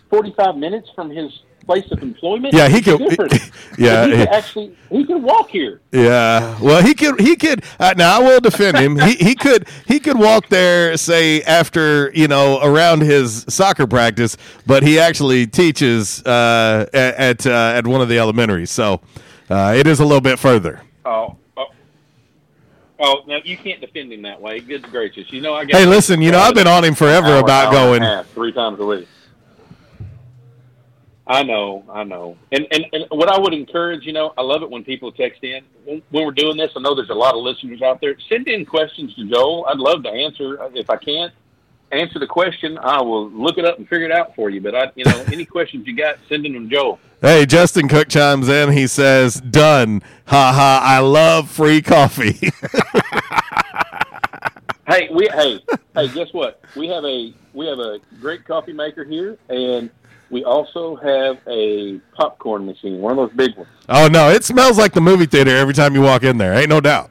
forty 0.10 0.31
five 0.31 0.56
minutes 0.56 0.89
from 0.95 1.10
his 1.10 1.31
place 1.69 1.91
of 1.91 2.01
employment, 2.01 2.51
Yeah, 2.51 2.67
he 2.67 2.81
could- 2.81 2.99
yeah, 3.77 4.05
he 4.05 4.11
could 4.11 4.19
he- 4.19 4.27
actually 4.27 4.75
he 4.89 5.05
could 5.05 5.21
walk 5.21 5.49
here. 5.51 5.81
Yeah. 5.91 6.57
Well, 6.59 6.81
he 6.81 6.95
could. 6.95 7.19
He 7.21 7.35
could. 7.35 7.63
Uh, 7.79 7.93
now 7.95 8.19
I 8.19 8.23
will 8.23 8.39
defend 8.39 8.77
him. 8.77 8.97
he 8.97 9.13
he 9.15 9.35
could. 9.35 9.67
He 9.87 9.99
could 9.99 10.17
walk 10.17 10.49
there, 10.49 10.97
say 10.97 11.43
after 11.43 12.11
you 12.15 12.27
know 12.27 12.59
around 12.63 13.01
his 13.01 13.45
soccer 13.49 13.85
practice, 13.85 14.35
but 14.65 14.81
he 14.81 14.97
actually 14.99 15.45
teaches 15.45 16.23
uh, 16.25 16.87
at 16.91 17.13
at, 17.15 17.45
uh, 17.45 17.73
at 17.77 17.85
one 17.85 18.01
of 18.01 18.09
the 18.09 18.17
elementaries, 18.17 18.71
so 18.71 19.01
uh, 19.51 19.73
it 19.77 19.85
is 19.85 19.99
a 19.99 20.05
little 20.05 20.21
bit 20.21 20.39
further. 20.39 20.81
Oh, 21.05 21.37
oh, 21.55 21.65
oh! 22.99 23.21
Now 23.27 23.39
you 23.43 23.57
can't 23.57 23.79
defend 23.79 24.11
him 24.11 24.23
that 24.23 24.41
way. 24.41 24.59
Good 24.59 24.83
gracious! 24.89 25.31
You 25.31 25.41
know 25.41 25.53
I. 25.53 25.65
Got 25.65 25.77
Hey, 25.79 25.85
listen. 25.85 26.19
You 26.21 26.31
know 26.31 26.39
I've 26.39 26.55
been 26.55 26.67
on 26.67 26.83
him 26.83 26.95
forever 26.95 27.27
hour, 27.27 27.39
about 27.39 27.67
hour 27.67 27.71
going. 27.73 28.01
half, 28.01 28.27
three 28.31 28.51
times 28.53 28.79
a 28.79 28.85
week. 28.85 29.07
I 31.30 31.43
know, 31.43 31.84
I 31.88 32.03
know, 32.03 32.35
and, 32.51 32.65
and 32.72 32.85
and 32.91 33.06
what 33.10 33.30
I 33.30 33.38
would 33.38 33.53
encourage, 33.53 34.03
you 34.03 34.14
know, 34.14 34.34
I 34.35 34.41
love 34.41 34.64
it 34.64 34.69
when 34.69 34.84
people 34.84 35.11
text 35.11 35.43
in 35.43 35.64
when, 35.85 36.01
when 36.10 36.26
we're 36.26 36.31
doing 36.31 36.57
this. 36.57 36.72
I 36.76 36.80
know 36.80 36.95
there's 36.95 37.11
a 37.11 37.14
lot 37.14 37.35
of 37.35 37.43
listeners 37.43 37.84
out 37.84 38.01
there. 38.01 38.15
Send 38.27 38.47
in 38.47 38.65
questions 38.65 39.14
to 39.14 39.30
Joel. 39.30 39.68
I'd 39.68 39.77
love 39.77 40.01
to 40.03 40.10
answer. 40.10 40.57
If 40.73 40.89
I 40.89 40.97
can't 40.97 41.31
answer 41.91 42.18
the 42.18 42.26
question, 42.26 42.80
I 42.80 42.99
will 43.03 43.30
look 43.30 43.60
it 43.60 43.65
up 43.65 43.77
and 43.77 43.88
figure 43.88 44.07
it 44.07 44.11
out 44.11 44.35
for 44.35 44.49
you. 44.49 44.60
But 44.60 44.73
I, 44.73 44.91
you 44.95 45.06
know, 45.06 45.23
any 45.31 45.45
questions 45.45 45.85
you 45.85 45.95
got, 45.95 46.18
send 46.27 46.45
them 46.45 46.53
to 46.53 46.76
Joel. 46.76 46.99
Hey, 47.22 47.45
Justin 47.45 47.88
Cook 47.88 48.10
chimes 48.10 48.49
in. 48.49 48.72
He 48.72 48.88
says, 48.88 49.39
"Done. 49.39 50.01
Ha 50.26 50.51
ha. 50.51 50.81
I 50.84 50.97
love 50.97 51.47
free 51.51 51.84
coffee." 51.84 52.51
Hey, 54.89 55.07
we 55.11 55.30
hey 55.31 55.60
hey. 55.93 56.07
Guess 56.07 56.34
what? 56.34 56.61
We 56.76 56.88
have 56.88 57.06
a 57.06 57.31
we 57.53 57.68
have 57.68 57.77
a 57.77 57.99
great 58.19 58.43
coffee 58.43 58.73
maker 58.73 59.03
here, 59.03 59.38
and 59.47 59.91
we 60.30 60.43
also 60.43 60.95
have 60.97 61.39
a 61.47 61.99
popcorn 62.14 62.65
machine, 62.65 62.99
one 62.99 63.18
of 63.18 63.18
those 63.18 63.35
big 63.35 63.57
ones. 63.57 63.69
oh 63.89 64.07
no, 64.07 64.30
it 64.30 64.43
smells 64.43 64.77
like 64.77 64.93
the 64.93 65.01
movie 65.01 65.26
theater 65.26 65.56
every 65.56 65.73
time 65.73 65.95
you 65.95 66.01
walk 66.01 66.23
in 66.23 66.38
there. 66.38 66.53
Ain't 66.53 66.69
no 66.69 66.81
doubt. 66.81 67.10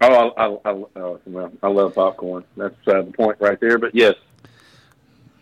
Oh, 0.00 0.30
I, 0.36 0.44
I, 0.44 0.46
I, 0.46 0.84
oh, 0.96 1.20
well, 1.24 1.52
I 1.62 1.68
love 1.68 1.94
popcorn. 1.94 2.44
That's 2.56 2.74
uh, 2.86 3.02
the 3.02 3.12
point 3.12 3.38
right 3.40 3.58
there. 3.58 3.78
But 3.78 3.94
yes, 3.94 4.14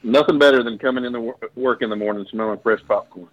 nothing 0.04 0.38
better 0.38 0.62
than 0.62 0.78
coming 0.78 1.04
in 1.04 1.12
the 1.12 1.20
wor- 1.20 1.38
work 1.56 1.82
in 1.82 1.90
the 1.90 1.96
morning 1.96 2.26
smelling 2.30 2.60
fresh 2.60 2.80
popcorn. 2.86 3.28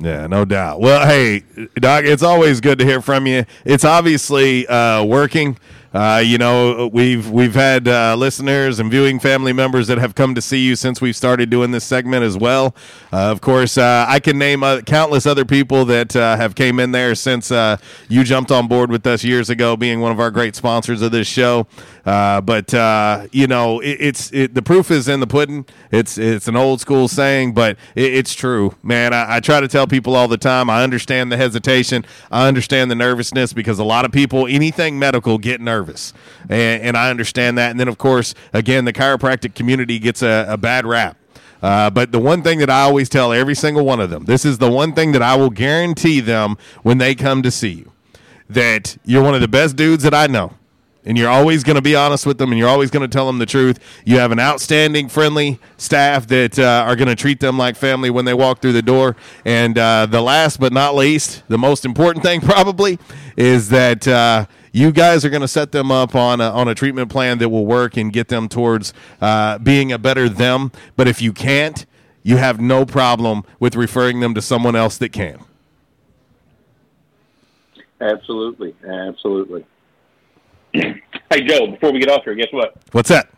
Yeah, 0.00 0.28
no 0.28 0.44
doubt. 0.44 0.80
Well, 0.80 1.04
hey, 1.06 1.42
Doc, 1.74 2.04
it's 2.04 2.22
always 2.22 2.60
good 2.60 2.78
to 2.78 2.84
hear 2.84 3.00
from 3.00 3.26
you. 3.26 3.44
It's 3.64 3.84
obviously 3.84 4.64
uh, 4.68 5.02
working. 5.04 5.58
Uh, 5.92 6.22
you 6.22 6.36
know, 6.36 6.90
we've 6.92 7.30
we've 7.30 7.54
had 7.54 7.88
uh, 7.88 8.14
listeners 8.14 8.78
and 8.78 8.90
viewing 8.90 9.18
family 9.18 9.54
members 9.54 9.86
that 9.86 9.96
have 9.96 10.14
come 10.14 10.34
to 10.34 10.42
see 10.42 10.58
you 10.58 10.76
since 10.76 11.00
we've 11.00 11.16
started 11.16 11.48
doing 11.48 11.70
this 11.70 11.84
segment 11.84 12.22
as 12.22 12.36
well. 12.36 12.74
Uh, 13.10 13.30
of 13.30 13.40
course, 13.40 13.78
uh, 13.78 14.04
I 14.06 14.20
can 14.20 14.38
name 14.38 14.62
uh, 14.62 14.82
countless 14.82 15.24
other 15.24 15.46
people 15.46 15.86
that 15.86 16.14
uh, 16.14 16.36
have 16.36 16.54
came 16.54 16.78
in 16.78 16.92
there 16.92 17.14
since 17.14 17.50
you 18.08 18.22
jumped 18.22 18.50
on 18.50 18.68
board 18.68 18.90
with 18.90 19.06
us 19.06 19.24
years 19.24 19.48
ago, 19.48 19.76
being 19.76 20.00
one 20.00 20.12
of 20.12 20.20
our 20.20 20.30
great 20.30 20.54
sponsors 20.54 21.00
of 21.00 21.10
this 21.10 21.26
show. 21.26 21.66
Uh, 22.08 22.40
but 22.40 22.72
uh, 22.72 23.26
you 23.32 23.46
know, 23.46 23.80
it, 23.80 23.98
it's 24.00 24.32
it, 24.32 24.54
the 24.54 24.62
proof 24.62 24.90
is 24.90 25.08
in 25.08 25.20
the 25.20 25.26
pudding. 25.26 25.66
It's 25.90 26.16
it's 26.16 26.48
an 26.48 26.56
old 26.56 26.80
school 26.80 27.06
saying, 27.06 27.52
but 27.52 27.76
it, 27.94 28.14
it's 28.14 28.32
true, 28.32 28.74
man. 28.82 29.12
I, 29.12 29.36
I 29.36 29.40
try 29.40 29.60
to 29.60 29.68
tell 29.68 29.86
people 29.86 30.16
all 30.16 30.26
the 30.26 30.38
time. 30.38 30.70
I 30.70 30.82
understand 30.82 31.30
the 31.30 31.36
hesitation. 31.36 32.06
I 32.30 32.48
understand 32.48 32.90
the 32.90 32.94
nervousness 32.94 33.52
because 33.52 33.78
a 33.78 33.84
lot 33.84 34.06
of 34.06 34.10
people, 34.10 34.46
anything 34.46 34.98
medical, 34.98 35.36
get 35.36 35.60
nervous, 35.60 36.14
and, 36.48 36.82
and 36.82 36.96
I 36.96 37.10
understand 37.10 37.58
that. 37.58 37.72
And 37.72 37.78
then, 37.78 37.88
of 37.88 37.98
course, 37.98 38.34
again, 38.54 38.86
the 38.86 38.92
chiropractic 38.94 39.54
community 39.54 39.98
gets 39.98 40.22
a, 40.22 40.46
a 40.48 40.56
bad 40.56 40.86
rap. 40.86 41.18
Uh, 41.60 41.90
but 41.90 42.10
the 42.10 42.18
one 42.18 42.42
thing 42.42 42.60
that 42.60 42.70
I 42.70 42.84
always 42.84 43.10
tell 43.10 43.34
every 43.34 43.54
single 43.54 43.84
one 43.84 44.00
of 44.00 44.08
them, 44.08 44.24
this 44.24 44.46
is 44.46 44.56
the 44.56 44.70
one 44.70 44.94
thing 44.94 45.12
that 45.12 45.20
I 45.20 45.36
will 45.36 45.50
guarantee 45.50 46.20
them 46.20 46.56
when 46.82 46.96
they 46.96 47.14
come 47.14 47.42
to 47.42 47.50
see 47.50 47.72
you, 47.72 47.92
that 48.48 48.96
you're 49.04 49.22
one 49.22 49.34
of 49.34 49.42
the 49.42 49.48
best 49.48 49.76
dudes 49.76 50.04
that 50.04 50.14
I 50.14 50.26
know 50.26 50.54
and 51.08 51.16
you're 51.16 51.30
always 51.30 51.64
going 51.64 51.76
to 51.76 51.82
be 51.82 51.96
honest 51.96 52.26
with 52.26 52.36
them 52.36 52.52
and 52.52 52.58
you're 52.58 52.68
always 52.68 52.90
going 52.90 53.00
to 53.00 53.08
tell 53.08 53.26
them 53.26 53.38
the 53.38 53.46
truth. 53.46 53.80
You 54.04 54.18
have 54.18 54.30
an 54.30 54.38
outstanding, 54.38 55.08
friendly 55.08 55.58
staff 55.78 56.26
that 56.26 56.58
uh, 56.58 56.84
are 56.86 56.96
going 56.96 57.08
to 57.08 57.16
treat 57.16 57.40
them 57.40 57.56
like 57.56 57.76
family 57.76 58.10
when 58.10 58.26
they 58.26 58.34
walk 58.34 58.60
through 58.60 58.74
the 58.74 58.82
door. 58.82 59.16
And 59.46 59.78
uh, 59.78 60.04
the 60.04 60.20
last 60.20 60.60
but 60.60 60.70
not 60.70 60.94
least, 60.94 61.44
the 61.48 61.56
most 61.56 61.86
important 61.86 62.22
thing 62.22 62.40
probably 62.42 62.98
is 63.38 63.70
that 63.70 64.06
uh, 64.06 64.44
you 64.70 64.92
guys 64.92 65.24
are 65.24 65.30
going 65.30 65.40
to 65.40 65.48
set 65.48 65.72
them 65.72 65.90
up 65.90 66.14
on 66.14 66.42
a, 66.42 66.50
on 66.50 66.68
a 66.68 66.74
treatment 66.74 67.10
plan 67.10 67.38
that 67.38 67.48
will 67.48 67.64
work 67.64 67.96
and 67.96 68.12
get 68.12 68.28
them 68.28 68.46
towards 68.46 68.92
uh, 69.22 69.56
being 69.58 69.90
a 69.90 69.98
better 69.98 70.28
them. 70.28 70.70
But 70.94 71.08
if 71.08 71.22
you 71.22 71.32
can't, 71.32 71.86
you 72.22 72.36
have 72.36 72.60
no 72.60 72.84
problem 72.84 73.44
with 73.58 73.76
referring 73.76 74.20
them 74.20 74.34
to 74.34 74.42
someone 74.42 74.76
else 74.76 74.98
that 74.98 75.12
can. 75.12 75.42
Absolutely, 77.98 78.76
absolutely. 78.86 79.64
hey 81.30 81.44
Joe, 81.44 81.68
before 81.68 81.92
we 81.92 82.00
get 82.00 82.10
off 82.10 82.24
here, 82.24 82.34
guess 82.34 82.48
what? 82.50 82.74
What's 82.92 83.08
that? 83.08 83.28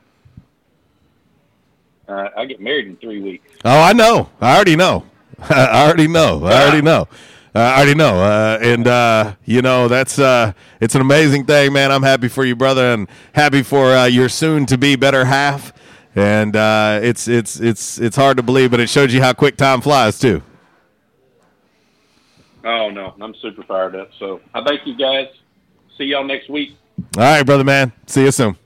Uh, 2.09 2.29
I 2.37 2.45
get 2.45 2.61
married 2.61 2.87
in 2.87 2.97
three 2.97 3.21
weeks. 3.21 3.47
Oh, 3.65 3.83
I 3.83 3.93
know. 3.93 4.31
I 4.41 4.57
already 4.57 4.75
know. 4.75 5.05
I 5.39 5.87
already 5.87 6.09
know. 6.09 6.45
I 6.45 6.63
already 6.63 6.83
know. 6.83 7.09
Uh, 7.55 7.59
I 7.59 7.77
already 7.77 7.95
know. 7.95 8.17
Uh, 8.23 8.59
and 8.61 8.87
uh, 8.87 9.35
you 9.45 9.63
know 9.63 9.89
that's 9.89 10.19
uh, 10.19 10.53
it's 10.81 10.95
an 10.95 11.01
amazing 11.01 11.47
thing, 11.47 11.73
man. 11.73 11.91
I'm 11.91 12.03
happy 12.03 12.29
for 12.29 12.45
you, 12.45 12.55
brother, 12.55 12.93
and 12.93 13.09
happy 13.33 13.63
for 13.63 13.93
uh, 13.93 14.07
your 14.07 14.29
soon 14.29 14.67
to 14.67 14.79
be 14.79 14.97
better 14.97 15.25
half. 15.25 15.73
And 16.15 16.57
uh, 16.57 17.01
it's 17.03 17.29
it's 17.29 17.61
it's 17.61 17.99
it's 17.99 18.17
hard 18.17 18.37
to 18.37 18.43
believe, 18.43 18.71
but 18.71 18.81
it 18.81 18.89
shows 18.89 19.15
you 19.15 19.21
how 19.21 19.33
quick 19.33 19.57
time 19.57 19.81
flies 19.81 20.19
too. 20.19 20.43
Oh 22.65 22.91
no, 22.91 23.15
I'm 23.21 23.35
super 23.37 23.63
fired 23.63 23.97
up. 23.97 24.11
So 24.19 24.41
I 24.53 24.63
thank 24.65 24.87
you 24.87 24.97
guys. 24.97 25.27
See 25.97 26.05
y'all 26.05 26.25
next 26.25 26.51
week. 26.51 26.77
All 27.17 27.23
right, 27.23 27.43
brother, 27.45 27.65
man. 27.65 27.93
See 28.07 28.25
you 28.25 28.31
soon. 28.31 28.57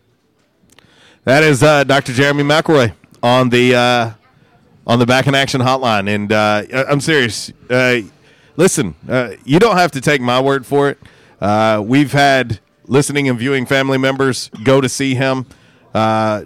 That 1.24 1.44
is 1.44 1.62
uh, 1.62 1.84
Dr. 1.84 2.12
Jeremy 2.12 2.42
McElroy 2.42 2.92
on 3.22 3.48
the 3.48 3.74
uh, 3.74 4.10
on 4.86 4.98
the 4.98 5.06
Back 5.06 5.26
in 5.28 5.34
Action 5.34 5.60
Hotline, 5.60 6.08
and 6.12 6.32
uh, 6.32 6.64
I'm 6.72 7.00
serious. 7.00 7.52
Uh, 7.70 8.00
listen, 8.56 8.96
uh, 9.08 9.34
you 9.44 9.58
don't 9.60 9.76
have 9.76 9.92
to 9.92 10.00
take 10.00 10.20
my 10.20 10.40
word 10.40 10.66
for 10.66 10.90
it. 10.90 10.98
Uh, 11.40 11.82
we've 11.84 12.12
had 12.12 12.58
listening 12.86 13.28
and 13.28 13.38
viewing 13.38 13.66
family 13.66 13.98
members 13.98 14.50
go 14.64 14.80
to 14.80 14.88
see 14.88 15.14
him 15.14 15.46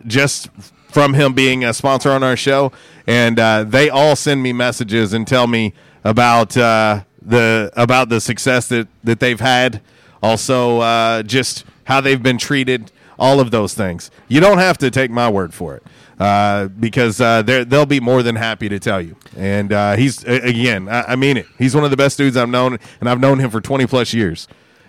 just 0.07 0.51
from 0.91 1.15
him 1.15 1.33
being 1.33 1.65
a 1.65 1.73
sponsor 1.73 2.11
on 2.11 2.23
our 2.23 2.37
show, 2.37 2.71
and 3.07 3.39
they 3.73 3.89
all 3.89 4.15
send 4.15 4.43
me 4.43 4.53
messages 4.53 5.15
and 5.15 5.27
tell 5.27 5.47
me 5.47 5.73
about 6.05 6.51
the 6.51 7.73
about 7.77 8.11
the 8.11 8.21
success 8.21 8.69
that 8.69 8.89
that 9.05 9.21
they've 9.21 9.41
had. 9.41 9.81
Also, 10.21 11.23
just 11.23 11.65
how 11.89 12.03
they've 12.03 12.23
been 12.23 12.37
treated, 12.37 12.93
all 13.19 13.41
of 13.41 13.51
those 13.51 13.73
things. 13.73 14.11
You 14.29 14.41
don't 14.41 14.59
have 14.59 14.77
to 14.79 14.91
take 14.91 15.11
my 15.11 15.31
word 15.31 15.55
for 15.55 15.75
it 15.75 15.83
uh, 16.21 16.69
because 16.69 17.19
uh, 17.19 17.41
they'll 17.43 17.87
be 17.87 17.99
more 17.99 18.23
than 18.23 18.37
happy 18.37 18.69
to 18.69 18.79
tell 18.79 19.01
you. 19.01 19.17
And 19.37 19.73
uh, 19.73 19.97
he's 19.97 20.23
again, 20.25 20.87
I, 20.91 21.13
I 21.13 21.17
mean 21.17 21.39
it. 21.39 21.47
He's 21.57 21.75
one 21.75 21.85
of 21.85 21.91
the 21.91 21.97
best 21.97 22.19
dudes 22.19 22.37
I've 22.37 22.51
known, 22.51 22.79
and 23.01 23.09
I've 23.09 23.21
known 23.21 23.39
him 23.39 23.51
for 23.51 23.63
twenty 23.63 23.87
plus 23.87 24.13
years. 24.13 24.47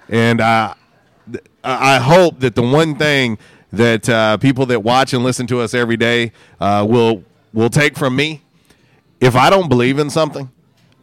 And 0.09 0.41
uh, 0.41 0.73
I 1.63 1.95
I 1.95 1.97
hope 1.99 2.41
that 2.41 2.55
the 2.55 2.63
one 2.63 2.95
thing 2.95 3.37
that 3.71 4.09
uh, 4.09 4.35
people 4.37 4.65
that 4.65 4.83
watch 4.83 5.13
and 5.13 5.23
listen 5.23 5.47
to 5.47 5.61
us 5.61 5.73
every 5.73 5.97
day 5.97 6.33
uh, 6.59 6.85
will 6.87 7.23
will 7.53 7.69
take 7.69 7.97
from 7.97 8.13
me, 8.15 8.41
if 9.21 9.37
I 9.37 9.49
don't 9.49 9.69
believe 9.69 9.99
in 9.99 10.09
something, 10.09 10.51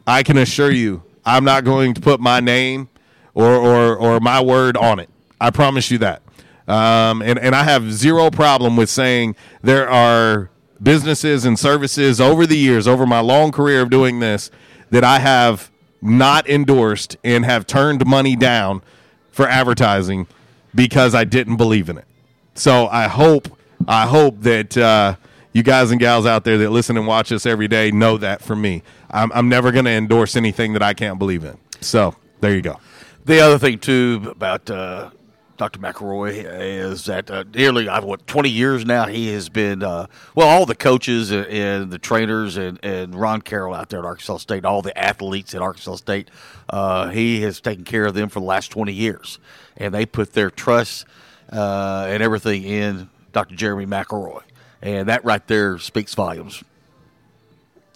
I 0.07 0.23
can 0.23 0.37
assure 0.37 0.71
you 0.71 1.03
I'm 1.25 1.45
not 1.45 1.65
going 1.65 1.95
to 1.95 2.01
put 2.03 2.21
my 2.21 2.41
name 2.41 2.91
or 3.33 3.55
or, 3.55 3.97
or 3.97 4.21
my 4.21 4.43
word 4.43 4.77
on 4.77 4.99
it. 4.99 5.09
I 5.41 5.51
promise 5.51 5.91
you 5.91 5.99
that. 5.99 6.23
Um, 6.69 7.23
and 7.23 7.39
and 7.39 7.55
I 7.55 7.63
have 7.63 7.93
zero 7.93 8.31
problem 8.31 8.77
with 8.77 8.91
saying 8.91 9.37
there 9.63 9.89
are 9.89 10.51
businesses 10.83 11.45
and 11.45 11.59
services 11.59 12.21
over 12.21 12.47
the 12.47 12.59
years, 12.59 12.89
over 12.89 13.07
my 13.07 13.21
long 13.21 13.53
career 13.53 13.83
of 13.83 13.91
doing 13.91 14.19
this, 14.19 14.51
that 14.91 15.05
I 15.05 15.21
have 15.21 15.71
not 16.03 16.49
endorsed 16.49 17.17
and 17.25 17.45
have 17.45 17.67
turned 17.67 18.07
money 18.07 18.37
down 18.37 18.83
for 19.31 19.49
advertising 19.49 20.27
because 20.75 21.15
I 21.15 21.25
didn't 21.25 21.57
believe 21.57 21.89
in 21.89 21.99
it. 21.99 22.07
So 22.55 22.89
I 22.89 23.09
hope 23.09 23.49
I 23.87 24.07
hope 24.07 24.41
that 24.41 24.77
uh, 24.77 25.17
you 25.53 25.63
guys 25.63 25.91
and 25.91 26.01
gals 26.01 26.27
out 26.27 26.45
there 26.45 26.59
that 26.59 26.71
listen 26.71 26.97
and 26.97 27.07
watch 27.07 27.31
us 27.33 27.47
every 27.47 27.69
day 27.69 27.91
know 27.91 28.19
that 28.19 28.43
for 28.43 28.57
me. 28.57 28.83
I'm, 29.11 29.31
I'm 29.33 29.49
never 29.49 29.73
going 29.73 29.85
to 29.85 29.91
endorse 29.91 30.37
anything 30.37 30.73
that 30.73 30.83
I 30.83 30.95
can't 30.95 31.19
believe 31.19 31.45
in. 31.45 31.59
So 31.81 32.15
there 32.41 32.55
you 32.55 32.63
go. 32.63 32.79
The 33.25 33.41
other 33.41 33.59
thing 33.59 33.79
too 33.79 34.23
about 34.31 34.71
uh, 34.71 35.11
Dr. 35.57 35.79
McElroy 35.79 36.45
is 36.45 37.07
that 37.07 37.31
uh, 37.31 37.45
nearly 37.55 37.89
I've 37.89 38.05
what 38.05 38.27
twenty 38.27 38.51
years 38.51 38.85
now 38.85 39.07
he 39.07 39.33
has 39.33 39.49
been 39.49 39.83
uh, 39.83 40.07
well 40.35 40.49
all 40.49 40.67
the 40.67 40.75
coaches 40.75 41.31
and, 41.31 41.47
and 41.47 41.91
the 41.91 41.99
trainers 41.99 42.57
and, 42.57 42.79
and 42.83 43.15
Ron 43.15 43.41
Carroll 43.41 43.75
out 43.75 43.89
there 43.89 44.01
at 44.01 44.05
Arkansas 44.05 44.39
State 44.39 44.65
all 44.65 44.83
the 44.83 44.97
athletes 44.97 45.55
at 45.55 45.63
Arkansas 45.63 45.97
State 45.97 46.31
uh, 46.71 47.09
he 47.09 47.41
has 47.43 47.61
taken 47.61 47.85
care 47.85 48.05
of 48.05 48.15
them 48.15 48.29
for 48.29 48.41
the 48.41 48.47
last 48.47 48.71
twenty 48.71 48.93
years 48.93 49.39
and 49.77 49.95
they 49.95 50.05
put 50.07 50.33
their 50.33 50.51
trust 50.51 51.07
uh, 51.53 52.07
and 52.09 52.23
everything 52.23 52.65
in 52.65 53.09
Dr. 53.33 53.55
Jeremy 53.55 53.87
McElroy 53.87 54.43
and 54.83 55.09
that 55.09 55.25
right 55.25 55.47
there 55.47 55.79
speaks 55.79 56.15
volumes. 56.15 56.63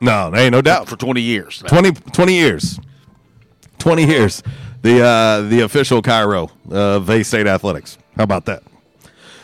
No, 0.01 0.31
there 0.31 0.41
ain't 0.41 0.53
no 0.53 0.63
doubt. 0.63 0.89
For 0.89 0.97
twenty 0.97 1.21
years, 1.21 1.63
20, 1.67 1.93
20 1.93 2.35
years. 2.35 2.81
20 3.79 4.07
years. 4.07 4.43
The 4.83 5.03
uh, 5.03 5.43
the 5.43 5.61
official 5.61 6.01
chiro 6.03 6.51
of 6.71 7.11
A 7.11 7.23
State 7.23 7.47
Athletics. 7.47 7.99
How 8.17 8.25
about 8.25 8.47
that? 8.47 8.63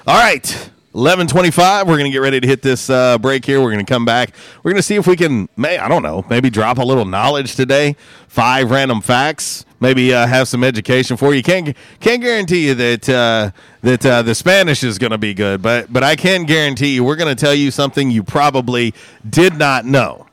All 0.07 0.17
right. 0.17 0.71
1125 0.93 1.87
we're 1.87 1.99
going 1.99 2.07
to 2.07 2.11
get 2.11 2.23
ready 2.23 2.41
to 2.41 2.47
hit 2.47 2.63
this 2.63 2.89
uh, 2.89 3.19
break 3.19 3.45
here. 3.45 3.61
We're 3.61 3.71
going 3.71 3.85
to 3.85 3.93
come 3.93 4.07
back. 4.07 4.31
We're 4.63 4.71
going 4.71 4.79
to 4.79 4.83
see 4.83 4.95
if 4.95 5.07
we 5.07 5.15
can 5.15 5.47
may 5.55 5.77
i 5.77 5.89
don't 5.89 6.03
know 6.03 6.25
maybe 6.31 6.49
drop 6.49 6.79
a 6.79 6.83
little 6.83 7.05
knowledge 7.05 7.55
today. 7.55 7.97
Five 8.29 8.71
random 8.71 9.03
facts. 9.03 9.67
Maybe 9.79 10.15
uh, 10.15 10.27
have 10.27 10.49
some 10.49 10.65
education 10.65 11.19
for 11.19 11.35
you. 11.35 11.43
Can't 11.43 11.77
can't 12.01 12.23
guarantee 12.23 12.69
you 12.69 12.75
that 12.77 13.09
uh, 13.11 13.51
that 13.83 14.07
uh, 14.07 14.23
the 14.23 14.35
spanish 14.35 14.83
is 14.83 14.97
going 14.97 15.11
to 15.13 15.19
be 15.19 15.35
good 15.35 15.61
but 15.61 15.93
but 15.93 16.03
i 16.03 16.17
can 16.17 16.45
guarantee 16.45 16.95
you 16.95 17.05
we're 17.05 17.17
going 17.17 17.35
to 17.35 17.39
tell 17.39 17.55
you 17.55 17.71
something 17.71 18.11
you 18.11 18.23
probably 18.23 18.95
did 19.29 19.59
not 19.59 19.85
know. 19.85 20.27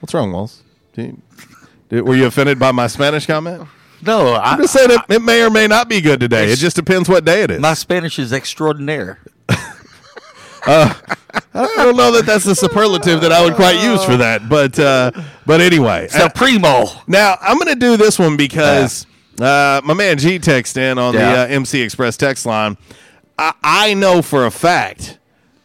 What's 0.00 0.12
wrong 0.12 0.32
walls? 0.32 0.62
Were 0.98 2.14
you 2.14 2.26
offended 2.26 2.58
by 2.58 2.72
my 2.72 2.88
spanish 2.88 3.26
comment 3.26 3.66
no 4.06 4.34
i'm 4.34 4.60
just 4.60 4.72
saying 4.72 4.90
it, 4.90 5.00
it 5.08 5.22
may 5.22 5.42
or 5.42 5.50
may 5.50 5.66
not 5.66 5.88
be 5.88 6.00
good 6.00 6.20
today 6.20 6.50
it 6.50 6.56
just 6.56 6.76
depends 6.76 7.08
what 7.08 7.24
day 7.24 7.42
it 7.42 7.50
is 7.50 7.60
my 7.60 7.74
Spanish 7.74 8.18
is 8.18 8.32
extraordinaire 8.32 9.18
uh, 10.66 10.94
I 11.52 11.66
don't 11.76 11.96
know 11.96 12.10
that 12.12 12.24
that's 12.26 12.44
the 12.44 12.54
superlative 12.54 13.20
that 13.20 13.32
I 13.32 13.44
would 13.44 13.54
quite 13.54 13.82
use 13.82 14.02
for 14.04 14.16
that, 14.16 14.48
but 14.48 14.78
uh, 14.78 15.10
but 15.44 15.60
anyway, 15.60 16.08
So 16.08 16.28
primo. 16.28 16.86
Now 17.06 17.36
I'm 17.40 17.58
going 17.58 17.68
to 17.74 17.78
do 17.78 17.96
this 17.98 18.18
one 18.18 18.36
because 18.36 19.06
uh, 19.40 19.80
my 19.84 19.92
man 19.94 20.16
G 20.16 20.38
texted 20.38 20.78
in 20.78 20.98
on 20.98 21.12
Yeah. 21.14 21.32
the 21.32 21.40
uh, 21.40 21.56
MC 21.56 21.82
Express 21.82 22.16
text 22.16 22.46
line. 22.46 22.78
I, 23.38 23.52
I 23.62 23.94
know 23.94 24.22
for 24.22 24.46
a 24.46 24.50
fact 24.50 25.18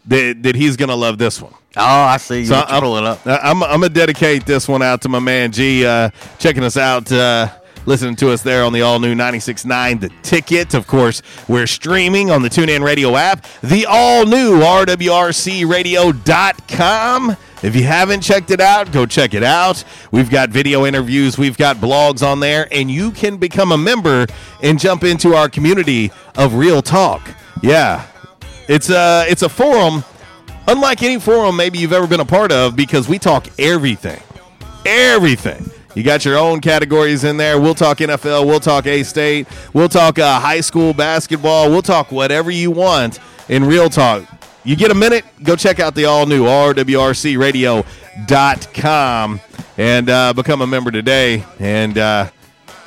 that 0.07 0.43
that 0.43 0.55
he's 0.55 0.75
going 0.75 0.89
to 0.89 0.95
love 0.95 1.17
this 1.17 1.41
one. 1.41 1.53
Oh, 1.77 1.81
I 1.85 2.17
see. 2.17 2.45
So 2.45 2.55
You're 2.57 2.65
I'm, 2.65 2.81
pulling 2.81 3.05
up. 3.05 3.19
I'm, 3.25 3.63
I'm 3.63 3.79
gonna 3.79 3.89
dedicate 3.89 4.45
this 4.45 4.67
one 4.67 4.81
out 4.81 5.01
to 5.03 5.09
my 5.09 5.19
man 5.19 5.51
G, 5.51 5.85
uh, 5.85 6.09
checking 6.39 6.63
us 6.63 6.75
out, 6.77 7.09
uh, 7.11 7.47
listening 7.89 8.15
to 8.15 8.29
us 8.29 8.41
there 8.43 8.63
on 8.63 8.71
the 8.71 8.83
all 8.83 8.99
new 8.99 9.15
96.9 9.15 9.99
The 9.99 10.09
Ticket. 10.21 10.75
Of 10.75 10.85
course, 10.85 11.23
we're 11.47 11.65
streaming 11.65 12.29
on 12.29 12.43
the 12.43 12.49
TuneIn 12.49 12.83
Radio 12.83 13.15
app, 13.15 13.47
the 13.63 13.87
all 13.87 14.27
new 14.27 14.59
RWRCRadio.com. 14.59 17.37
If 17.63 17.75
you 17.75 17.83
haven't 17.83 18.21
checked 18.21 18.51
it 18.51 18.61
out, 18.61 18.91
go 18.91 19.07
check 19.07 19.33
it 19.33 19.41
out. 19.41 19.83
We've 20.11 20.29
got 20.29 20.51
video 20.51 20.85
interviews, 20.85 21.39
we've 21.39 21.57
got 21.57 21.77
blogs 21.77 22.21
on 22.25 22.41
there, 22.41 22.67
and 22.71 22.91
you 22.91 23.09
can 23.09 23.37
become 23.37 23.71
a 23.71 23.77
member 23.77 24.27
and 24.61 24.79
jump 24.79 25.03
into 25.03 25.33
our 25.33 25.49
community 25.49 26.11
of 26.35 26.53
real 26.53 26.83
talk. 26.83 27.27
Yeah. 27.63 28.05
It's 28.67 28.91
a 28.91 29.25
it's 29.27 29.41
a 29.41 29.49
forum 29.49 30.03
unlike 30.67 31.01
any 31.01 31.19
forum 31.19 31.55
maybe 31.55 31.79
you've 31.79 31.93
ever 31.93 32.05
been 32.05 32.19
a 32.19 32.25
part 32.25 32.51
of 32.51 32.75
because 32.75 33.09
we 33.09 33.17
talk 33.17 33.47
everything. 33.57 34.21
Everything. 34.85 35.71
You 35.99 36.05
got 36.05 36.23
your 36.23 36.37
own 36.37 36.61
categories 36.61 37.25
in 37.25 37.35
there. 37.35 37.59
We'll 37.59 37.75
talk 37.75 37.97
NFL. 37.97 38.47
We'll 38.47 38.61
talk 38.61 38.87
A 38.87 39.03
State. 39.03 39.47
We'll 39.73 39.89
talk 39.89 40.17
uh, 40.17 40.39
high 40.39 40.61
school 40.61 40.93
basketball. 40.93 41.69
We'll 41.69 41.81
talk 41.81 42.09
whatever 42.09 42.49
you 42.49 42.71
want 42.71 43.19
in 43.49 43.65
real 43.65 43.89
talk. 43.89 44.23
You 44.63 44.77
get 44.77 44.91
a 44.91 44.95
minute? 44.95 45.25
Go 45.43 45.57
check 45.57 45.81
out 45.81 45.95
the 45.95 46.05
all 46.05 46.25
new 46.25 46.45
rwrcradio.com 46.45 49.41
and 49.77 50.09
uh, 50.09 50.31
become 50.31 50.61
a 50.61 50.67
member 50.67 50.89
today. 50.89 51.43
And 51.59 51.97
uh, 51.97 52.29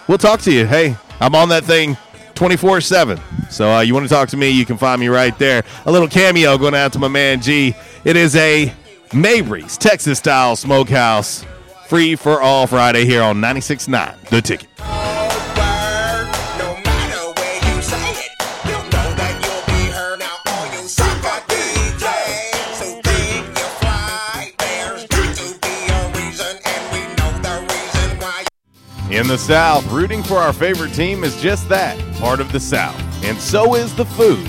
we'll 0.09 0.17
talk 0.17 0.41
to 0.41 0.51
you. 0.51 0.65
Hey, 0.65 0.97
I'm 1.21 1.35
on 1.35 1.51
that 1.51 1.65
thing 1.65 1.99
24 2.35 2.81
7. 2.81 3.21
So 3.51 3.73
uh, 3.73 3.81
you 3.81 3.93
want 3.93 4.09
to 4.09 4.15
talk 4.15 4.31
to 4.31 4.39
me, 4.39 4.49
you 4.49 4.65
can 4.65 4.79
find 4.79 4.99
me 4.99 5.09
right 5.09 5.39
there. 5.39 5.65
A 5.85 5.93
little 5.93 6.09
cameo 6.09 6.57
going 6.57 6.75
out 6.75 6.95
to 6.95 6.99
my 6.99 7.09
man 7.09 7.43
G. 7.43 7.75
It 8.07 8.17
is 8.17 8.35
a 8.37 8.73
Mabry's 9.13 9.77
Texas 9.77 10.19
style 10.19 10.57
smokehouse. 10.57 11.45
Free 11.93 12.17
for 12.17 12.41
all 12.41 12.67
Friday 12.67 13.05
here 13.05 13.23
on 13.23 13.37
96.9 13.43 14.31
The 14.31 14.41
Ticket. 14.41 14.67
In 29.11 29.29
the 29.29 29.37
South, 29.37 29.87
rooting 29.93 30.23
for 30.23 30.39
our 30.39 30.55
favorite 30.55 30.95
team 30.95 31.23
is 31.23 31.39
just 31.43 31.69
that 31.69 31.99
part 32.17 32.41
of 32.41 32.51
the 32.53 32.61
South. 32.61 32.99
And 33.23 33.39
so 33.39 33.75
is 33.75 33.95
the 33.95 34.07
food. 34.07 34.49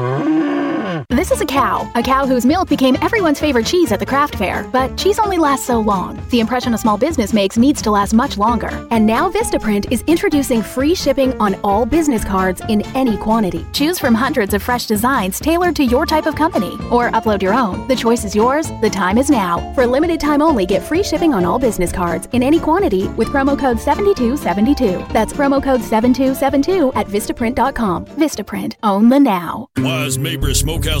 This 1.11 1.29
is 1.29 1.41
a 1.41 1.45
cow, 1.45 1.91
a 1.93 2.01
cow 2.01 2.25
whose 2.25 2.45
milk 2.45 2.69
became 2.69 2.95
everyone's 3.01 3.37
favorite 3.37 3.65
cheese 3.65 3.91
at 3.91 3.99
the 3.99 4.05
craft 4.05 4.35
fair. 4.35 4.63
But 4.71 4.97
cheese 4.97 5.19
only 5.19 5.37
lasts 5.37 5.65
so 5.65 5.81
long. 5.81 6.25
The 6.29 6.39
impression 6.39 6.73
a 6.73 6.77
small 6.77 6.97
business 6.97 7.33
makes 7.33 7.57
needs 7.57 7.81
to 7.81 7.91
last 7.91 8.13
much 8.13 8.37
longer. 8.37 8.87
And 8.91 9.05
now 9.05 9.29
Vistaprint 9.29 9.91
is 9.91 10.05
introducing 10.07 10.61
free 10.61 10.95
shipping 10.95 11.37
on 11.41 11.55
all 11.65 11.85
business 11.85 12.23
cards 12.23 12.61
in 12.69 12.81
any 12.95 13.17
quantity. 13.17 13.65
Choose 13.73 13.99
from 13.99 14.13
hundreds 14.13 14.53
of 14.53 14.63
fresh 14.63 14.85
designs 14.85 15.37
tailored 15.41 15.75
to 15.75 15.83
your 15.83 16.05
type 16.05 16.27
of 16.27 16.35
company, 16.35 16.75
or 16.89 17.11
upload 17.11 17.41
your 17.41 17.53
own. 17.53 17.85
The 17.89 17.95
choice 17.97 18.23
is 18.23 18.33
yours. 18.33 18.69
The 18.79 18.89
time 18.89 19.17
is 19.17 19.29
now. 19.29 19.73
For 19.73 19.85
limited 19.85 20.21
time 20.21 20.41
only, 20.41 20.65
get 20.65 20.81
free 20.81 21.03
shipping 21.03 21.33
on 21.33 21.43
all 21.43 21.59
business 21.59 21.91
cards 21.91 22.29
in 22.31 22.41
any 22.41 22.57
quantity 22.57 23.09
with 23.09 23.27
promo 23.27 23.59
code 23.59 23.81
7272. 23.81 25.11
That's 25.11 25.33
promo 25.33 25.61
code 25.61 25.81
7272 25.81 26.93
at 26.93 27.07
Vistaprint.com. 27.07 28.05
Vistaprint. 28.05 28.75
Own 28.81 29.09
the 29.09 29.19
now. 29.19 29.67
Is 29.77 30.17
Mabry 30.17 30.55
Smokehouse 30.55 31.00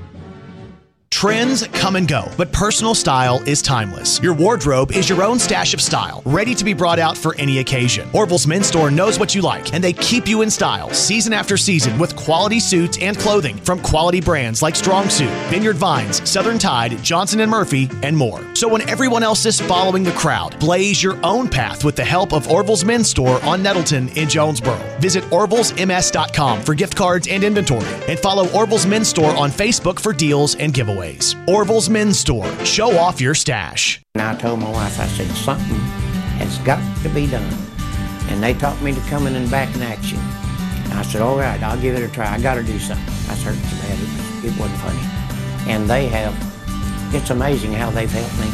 Trends 1.21 1.67
come 1.67 1.97
and 1.97 2.07
go, 2.07 2.27
but 2.35 2.51
personal 2.51 2.95
style 2.95 3.47
is 3.47 3.61
timeless. 3.61 4.19
Your 4.23 4.33
wardrobe 4.33 4.91
is 4.91 5.07
your 5.07 5.21
own 5.21 5.37
stash 5.37 5.71
of 5.71 5.79
style, 5.79 6.23
ready 6.25 6.55
to 6.55 6.65
be 6.65 6.73
brought 6.73 6.97
out 6.97 7.15
for 7.15 7.35
any 7.35 7.59
occasion. 7.59 8.09
Orville's 8.11 8.47
Men's 8.47 8.65
Store 8.65 8.89
knows 8.89 9.19
what 9.19 9.35
you 9.35 9.43
like, 9.43 9.71
and 9.71 9.83
they 9.83 9.93
keep 9.93 10.27
you 10.27 10.41
in 10.41 10.49
style 10.49 10.89
season 10.89 11.31
after 11.31 11.57
season 11.57 11.99
with 11.99 12.15
quality 12.15 12.59
suits 12.59 12.97
and 13.03 13.15
clothing 13.19 13.55
from 13.57 13.79
quality 13.83 14.19
brands 14.19 14.63
like 14.63 14.75
Strong 14.75 15.09
Suit, 15.09 15.29
Vineyard 15.51 15.75
Vines, 15.75 16.27
Southern 16.27 16.57
Tide, 16.57 16.97
Johnson 17.03 17.47
Murphy, 17.47 17.87
and 18.01 18.17
more. 18.17 18.39
So 18.61 18.67
when 18.67 18.87
everyone 18.87 19.23
else 19.23 19.47
is 19.47 19.59
following 19.59 20.03
the 20.03 20.11
crowd, 20.11 20.59
blaze 20.59 21.01
your 21.01 21.17
own 21.25 21.49
path 21.49 21.83
with 21.83 21.95
the 21.95 22.05
help 22.05 22.31
of 22.31 22.47
Orville's 22.47 22.85
Men's 22.85 23.09
Store 23.09 23.43
on 23.43 23.63
Nettleton 23.63 24.09
in 24.09 24.29
Jonesboro. 24.29 24.77
Visit 24.99 25.23
orvillesms.com 25.31 26.61
for 26.61 26.75
gift 26.75 26.95
cards 26.95 27.27
and 27.27 27.43
inventory, 27.43 27.89
and 28.07 28.19
follow 28.19 28.47
Orville's 28.51 28.85
Men's 28.85 29.07
Store 29.07 29.35
on 29.35 29.49
Facebook 29.49 29.99
for 29.99 30.13
deals 30.13 30.53
and 30.57 30.75
giveaways. 30.75 31.35
Orville's 31.47 31.89
Men's 31.89 32.19
Store. 32.19 32.45
Show 32.63 32.95
off 32.99 33.19
your 33.19 33.33
stash. 33.33 33.99
And 34.13 34.21
I 34.21 34.35
told 34.35 34.59
my 34.59 34.69
wife, 34.69 34.99
I 34.99 35.07
said, 35.07 35.25
something 35.37 35.79
has 36.37 36.59
got 36.59 36.83
to 37.01 37.09
be 37.09 37.25
done. 37.25 37.51
And 38.29 38.43
they 38.43 38.53
taught 38.53 38.79
me 38.83 38.93
to 38.93 39.01
come 39.09 39.25
in 39.25 39.33
and 39.33 39.49
back 39.49 39.75
in 39.75 39.81
action. 39.81 40.19
And 40.19 40.93
I 40.93 41.01
said, 41.01 41.23
all 41.23 41.35
right, 41.35 41.59
I'll 41.63 41.81
give 41.81 41.95
it 41.95 42.07
a 42.07 42.13
try. 42.13 42.31
I 42.31 42.39
got 42.39 42.53
to 42.53 42.63
do 42.63 42.77
something. 42.77 43.07
I 43.27 43.33
hurt 43.37 43.55
so 43.55 44.45
it, 44.45 44.53
it 44.53 44.59
wasn't 44.59 44.79
funny. 44.81 45.01
And 45.67 45.89
they 45.89 46.05
have, 46.09 46.50
it's 47.13 47.29
amazing 47.29 47.73
how 47.73 47.89
they've 47.91 48.11
helped 48.11 48.39
me. 48.39 48.49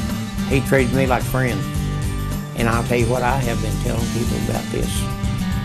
He 0.47 0.65
treated 0.67 0.93
me 0.93 1.05
like 1.05 1.23
friends. 1.23 1.63
And 2.55 2.67
I'll 2.67 2.83
tell 2.83 2.97
you 2.97 3.07
what, 3.07 3.21
I 3.21 3.37
have 3.37 3.61
been 3.61 3.75
telling 3.83 4.07
people 4.13 4.37
about 4.49 4.65
this. 4.71 4.89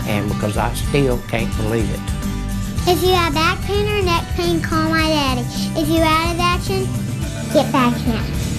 And 0.06 0.28
because 0.28 0.56
I 0.56 0.73
still 0.74 1.19
can't 1.28 1.55
believe 1.56 1.89
it. 1.90 2.01
If 2.86 3.02
you 3.02 3.14
have 3.14 3.32
back 3.32 3.60
pain 3.62 3.86
or 3.89 4.02
neck 4.02 4.24
pain, 4.35 4.60
call 4.60 4.90
my 4.90 5.09
daddy. 5.09 5.43
If 5.81 5.89
you're 5.89 6.05
out 6.05 6.35
of 6.35 6.40
action, 6.40 6.85
get 7.52 7.70
back 7.73 7.97
in. 8.06 8.51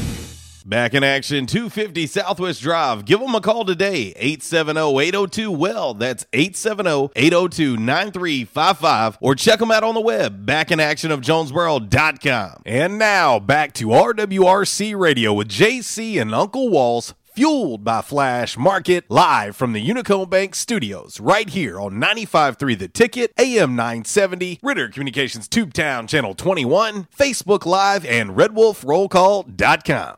Back 0.65 0.93
in 0.93 1.03
action, 1.03 1.45
250 1.45 2.07
Southwest 2.07 2.61
Drive. 2.61 3.03
Give 3.03 3.19
them 3.19 3.35
a 3.35 3.41
call 3.41 3.65
today, 3.65 4.13
870-802-WELL. 4.17 5.95
That's 5.95 6.23
870-802-9355. 6.31 9.17
Or 9.19 9.35
check 9.35 9.59
them 9.59 9.71
out 9.71 9.83
on 9.83 9.93
the 9.93 9.99
web, 9.99 10.45
backinactionofjonesboro.com. 10.45 12.61
And 12.65 12.97
now, 12.97 13.39
back 13.39 13.73
to 13.73 13.87
RWRC 13.87 14.97
Radio 14.97 15.33
with 15.33 15.49
JC 15.49 16.21
and 16.21 16.33
Uncle 16.33 16.69
Walls, 16.69 17.13
fueled 17.35 17.83
by 17.83 18.01
Flash 18.01 18.57
Market, 18.57 19.03
live 19.09 19.57
from 19.57 19.73
the 19.73 19.85
Unico 19.85 20.29
Bank 20.29 20.55
Studios, 20.55 21.19
right 21.19 21.49
here 21.49 21.77
on 21.77 21.95
95.3 21.95 22.79
The 22.79 22.87
Ticket, 22.87 23.33
AM 23.37 23.75
970, 23.75 24.61
Ritter 24.63 24.87
Communications 24.87 25.49
Tubetown 25.49 26.07
Channel 26.07 26.35
21, 26.35 27.09
Facebook 27.17 27.65
Live, 27.65 28.05
and 28.05 28.29
RedWolfRollCall.com. 28.29 30.15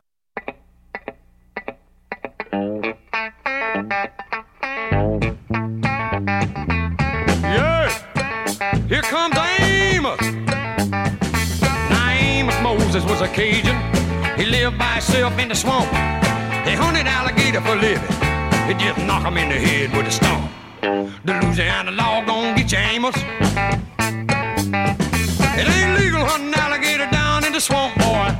Yeah, 3.76 3.92
here 8.88 9.02
comes 9.02 9.36
Amos. 9.36 10.18
Amos 11.92 12.58
Moses 12.62 13.04
was 13.04 13.20
a 13.20 13.28
Cajun. 13.28 13.76
He 14.38 14.46
lived 14.46 14.78
by 14.78 14.94
himself 14.94 15.38
in 15.38 15.48
the 15.48 15.54
swamp. 15.54 15.90
He 16.66 16.72
hunted 16.72 17.06
alligator 17.06 17.60
for 17.60 17.76
living. 17.76 18.00
He 18.66 18.72
just 18.82 18.98
knock 19.04 19.26
him 19.26 19.36
in 19.36 19.50
the 19.50 19.56
head 19.56 19.94
with 19.94 20.06
a 20.06 20.10
stone. 20.10 20.48
The 21.26 21.34
Louisiana 21.42 21.90
law 21.90 22.24
gon' 22.24 22.56
get 22.56 22.72
you, 22.72 22.78
Amos. 22.78 23.14
It 25.58 25.68
ain't 25.68 25.98
legal 26.00 26.24
hunting 26.24 26.54
alligator 26.54 27.10
down 27.10 27.44
in 27.44 27.52
the 27.52 27.60
swamp, 27.60 27.94
boy. 27.96 28.34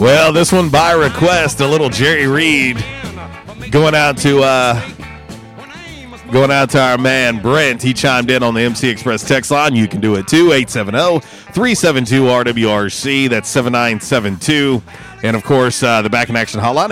Well, 0.00 0.32
this 0.32 0.52
one 0.52 0.68
by 0.68 0.92
request, 0.92 1.58
a 1.60 1.66
little 1.66 1.88
Jerry 1.88 2.28
Reed 2.28 2.84
going 3.74 3.94
out 3.96 4.16
to 4.16 4.40
uh 4.40 4.80
going 6.30 6.52
out 6.52 6.70
to 6.70 6.80
our 6.80 6.96
man 6.96 7.42
Brent. 7.42 7.82
He 7.82 7.92
chimed 7.92 8.30
in 8.30 8.44
on 8.44 8.54
the 8.54 8.60
MC 8.60 8.88
Express 8.88 9.26
text 9.26 9.50
line. 9.50 9.74
You 9.74 9.88
can 9.88 10.00
do 10.00 10.14
it 10.14 10.28
too. 10.28 10.50
870-372-RWRC. 10.50 13.28
That's 13.28 13.48
7972. 13.48 14.80
And 15.24 15.34
of 15.34 15.42
course, 15.42 15.82
uh, 15.82 16.02
the 16.02 16.10
back 16.10 16.28
in 16.28 16.36
action 16.36 16.60
hotline 16.60 16.90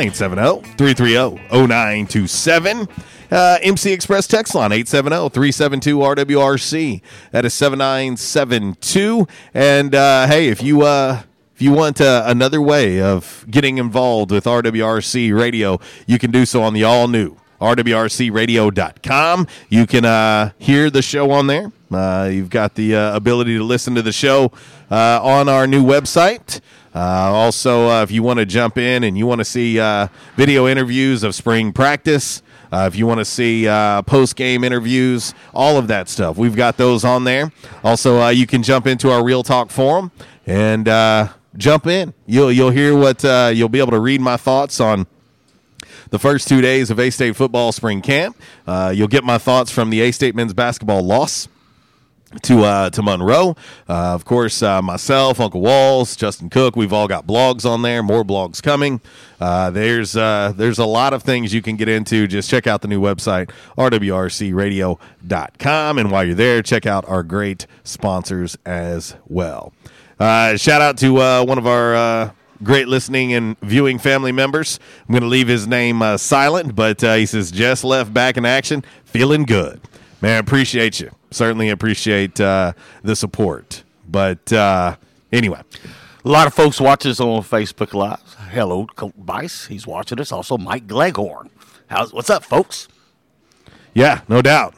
870-330-0927. 0.76 2.88
Uh, 3.30 3.58
MC 3.62 3.92
Express 3.92 4.26
text 4.26 4.56
line 4.56 4.72
870-372-RWRC. 4.72 7.00
That 7.30 7.44
is 7.44 7.54
7972. 7.54 9.28
And 9.54 9.94
uh, 9.94 10.26
hey, 10.26 10.48
if 10.48 10.64
you 10.64 10.82
uh 10.82 11.22
you 11.62 11.72
want 11.72 12.00
uh, 12.00 12.24
another 12.26 12.60
way 12.60 13.00
of 13.00 13.46
getting 13.50 13.78
involved 13.78 14.30
with 14.30 14.44
RWRC 14.44 15.36
radio, 15.36 15.78
you 16.06 16.18
can 16.18 16.30
do 16.30 16.44
so 16.44 16.62
on 16.62 16.74
the 16.74 16.84
all 16.84 17.08
new 17.08 17.36
rwrcradio.com. 17.60 19.46
You 19.68 19.86
can 19.86 20.04
uh, 20.04 20.50
hear 20.58 20.90
the 20.90 21.00
show 21.00 21.30
on 21.30 21.46
there. 21.46 21.70
Uh, 21.92 22.28
you've 22.32 22.50
got 22.50 22.74
the 22.74 22.96
uh, 22.96 23.16
ability 23.16 23.56
to 23.56 23.62
listen 23.62 23.94
to 23.94 24.02
the 24.02 24.12
show 24.12 24.50
uh, 24.90 25.20
on 25.22 25.48
our 25.48 25.66
new 25.68 25.84
website. 25.84 26.60
Uh, 26.94 26.98
also, 26.98 28.02
if 28.02 28.10
you 28.10 28.22
want 28.22 28.40
to 28.40 28.46
jump 28.46 28.76
in 28.76 29.04
and 29.04 29.16
you 29.16 29.26
want 29.26 29.38
to 29.38 29.44
see 29.44 29.76
video 30.36 30.66
interviews 30.66 31.22
of 31.22 31.34
spring 31.34 31.72
practice, 31.72 32.42
uh, 32.72 32.86
if 32.90 32.96
you 32.96 33.06
want 33.06 33.18
to 33.18 33.24
see 33.24 33.68
uh, 33.68 34.00
post 34.02 34.34
game 34.34 34.64
interviews, 34.64 35.34
all 35.52 35.76
of 35.76 35.88
that 35.88 36.08
stuff, 36.08 36.38
we've 36.38 36.56
got 36.56 36.78
those 36.78 37.04
on 37.04 37.24
there. 37.24 37.52
Also, 37.84 38.22
uh, 38.22 38.28
you 38.30 38.46
can 38.46 38.62
jump 38.62 38.86
into 38.86 39.10
our 39.10 39.22
Real 39.22 39.42
Talk 39.42 39.70
forum 39.70 40.10
and 40.46 40.86
jump 41.56 41.86
in. 41.86 42.14
You'll 42.26 42.52
you'll 42.52 42.70
hear 42.70 42.96
what 42.96 43.24
uh, 43.24 43.50
you'll 43.54 43.68
be 43.68 43.78
able 43.78 43.92
to 43.92 44.00
read 44.00 44.20
my 44.20 44.36
thoughts 44.36 44.80
on 44.80 45.06
the 46.10 46.18
first 46.18 46.48
two 46.48 46.60
days 46.60 46.90
of 46.90 47.00
A 47.00 47.10
State 47.10 47.36
football 47.36 47.72
spring 47.72 48.02
camp. 48.02 48.36
Uh, 48.66 48.92
you'll 48.94 49.08
get 49.08 49.24
my 49.24 49.38
thoughts 49.38 49.70
from 49.70 49.90
the 49.90 50.00
A 50.02 50.12
State 50.12 50.34
men's 50.34 50.54
basketball 50.54 51.02
loss 51.02 51.48
to 52.42 52.64
uh, 52.64 52.90
to 52.90 53.02
Monroe. 53.02 53.56
Uh, 53.88 54.14
of 54.14 54.24
course, 54.24 54.62
uh, 54.62 54.80
myself, 54.82 55.40
Uncle 55.40 55.60
Walls, 55.60 56.14
Justin 56.16 56.50
Cook. 56.50 56.74
We've 56.76 56.92
all 56.92 57.08
got 57.08 57.26
blogs 57.26 57.68
on 57.68 57.82
there. 57.82 58.00
More 58.02 58.24
blogs 58.24 58.62
coming. 58.62 59.00
Uh, 59.40 59.70
there's 59.70 60.16
uh, 60.16 60.52
there's 60.56 60.78
a 60.78 60.86
lot 60.86 61.12
of 61.12 61.22
things 61.22 61.52
you 61.52 61.60
can 61.62 61.76
get 61.76 61.88
into. 61.88 62.26
Just 62.26 62.50
check 62.50 62.66
out 62.66 62.82
the 62.82 62.88
new 62.88 63.00
website 63.00 63.50
rwrcradio.com, 63.76 65.98
and 65.98 66.10
while 66.10 66.24
you're 66.24 66.34
there, 66.34 66.62
check 66.62 66.86
out 66.86 67.06
our 67.08 67.22
great 67.22 67.66
sponsors 67.84 68.56
as 68.64 69.14
well. 69.26 69.72
Uh, 70.22 70.56
shout 70.56 70.80
out 70.80 70.96
to 70.98 71.18
uh, 71.18 71.44
one 71.44 71.58
of 71.58 71.66
our. 71.66 71.94
Uh, 71.94 72.30
Great 72.62 72.86
listening 72.86 73.32
and 73.32 73.58
viewing 73.58 73.98
family 73.98 74.30
members. 74.30 74.78
I'm 75.08 75.12
going 75.12 75.22
to 75.22 75.28
leave 75.28 75.48
his 75.48 75.66
name 75.66 76.00
uh, 76.00 76.16
silent, 76.16 76.76
but 76.76 77.02
uh, 77.02 77.14
he 77.16 77.26
says, 77.26 77.50
just 77.50 77.82
left 77.82 78.14
back 78.14 78.36
in 78.36 78.44
action, 78.44 78.84
feeling 79.04 79.42
good. 79.42 79.80
Man, 80.20 80.38
appreciate 80.38 81.00
you. 81.00 81.10
Certainly 81.32 81.70
appreciate 81.70 82.40
uh, 82.40 82.74
the 83.02 83.16
support. 83.16 83.82
But 84.08 84.52
uh, 84.52 84.94
anyway, 85.32 85.62
A 86.24 86.28
lot 86.28 86.46
of 86.46 86.54
folks 86.54 86.80
watch 86.80 87.04
us 87.04 87.18
on 87.18 87.42
Facebook 87.42 87.94
Live. 87.94 88.20
Hello, 88.52 88.86
Colt 88.94 89.14
Bice. 89.18 89.66
He's 89.66 89.84
watching 89.88 90.20
us. 90.20 90.30
Also, 90.30 90.56
Mike 90.56 90.86
Gleghorn. 90.86 91.50
How's 91.88 92.12
what's 92.12 92.30
up, 92.30 92.44
folks? 92.44 92.86
Yeah, 93.92 94.20
no 94.28 94.40
doubt. 94.40 94.74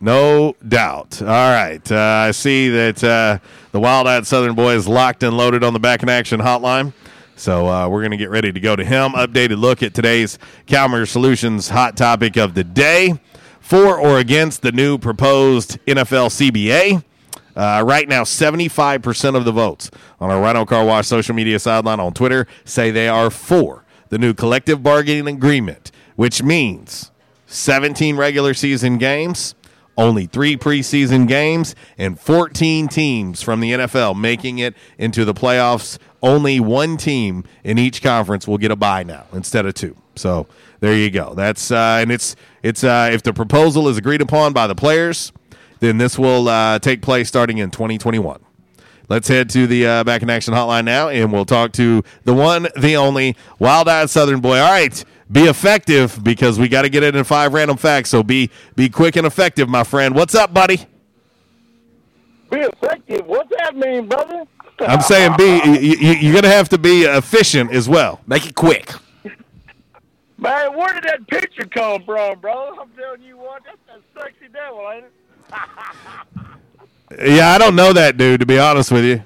No 0.00 0.54
doubt. 0.66 1.20
All 1.20 1.26
right. 1.26 1.90
Uh, 1.90 1.96
I 2.28 2.30
see 2.30 2.68
that 2.68 3.02
uh, 3.02 3.38
the 3.72 3.80
Wild 3.80 4.06
Eyed 4.06 4.26
Southern 4.26 4.54
Boy 4.54 4.74
is 4.74 4.86
locked 4.86 5.22
and 5.22 5.36
loaded 5.36 5.64
on 5.64 5.72
the 5.72 5.80
back 5.80 6.02
in 6.02 6.08
action 6.08 6.40
hotline. 6.40 6.92
So 7.34 7.68
uh, 7.68 7.88
we're 7.88 8.00
going 8.00 8.12
to 8.12 8.16
get 8.16 8.30
ready 8.30 8.52
to 8.52 8.60
go 8.60 8.76
to 8.76 8.84
him. 8.84 9.12
Updated 9.12 9.58
look 9.58 9.82
at 9.82 9.94
today's 9.94 10.38
Calmer 10.68 11.06
Solutions 11.06 11.68
hot 11.68 11.96
topic 11.96 12.36
of 12.36 12.54
the 12.54 12.64
day 12.64 13.14
for 13.60 13.98
or 13.98 14.18
against 14.18 14.62
the 14.62 14.72
new 14.72 14.98
proposed 14.98 15.78
NFL 15.86 16.30
CBA. 16.30 17.02
Uh, 17.56 17.82
right 17.84 18.08
now, 18.08 18.22
75% 18.22 19.34
of 19.34 19.44
the 19.44 19.50
votes 19.50 19.90
on 20.20 20.30
our 20.30 20.40
Rhino 20.40 20.64
Car 20.64 20.84
Wash 20.84 21.08
social 21.08 21.34
media 21.34 21.58
sideline 21.58 21.98
on 21.98 22.12
Twitter 22.12 22.46
say 22.64 22.92
they 22.92 23.08
are 23.08 23.30
for 23.30 23.84
the 24.10 24.18
new 24.18 24.32
collective 24.32 24.82
bargaining 24.82 25.26
agreement, 25.26 25.90
which 26.14 26.42
means 26.42 27.10
17 27.46 28.16
regular 28.16 28.54
season 28.54 28.96
games, 28.98 29.54
only 29.98 30.26
three 30.26 30.56
preseason 30.56 31.28
games, 31.28 31.74
and 31.98 32.18
14 32.18 32.88
teams 32.88 33.42
from 33.42 33.60
the 33.60 33.72
NFL 33.72 34.18
making 34.18 34.58
it 34.58 34.74
into 34.96 35.26
the 35.26 35.34
playoffs. 35.34 35.98
Only 36.22 36.60
one 36.60 36.96
team 36.96 37.44
in 37.64 37.78
each 37.78 38.00
conference 38.00 38.48
will 38.48 38.58
get 38.58 38.70
a 38.70 38.76
bye 38.76 39.02
now 39.02 39.26
instead 39.32 39.66
of 39.66 39.74
two. 39.74 39.96
So 40.14 40.46
there 40.80 40.94
you 40.94 41.10
go. 41.10 41.34
That's 41.34 41.70
uh, 41.70 41.98
and 42.00 42.10
it's 42.10 42.36
it's 42.62 42.82
uh, 42.82 43.10
if 43.12 43.22
the 43.22 43.32
proposal 43.32 43.88
is 43.88 43.98
agreed 43.98 44.22
upon 44.22 44.52
by 44.52 44.66
the 44.66 44.74
players, 44.74 45.32
then 45.80 45.98
this 45.98 46.18
will 46.18 46.48
uh, 46.48 46.78
take 46.78 47.02
place 47.02 47.28
starting 47.28 47.58
in 47.58 47.70
2021. 47.70 48.40
Let's 49.08 49.26
head 49.26 49.48
to 49.50 49.66
the 49.66 49.86
uh, 49.86 50.04
back 50.04 50.22
in 50.22 50.28
action 50.28 50.52
hotline 50.52 50.84
now, 50.84 51.08
and 51.08 51.32
we'll 51.32 51.46
talk 51.46 51.72
to 51.72 52.02
the 52.24 52.34
one, 52.34 52.68
the 52.76 52.96
only 52.96 53.36
wild-eyed 53.58 54.10
Southern 54.10 54.40
boy. 54.40 54.58
All 54.58 54.70
right, 54.70 55.02
be 55.30 55.44
effective 55.44 56.22
because 56.22 56.58
we 56.58 56.68
got 56.68 56.82
to 56.82 56.88
get 56.88 57.02
it 57.02 57.14
in 57.14 57.24
five 57.24 57.52
random 57.52 57.76
facts. 57.76 58.10
So 58.10 58.22
be 58.22 58.50
be 58.74 58.88
quick 58.88 59.16
and 59.16 59.26
effective, 59.26 59.68
my 59.68 59.84
friend. 59.84 60.14
What's 60.14 60.34
up, 60.34 60.54
buddy? 60.54 60.86
Be 62.50 62.60
effective. 62.60 63.26
What's 63.26 63.50
that 63.58 63.76
mean, 63.76 64.08
brother? 64.08 64.44
I'm 64.80 65.00
saying 65.00 65.34
be 65.36 65.60
you, 65.80 66.12
you're 66.12 66.32
going 66.32 66.44
to 66.44 66.50
have 66.50 66.68
to 66.70 66.78
be 66.78 67.02
efficient 67.02 67.72
as 67.72 67.88
well. 67.88 68.20
Make 68.26 68.46
it 68.46 68.54
quick. 68.54 68.92
Man, 70.38 70.76
where 70.76 70.94
did 70.94 71.02
that 71.02 71.26
picture 71.26 71.66
come 71.66 72.04
from, 72.04 72.38
bro? 72.38 72.76
I'm 72.80 72.88
telling 72.90 73.22
you 73.22 73.36
what, 73.36 73.62
that's 73.64 73.76
a 73.98 74.20
sexy 74.20 74.46
devil, 74.52 74.88
ain't 74.92 75.04
it? 75.04 75.12
Yeah, 77.26 77.52
I 77.52 77.58
don't 77.58 77.74
know 77.74 77.94
that 77.94 78.18
dude 78.18 78.40
to 78.40 78.46
be 78.46 78.58
honest 78.58 78.92
with 78.92 79.02
you. 79.02 79.24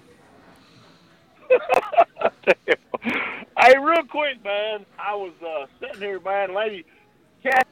Hey, 3.62 3.78
real 3.78 4.02
quick, 4.02 4.42
man. 4.42 4.84
I 4.98 5.14
was 5.14 5.32
uh, 5.40 5.66
sitting 5.78 6.00
here, 6.00 6.18
man. 6.18 6.52
Lady 6.52 6.84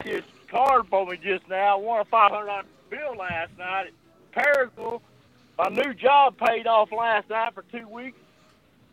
his 0.05 0.23
card 0.47 0.87
for 0.87 1.05
me 1.05 1.17
just 1.17 1.47
now. 1.49 1.79
Won 1.79 1.99
a 1.99 2.05
five 2.05 2.31
hundred 2.31 2.47
dollar 2.47 2.63
bill 2.89 3.17
last 3.17 3.51
night 3.57 3.87
at. 4.37 5.01
My 5.57 5.67
new 5.67 5.93
job 5.93 6.37
paid 6.37 6.65
off 6.65 6.93
last 6.93 7.29
night 7.29 7.53
for 7.53 7.63
two 7.63 7.85
weeks. 7.89 8.17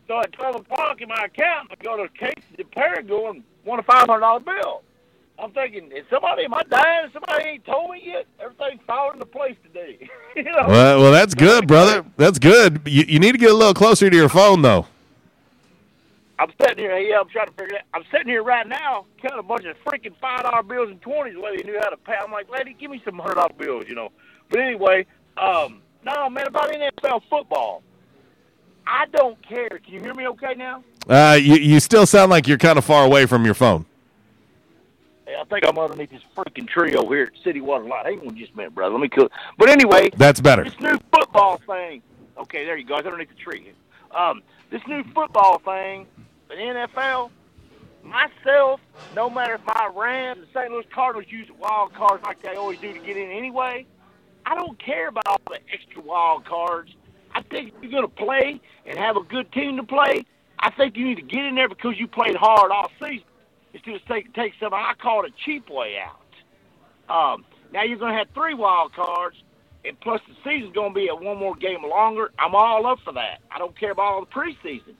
So 0.08 0.18
at 0.20 0.32
twelve 0.32 0.56
o'clock 0.56 1.00
in 1.00 1.08
my 1.08 1.26
account, 1.26 1.70
I 1.70 1.76
go 1.82 1.96
to 1.96 2.08
Casey's 2.08 2.58
at 2.58 2.70
Paragould 2.72 3.30
and 3.30 3.44
won 3.64 3.78
a 3.78 3.84
five 3.84 4.08
hundred 4.08 4.20
dollar 4.20 4.40
bill. 4.40 4.82
I'm 5.38 5.52
thinking, 5.52 5.92
is 5.92 6.04
somebody 6.10 6.46
am 6.46 6.54
I 6.54 6.62
dying? 6.64 7.10
Somebody 7.12 7.44
ain't 7.44 7.64
told 7.64 7.92
me 7.92 8.02
yet. 8.04 8.26
Everything's 8.40 8.80
falling 8.88 9.14
into 9.14 9.26
place 9.26 9.56
today. 9.62 10.08
you 10.36 10.42
know? 10.42 10.64
Well, 10.66 11.00
well, 11.00 11.12
that's 11.12 11.34
good, 11.34 11.68
brother. 11.68 12.04
That's 12.16 12.40
good. 12.40 12.82
You, 12.86 13.04
you 13.06 13.18
need 13.20 13.32
to 13.32 13.38
get 13.38 13.52
a 13.52 13.54
little 13.54 13.72
closer 13.74 14.10
to 14.10 14.16
your 14.16 14.28
phone, 14.28 14.62
though. 14.62 14.88
I'm 16.38 16.50
sitting 16.60 16.78
here. 16.78 16.96
Yeah, 16.98 17.20
I'm 17.20 17.28
trying 17.28 17.46
to 17.48 17.52
figure 17.52 17.76
it 17.76 17.82
out. 17.82 17.84
I'm 17.94 18.04
sitting 18.12 18.28
here 18.28 18.42
right 18.42 18.66
now, 18.66 19.06
counting 19.20 19.40
a 19.40 19.42
bunch 19.42 19.64
of 19.64 19.76
freaking 19.84 20.14
five 20.20 20.42
dollar 20.42 20.62
bills 20.62 20.88
and 20.90 21.00
twenties. 21.02 21.36
Lady 21.36 21.64
knew 21.64 21.78
how 21.82 21.88
to 21.90 21.96
pay. 21.96 22.14
I'm 22.22 22.30
like, 22.30 22.48
lady, 22.50 22.76
give 22.78 22.90
me 22.90 23.02
some 23.04 23.18
hundred 23.18 23.34
dollar 23.34 23.52
bills, 23.58 23.84
you 23.88 23.94
know. 23.94 24.10
But 24.50 24.60
anyway, 24.60 25.06
um, 25.36 25.82
no, 26.04 26.30
man, 26.30 26.46
about 26.46 26.70
NFL 26.70 27.22
football. 27.28 27.82
I 28.86 29.06
don't 29.12 29.40
care. 29.46 29.68
Can 29.68 29.94
you 29.94 30.00
hear 30.00 30.14
me 30.14 30.26
okay 30.28 30.54
now? 30.56 30.82
Uh, 31.08 31.38
you 31.40 31.56
you 31.56 31.80
still 31.80 32.06
sound 32.06 32.30
like 32.30 32.46
you're 32.46 32.58
kind 32.58 32.78
of 32.78 32.84
far 32.84 33.04
away 33.04 33.26
from 33.26 33.44
your 33.44 33.54
phone. 33.54 33.84
Hey, 35.26 35.34
I 35.38 35.44
think 35.44 35.66
I'm 35.66 35.78
underneath 35.78 36.10
this 36.10 36.22
freaking 36.36 36.66
tree 36.68 36.94
over 36.94 37.14
here 37.14 37.30
at 37.34 37.42
City 37.44 37.60
Water 37.60 37.84
Light. 37.84 38.06
Hang 38.06 38.20
on 38.20 38.36
just 38.36 38.52
a 38.52 38.56
minute, 38.56 38.74
brother. 38.74 38.92
Let 38.94 39.00
me 39.00 39.08
cook. 39.08 39.30
But 39.58 39.68
anyway, 39.68 40.08
That's 40.16 40.40
better. 40.40 40.64
This 40.64 40.78
new 40.80 40.98
football 41.12 41.60
thing. 41.66 42.02
Okay, 42.38 42.64
there 42.64 42.76
you 42.78 42.84
go. 42.86 42.94
Underneath 42.94 43.28
the 43.28 43.34
tree. 43.34 43.72
Um, 44.16 44.42
this 44.70 44.80
new 44.86 45.02
football 45.14 45.58
thing, 45.58 46.06
the 46.48 46.62
NFL. 46.62 47.30
Myself, 48.02 48.80
no 49.14 49.28
matter 49.28 49.54
if 49.54 49.60
my 49.66 49.90
Rams 49.94 50.40
and 50.40 50.48
St. 50.54 50.70
Louis 50.70 50.86
Cardinals 50.94 51.30
use 51.30 51.48
wild 51.58 51.92
cards 51.94 52.22
like 52.24 52.40
they 52.42 52.54
always 52.54 52.78
do 52.78 52.92
to 52.92 52.98
get 53.00 53.16
in 53.16 53.30
anyway, 53.30 53.86
I 54.46 54.54
don't 54.54 54.78
care 54.82 55.08
about 55.08 55.26
all 55.26 55.40
the 55.48 55.58
extra 55.72 56.00
wild 56.00 56.44
cards. 56.46 56.90
I 57.34 57.42
think 57.42 57.74
if 57.74 57.82
you're 57.82 57.90
going 57.90 58.02
to 58.02 58.08
play 58.08 58.60
and 58.86 58.98
have 58.98 59.16
a 59.16 59.22
good 59.22 59.52
team 59.52 59.76
to 59.76 59.82
play, 59.82 60.24
I 60.58 60.70
think 60.70 60.96
you 60.96 61.04
need 61.04 61.16
to 61.16 61.22
get 61.22 61.44
in 61.44 61.54
there 61.54 61.68
because 61.68 61.98
you 61.98 62.08
played 62.08 62.36
hard 62.36 62.70
all 62.72 62.90
season 62.98 63.26
instead 63.74 63.96
of 63.96 64.04
take, 64.06 64.32
take 64.34 64.54
some, 64.58 64.72
I 64.72 64.94
call 65.00 65.24
it 65.24 65.32
a 65.32 65.44
cheap 65.44 65.68
way 65.68 65.96
out. 66.02 66.14
Um, 67.14 67.44
now 67.72 67.82
you're 67.82 67.98
going 67.98 68.12
to 68.12 68.18
have 68.18 68.28
three 68.34 68.54
wild 68.54 68.92
cards, 68.94 69.36
and 69.84 69.98
plus 70.00 70.20
the 70.26 70.34
season's 70.44 70.74
going 70.74 70.90
to 70.90 70.94
be 70.94 71.08
a 71.08 71.14
one 71.14 71.36
more 71.36 71.54
game 71.54 71.82
longer. 71.82 72.30
I'm 72.38 72.54
all 72.54 72.86
up 72.86 72.98
for 73.04 73.12
that. 73.12 73.40
I 73.50 73.58
don't 73.58 73.78
care 73.78 73.90
about 73.92 74.04
all 74.04 74.20
the 74.20 74.26
preseason, 74.26 74.94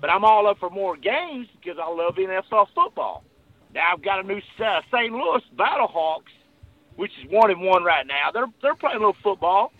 but 0.00 0.10
I'm 0.10 0.24
all 0.24 0.46
up 0.46 0.58
for 0.58 0.70
more 0.70 0.96
games 0.96 1.48
because 1.60 1.78
I 1.82 1.88
love 1.90 2.16
NFL 2.16 2.68
football. 2.74 3.24
Now 3.74 3.92
I've 3.92 4.02
got 4.02 4.20
a 4.20 4.22
new 4.22 4.40
uh, 4.58 4.80
St. 4.92 5.12
Louis 5.12 5.42
Battlehawks, 5.56 6.32
which 6.96 7.12
is 7.22 7.30
one 7.30 7.50
and 7.50 7.60
one 7.60 7.84
right 7.84 8.06
now. 8.06 8.30
They're 8.32 8.46
they're 8.62 8.74
playing 8.74 8.96
a 8.96 9.00
little 9.00 9.16
football, 9.22 9.72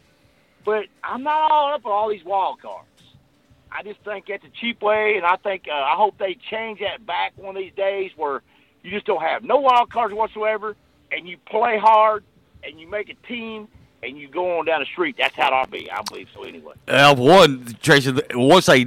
but 0.64 0.86
I'm 1.02 1.22
not 1.22 1.50
all 1.50 1.74
up 1.74 1.86
on 1.86 1.92
all 1.92 2.08
these 2.10 2.24
wild 2.24 2.60
cards. 2.60 2.86
I 3.70 3.82
just 3.82 4.00
think 4.04 4.26
that's 4.28 4.44
a 4.44 4.50
cheap 4.60 4.82
way, 4.82 5.14
and 5.16 5.26
I 5.26 5.36
think 5.36 5.64
uh, 5.68 5.74
I 5.74 5.94
hope 5.96 6.18
they 6.18 6.36
change 6.50 6.80
that 6.80 7.04
back 7.04 7.32
one 7.36 7.56
of 7.56 7.62
these 7.62 7.74
days 7.74 8.10
where 8.16 8.42
you 8.82 8.90
just 8.90 9.06
don't 9.06 9.22
have 9.22 9.42
no 9.42 9.56
wild 9.56 9.90
cards 9.90 10.14
whatsoever, 10.14 10.76
and 11.10 11.28
you 11.28 11.36
play 11.46 11.78
hard, 11.78 12.24
and 12.62 12.80
you 12.80 12.88
make 12.88 13.08
a 13.08 13.26
team, 13.26 13.68
and 14.06 14.16
you 14.18 14.28
go 14.28 14.58
on 14.58 14.64
down 14.66 14.80
the 14.80 14.86
street. 14.86 15.16
That's 15.18 15.34
how 15.34 15.48
it'll 15.48 15.70
be. 15.70 15.90
I 15.90 16.00
believe 16.02 16.28
so. 16.34 16.44
Anyway. 16.44 16.74
Uh, 16.88 17.14
one, 17.14 17.76
Tracy, 17.82 18.12
once 18.34 18.66
they 18.66 18.84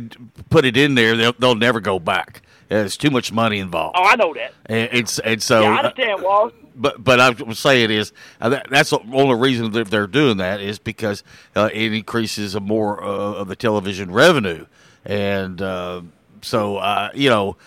put 0.49 0.65
it 0.65 0.77
in 0.77 0.95
there, 0.95 1.15
they'll, 1.15 1.33
they'll 1.33 1.55
never 1.55 1.79
go 1.79 1.99
back. 1.99 2.41
There's 2.69 2.97
too 2.97 3.09
much 3.09 3.31
money 3.31 3.59
involved. 3.59 3.95
Oh, 3.99 4.03
I 4.03 4.15
know 4.15 4.33
that. 4.35 4.53
And, 4.67 4.89
and, 4.91 5.01
s- 5.03 5.19
and 5.19 5.41
so, 5.41 5.61
yeah, 5.63 5.69
I 5.69 5.77
understand, 5.79 6.21
Walt. 6.21 6.53
but 6.75 7.03
but 7.03 7.19
I 7.19 7.31
was 7.31 7.57
saying 7.57 7.89
is 7.89 8.13
uh, 8.39 8.49
that, 8.49 8.67
that's 8.69 8.91
the 8.91 8.99
only 9.11 9.35
reason 9.35 9.71
that 9.71 9.89
they're 9.89 10.05
doing 10.05 10.37
that 10.37 10.61
is 10.61 10.77
because 10.77 11.23
uh, 11.55 11.69
it 11.73 11.93
increases 11.93 12.53
a 12.53 12.59
more 12.59 13.03
uh, 13.03 13.07
of 13.07 13.47
the 13.47 13.55
television 13.55 14.11
revenue, 14.11 14.67
and 15.03 15.59
uh, 15.63 16.01
so 16.43 16.77
uh, 16.77 17.09
you 17.15 17.29
know, 17.31 17.57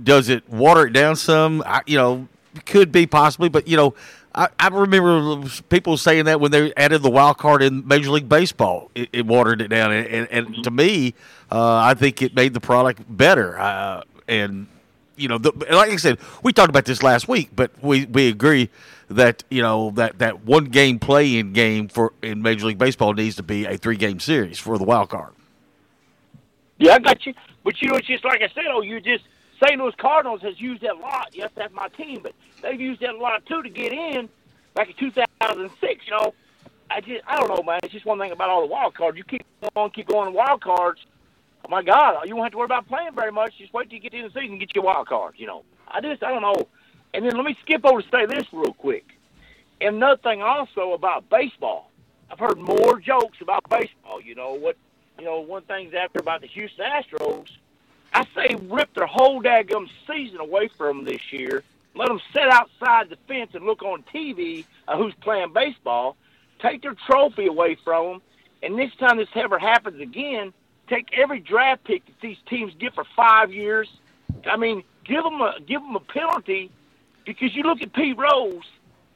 does 0.00 0.28
it 0.28 0.48
water 0.48 0.86
it 0.86 0.92
down 0.92 1.16
some? 1.16 1.64
I, 1.66 1.80
you 1.86 1.96
know, 1.96 2.28
could 2.64 2.92
be 2.92 3.06
possibly, 3.06 3.48
but 3.48 3.66
you 3.66 3.76
know. 3.76 3.94
I, 4.34 4.48
I 4.58 4.68
remember 4.68 5.48
people 5.68 5.96
saying 5.96 6.24
that 6.24 6.40
when 6.40 6.50
they 6.50 6.72
added 6.74 7.02
the 7.02 7.10
wild 7.10 7.38
card 7.38 7.62
in 7.62 7.86
Major 7.86 8.10
League 8.10 8.28
Baseball, 8.28 8.90
it, 8.94 9.08
it 9.12 9.26
watered 9.26 9.60
it 9.60 9.68
down, 9.68 9.92
and, 9.92 10.06
and, 10.06 10.28
and 10.30 10.64
to 10.64 10.70
me, 10.70 11.14
uh, 11.50 11.76
I 11.76 11.94
think 11.94 12.22
it 12.22 12.34
made 12.34 12.54
the 12.54 12.60
product 12.60 13.02
better. 13.08 13.58
Uh, 13.58 14.02
and 14.26 14.66
you 15.16 15.28
know, 15.28 15.38
the, 15.38 15.52
like 15.70 15.90
I 15.90 15.96
said, 15.96 16.18
we 16.42 16.52
talked 16.52 16.70
about 16.70 16.84
this 16.86 17.02
last 17.02 17.28
week, 17.28 17.50
but 17.54 17.70
we, 17.82 18.06
we 18.06 18.28
agree 18.28 18.70
that 19.08 19.44
you 19.50 19.60
know 19.60 19.90
that, 19.92 20.18
that 20.18 20.44
one 20.44 20.66
game 20.66 20.98
play 20.98 21.36
in 21.36 21.52
game 21.52 21.88
for 21.88 22.12
in 22.22 22.40
Major 22.42 22.66
League 22.66 22.78
Baseball 22.78 23.12
needs 23.12 23.36
to 23.36 23.42
be 23.42 23.66
a 23.66 23.76
three 23.76 23.96
game 23.96 24.20
series 24.20 24.58
for 24.58 24.78
the 24.78 24.84
wild 24.84 25.10
card. 25.10 25.32
Yeah, 26.78 26.94
I 26.94 26.98
got 26.98 27.24
you. 27.26 27.34
But 27.64 27.80
you 27.82 27.88
know, 27.88 27.96
it's 27.96 28.06
just 28.06 28.24
like 28.24 28.40
I 28.40 28.48
said. 28.54 28.64
Oh, 28.70 28.80
you 28.80 29.00
just 29.00 29.24
St. 29.62 29.80
Louis 29.80 29.94
Cardinals 29.96 30.42
has 30.42 30.60
used 30.60 30.82
that 30.82 30.96
a 30.96 30.98
lot. 30.98 31.30
Yes, 31.32 31.50
that's 31.54 31.72
my 31.72 31.88
team, 31.88 32.20
but 32.22 32.34
they've 32.62 32.80
used 32.80 33.00
that 33.00 33.10
a 33.10 33.18
lot 33.18 33.44
too 33.46 33.62
to 33.62 33.68
get 33.68 33.92
in. 33.92 34.28
Back 34.74 34.88
in 34.88 34.94
2006, 34.96 36.06
you 36.06 36.10
know, 36.12 36.34
I 36.90 37.00
just 37.00 37.22
I 37.26 37.38
don't 37.38 37.48
know, 37.48 37.62
man. 37.62 37.80
It's 37.82 37.92
just 37.92 38.06
one 38.06 38.18
thing 38.18 38.32
about 38.32 38.50
all 38.50 38.62
the 38.62 38.66
wild 38.66 38.94
cards. 38.94 39.16
You 39.16 39.24
keep 39.24 39.44
going, 39.74 39.90
keep 39.90 40.08
going 40.08 40.34
wild 40.34 40.62
cards. 40.62 41.00
Oh 41.64 41.68
my 41.68 41.82
God, 41.82 42.26
you 42.26 42.34
won't 42.34 42.46
have 42.46 42.52
to 42.52 42.58
worry 42.58 42.64
about 42.64 42.88
playing 42.88 43.14
very 43.14 43.30
much. 43.30 43.56
Just 43.58 43.72
wait 43.72 43.88
till 43.88 43.96
you 43.96 44.00
get 44.00 44.12
to 44.12 44.22
the 44.22 44.28
season 44.30 44.52
and 44.52 44.60
get 44.60 44.74
your 44.74 44.84
wild 44.84 45.06
cards. 45.06 45.38
You 45.38 45.46
know, 45.46 45.64
I 45.88 46.00
just 46.00 46.22
I 46.22 46.30
don't 46.30 46.42
know. 46.42 46.68
And 47.14 47.24
then 47.24 47.36
let 47.36 47.44
me 47.44 47.56
skip 47.60 47.84
over 47.84 48.02
to 48.02 48.08
say 48.08 48.26
this 48.26 48.44
real 48.52 48.72
quick. 48.72 49.04
And 49.80 49.96
another 49.96 50.20
thing 50.22 50.42
also 50.42 50.92
about 50.92 51.28
baseball, 51.28 51.90
I've 52.30 52.38
heard 52.38 52.58
more 52.58 52.98
jokes 52.98 53.38
about 53.40 53.68
baseball. 53.68 54.20
You 54.20 54.34
know 54.34 54.54
what? 54.54 54.76
You 55.18 55.26
know 55.26 55.40
one 55.40 55.62
thing's 55.62 55.94
after 55.94 56.18
about 56.20 56.40
the 56.40 56.46
Houston 56.48 56.84
Astros. 56.84 57.48
I 58.14 58.26
say 58.34 58.56
rip 58.68 58.92
their 58.94 59.06
whole 59.06 59.42
daggum 59.42 59.88
season 60.06 60.38
away 60.40 60.68
from 60.68 60.98
them 60.98 61.06
this 61.06 61.32
year. 61.32 61.62
Let 61.94 62.08
them 62.08 62.20
sit 62.32 62.48
outside 62.48 63.10
the 63.10 63.16
fence 63.28 63.50
and 63.54 63.64
look 63.64 63.82
on 63.82 64.02
TV 64.14 64.64
of 64.88 64.98
who's 64.98 65.14
playing 65.20 65.52
baseball. 65.52 66.16
Take 66.60 66.82
their 66.82 66.94
trophy 67.06 67.46
away 67.46 67.76
from 67.84 68.06
them. 68.06 68.22
And 68.62 68.76
next 68.76 68.98
time 68.98 69.18
this 69.18 69.28
ever 69.34 69.58
happens 69.58 70.00
again, 70.00 70.52
take 70.88 71.08
every 71.16 71.40
draft 71.40 71.84
pick 71.84 72.06
that 72.06 72.20
these 72.20 72.38
teams 72.48 72.72
get 72.78 72.94
for 72.94 73.04
five 73.16 73.52
years. 73.52 73.88
I 74.46 74.56
mean, 74.56 74.84
give 75.04 75.22
them 75.24 75.40
a 75.40 75.56
give 75.66 75.82
them 75.82 75.96
a 75.96 76.00
penalty 76.00 76.70
because 77.26 77.54
you 77.54 77.62
look 77.62 77.82
at 77.82 77.92
Pete 77.92 78.16
Rose. 78.16 78.64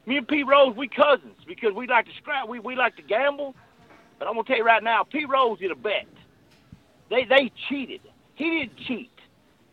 Me 0.05 0.17
and 0.17 0.27
Pete 0.27 0.47
Rose, 0.47 0.75
we 0.75 0.87
cousins 0.87 1.37
because 1.45 1.73
we 1.73 1.87
like 1.87 2.05
to 2.05 2.13
scrap. 2.15 2.47
We 2.47 2.59
we 2.59 2.75
like 2.75 2.95
to 2.97 3.01
gamble. 3.01 3.55
But 4.19 4.27
I'm 4.27 4.33
gonna 4.35 4.45
tell 4.45 4.57
you 4.57 4.63
right 4.65 4.83
now, 4.83 5.03
Pete 5.03 5.29
Rose 5.29 5.59
did 5.59 5.71
a 5.71 5.75
bet. 5.75 6.07
They 7.09 7.25
they 7.25 7.51
cheated. 7.69 8.01
He 8.37 8.49
didn't 8.51 8.77
cheat, 8.77 9.11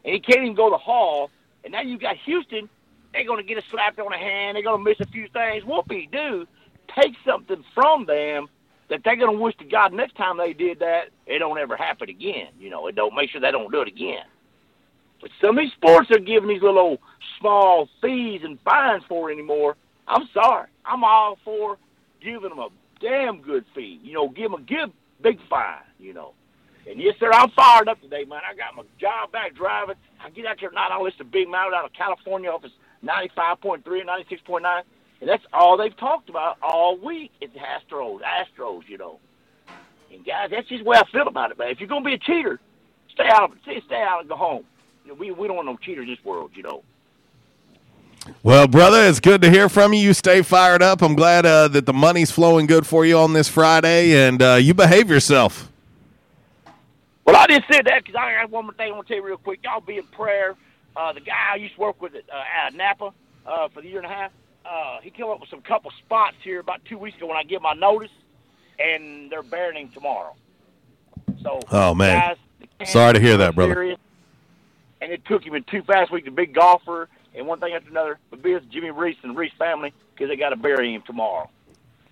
and 0.04 0.14
he 0.14 0.20
can't 0.20 0.42
even 0.42 0.54
go 0.54 0.70
to 0.70 0.78
hall. 0.78 1.30
And 1.62 1.72
now 1.72 1.82
you 1.82 1.98
got 1.98 2.16
Houston. 2.24 2.68
They're 3.12 3.26
gonna 3.26 3.42
get 3.42 3.58
a 3.58 3.62
slapped 3.70 4.00
on 4.00 4.10
the 4.10 4.16
hand. 4.16 4.56
They're 4.56 4.64
gonna 4.64 4.82
miss 4.82 4.98
a 5.00 5.06
few 5.06 5.28
things. 5.28 5.64
Whoopie 5.64 6.10
do 6.10 6.46
take 6.98 7.14
something 7.26 7.62
from 7.74 8.06
them 8.06 8.48
that 8.88 9.02
they're 9.04 9.16
gonna 9.16 9.32
wish 9.32 9.54
to 9.58 9.64
God 9.64 9.92
next 9.92 10.16
time 10.16 10.38
they 10.38 10.54
did 10.54 10.78
that 10.80 11.10
it 11.26 11.38
don't 11.40 11.58
ever 11.58 11.76
happen 11.76 12.08
again. 12.08 12.48
You 12.58 12.70
know, 12.70 12.86
it 12.86 12.94
don't 12.94 13.14
make 13.14 13.30
sure 13.30 13.40
they 13.40 13.50
don't 13.50 13.70
do 13.70 13.82
it 13.82 13.88
again. 13.88 14.24
But 15.20 15.30
some 15.42 15.58
of 15.58 15.62
these 15.62 15.72
sports 15.72 16.10
are 16.10 16.18
giving 16.18 16.48
these 16.48 16.62
little 16.62 17.00
small 17.38 17.88
fees 18.00 18.40
and 18.44 18.58
fines 18.60 19.04
for 19.08 19.30
anymore. 19.30 19.76
I'm 20.08 20.26
sorry. 20.32 20.68
I'm 20.86 21.04
all 21.04 21.38
for 21.44 21.76
giving 22.22 22.48
them 22.48 22.58
a 22.58 22.68
damn 23.00 23.42
good 23.42 23.66
fee. 23.74 24.00
You 24.02 24.14
know, 24.14 24.28
give 24.28 24.50
them 24.50 24.60
a 24.60 24.64
good 24.64 24.90
big 25.20 25.38
fine. 25.50 25.84
You 25.98 26.14
know. 26.14 26.32
And 26.88 27.00
yes, 27.00 27.14
sir, 27.18 27.30
I'm 27.32 27.50
fired 27.50 27.88
up 27.88 28.00
today, 28.00 28.24
man. 28.24 28.40
I 28.48 28.54
got 28.54 28.76
my 28.76 28.82
job 29.00 29.32
back 29.32 29.54
driving. 29.54 29.96
I 30.22 30.30
get 30.30 30.46
out 30.46 30.60
here 30.60 30.68
at 30.68 30.74
night. 30.74 30.90
I 30.90 31.00
listen 31.00 31.18
to 31.18 31.24
Big 31.24 31.48
Mouth 31.48 31.72
out 31.72 31.84
of 31.84 31.92
California 31.92 32.50
off 32.50 32.62
his 32.62 32.72
95.3 33.02 33.84
and 34.00 34.08
96.9. 34.08 34.82
And 35.20 35.30
that's 35.30 35.44
all 35.52 35.76
they've 35.76 35.96
talked 35.96 36.28
about 36.28 36.58
all 36.62 36.98
week 36.98 37.32
is 37.40 37.50
the 37.52 37.60
Astros, 37.60 38.20
Astros, 38.20 38.82
you 38.88 38.98
know. 38.98 39.18
And 40.12 40.24
guys, 40.24 40.50
that's 40.50 40.68
just 40.68 40.84
the 40.84 40.88
way 40.88 40.98
I 40.98 41.10
feel 41.10 41.26
about 41.26 41.50
it, 41.50 41.58
man. 41.58 41.68
If 41.70 41.80
you're 41.80 41.88
gonna 41.88 42.04
be 42.04 42.14
a 42.14 42.18
cheater, 42.18 42.60
stay 43.12 43.28
out 43.28 43.44
of 43.44 43.52
it. 43.52 43.58
Stay, 43.62 43.80
stay 43.86 44.02
out 44.02 44.20
and 44.20 44.28
go 44.28 44.36
home. 44.36 44.64
You 45.04 45.12
know, 45.12 45.14
we 45.14 45.30
we 45.30 45.46
don't 45.46 45.56
want 45.56 45.66
no 45.66 45.76
cheaters 45.76 46.04
in 46.04 46.10
this 46.10 46.24
world, 46.24 46.50
you 46.54 46.62
know. 46.62 46.82
Well, 48.42 48.66
brother, 48.66 49.02
it's 49.02 49.20
good 49.20 49.42
to 49.42 49.50
hear 49.50 49.68
from 49.68 49.92
you. 49.92 50.00
You 50.00 50.14
stay 50.14 50.42
fired 50.42 50.82
up. 50.82 51.02
I'm 51.02 51.14
glad 51.14 51.44
uh, 51.44 51.68
that 51.68 51.84
the 51.84 51.92
money's 51.92 52.30
flowing 52.30 52.66
good 52.66 52.86
for 52.86 53.04
you 53.04 53.18
on 53.18 53.32
this 53.32 53.48
Friday, 53.48 54.16
and 54.26 54.40
uh, 54.40 54.54
you 54.54 54.72
behave 54.72 55.10
yourself. 55.10 55.70
Well, 57.24 57.36
I 57.36 57.46
just 57.46 57.62
said 57.72 57.86
that 57.86 58.04
because 58.04 58.16
I 58.16 58.32
got 58.42 58.50
one 58.50 58.64
more 58.66 58.74
thing 58.74 58.92
I 58.92 58.94
want 58.94 59.06
to 59.08 59.14
tell 59.14 59.22
you 59.22 59.26
real 59.26 59.36
quick. 59.38 59.60
Y'all 59.64 59.80
be 59.80 59.96
in 59.98 60.06
prayer. 60.08 60.56
Uh, 60.96 61.12
the 61.12 61.20
guy 61.20 61.52
I 61.52 61.56
used 61.56 61.74
to 61.74 61.80
work 61.80 62.00
with 62.00 62.14
at, 62.14 62.22
uh, 62.30 62.70
Napa 62.76 63.12
uh, 63.46 63.68
for 63.68 63.80
the 63.80 63.88
year 63.88 63.98
and 63.98 64.06
a 64.06 64.10
half, 64.14 64.30
uh, 64.64 64.98
he 65.02 65.10
came 65.10 65.26
up 65.26 65.40
with 65.40 65.48
some 65.50 65.60
couple 65.62 65.90
spots 66.04 66.36
here 66.42 66.60
about 66.60 66.84
two 66.84 66.98
weeks 66.98 67.16
ago 67.16 67.26
when 67.26 67.36
I 67.36 67.42
get 67.42 67.62
my 67.62 67.72
notice, 67.74 68.10
and 68.78 69.30
they're 69.30 69.42
burying 69.42 69.86
him 69.86 69.92
tomorrow. 69.92 70.34
So, 71.42 71.60
Oh, 71.70 71.94
man. 71.94 72.36
guys, 72.80 72.88
Sorry 72.88 73.14
to 73.14 73.20
hear 73.20 73.36
that, 73.38 73.54
brother. 73.54 73.74
serious, 73.74 73.98
And 75.00 75.12
it 75.12 75.24
took 75.26 75.42
him 75.44 75.54
in 75.54 75.64
two 75.64 75.82
fast 75.82 76.12
weeks, 76.12 76.28
a 76.28 76.30
big 76.30 76.54
golfer, 76.54 77.08
and 77.34 77.46
one 77.46 77.58
thing 77.60 77.74
after 77.74 77.90
another. 77.90 78.18
But 78.30 78.42
biz 78.42 78.62
Jimmy 78.70 78.90
Reese 78.90 79.16
and 79.22 79.34
the 79.34 79.38
Reese 79.38 79.52
family 79.58 79.92
because 80.14 80.28
they 80.28 80.36
got 80.36 80.50
to 80.50 80.56
bury 80.56 80.94
him 80.94 81.02
tomorrow. 81.06 81.50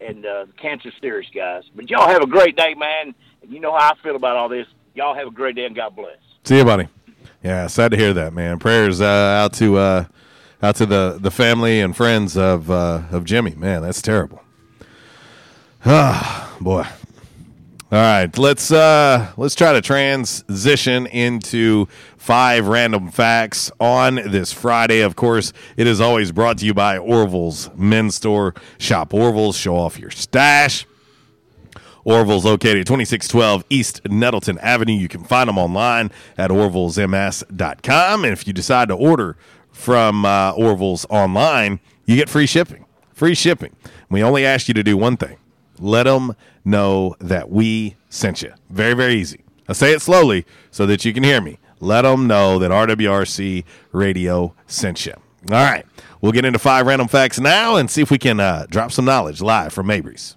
And 0.00 0.26
uh, 0.26 0.46
the 0.46 0.52
cancer's 0.54 0.94
serious, 1.00 1.30
guys. 1.34 1.62
But 1.74 1.88
y'all 1.88 2.08
have 2.08 2.22
a 2.22 2.26
great 2.26 2.56
day, 2.56 2.74
man. 2.74 3.14
And 3.42 3.52
you 3.52 3.60
know 3.60 3.72
how 3.76 3.92
I 3.92 4.02
feel 4.02 4.16
about 4.16 4.36
all 4.36 4.48
this. 4.48 4.66
Y'all 4.94 5.14
have 5.14 5.28
a 5.28 5.30
great 5.30 5.56
day 5.56 5.64
and 5.64 5.74
God 5.74 5.96
bless. 5.96 6.16
See 6.44 6.58
you, 6.58 6.64
buddy. 6.64 6.88
Yeah, 7.42 7.66
sad 7.66 7.90
to 7.92 7.96
hear 7.96 8.12
that, 8.14 8.32
man. 8.32 8.58
Prayers 8.58 9.00
uh, 9.00 9.04
out 9.04 9.52
to 9.54 9.76
uh, 9.76 10.04
out 10.62 10.76
to 10.76 10.86
the, 10.86 11.18
the 11.20 11.30
family 11.30 11.80
and 11.80 11.96
friends 11.96 12.36
of 12.36 12.70
uh, 12.70 13.02
of 13.10 13.24
Jimmy. 13.24 13.54
Man, 13.54 13.82
that's 13.82 14.02
terrible. 14.02 14.42
Ah, 15.84 16.56
boy. 16.60 16.86
All 17.90 17.98
right, 17.98 18.38
let's 18.38 18.72
uh, 18.72 19.32
let's 19.36 19.54
try 19.54 19.74
to 19.74 19.82
transition 19.82 21.06
into 21.06 21.86
five 22.16 22.66
random 22.66 23.10
facts 23.10 23.70
on 23.78 24.14
this 24.14 24.50
Friday. 24.50 25.00
Of 25.00 25.14
course, 25.14 25.52
it 25.76 25.86
is 25.86 26.00
always 26.00 26.32
brought 26.32 26.56
to 26.58 26.64
you 26.64 26.72
by 26.72 26.96
Orville's 26.96 27.68
Men's 27.74 28.14
Store. 28.14 28.54
Shop 28.78 29.12
Orville's, 29.12 29.58
show 29.58 29.76
off 29.76 29.98
your 29.98 30.10
stash. 30.10 30.86
Orville's 32.04 32.44
located 32.44 32.78
at 32.78 32.86
2612 32.86 33.64
East 33.70 34.00
Nettleton 34.08 34.58
Avenue. 34.58 34.94
You 34.94 35.08
can 35.08 35.24
find 35.24 35.48
them 35.48 35.58
online 35.58 36.10
at 36.36 36.50
orvillesms.com. 36.50 38.24
And 38.24 38.32
if 38.32 38.46
you 38.46 38.52
decide 38.52 38.88
to 38.88 38.94
order 38.94 39.36
from 39.70 40.24
uh, 40.24 40.52
Orville's 40.52 41.06
online, 41.08 41.80
you 42.06 42.16
get 42.16 42.28
free 42.28 42.46
shipping. 42.46 42.84
Free 43.12 43.34
shipping. 43.34 43.76
We 44.10 44.22
only 44.22 44.44
ask 44.44 44.68
you 44.68 44.74
to 44.74 44.82
do 44.82 44.96
one 44.96 45.16
thing 45.16 45.38
let 45.78 46.04
them 46.04 46.34
know 46.64 47.16
that 47.18 47.50
we 47.50 47.96
sent 48.08 48.42
you. 48.42 48.52
Very, 48.70 48.94
very 48.94 49.14
easy. 49.14 49.40
I 49.68 49.72
say 49.72 49.92
it 49.92 50.00
slowly 50.00 50.46
so 50.70 50.86
that 50.86 51.04
you 51.04 51.12
can 51.12 51.24
hear 51.24 51.40
me. 51.40 51.58
Let 51.80 52.02
them 52.02 52.26
know 52.26 52.58
that 52.60 52.70
RWRC 52.70 53.64
Radio 53.90 54.54
sent 54.66 55.04
you. 55.06 55.14
All 55.50 55.64
right. 55.64 55.84
We'll 56.20 56.32
get 56.32 56.44
into 56.44 56.60
five 56.60 56.86
random 56.86 57.08
facts 57.08 57.40
now 57.40 57.74
and 57.76 57.90
see 57.90 58.00
if 58.00 58.10
we 58.10 58.18
can 58.18 58.38
uh, 58.38 58.66
drop 58.70 58.92
some 58.92 59.04
knowledge 59.04 59.40
live 59.40 59.72
from 59.72 59.88
Mabry's. 59.88 60.36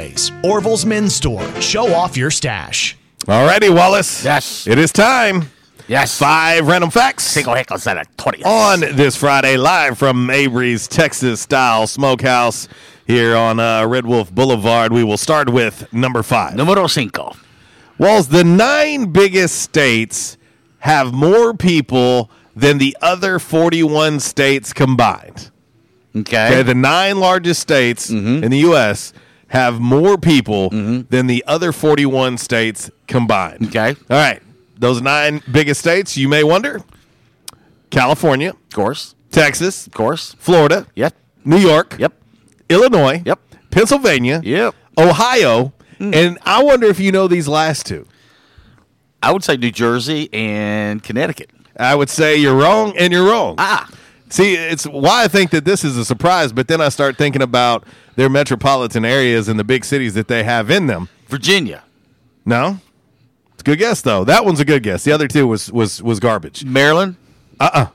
Orville's 0.43 0.85
Men's 0.85 1.15
Store. 1.15 1.43
Show 1.61 1.93
off 1.93 2.17
your 2.17 2.31
stash. 2.31 2.97
All 3.27 3.45
righty, 3.45 3.69
Wallace. 3.69 4.23
Yes. 4.25 4.65
It 4.65 4.79
is 4.79 4.91
time. 4.91 5.43
Yes. 5.87 6.17
Five 6.17 6.67
random 6.67 6.89
facts. 6.89 7.23
Cinco 7.25 7.53
hecos 7.53 7.85
at 7.85 7.97
a 7.97 8.05
20. 8.17 8.43
On 8.43 8.79
this 8.79 9.15
Friday, 9.15 9.57
live 9.57 9.97
from 9.97 10.25
Mabry's 10.25 10.87
Texas 10.87 11.41
Style 11.41 11.85
Smokehouse 11.85 12.67
here 13.05 13.35
on 13.35 13.59
uh, 13.59 13.85
Red 13.85 14.05
Wolf 14.07 14.33
Boulevard. 14.33 14.91
We 14.91 15.03
will 15.03 15.17
start 15.17 15.49
with 15.51 15.91
number 15.93 16.23
five. 16.23 16.55
Numero 16.55 16.87
cinco. 16.87 17.35
Walls, 17.99 18.29
the 18.29 18.43
nine 18.43 19.11
biggest 19.11 19.61
states 19.61 20.37
have 20.79 21.13
more 21.13 21.53
people 21.53 22.31
than 22.55 22.79
the 22.79 22.97
other 23.01 23.37
41 23.37 24.19
states 24.19 24.73
combined. 24.73 25.51
Okay. 26.15 26.63
the 26.63 26.73
nine 26.75 27.19
largest 27.19 27.61
states 27.61 28.09
Mm-hmm. 28.09 28.43
in 28.43 28.51
the 28.51 28.57
U.S. 28.59 29.13
have 29.51 29.79
more 29.79 30.17
people 30.17 30.69
than 30.69 31.27
the 31.27 31.43
other 31.47 31.71
41 31.71 32.37
states 32.37 32.89
combined. 33.07 33.67
Okay. 33.67 33.89
All 34.09 34.17
right. 34.17 34.41
Those 34.77 35.01
nine 35.01 35.41
biggest 35.51 35.79
states, 35.81 36.17
you 36.17 36.27
may 36.27 36.43
wonder 36.43 36.81
California, 37.89 38.49
Of 38.51 38.69
course. 38.73 39.15
Texas, 39.31 39.87
Of 39.87 39.93
course. 39.93 40.35
Florida, 40.39 40.87
Yep. 40.95 41.13
New 41.45 41.57
York, 41.57 41.95
Yep. 41.99 42.13
Illinois, 42.69 43.21
Yep. 43.25 43.39
Pennsylvania, 43.69 44.41
Yep. 44.43 44.75
Ohio, 44.97 45.73
Hmm. 45.97 46.13
and 46.13 46.37
I 46.45 46.63
wonder 46.63 46.87
if 46.87 46.99
you 46.99 47.11
know 47.11 47.27
these 47.27 47.47
last 47.47 47.85
two. 47.85 48.05
I 49.23 49.31
would 49.31 49.43
say 49.43 49.55
New 49.57 49.71
Jersey 49.71 50.29
and 50.33 51.03
Connecticut. 51.03 51.51
I 51.77 51.95
would 51.95 52.09
say 52.09 52.35
you're 52.37 52.55
wrong 52.55 52.93
and 52.97 53.13
you're 53.13 53.25
wrong. 53.29 53.55
Ah. 53.57 53.87
See, 54.29 54.55
it's 54.55 54.85
why 54.85 55.25
I 55.25 55.27
think 55.27 55.51
that 55.51 55.65
this 55.65 55.83
is 55.83 55.97
a 55.97 56.05
surprise, 56.05 56.53
but 56.53 56.67
then 56.69 56.79
I 56.81 56.87
start 56.89 57.17
thinking 57.17 57.41
about 57.41 57.83
their 58.15 58.29
metropolitan 58.29 59.05
areas 59.05 59.47
and 59.47 59.59
the 59.59 59.63
big 59.63 59.85
cities 59.85 60.13
that 60.15 60.27
they 60.27 60.43
have 60.43 60.69
in 60.69 60.87
them. 60.87 61.09
Virginia. 61.27 61.83
No? 62.45 62.79
It's 63.53 63.61
a 63.61 63.63
good 63.63 63.79
guess 63.79 64.01
though. 64.01 64.23
That 64.23 64.43
one's 64.45 64.59
a 64.59 64.65
good 64.65 64.83
guess. 64.83 65.03
The 65.03 65.11
other 65.11 65.27
two 65.27 65.47
was 65.47 65.71
was 65.71 66.01
was 66.01 66.19
garbage. 66.19 66.65
Maryland. 66.65 67.15
Uh-uh. 67.59 67.87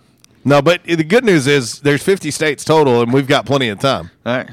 No, 0.44 0.62
but 0.62 0.84
the 0.84 1.02
good 1.02 1.24
news 1.24 1.46
is 1.48 1.80
there's 1.80 2.02
50 2.04 2.30
states 2.30 2.64
total 2.64 3.02
and 3.02 3.12
we've 3.12 3.26
got 3.26 3.46
plenty 3.46 3.68
of 3.68 3.80
time. 3.80 4.10
All 4.24 4.36
right. 4.36 4.50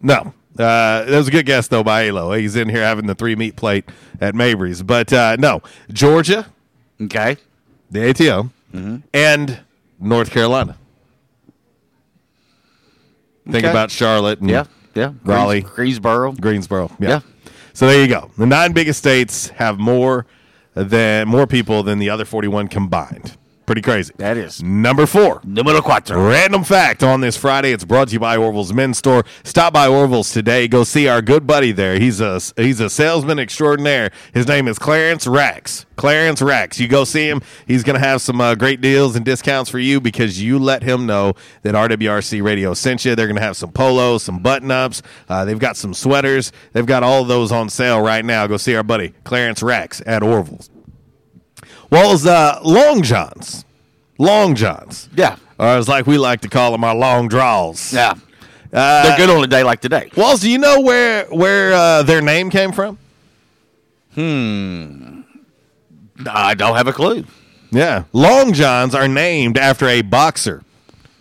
No. 0.00 0.32
Uh, 0.58 1.04
that 1.04 1.10
was 1.18 1.28
a 1.28 1.30
good 1.30 1.44
guess 1.46 1.68
though 1.68 1.82
by 1.84 2.06
Elo. 2.08 2.32
He's 2.32 2.56
in 2.56 2.68
here 2.68 2.82
having 2.82 3.06
the 3.06 3.14
three 3.14 3.36
meat 3.36 3.56
plate 3.56 3.84
at 4.20 4.34
Mabry's. 4.34 4.82
But 4.82 5.12
uh, 5.12 5.36
no, 5.38 5.62
Georgia, 5.92 6.46
Okay. 7.00 7.36
the 7.90 8.08
ATO, 8.08 8.50
and 9.12 9.60
North 10.00 10.30
Carolina. 10.30 10.78
Think 13.46 13.64
Okay. 13.64 13.70
about 13.70 13.90
Charlotte 13.90 14.40
and 14.40 14.50
Yeah. 14.50 14.64
Yeah. 14.94 15.12
Raleigh. 15.24 15.60
Greensboro. 15.62 16.32
Greensboro. 16.32 16.90
Yeah. 16.98 17.08
Yeah. 17.08 17.20
So 17.72 17.86
there 17.86 18.00
you 18.00 18.08
go. 18.08 18.30
The 18.38 18.46
nine 18.46 18.72
biggest 18.72 18.98
states 18.98 19.48
have 19.56 19.78
more 19.78 20.26
than 20.74 21.28
more 21.28 21.46
people 21.46 21.82
than 21.82 21.98
the 21.98 22.10
other 22.10 22.24
41 22.24 22.68
combined. 22.68 23.36
Pretty 23.66 23.82
crazy. 23.82 24.14
That 24.18 24.36
is. 24.36 24.62
Number 24.62 25.06
four. 25.06 25.40
Numero 25.42 25.80
cuatro. 25.80 26.30
Random 26.30 26.62
fact 26.62 27.02
on 27.02 27.20
this 27.20 27.36
Friday. 27.36 27.72
It's 27.72 27.84
brought 27.84 28.08
to 28.08 28.14
you 28.14 28.20
by 28.20 28.36
Orville's 28.36 28.72
Men's 28.72 28.98
Store. 28.98 29.24
Stop 29.42 29.72
by 29.72 29.88
Orville's 29.88 30.32
today. 30.32 30.68
Go 30.68 30.84
see 30.84 31.08
our 31.08 31.20
good 31.20 31.48
buddy 31.48 31.72
there. 31.72 31.98
He's 31.98 32.20
a 32.20 32.40
he's 32.56 32.78
a 32.78 32.88
salesman 32.88 33.40
extraordinaire. 33.40 34.12
His 34.32 34.46
name 34.46 34.68
is 34.68 34.78
Clarence 34.78 35.26
Rax. 35.26 35.84
Clarence 35.96 36.40
Rax. 36.40 36.78
You 36.78 36.86
go 36.86 37.02
see 37.02 37.28
him. 37.28 37.42
He's 37.66 37.82
going 37.82 38.00
to 38.00 38.06
have 38.06 38.22
some 38.22 38.40
uh, 38.40 38.54
great 38.54 38.80
deals 38.80 39.16
and 39.16 39.24
discounts 39.24 39.68
for 39.68 39.80
you 39.80 40.00
because 40.00 40.40
you 40.40 40.60
let 40.60 40.84
him 40.84 41.04
know 41.04 41.32
that 41.62 41.74
RWRC 41.74 42.44
Radio 42.44 42.72
sent 42.72 43.04
you. 43.04 43.16
They're 43.16 43.26
going 43.26 43.34
to 43.36 43.42
have 43.42 43.56
some 43.56 43.72
polos, 43.72 44.22
some 44.22 44.38
button 44.38 44.70
ups. 44.70 45.02
Uh, 45.28 45.44
they've 45.44 45.58
got 45.58 45.76
some 45.76 45.92
sweaters. 45.92 46.52
They've 46.72 46.86
got 46.86 47.02
all 47.02 47.24
those 47.24 47.50
on 47.50 47.68
sale 47.68 48.00
right 48.00 48.24
now. 48.24 48.46
Go 48.46 48.58
see 48.58 48.76
our 48.76 48.84
buddy 48.84 49.14
Clarence 49.24 49.60
Rax 49.60 50.00
at 50.06 50.22
Orville's. 50.22 50.70
Walls 51.90 52.26
uh, 52.26 52.60
Long 52.62 53.02
Johns. 53.02 53.64
Long 54.18 54.54
Johns. 54.54 55.08
Yeah. 55.16 55.36
Or 55.58 55.66
as 55.66 55.88
like 55.88 56.06
we 56.06 56.18
like 56.18 56.40
to 56.42 56.48
call 56.48 56.72
them, 56.72 56.84
our 56.84 56.94
long 56.94 57.28
draws. 57.28 57.92
Yeah. 57.92 58.14
Uh, 58.72 59.02
They're 59.04 59.16
good 59.16 59.30
on 59.30 59.42
a 59.42 59.46
day 59.46 59.62
like 59.62 59.80
today. 59.80 60.10
Walls, 60.16 60.40
do 60.40 60.50
you 60.50 60.58
know 60.58 60.80
where 60.80 61.24
where 61.26 61.72
uh, 61.72 62.02
their 62.02 62.20
name 62.20 62.50
came 62.50 62.72
from? 62.72 62.98
Hmm. 64.14 65.20
I 66.28 66.54
don't 66.54 66.76
have 66.76 66.86
a 66.88 66.92
clue. 66.92 67.24
Yeah. 67.70 68.04
Long 68.12 68.52
Johns 68.52 68.94
are 68.94 69.08
named 69.08 69.58
after 69.58 69.86
a 69.86 70.02
boxer. 70.02 70.62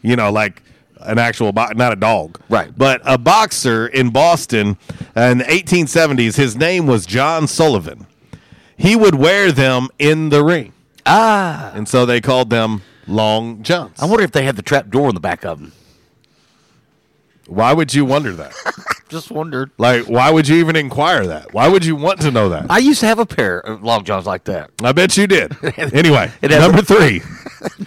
You 0.01 0.15
know, 0.15 0.31
like 0.31 0.61
an 1.01 1.17
actual 1.17 1.51
bo- 1.51 1.71
not 1.75 1.91
a 1.91 1.95
dog. 1.97 2.39
Right. 2.49 2.71
But 2.75 3.01
a 3.05 3.17
boxer 3.17 3.87
in 3.87 4.09
Boston 4.11 4.77
in 5.15 5.39
the 5.39 5.43
1870s. 5.45 6.35
His 6.37 6.55
name 6.55 6.87
was 6.87 7.05
John 7.05 7.47
Sullivan. 7.47 8.07
He 8.77 8.95
would 8.95 9.15
wear 9.15 9.51
them 9.51 9.89
in 9.99 10.29
the 10.29 10.43
ring. 10.43 10.73
Ah. 11.05 11.71
And 11.73 11.87
so 11.87 12.05
they 12.05 12.19
called 12.21 12.49
them 12.49 12.81
Long 13.07 13.63
Johns. 13.63 14.01
I 14.01 14.05
wonder 14.05 14.23
if 14.23 14.31
they 14.31 14.43
had 14.43 14.55
the 14.55 14.61
trap 14.61 14.89
door 14.89 15.09
in 15.09 15.15
the 15.15 15.21
back 15.21 15.45
of 15.45 15.59
them. 15.59 15.71
Why 17.47 17.73
would 17.73 17.93
you 17.93 18.05
wonder 18.05 18.33
that? 18.33 18.53
Just 19.09 19.29
wondered. 19.29 19.69
Like, 19.77 20.05
why 20.05 20.31
would 20.31 20.47
you 20.47 20.55
even 20.55 20.75
inquire 20.75 21.27
that? 21.27 21.53
Why 21.53 21.67
would 21.67 21.85
you 21.85 21.95
want 21.95 22.21
to 22.21 22.31
know 22.31 22.49
that? 22.49 22.65
I 22.71 22.79
used 22.79 23.01
to 23.01 23.05
have 23.05 23.19
a 23.19 23.25
pair 23.25 23.59
of 23.59 23.83
long 23.83 24.03
johns 24.03 24.25
like 24.25 24.45
that. 24.45 24.71
I 24.83 24.93
bet 24.93 25.15
you 25.15 25.27
did. 25.27 25.55
Anyway, 25.93 26.31
number 26.41 26.81
three. 26.81 27.21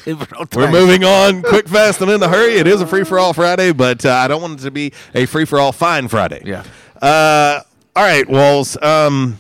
It 0.06 0.18
was 0.18 0.26
on 0.32 0.48
We're 0.56 0.70
moving 0.70 1.04
on 1.04 1.42
quick, 1.42 1.68
fast, 1.68 2.00
and 2.00 2.10
in 2.10 2.20
a 2.20 2.28
hurry. 2.28 2.54
It 2.54 2.66
is 2.66 2.80
a 2.80 2.86
free 2.86 3.04
for 3.04 3.18
all 3.18 3.32
Friday, 3.32 3.72
but 3.72 4.04
uh, 4.04 4.12
I 4.12 4.26
don't 4.26 4.42
want 4.42 4.60
it 4.60 4.64
to 4.64 4.72
be 4.72 4.92
a 5.14 5.24
free 5.26 5.44
for 5.44 5.60
all 5.60 5.70
fine 5.70 6.08
Friday. 6.08 6.42
Yeah. 6.44 6.64
Uh, 7.00 7.60
all 7.94 8.02
right, 8.02 8.28
Walls. 8.28 8.76
Um, 8.82 9.38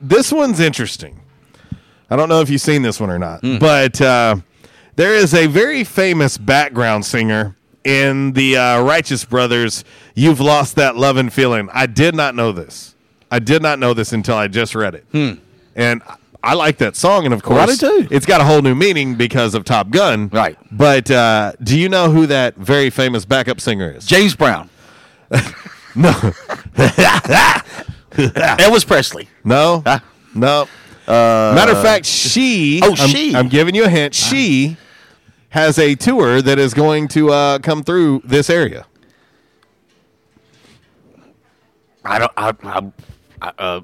this 0.00 0.32
one's 0.32 0.60
interesting. 0.60 1.20
I 2.10 2.16
don't 2.16 2.28
know 2.28 2.40
if 2.40 2.48
you've 2.50 2.60
seen 2.60 2.82
this 2.82 2.98
one 3.00 3.10
or 3.10 3.18
not, 3.18 3.40
but 3.60 4.00
uh, 4.00 4.36
there 4.96 5.14
is 5.14 5.34
a 5.34 5.46
very 5.46 5.84
famous 5.84 6.38
background 6.38 7.04
singer 7.04 7.54
in 7.84 8.32
the 8.32 8.56
uh, 8.56 8.82
Righteous 8.82 9.24
Brothers. 9.24 9.84
You've 10.14 10.40
lost 10.40 10.76
that 10.76 10.96
love 10.96 11.16
and 11.18 11.32
feeling. 11.32 11.68
I 11.72 11.86
did 11.86 12.14
not 12.14 12.34
know 12.34 12.50
this. 12.52 12.94
I 13.30 13.38
did 13.40 13.60
not 13.62 13.78
know 13.78 13.92
this 13.92 14.12
until 14.14 14.36
I 14.36 14.48
just 14.48 14.74
read 14.74 14.94
it, 14.94 15.04
and 15.76 16.02
I 16.42 16.54
like 16.54 16.78
that 16.78 16.96
song. 16.96 17.26
And 17.26 17.34
of 17.34 17.44
Well, 17.44 17.58
I 17.60 17.66
course, 17.66 17.78
too. 17.78 18.08
it's 18.10 18.24
got 18.24 18.40
a 18.40 18.44
whole 18.44 18.62
new 18.62 18.74
meaning 18.74 19.16
because 19.16 19.54
of 19.54 19.64
Top 19.64 19.90
Gun. 19.90 20.28
Right. 20.32 20.56
But 20.72 21.10
uh, 21.10 21.52
do 21.62 21.78
you 21.78 21.90
know 21.90 22.10
who 22.10 22.26
that 22.26 22.54
very 22.56 22.88
famous 22.88 23.26
backup 23.26 23.60
singer 23.60 23.90
is? 23.94 24.06
James 24.06 24.34
Brown. 24.34 24.70
No. 25.94 26.12
Elvis 28.12 28.86
Presley. 28.86 29.28
No. 29.44 29.82
Huh? 29.86 30.00
No. 30.34 30.68
Uh, 31.06 31.52
Matter 31.54 31.72
of 31.72 31.82
fact, 31.82 32.04
she. 32.06 32.80
Oh, 32.82 32.94
I'm- 32.98 33.08
she. 33.08 33.34
I'm 33.34 33.48
giving 33.48 33.74
you 33.74 33.84
a 33.84 33.88
hint. 33.88 34.14
She 34.14 34.76
has 35.50 35.78
a 35.78 35.94
tour 35.94 36.42
that 36.42 36.58
is 36.58 36.74
going 36.74 37.08
to 37.08 37.30
uh, 37.30 37.58
come 37.60 37.82
through 37.82 38.22
this 38.24 38.50
area. 38.50 38.86
I 42.04 42.18
don't. 42.18 42.32
I, 42.36 42.52
I, 42.62 42.92
I, 43.42 43.52
uh, 43.58 43.80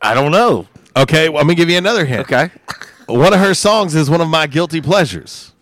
I 0.00 0.14
don't 0.14 0.32
know. 0.32 0.66
Okay, 0.96 1.28
well, 1.28 1.40
I'm 1.40 1.46
gonna 1.46 1.54
give 1.54 1.70
you 1.70 1.78
another 1.78 2.04
hint. 2.04 2.20
Okay. 2.22 2.50
One 3.06 3.32
of 3.32 3.40
her 3.40 3.54
songs 3.54 3.94
is 3.94 4.08
one 4.10 4.20
of 4.20 4.28
my 4.28 4.46
guilty 4.46 4.80
pleasures. 4.80 5.52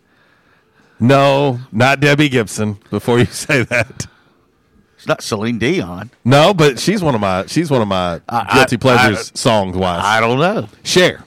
No, 0.98 1.60
not 1.72 2.00
Debbie 2.00 2.28
Gibson. 2.28 2.78
Before 2.90 3.18
you 3.18 3.24
say 3.30 3.62
that, 3.64 4.06
It's 5.00 5.06
not 5.06 5.22
Celine 5.22 5.58
Dion. 5.58 6.10
no, 6.24 6.54
but 6.54 6.78
she's 6.78 7.02
one 7.02 7.14
of 7.14 7.20
my 7.20 7.46
she's 7.46 7.70
one 7.70 7.82
of 7.82 7.88
my 7.88 8.20
I- 8.28 8.54
guilty 8.54 8.76
I- 8.76 8.78
pleasures 8.78 9.32
songs 9.34 9.76
wise. 9.76 10.02
I 10.04 10.20
don't 10.20 10.38
know. 10.38 10.68
Cher. 10.84 11.24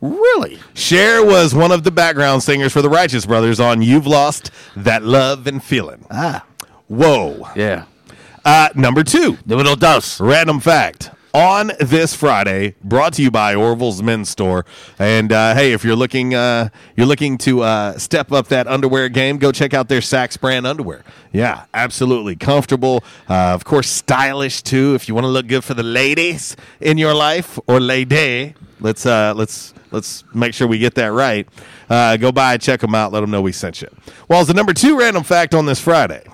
Really? 0.00 0.58
Cher 0.74 1.24
was 1.24 1.54
one 1.54 1.72
of 1.72 1.82
the 1.82 1.90
background 1.90 2.42
singers 2.44 2.72
for 2.72 2.82
the 2.82 2.88
Righteous 2.88 3.26
Brothers 3.26 3.58
on 3.58 3.82
"You've 3.82 4.06
Lost 4.06 4.50
That 4.76 5.02
Love 5.02 5.46
and 5.48 5.62
Feeling." 5.62 6.04
Ah. 6.10 6.44
Whoa. 6.86 7.48
Yeah. 7.56 7.84
Uh, 8.44 8.68
number 8.76 9.02
two. 9.02 9.36
the 9.44 9.56
Numero 9.56 9.74
dos. 9.74 10.20
Random 10.20 10.60
fact. 10.60 11.10
On 11.38 11.70
this 11.78 12.16
Friday, 12.16 12.74
brought 12.82 13.12
to 13.12 13.22
you 13.22 13.30
by 13.30 13.54
Orville's 13.54 14.02
Men's 14.02 14.28
Store. 14.28 14.66
And 14.98 15.30
uh, 15.30 15.54
hey, 15.54 15.72
if 15.72 15.84
you're 15.84 15.94
looking, 15.94 16.34
uh, 16.34 16.70
you're 16.96 17.06
looking 17.06 17.38
to 17.38 17.62
uh, 17.62 17.96
step 17.96 18.32
up 18.32 18.48
that 18.48 18.66
underwear 18.66 19.08
game, 19.08 19.38
go 19.38 19.52
check 19.52 19.72
out 19.72 19.88
their 19.88 20.00
SAXX 20.00 20.40
brand 20.40 20.66
underwear. 20.66 21.04
Yeah, 21.32 21.66
absolutely 21.72 22.34
comfortable. 22.34 23.04
Uh, 23.30 23.54
of 23.54 23.64
course, 23.64 23.88
stylish 23.88 24.62
too. 24.62 24.96
If 24.96 25.06
you 25.06 25.14
want 25.14 25.26
to 25.26 25.28
look 25.28 25.46
good 25.46 25.62
for 25.62 25.74
the 25.74 25.84
ladies 25.84 26.56
in 26.80 26.98
your 26.98 27.14
life 27.14 27.56
or 27.68 27.78
lady, 27.78 28.56
let's 28.80 29.06
uh, 29.06 29.32
let's 29.36 29.74
let's 29.92 30.24
make 30.34 30.54
sure 30.54 30.66
we 30.66 30.78
get 30.78 30.96
that 30.96 31.12
right. 31.12 31.46
Uh, 31.88 32.16
go 32.16 32.32
by, 32.32 32.56
check 32.56 32.80
them 32.80 32.96
out, 32.96 33.12
let 33.12 33.20
them 33.20 33.30
know 33.30 33.42
we 33.42 33.52
sent 33.52 33.80
you. 33.80 33.88
Well, 34.26 34.40
as 34.40 34.48
the 34.48 34.54
number 34.54 34.74
two 34.74 34.98
random 34.98 35.22
fact 35.22 35.54
on 35.54 35.66
this 35.66 35.78
Friday 35.78 36.24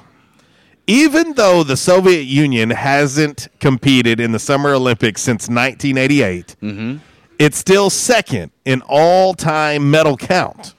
even 0.86 1.34
though 1.34 1.62
the 1.62 1.76
Soviet 1.76 2.22
Union 2.22 2.70
hasn't 2.70 3.48
competed 3.60 4.20
in 4.20 4.32
the 4.32 4.38
Summer 4.38 4.74
Olympics 4.74 5.22
since 5.22 5.48
1988, 5.48 6.56
mm-hmm. 6.60 6.96
it's 7.38 7.56
still 7.56 7.90
second 7.90 8.52
in 8.64 8.82
all 8.86 9.34
time 9.34 9.90
medal 9.90 10.16
count. 10.16 10.74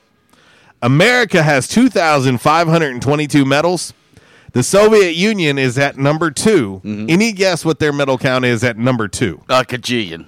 America 0.81 1.41
has 1.41 1.67
2,522 1.67 3.45
medals. 3.45 3.93
The 4.51 4.63
Soviet 4.63 5.15
Union 5.15 5.57
is 5.57 5.77
at 5.77 5.97
number 5.97 6.31
2 6.31 6.81
mm-hmm. 6.83 7.05
Any 7.09 7.31
guess 7.31 7.65
what 7.65 7.79
their 7.79 7.91
medal 7.91 8.17
count 8.17 8.45
is 8.45 8.63
at 8.63 8.77
number 8.77 9.07
two? 9.07 9.41
A 9.49 9.63
cajillion. 9.63 10.27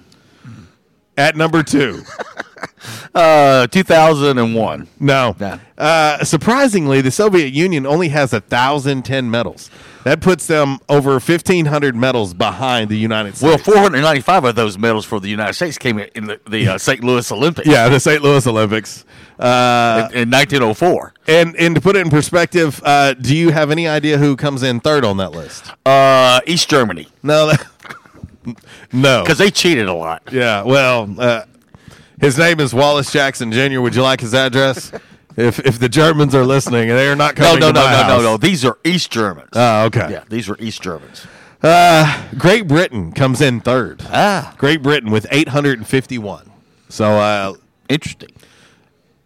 At 1.16 1.36
number 1.36 1.62
two. 1.62 2.02
Uh, 3.14 3.66
2001. 3.68 4.86
No. 5.00 5.34
No. 5.40 5.58
Uh, 5.76 6.22
surprisingly, 6.24 7.00
the 7.00 7.10
Soviet 7.10 7.52
Union 7.52 7.86
only 7.86 8.08
has 8.10 8.32
1,010 8.32 9.30
medals. 9.30 9.70
That 10.04 10.20
puts 10.20 10.46
them 10.46 10.78
over 10.88 11.12
1,500 11.12 11.96
medals 11.96 12.34
behind 12.34 12.90
the 12.90 12.96
United 12.98 13.36
States. 13.36 13.42
Well, 13.42 13.58
495 13.58 14.44
of 14.44 14.54
those 14.54 14.78
medals 14.78 15.04
for 15.04 15.18
the 15.20 15.28
United 15.28 15.54
States 15.54 15.78
came 15.78 15.98
in 15.98 16.26
the, 16.26 16.40
the 16.48 16.68
uh, 16.68 16.78
St. 16.78 17.02
Louis 17.02 17.30
Olympics. 17.32 17.66
Yeah, 17.66 17.88
the 17.88 17.98
St. 17.98 18.22
Louis 18.22 18.46
Olympics. 18.46 19.04
Uh, 19.38 20.08
in, 20.12 20.22
in 20.22 20.30
1904. 20.30 21.14
and 21.28 21.56
and 21.56 21.74
to 21.74 21.80
put 21.80 21.96
it 21.96 22.00
in 22.00 22.10
perspective, 22.10 22.80
uh, 22.84 23.14
do 23.14 23.34
you 23.36 23.50
have 23.50 23.70
any 23.70 23.86
idea 23.88 24.18
who 24.18 24.36
comes 24.36 24.62
in 24.62 24.80
third 24.80 25.04
on 25.04 25.16
that 25.16 25.32
list? 25.32 25.72
Uh, 25.86 26.40
East 26.46 26.68
Germany. 26.68 27.08
No, 27.22 27.46
that, 27.48 27.66
no, 28.92 29.22
Because 29.22 29.38
they 29.38 29.50
cheated 29.50 29.88
a 29.88 29.94
lot. 29.94 30.22
yeah. 30.32 30.62
Well, 30.62 31.14
uh, 31.18 31.42
his 32.20 32.38
name 32.38 32.60
is 32.60 32.72
Wallace 32.74 33.12
Jackson 33.12 33.52
Jr. 33.52 33.80
Would 33.80 33.94
you 33.94 34.02
like 34.02 34.20
his 34.20 34.34
address? 34.34 34.92
if 35.36 35.58
if 35.60 35.78
the 35.78 35.88
Germans 35.88 36.34
are 36.34 36.44
listening, 36.44 36.90
and 36.90 36.98
they 36.98 37.08
are 37.08 37.16
not 37.16 37.36
No, 37.38 37.44
coming. 37.44 37.60
no, 37.60 37.70
no, 37.70 37.84
my 37.84 38.02
no, 38.02 38.16
no, 38.16 38.22
no. 38.22 38.36
These 38.36 38.64
are 38.64 38.78
East 38.84 39.10
Germans. 39.10 39.50
Oh, 39.52 39.84
okay. 39.86 40.08
yeah, 40.10 40.24
these 40.28 40.48
were 40.48 40.56
East 40.60 40.82
Germans. 40.82 41.26
Uh, 41.62 42.24
Great 42.38 42.68
Britain 42.68 43.12
comes 43.12 43.40
in 43.40 43.60
third. 43.60 44.02
Ah. 44.10 44.54
Great 44.58 44.80
Britain 44.82 45.10
with 45.10 45.26
851. 45.30 46.50
So 46.88 47.04
uh, 47.18 47.54
Interesting. 47.88 48.30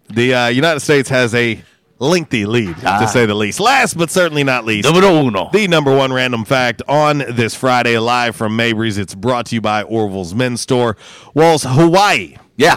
the 0.08 0.34
uh, 0.34 0.46
United 0.48 0.80
States 0.80 1.08
has 1.10 1.34
a 1.34 1.62
lengthy 1.98 2.46
lead, 2.46 2.74
Ah. 2.84 3.00
to 3.00 3.08
say 3.08 3.26
the 3.26 3.34
least. 3.34 3.60
Last 3.60 3.98
but 3.98 4.10
certainly 4.10 4.44
not 4.44 4.64
least, 4.64 4.88
Numero 4.90 5.14
uno. 5.26 5.50
the 5.52 5.68
number 5.68 5.94
one 5.94 6.10
random 6.12 6.44
fact 6.46 6.80
on 6.88 7.18
this 7.18 7.54
Friday, 7.54 7.98
live 7.98 8.34
from 8.34 8.56
Mabry's. 8.56 8.96
It's 8.98 9.14
brought 9.14 9.46
to 9.46 9.54
you 9.54 9.60
by 9.60 9.82
Orville's 9.82 10.34
Men's 10.34 10.60
Store. 10.62 10.96
Walls, 11.34 11.64
Hawaii. 11.68 12.36
Yeah. 12.62 12.76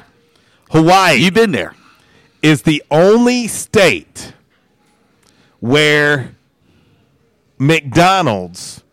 Hawaii 0.71 1.17
You've 1.17 1.33
been 1.33 1.51
there. 1.51 1.73
is 2.41 2.63
the 2.63 2.83
only 2.91 3.47
state 3.47 4.33
where 5.59 6.35
McDonald's, 7.57 8.83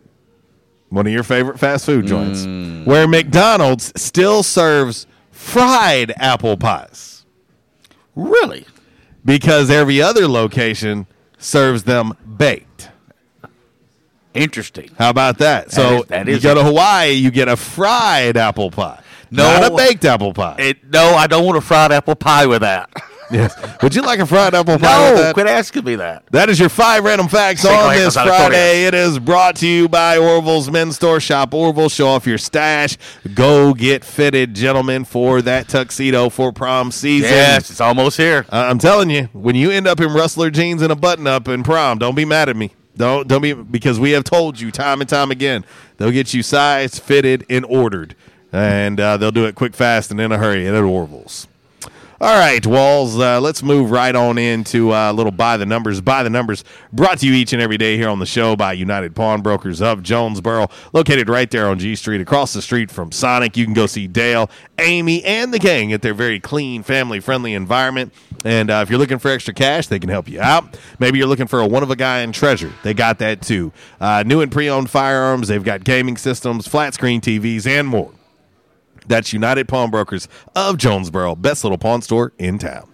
one 0.90 1.06
of 1.06 1.12
your 1.12 1.22
favorite 1.22 1.58
fast 1.58 1.86
food 1.86 2.06
joints, 2.06 2.40
Mm. 2.40 2.84
where 2.86 3.08
McDonald's 3.08 3.92
still 4.00 4.42
serves 4.42 5.06
fried 5.30 6.12
apple 6.18 6.56
pies 6.56 7.24
Really? 8.14 8.66
because 9.24 9.70
every 9.70 10.00
other 10.00 10.28
location 10.28 11.06
serves 11.38 11.84
them 11.84 12.12
baked. 12.36 12.90
Interesting. 14.34 14.90
How 14.98 15.10
about 15.10 15.38
that? 15.38 15.72
so 15.72 16.02
is- 16.02 16.06
that 16.08 16.26
you 16.28 16.38
go 16.40 16.54
to 16.54 16.62
Hawaii, 16.64 17.10
you 17.12 17.30
get 17.30 17.48
a 17.48 17.56
fried 17.56 18.36
apple 18.36 18.70
pie, 18.70 19.00
No. 19.32 19.60
not 19.60 19.72
a 19.72 19.76
baked 19.76 20.04
apple 20.04 20.32
pie. 20.32 20.56
It, 20.58 20.92
no, 20.92 21.14
I 21.14 21.26
don't 21.26 21.44
want 21.44 21.56
a 21.58 21.60
fried 21.60 21.90
apple 21.92 22.14
pie 22.14 22.46
with 22.46 22.60
that. 22.60 22.90
Yes. 23.30 23.58
Would 23.82 23.94
you 23.94 24.02
like 24.02 24.18
a 24.20 24.26
fried 24.26 24.54
apple 24.54 24.78
pie? 24.78 25.12
with 25.12 25.20
No, 25.22 25.32
quit 25.32 25.46
asking 25.46 25.84
me 25.84 25.94
that. 25.94 26.24
That 26.32 26.50
is 26.50 26.60
your 26.60 26.68
five 26.68 27.02
random 27.02 27.28
facts 27.28 27.64
on 27.64 27.94
this 27.94 28.14
Gonzalo, 28.14 28.26
go 28.26 28.32
ahead. 28.36 28.50
Friday. 28.50 28.84
It 28.84 28.92
is 28.92 29.18
brought 29.18 29.56
to 29.56 29.66
you 29.66 29.88
by 29.88 30.18
Orville's 30.18 30.70
Men's 30.70 30.96
Store. 30.96 31.18
Shop 31.18 31.54
Orville, 31.54 31.88
show 31.88 32.08
off 32.08 32.26
your 32.26 32.36
stash. 32.36 32.98
Go 33.32 33.72
get 33.72 34.04
fitted, 34.04 34.52
gentlemen, 34.54 35.06
for 35.06 35.40
that 35.40 35.66
tuxedo 35.66 36.28
for 36.28 36.52
prom 36.52 36.92
season. 36.92 37.30
Yes, 37.30 37.70
it's 37.70 37.80
almost 37.80 38.18
here. 38.18 38.44
Uh, 38.52 38.66
I'm 38.68 38.78
telling 38.78 39.08
you, 39.08 39.30
when 39.32 39.54
you 39.56 39.70
end 39.70 39.86
up 39.86 39.98
in 40.00 40.12
rustler 40.12 40.50
jeans 40.50 40.82
and 40.82 40.92
a 40.92 40.96
button 40.96 41.26
up 41.26 41.48
in 41.48 41.62
prom, 41.62 41.96
don't 41.96 42.14
be 42.14 42.26
mad 42.26 42.50
at 42.50 42.56
me. 42.56 42.72
Don't 42.98 43.26
don't 43.26 43.40
be 43.40 43.54
because 43.54 43.98
we 43.98 44.10
have 44.10 44.24
told 44.24 44.60
you 44.60 44.70
time 44.70 45.00
and 45.00 45.08
time 45.08 45.30
again. 45.30 45.64
They'll 45.96 46.10
get 46.10 46.34
you 46.34 46.42
sized, 46.42 47.00
fitted, 47.00 47.46
and 47.48 47.64
ordered, 47.64 48.14
and 48.52 49.00
uh, 49.00 49.16
they'll 49.16 49.30
do 49.30 49.46
it 49.46 49.54
quick, 49.54 49.74
fast, 49.74 50.10
and 50.10 50.20
in 50.20 50.30
a 50.30 50.38
hurry 50.38 50.68
at 50.68 50.74
Orville's. 50.74 51.48
All 52.22 52.38
right, 52.38 52.64
Walls, 52.64 53.18
uh, 53.18 53.40
let's 53.40 53.64
move 53.64 53.90
right 53.90 54.14
on 54.14 54.38
into 54.38 54.92
a 54.92 55.08
uh, 55.08 55.12
little 55.12 55.32
By 55.32 55.56
the 55.56 55.66
Numbers. 55.66 56.00
By 56.00 56.22
the 56.22 56.30
Numbers 56.30 56.62
brought 56.92 57.18
to 57.18 57.26
you 57.26 57.32
each 57.32 57.52
and 57.52 57.60
every 57.60 57.78
day 57.78 57.96
here 57.96 58.08
on 58.08 58.20
the 58.20 58.26
show 58.26 58.54
by 58.54 58.74
United 58.74 59.16
Pawnbrokers 59.16 59.82
of 59.82 60.04
Jonesboro, 60.04 60.68
located 60.92 61.28
right 61.28 61.50
there 61.50 61.66
on 61.66 61.80
G 61.80 61.96
Street, 61.96 62.20
across 62.20 62.52
the 62.52 62.62
street 62.62 62.92
from 62.92 63.10
Sonic. 63.10 63.56
You 63.56 63.64
can 63.64 63.74
go 63.74 63.88
see 63.88 64.06
Dale, 64.06 64.48
Amy, 64.78 65.24
and 65.24 65.52
the 65.52 65.58
gang 65.58 65.92
at 65.92 66.02
their 66.02 66.14
very 66.14 66.38
clean, 66.38 66.84
family 66.84 67.18
friendly 67.18 67.54
environment. 67.54 68.14
And 68.44 68.70
uh, 68.70 68.84
if 68.84 68.88
you're 68.88 69.00
looking 69.00 69.18
for 69.18 69.28
extra 69.28 69.52
cash, 69.52 69.88
they 69.88 69.98
can 69.98 70.08
help 70.08 70.28
you 70.28 70.40
out. 70.40 70.78
Maybe 71.00 71.18
you're 71.18 71.26
looking 71.26 71.48
for 71.48 71.58
a 71.58 71.66
one 71.66 71.82
of 71.82 71.90
a 71.90 71.96
kind 71.96 72.32
treasure. 72.32 72.72
They 72.84 72.94
got 72.94 73.18
that 73.18 73.42
too. 73.42 73.72
Uh, 74.00 74.22
new 74.24 74.42
and 74.42 74.52
pre 74.52 74.70
owned 74.70 74.90
firearms, 74.90 75.48
they've 75.48 75.64
got 75.64 75.82
gaming 75.82 76.16
systems, 76.16 76.68
flat 76.68 76.94
screen 76.94 77.20
TVs, 77.20 77.66
and 77.66 77.88
more. 77.88 78.12
That's 79.06 79.32
United 79.32 79.68
Pawnbrokers 79.68 80.28
of 80.54 80.78
Jonesboro, 80.78 81.36
best 81.36 81.64
little 81.64 81.78
pawn 81.78 82.02
store 82.02 82.32
in 82.38 82.58
town. 82.58 82.92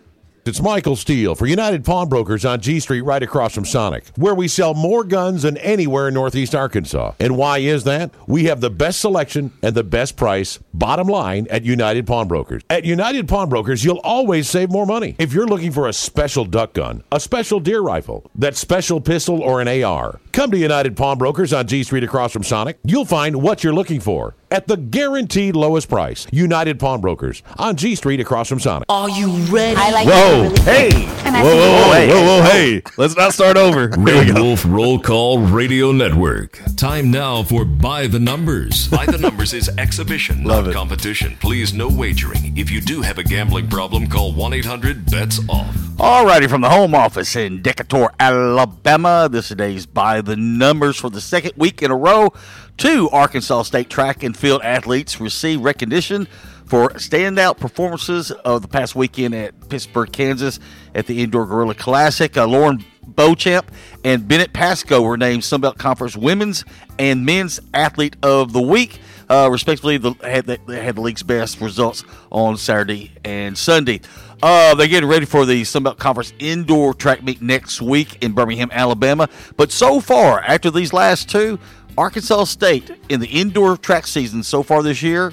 It's 0.48 0.62
Michael 0.62 0.96
Steele 0.96 1.34
for 1.34 1.46
United 1.46 1.84
Pawnbrokers 1.84 2.46
on 2.46 2.62
G 2.62 2.80
Street, 2.80 3.02
right 3.02 3.22
across 3.22 3.54
from 3.54 3.66
Sonic, 3.66 4.06
where 4.16 4.34
we 4.34 4.48
sell 4.48 4.72
more 4.72 5.04
guns 5.04 5.42
than 5.42 5.58
anywhere 5.58 6.08
in 6.08 6.14
Northeast 6.14 6.54
Arkansas. 6.54 7.12
And 7.20 7.36
why 7.36 7.58
is 7.58 7.84
that? 7.84 8.12
We 8.26 8.44
have 8.44 8.62
the 8.62 8.70
best 8.70 9.00
selection 9.00 9.52
and 9.62 9.74
the 9.74 9.84
best 9.84 10.16
price, 10.16 10.58
bottom 10.72 11.06
line, 11.06 11.48
at 11.50 11.64
United 11.64 12.06
Pawnbrokers. 12.06 12.62
At 12.70 12.86
United 12.86 13.28
Pawnbrokers, 13.28 13.84
you'll 13.84 13.98
always 13.98 14.48
save 14.48 14.70
more 14.70 14.86
money. 14.86 15.16
If 15.18 15.34
you're 15.34 15.46
looking 15.46 15.70
for 15.70 15.86
a 15.86 15.92
special 15.92 16.46
duck 16.46 16.72
gun, 16.72 17.04
a 17.12 17.20
special 17.20 17.60
deer 17.60 17.80
rifle, 17.82 18.24
that 18.36 18.56
special 18.56 19.02
pistol, 19.02 19.42
or 19.42 19.60
an 19.60 19.68
AR, 19.84 20.18
come 20.32 20.50
to 20.52 20.56
United 20.56 20.96
Pawnbrokers 20.96 21.52
on 21.52 21.66
G 21.66 21.82
Street 21.82 22.04
across 22.04 22.32
from 22.32 22.42
Sonic. 22.42 22.78
You'll 22.84 23.04
find 23.04 23.42
what 23.42 23.62
you're 23.62 23.74
looking 23.74 24.00
for 24.00 24.34
at 24.50 24.66
the 24.66 24.76
guaranteed 24.76 25.56
lowest 25.56 25.88
price. 25.88 26.26
United 26.32 26.78
Pawnbrokers 26.78 27.42
on 27.58 27.76
G 27.76 27.94
Street 27.94 28.20
across 28.20 28.48
from 28.48 28.60
Sonic. 28.60 28.86
Are 28.88 29.08
you 29.10 29.30
ready? 29.46 29.76
I 29.76 29.90
like 29.90 30.06
Whoa. 30.06 30.50
Hey. 30.64 30.90
Whoa, 31.28 31.42
whoa, 31.42 31.88
whoa, 31.88 32.08
whoa, 32.08 32.24
whoa, 32.38 32.42
hey. 32.42 32.82
Let's 32.96 33.16
not 33.16 33.32
start 33.34 33.56
over. 33.56 33.88
Red. 33.98 34.34
Wolf 34.38 34.64
Roll 34.66 34.98
Call 34.98 35.38
Radio 35.40 35.92
Network. 35.92 36.60
Time 36.76 37.10
now 37.10 37.42
for 37.42 37.64
By 37.64 38.06
the 38.06 38.18
Numbers. 38.18 38.88
By 38.88 39.06
the 39.06 39.18
numbers 39.18 39.52
is 39.52 39.68
exhibition, 39.78 40.44
Love 40.44 40.64
not 40.64 40.70
it. 40.70 40.74
competition. 40.74 41.36
Please, 41.40 41.72
no 41.74 41.88
wagering. 41.88 42.56
If 42.56 42.70
you 42.70 42.80
do 42.80 43.02
have 43.02 43.18
a 43.18 43.22
gambling 43.24 43.68
problem, 43.68 44.06
call 44.08 44.32
1 44.32 44.52
800 44.52 45.06
BETS 45.10 45.40
OFF. 45.48 45.74
Alrighty, 45.98 46.48
from 46.48 46.60
the 46.60 46.70
home 46.70 46.94
office 46.94 47.34
in 47.34 47.60
Decatur, 47.60 48.08
Alabama, 48.20 49.28
this 49.30 49.48
today's 49.48 49.84
by 49.86 50.20
the 50.20 50.36
numbers 50.36 50.96
for 50.96 51.10
the 51.10 51.20
second 51.20 51.52
week 51.56 51.82
in 51.82 51.90
a 51.90 51.96
row. 51.96 52.32
Two 52.78 53.10
Arkansas 53.10 53.64
State 53.64 53.90
track 53.90 54.22
and 54.22 54.36
field 54.36 54.62
athletes 54.62 55.20
receive 55.20 55.60
recognition 55.62 56.28
for 56.64 56.90
standout 56.90 57.58
performances 57.58 58.30
of 58.30 58.62
the 58.62 58.68
past 58.68 58.94
weekend 58.94 59.34
at 59.34 59.68
Pittsburg, 59.68 60.12
Kansas, 60.12 60.60
at 60.94 61.08
the 61.08 61.20
Indoor 61.20 61.44
Gorilla 61.44 61.74
Classic. 61.74 62.36
Uh, 62.36 62.46
Lauren 62.46 62.84
Beauchamp 63.04 63.72
and 64.04 64.28
Bennett 64.28 64.52
Pasco 64.52 65.02
were 65.02 65.16
named 65.16 65.42
Sunbelt 65.42 65.76
Conference 65.76 66.16
Women's 66.16 66.64
and 67.00 67.26
Men's 67.26 67.58
Athlete 67.74 68.14
of 68.22 68.52
the 68.52 68.62
Week. 68.62 69.00
Uh, 69.28 69.48
respectively, 69.50 69.98
the, 69.98 70.12
had 70.22 70.46
the, 70.46 70.60
they 70.68 70.80
had 70.80 70.94
the 70.94 71.00
league's 71.00 71.24
best 71.24 71.60
results 71.60 72.04
on 72.30 72.56
Saturday 72.56 73.10
and 73.24 73.58
Sunday. 73.58 74.00
Uh, 74.40 74.74
they're 74.76 74.86
getting 74.86 75.08
ready 75.08 75.26
for 75.26 75.44
the 75.44 75.62
Sunbelt 75.62 75.98
Conference 75.98 76.32
indoor 76.38 76.94
track 76.94 77.24
meet 77.24 77.42
next 77.42 77.82
week 77.82 78.22
in 78.22 78.32
Birmingham, 78.32 78.70
Alabama. 78.72 79.28
But 79.56 79.72
so 79.72 79.98
far, 80.00 80.40
after 80.42 80.70
these 80.70 80.92
last 80.92 81.28
two, 81.28 81.58
Arkansas 81.98 82.44
State 82.44 82.92
in 83.08 83.18
the 83.18 83.26
indoor 83.26 83.76
track 83.76 84.06
season 84.06 84.44
so 84.44 84.62
far 84.62 84.82
this 84.84 85.02
year, 85.02 85.32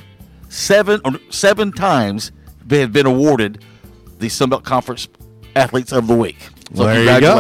seven 0.50 1.00
or 1.06 1.20
seven 1.30 1.72
times 1.72 2.32
they 2.66 2.80
have 2.80 2.92
been 2.92 3.06
awarded 3.06 3.64
the 4.18 4.28
Sunbelt 4.28 4.64
Conference 4.64 5.08
Athletes 5.56 5.92
of 5.92 6.08
the 6.08 6.16
Week. 6.16 6.40
So 6.74 6.86
there 6.86 7.04
you 7.16 7.22
go. 7.22 7.36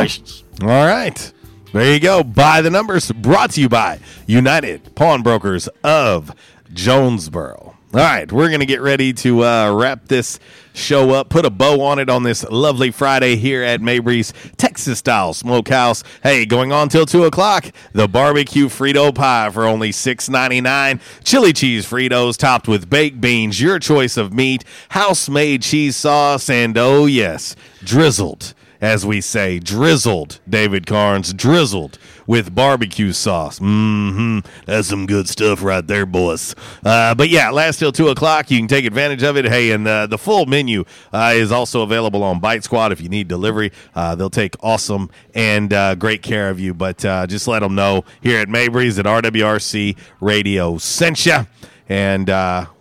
All 0.61 0.68
right. 0.85 1.34
There 1.73 1.91
you 1.91 1.99
go. 1.99 2.23
By 2.23 2.61
the 2.61 2.69
numbers 2.69 3.11
brought 3.11 3.52
to 3.52 3.61
you 3.61 3.68
by 3.68 3.99
United 4.27 4.93
Pawnbrokers 4.95 5.68
of 5.84 6.31
Jonesboro. 6.72 7.74
All 7.95 8.01
right, 8.01 8.30
we're 8.30 8.49
going 8.49 8.59
to 8.59 8.65
get 8.65 8.81
ready 8.81 9.13
to 9.13 9.45
uh, 9.45 9.73
wrap 9.73 10.09
this 10.09 10.38
show 10.73 11.11
up, 11.11 11.30
put 11.30 11.45
a 11.45 11.49
bow 11.49 11.80
on 11.80 11.97
it 11.97 12.09
on 12.09 12.23
this 12.23 12.43
lovely 12.43 12.91
Friday 12.91 13.38
here 13.38 13.63
at 13.63 13.80
Mabry's 13.80 14.34
Texas 14.57 14.99
Style 14.99 15.34
Smokehouse. 15.34 16.03
Hey, 16.22 16.45
going 16.45 16.73
on 16.73 16.89
till 16.89 17.05
2 17.05 17.23
o'clock, 17.23 17.72
the 17.93 18.09
barbecue 18.09 18.65
Frito 18.65 19.15
pie 19.15 19.49
for 19.49 19.63
only 19.63 19.93
six 19.93 20.27
ninety 20.27 20.59
nine. 20.59 20.99
Chili 21.23 21.53
cheese 21.53 21.89
Fritos 21.89 22.35
topped 22.35 22.67
with 22.67 22.89
baked 22.89 23.22
beans, 23.22 23.61
your 23.61 23.80
choice 23.80 24.17
of 24.17 24.34
meat, 24.34 24.65
house 24.89 25.30
made 25.30 25.61
cheese 25.61 25.95
sauce, 25.95 26.49
and 26.49 26.77
oh, 26.77 27.05
yes, 27.05 27.55
drizzled 27.81 28.53
as 28.86 29.03
we 29.03 29.20
say, 29.20 29.57
drizzled, 29.57 30.40
David 30.48 30.86
Carnes, 30.86 31.34
drizzled 31.34 31.98
with 32.28 32.53
barbecue 32.53 33.14
sauce. 33.14 33.57
Mm-hmm. 33.57 34.48
That's 34.68 34.88
some 34.88 35.07
good 35.07 35.28
stuff 35.28 35.64
right 35.64 35.86
there, 35.86 36.06
boys. 36.06 36.53
Uh, 36.86 37.16
but 37.16 37.30
yeah, 37.30 37.49
last 37.49 37.80
till 37.80 37.91
2 37.91 38.10
o'clock. 38.10 38.52
You 38.52 38.60
can 38.60 38.68
take 38.68 38.86
advantage 38.86 39.24
of 39.24 39.38
it. 39.38 39.45
Hey, 39.45 39.72
and 39.72 39.88
uh, 39.88 40.06
the 40.06 40.20
full 40.20 40.45
menu 40.45 40.86
uh, 41.12 41.34
is 41.34 41.52
also 41.52 41.82
available 41.82 42.22
on 42.22 42.40
Bite 42.40 42.64
Squad 42.64 42.91
if 42.91 43.02
you 43.02 43.10
need 43.10 43.28
delivery. 43.28 43.72
Uh, 43.95 44.14
they'll 44.14 44.30
take 44.30 44.56
awesome 44.60 45.10
and 45.34 45.74
uh, 45.74 45.95
great 45.95 46.22
care 46.22 46.52
of 46.52 46.60
you. 46.60 46.76
But 46.76 47.03
uh, 47.03 47.26
just 47.26 47.48
let 47.48 47.62
them 47.62 47.74
know 47.74 48.06
here 48.22 48.40
at 48.40 48.49
Mabry's 48.49 48.99
at 48.99 49.06
RWRC 49.06 49.98
Radio 50.22 50.78
sent 50.78 51.26
ya. 51.26 51.45
And 51.90 52.28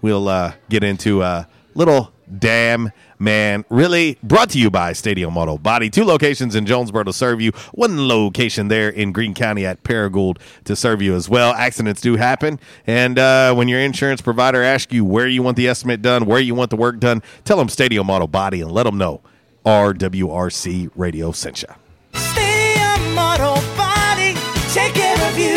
we'll 0.03 0.53
get 0.69 0.85
into 0.85 1.23
a 1.23 1.49
little 1.75 2.13
damn 2.39 2.91
man 3.25 3.65
really 3.71 4.19
brought 4.23 4.51
to 4.51 4.59
you 4.59 4.71
by 4.71 4.93
stadium 4.93 5.37
auto 5.37 5.59
body 5.59 5.91
two 5.91 6.05
locations 6.05 6.55
in 6.55 6.67
jonesboro 6.67 7.03
to 7.03 7.13
serve 7.13 7.41
you 7.41 7.51
one 7.73 8.07
location 8.07 8.69
there 8.69 8.89
in 8.89 9.11
Greene 9.11 9.35
County 9.35 9.65
at 9.67 9.83
paragould 9.83 10.37
to 10.65 10.77
serve 10.77 11.03
you 11.03 11.15
as 11.15 11.29
well 11.29 11.53
accidents 11.55 12.01
do 12.01 12.17
happen 12.17 12.61
and 12.87 13.19
uh, 13.19 13.55
when 13.55 13.67
your 13.67 13.81
insurance 13.81 14.21
provider 14.21 14.63
asks 14.63 14.93
you 14.93 15.05
where 15.05 15.27
you 15.27 15.43
want 15.43 15.57
the 15.57 15.67
estimate 15.67 16.03
done 16.03 16.27
where 16.27 16.41
you 16.41 16.55
want 16.55 16.71
the 16.71 16.77
work 16.77 17.01
done 17.01 17.23
tell 17.45 17.57
them 17.57 17.69
stadium 17.69 18.11
auto 18.11 18.27
body 18.27 18.61
and 18.61 18.71
let 18.71 18.85
them 18.85 18.99
know 18.99 19.21
rwrc 19.65 20.91
radio 20.95 21.33
sent 21.33 21.63
ya. 21.63 21.75
Stadium 22.15 23.19
Auto 23.19 23.55
Body, 23.77 24.35
take 24.73 24.95
care 24.95 25.31
of 25.31 25.39
you. 25.39 25.57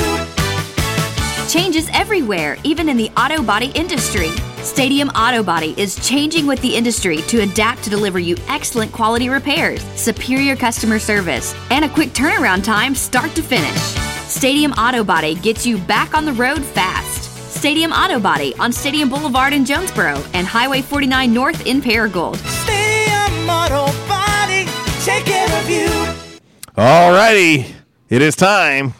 Changes 1.49 1.89
everywhere, 1.93 2.57
even 2.63 2.89
in 2.89 2.97
the 2.97 3.09
auto 3.11 3.41
body 3.43 3.71
industry. 3.75 4.29
Stadium 4.67 5.07
Auto 5.11 5.41
Body 5.41 5.73
is 5.77 5.95
changing 6.07 6.45
with 6.45 6.61
the 6.61 6.75
industry 6.75 7.17
to 7.29 7.41
adapt 7.41 7.83
to 7.85 7.89
deliver 7.89 8.19
you 8.19 8.35
excellent 8.49 8.91
quality 8.91 9.29
repairs, 9.29 9.81
superior 9.95 10.57
customer 10.57 10.99
service, 10.99 11.55
and 11.71 11.85
a 11.85 11.89
quick 11.89 12.09
turnaround 12.09 12.65
time 12.65 12.93
start 12.93 13.33
to 13.33 13.41
finish. 13.41 13.79
Stadium 14.27 14.73
Auto 14.73 15.05
Body 15.05 15.35
gets 15.35 15.65
you 15.65 15.77
back 15.77 16.13
on 16.13 16.25
the 16.25 16.33
road 16.33 16.63
fast. 16.63 17.23
Stadium 17.55 17.93
Auto 17.93 18.19
Body 18.19 18.53
on 18.59 18.73
Stadium 18.73 19.07
Boulevard 19.07 19.53
in 19.53 19.63
Jonesboro 19.63 20.21
and 20.33 20.45
Highway 20.45 20.81
49 20.81 21.33
North 21.33 21.65
in 21.65 21.81
Paragould. 21.81 22.35
Stadium 22.35 23.49
Auto 23.49 23.85
Body, 24.07 24.65
take 25.05 25.25
care 25.25 25.59
of 25.59 25.69
you. 25.69 26.39
All 26.75 27.11
righty, 27.13 27.73
it 28.09 28.21
is 28.21 28.35
time 28.35 28.93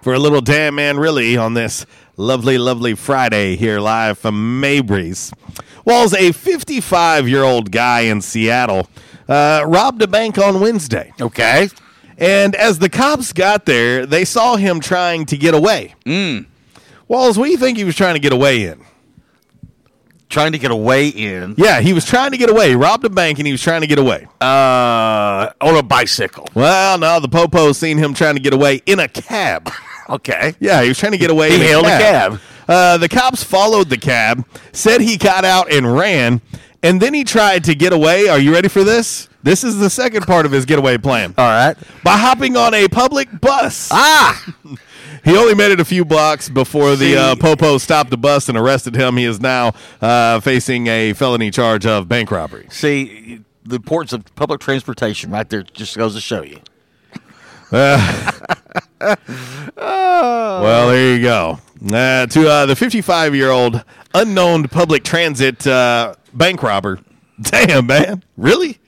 for 0.00 0.14
a 0.14 0.18
little 0.18 0.40
damn 0.40 0.76
man 0.76 0.98
really 0.98 1.36
on 1.36 1.52
this 1.52 1.84
lovely, 2.20 2.58
lovely 2.58 2.94
Friday 2.94 3.56
here 3.56 3.80
live 3.80 4.18
from 4.18 4.60
Mabry's. 4.60 5.32
Walls, 5.84 6.12
a 6.12 6.32
55 6.32 7.28
year 7.28 7.42
old 7.42 7.72
guy 7.72 8.00
in 8.00 8.20
Seattle, 8.20 8.88
uh, 9.28 9.64
robbed 9.66 10.02
a 10.02 10.06
bank 10.06 10.38
on 10.38 10.60
Wednesday. 10.60 11.12
Okay. 11.20 11.68
And 12.18 12.54
as 12.54 12.78
the 12.78 12.90
cops 12.90 13.32
got 13.32 13.64
there, 13.64 14.04
they 14.04 14.26
saw 14.26 14.56
him 14.56 14.80
trying 14.80 15.24
to 15.26 15.36
get 15.38 15.54
away. 15.54 15.94
Mm. 16.04 16.46
Walls, 17.08 17.38
what 17.38 17.46
do 17.46 17.50
you 17.50 17.56
think 17.56 17.78
he 17.78 17.84
was 17.84 17.96
trying 17.96 18.14
to 18.14 18.20
get 18.20 18.32
away 18.32 18.66
in? 18.66 18.84
Trying 20.28 20.52
to 20.52 20.58
get 20.58 20.70
away 20.70 21.08
in. 21.08 21.54
Yeah, 21.56 21.80
he 21.80 21.92
was 21.92 22.04
trying 22.04 22.30
to 22.32 22.36
get 22.36 22.50
away. 22.50 22.68
He 22.68 22.74
robbed 22.76 23.04
a 23.04 23.10
bank 23.10 23.38
and 23.38 23.46
he 23.46 23.52
was 23.52 23.62
trying 23.62 23.80
to 23.80 23.86
get 23.86 23.98
away. 23.98 24.28
Uh, 24.40 25.50
on 25.60 25.74
a 25.76 25.82
bicycle. 25.82 26.46
Well, 26.54 26.98
no, 26.98 27.18
the 27.18 27.28
popo 27.28 27.72
seen 27.72 27.96
him 27.98 28.12
trying 28.12 28.34
to 28.34 28.40
get 28.40 28.52
away 28.52 28.82
in 28.84 29.00
a 29.00 29.08
cab. 29.08 29.72
Okay. 30.10 30.54
Yeah, 30.60 30.82
he 30.82 30.88
was 30.88 30.98
trying 30.98 31.12
to 31.12 31.18
get 31.18 31.30
away. 31.30 31.50
He 31.50 31.54
in 31.56 31.60
hailed 31.62 31.86
a 31.86 31.88
cab. 31.88 32.40
Uh, 32.68 32.98
the 32.98 33.08
cops 33.08 33.42
followed 33.42 33.88
the 33.88 33.98
cab, 33.98 34.44
said 34.72 35.00
he 35.00 35.16
got 35.16 35.44
out 35.44 35.72
and 35.72 35.96
ran, 35.96 36.40
and 36.82 37.00
then 37.00 37.14
he 37.14 37.24
tried 37.24 37.64
to 37.64 37.74
get 37.74 37.92
away. 37.92 38.28
Are 38.28 38.38
you 38.38 38.52
ready 38.52 38.68
for 38.68 38.84
this? 38.84 39.28
This 39.42 39.64
is 39.64 39.78
the 39.78 39.90
second 39.90 40.26
part 40.26 40.46
of 40.46 40.52
his 40.52 40.66
getaway 40.66 40.98
plan. 40.98 41.34
All 41.38 41.48
right. 41.48 41.76
By 42.04 42.16
hopping 42.16 42.56
on 42.56 42.74
a 42.74 42.88
public 42.88 43.28
bus. 43.40 43.88
Ah! 43.92 44.54
He 45.22 45.36
only 45.36 45.54
made 45.54 45.70
it 45.70 45.80
a 45.80 45.84
few 45.84 46.06
blocks 46.06 46.48
before 46.48 46.96
the 46.96 47.14
uh, 47.16 47.36
Popo 47.36 47.76
stopped 47.76 48.08
the 48.08 48.16
bus 48.16 48.48
and 48.48 48.56
arrested 48.56 48.94
him. 48.94 49.18
He 49.18 49.24
is 49.26 49.38
now 49.38 49.74
uh, 50.00 50.40
facing 50.40 50.86
a 50.86 51.12
felony 51.12 51.50
charge 51.50 51.84
of 51.84 52.08
bank 52.08 52.30
robbery. 52.30 52.66
See, 52.70 53.40
the 53.62 53.76
importance 53.76 54.14
of 54.14 54.24
public 54.34 54.60
transportation 54.60 55.30
right 55.30 55.46
there 55.46 55.62
just 55.62 55.96
goes 55.96 56.14
to 56.14 56.22
show 56.22 56.42
you. 56.42 56.60
Well, 59.76 60.88
there 60.90 61.16
you 61.16 61.22
go. 61.22 61.58
Uh, 61.92 62.26
to 62.26 62.48
uh, 62.48 62.66
the 62.66 62.76
55 62.76 63.34
year 63.34 63.50
old 63.50 63.82
unknown 64.14 64.68
public 64.68 65.02
transit 65.04 65.66
uh, 65.66 66.14
bank 66.34 66.62
robber. 66.62 66.98
Damn, 67.40 67.86
man. 67.86 68.22
Really? 68.36 68.78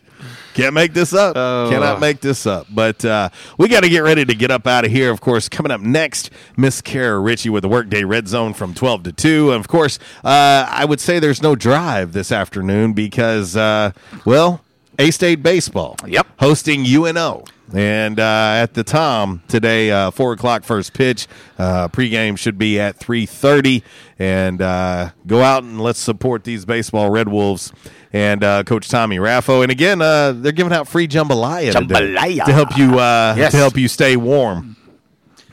Can't 0.54 0.74
make 0.74 0.92
this 0.92 1.14
up. 1.14 1.34
Cannot 1.34 2.00
make 2.00 2.20
this 2.20 2.44
up. 2.44 2.66
But 2.70 3.02
uh, 3.06 3.30
we 3.56 3.68
got 3.68 3.84
to 3.84 3.88
get 3.88 4.00
ready 4.00 4.26
to 4.26 4.34
get 4.34 4.50
up 4.50 4.66
out 4.66 4.84
of 4.84 4.90
here. 4.90 5.10
Of 5.10 5.22
course, 5.22 5.48
coming 5.48 5.72
up 5.72 5.80
next, 5.80 6.28
Miss 6.58 6.82
Kara 6.82 7.18
Ritchie 7.18 7.48
with 7.48 7.62
the 7.62 7.68
Workday 7.70 8.04
Red 8.04 8.28
Zone 8.28 8.52
from 8.52 8.74
12 8.74 9.04
to 9.04 9.12
2. 9.12 9.52
And 9.52 9.60
of 9.60 9.68
course, 9.68 9.98
uh, 10.22 10.66
I 10.68 10.84
would 10.84 11.00
say 11.00 11.18
there's 11.18 11.40
no 11.40 11.56
drive 11.56 12.12
this 12.12 12.30
afternoon 12.30 12.92
because, 12.92 13.56
uh, 13.56 13.92
well, 14.26 14.60
A 14.98 15.10
State 15.10 15.42
Baseball. 15.42 15.96
Yep. 16.06 16.26
Hosting 16.38 16.84
UNO. 16.84 17.44
And 17.74 18.20
uh, 18.20 18.60
at 18.62 18.74
the 18.74 18.84
Tom 18.84 19.42
today, 19.48 19.90
uh, 19.90 20.10
four 20.10 20.32
o'clock 20.34 20.62
first 20.64 20.92
pitch. 20.92 21.26
Uh, 21.58 21.88
pregame 21.88 22.36
should 22.36 22.58
be 22.58 22.78
at 22.78 22.96
three 22.96 23.24
thirty, 23.24 23.82
and 24.18 24.60
uh, 24.60 25.10
go 25.26 25.42
out 25.42 25.62
and 25.62 25.80
let's 25.80 25.98
support 25.98 26.44
these 26.44 26.66
baseball 26.66 27.08
Red 27.08 27.28
Wolves 27.28 27.72
and 28.12 28.44
uh, 28.44 28.62
Coach 28.64 28.88
Tommy 28.90 29.16
Raffo. 29.16 29.62
And 29.62 29.72
again, 29.72 30.02
uh, 30.02 30.32
they're 30.32 30.52
giving 30.52 30.72
out 30.74 30.86
free 30.86 31.08
jambalaya, 31.08 31.72
today 31.72 31.94
Jambalaya. 32.14 32.44
to 32.44 32.52
help 32.52 32.76
you 32.76 32.98
uh, 32.98 33.34
Yes. 33.38 33.52
to 33.52 33.56
help 33.56 33.76
you 33.78 33.88
stay 33.88 34.16
warm 34.16 34.76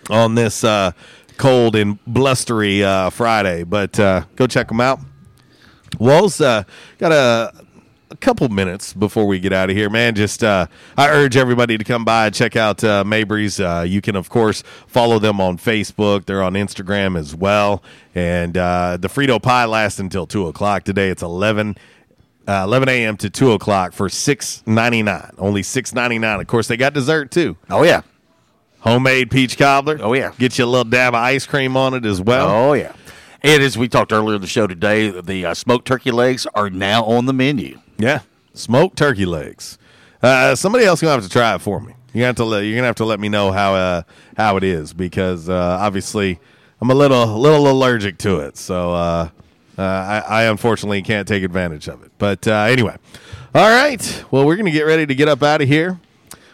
on 0.10 0.36
this 0.36 0.64
uh, 0.66 0.92
cold 1.38 1.78
and 1.78 2.04
blustery 2.06 2.84
uh, 2.84 3.10
Friday. 3.12 3.64
But 3.64 3.98
uh, 3.98 4.26
go 4.36 4.46
check 4.46 4.68
them 4.68 4.82
out. 4.82 5.00
Walls 6.00 6.42
uh, 6.42 6.64
got 6.98 7.12
a, 7.14 7.54
a 8.12 8.16
couple 8.18 8.48
minutes 8.50 8.94
before 8.94 9.26
we 9.26 9.40
get 9.40 9.54
out 9.54 9.70
of 9.70 9.76
here, 9.76 9.90
man. 9.90 10.16
Just 10.16 10.44
uh, 10.44 10.68
I 10.98 11.10
urge 11.10 11.38
everybody 11.38 11.78
to 11.78 11.84
come 11.84 12.06
by 12.06 12.28
and 12.28 12.36
check 12.36 12.56
out 12.56 12.84
uh, 12.84 13.04
Mabry's. 13.04 13.60
Uh, 13.60 13.86
you 13.88 14.02
can 14.02 14.16
of 14.16 14.30
course 14.30 14.64
follow 14.88 15.20
them 15.20 15.40
on 15.40 15.58
Facebook. 15.58 16.26
They're 16.26 16.42
on 16.44 16.54
Instagram 16.54 17.18
as 17.18 17.36
well. 17.36 17.84
And 18.16 18.58
uh, 18.58 18.98
the 18.98 19.08
Frito 19.08 19.42
pie 19.42 19.66
lasts 19.66 20.00
until 20.00 20.26
two 20.26 20.48
o'clock 20.48 20.84
today. 20.84 21.10
It's 21.10 21.24
eleven. 21.24 21.78
Uh, 22.48 22.64
11 22.64 22.90
a.m. 22.90 23.16
to 23.16 23.30
2 23.30 23.52
o'clock 23.52 23.94
for 23.94 24.10
six 24.10 24.64
ninety 24.66 25.04
nine. 25.04 25.30
Only 25.38 25.62
six 25.62 25.94
ninety 25.94 26.18
nine. 26.18 26.40
Of 26.40 26.48
course, 26.48 26.68
they 26.68 26.78
got 26.78 26.96
dessert 26.96 27.30
too. 27.30 27.58
Oh 27.70 27.84
yeah, 27.84 28.02
homemade 28.80 29.30
peach 29.30 29.56
cobbler. 29.56 30.00
Oh 30.02 30.14
yeah, 30.14 30.32
get 30.40 30.58
you 30.58 30.66
a 30.66 30.66
little 30.66 30.84
dab 30.90 31.14
of 31.14 31.20
ice 31.20 31.46
cream 31.46 31.78
on 31.78 31.94
it 31.94 32.06
as 32.08 32.20
well. 32.20 32.50
Oh 32.50 32.74
yeah. 32.74 32.94
And 33.44 33.62
as 33.62 33.78
we 33.78 33.88
talked 33.88 34.12
earlier 34.12 34.36
in 34.36 34.42
the 34.42 34.48
show 34.48 34.66
today, 34.66 35.10
the 35.22 35.46
uh, 35.46 35.54
smoked 35.54 35.86
turkey 35.88 36.10
legs 36.10 36.48
are 36.56 36.72
now 36.72 37.04
on 37.04 37.28
the 37.28 37.34
menu. 37.34 37.80
Yeah, 38.00 38.22
smoked 38.54 38.98
turkey 38.98 39.26
legs. 39.26 39.78
Uh, 40.24 40.56
somebody 40.56 40.86
else 40.86 41.02
gonna 41.02 41.14
have 41.14 41.24
to 41.24 41.30
try 41.30 41.54
it 41.54 41.60
for 41.62 41.82
me. 41.82 41.94
You 42.14 42.24
have 42.24 42.38
to 42.38 42.44
you're 42.44 42.76
gonna 42.76 42.88
have 42.88 42.96
to 42.96 43.06
let 43.06 43.20
me 43.20 43.28
know 43.28 43.52
how 43.52 43.76
uh, 43.76 44.02
how 44.38 44.58
it 44.58 44.64
is 44.64 44.94
because 44.94 45.50
uh, 45.50 45.78
obviously 45.82 46.40
I'm 46.82 46.90
a 46.90 46.96
little 46.96 47.28
little 47.38 47.70
allergic 47.70 48.18
to 48.20 48.40
it. 48.40 48.58
So 48.58 48.94
uh, 48.94 49.30
uh, 49.78 49.82
I, 49.82 50.20
I 50.28 50.44
unfortunately 50.44 51.02
can't 51.02 51.28
take 51.28 51.44
advantage 51.44 51.90
of 51.90 52.04
it. 52.04 52.12
But 52.18 52.48
uh, 52.48 52.64
anyway, 52.70 52.96
all 53.54 53.70
right. 53.70 54.24
Well, 54.32 54.46
we're 54.46 54.56
gonna 54.56 54.72
get 54.72 54.84
ready 54.84 55.06
to 55.06 55.14
get 55.14 55.28
up 55.28 55.44
out 55.44 55.62
of 55.62 55.68
here. 55.68 56.00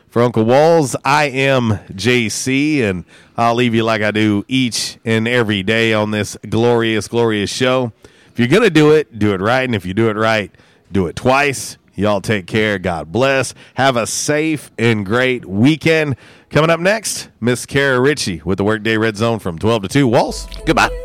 For 0.09 0.21
Uncle 0.21 0.45
Walls, 0.45 0.95
I 1.03 1.25
am 1.25 1.71
JC, 1.91 2.81
and 2.81 3.03
I'll 3.35 3.53
leave 3.53 3.75
you 3.75 3.83
like 3.83 4.01
I 4.01 4.11
do 4.11 4.45
each 4.47 4.97
and 5.03 5.27
every 5.27 5.61
day 5.61 5.93
on 5.93 6.11
this 6.11 6.37
glorious, 6.47 7.09
glorious 7.09 7.49
show. 7.49 7.91
If 8.31 8.39
you're 8.39 8.61
to 8.61 8.69
do 8.69 8.91
it, 8.91 9.19
do 9.19 9.33
it 9.33 9.41
right. 9.41 9.63
And 9.63 9.75
if 9.75 9.85
you 9.85 9.93
do 9.93 10.09
it 10.09 10.15
right, 10.15 10.51
do 10.95 11.07
it 11.07 11.15
twice. 11.15 11.77
Y'all 11.93 12.21
take 12.21 12.47
care. 12.47 12.79
God 12.79 13.11
bless. 13.11 13.53
Have 13.75 13.97
a 13.97 14.07
safe 14.07 14.71
and 14.77 15.05
great 15.05 15.45
weekend. 15.45 16.15
Coming 16.49 16.69
up 16.69 16.79
next, 16.79 17.29
Miss 17.41 17.65
Kara 17.65 17.99
Ritchie 17.99 18.41
with 18.45 18.57
the 18.57 18.63
Workday 18.63 18.97
Red 18.97 19.17
Zone 19.17 19.39
from 19.39 19.59
12 19.59 19.83
to 19.83 19.87
2. 19.89 20.07
Walls, 20.07 20.47
goodbye. 20.65 21.04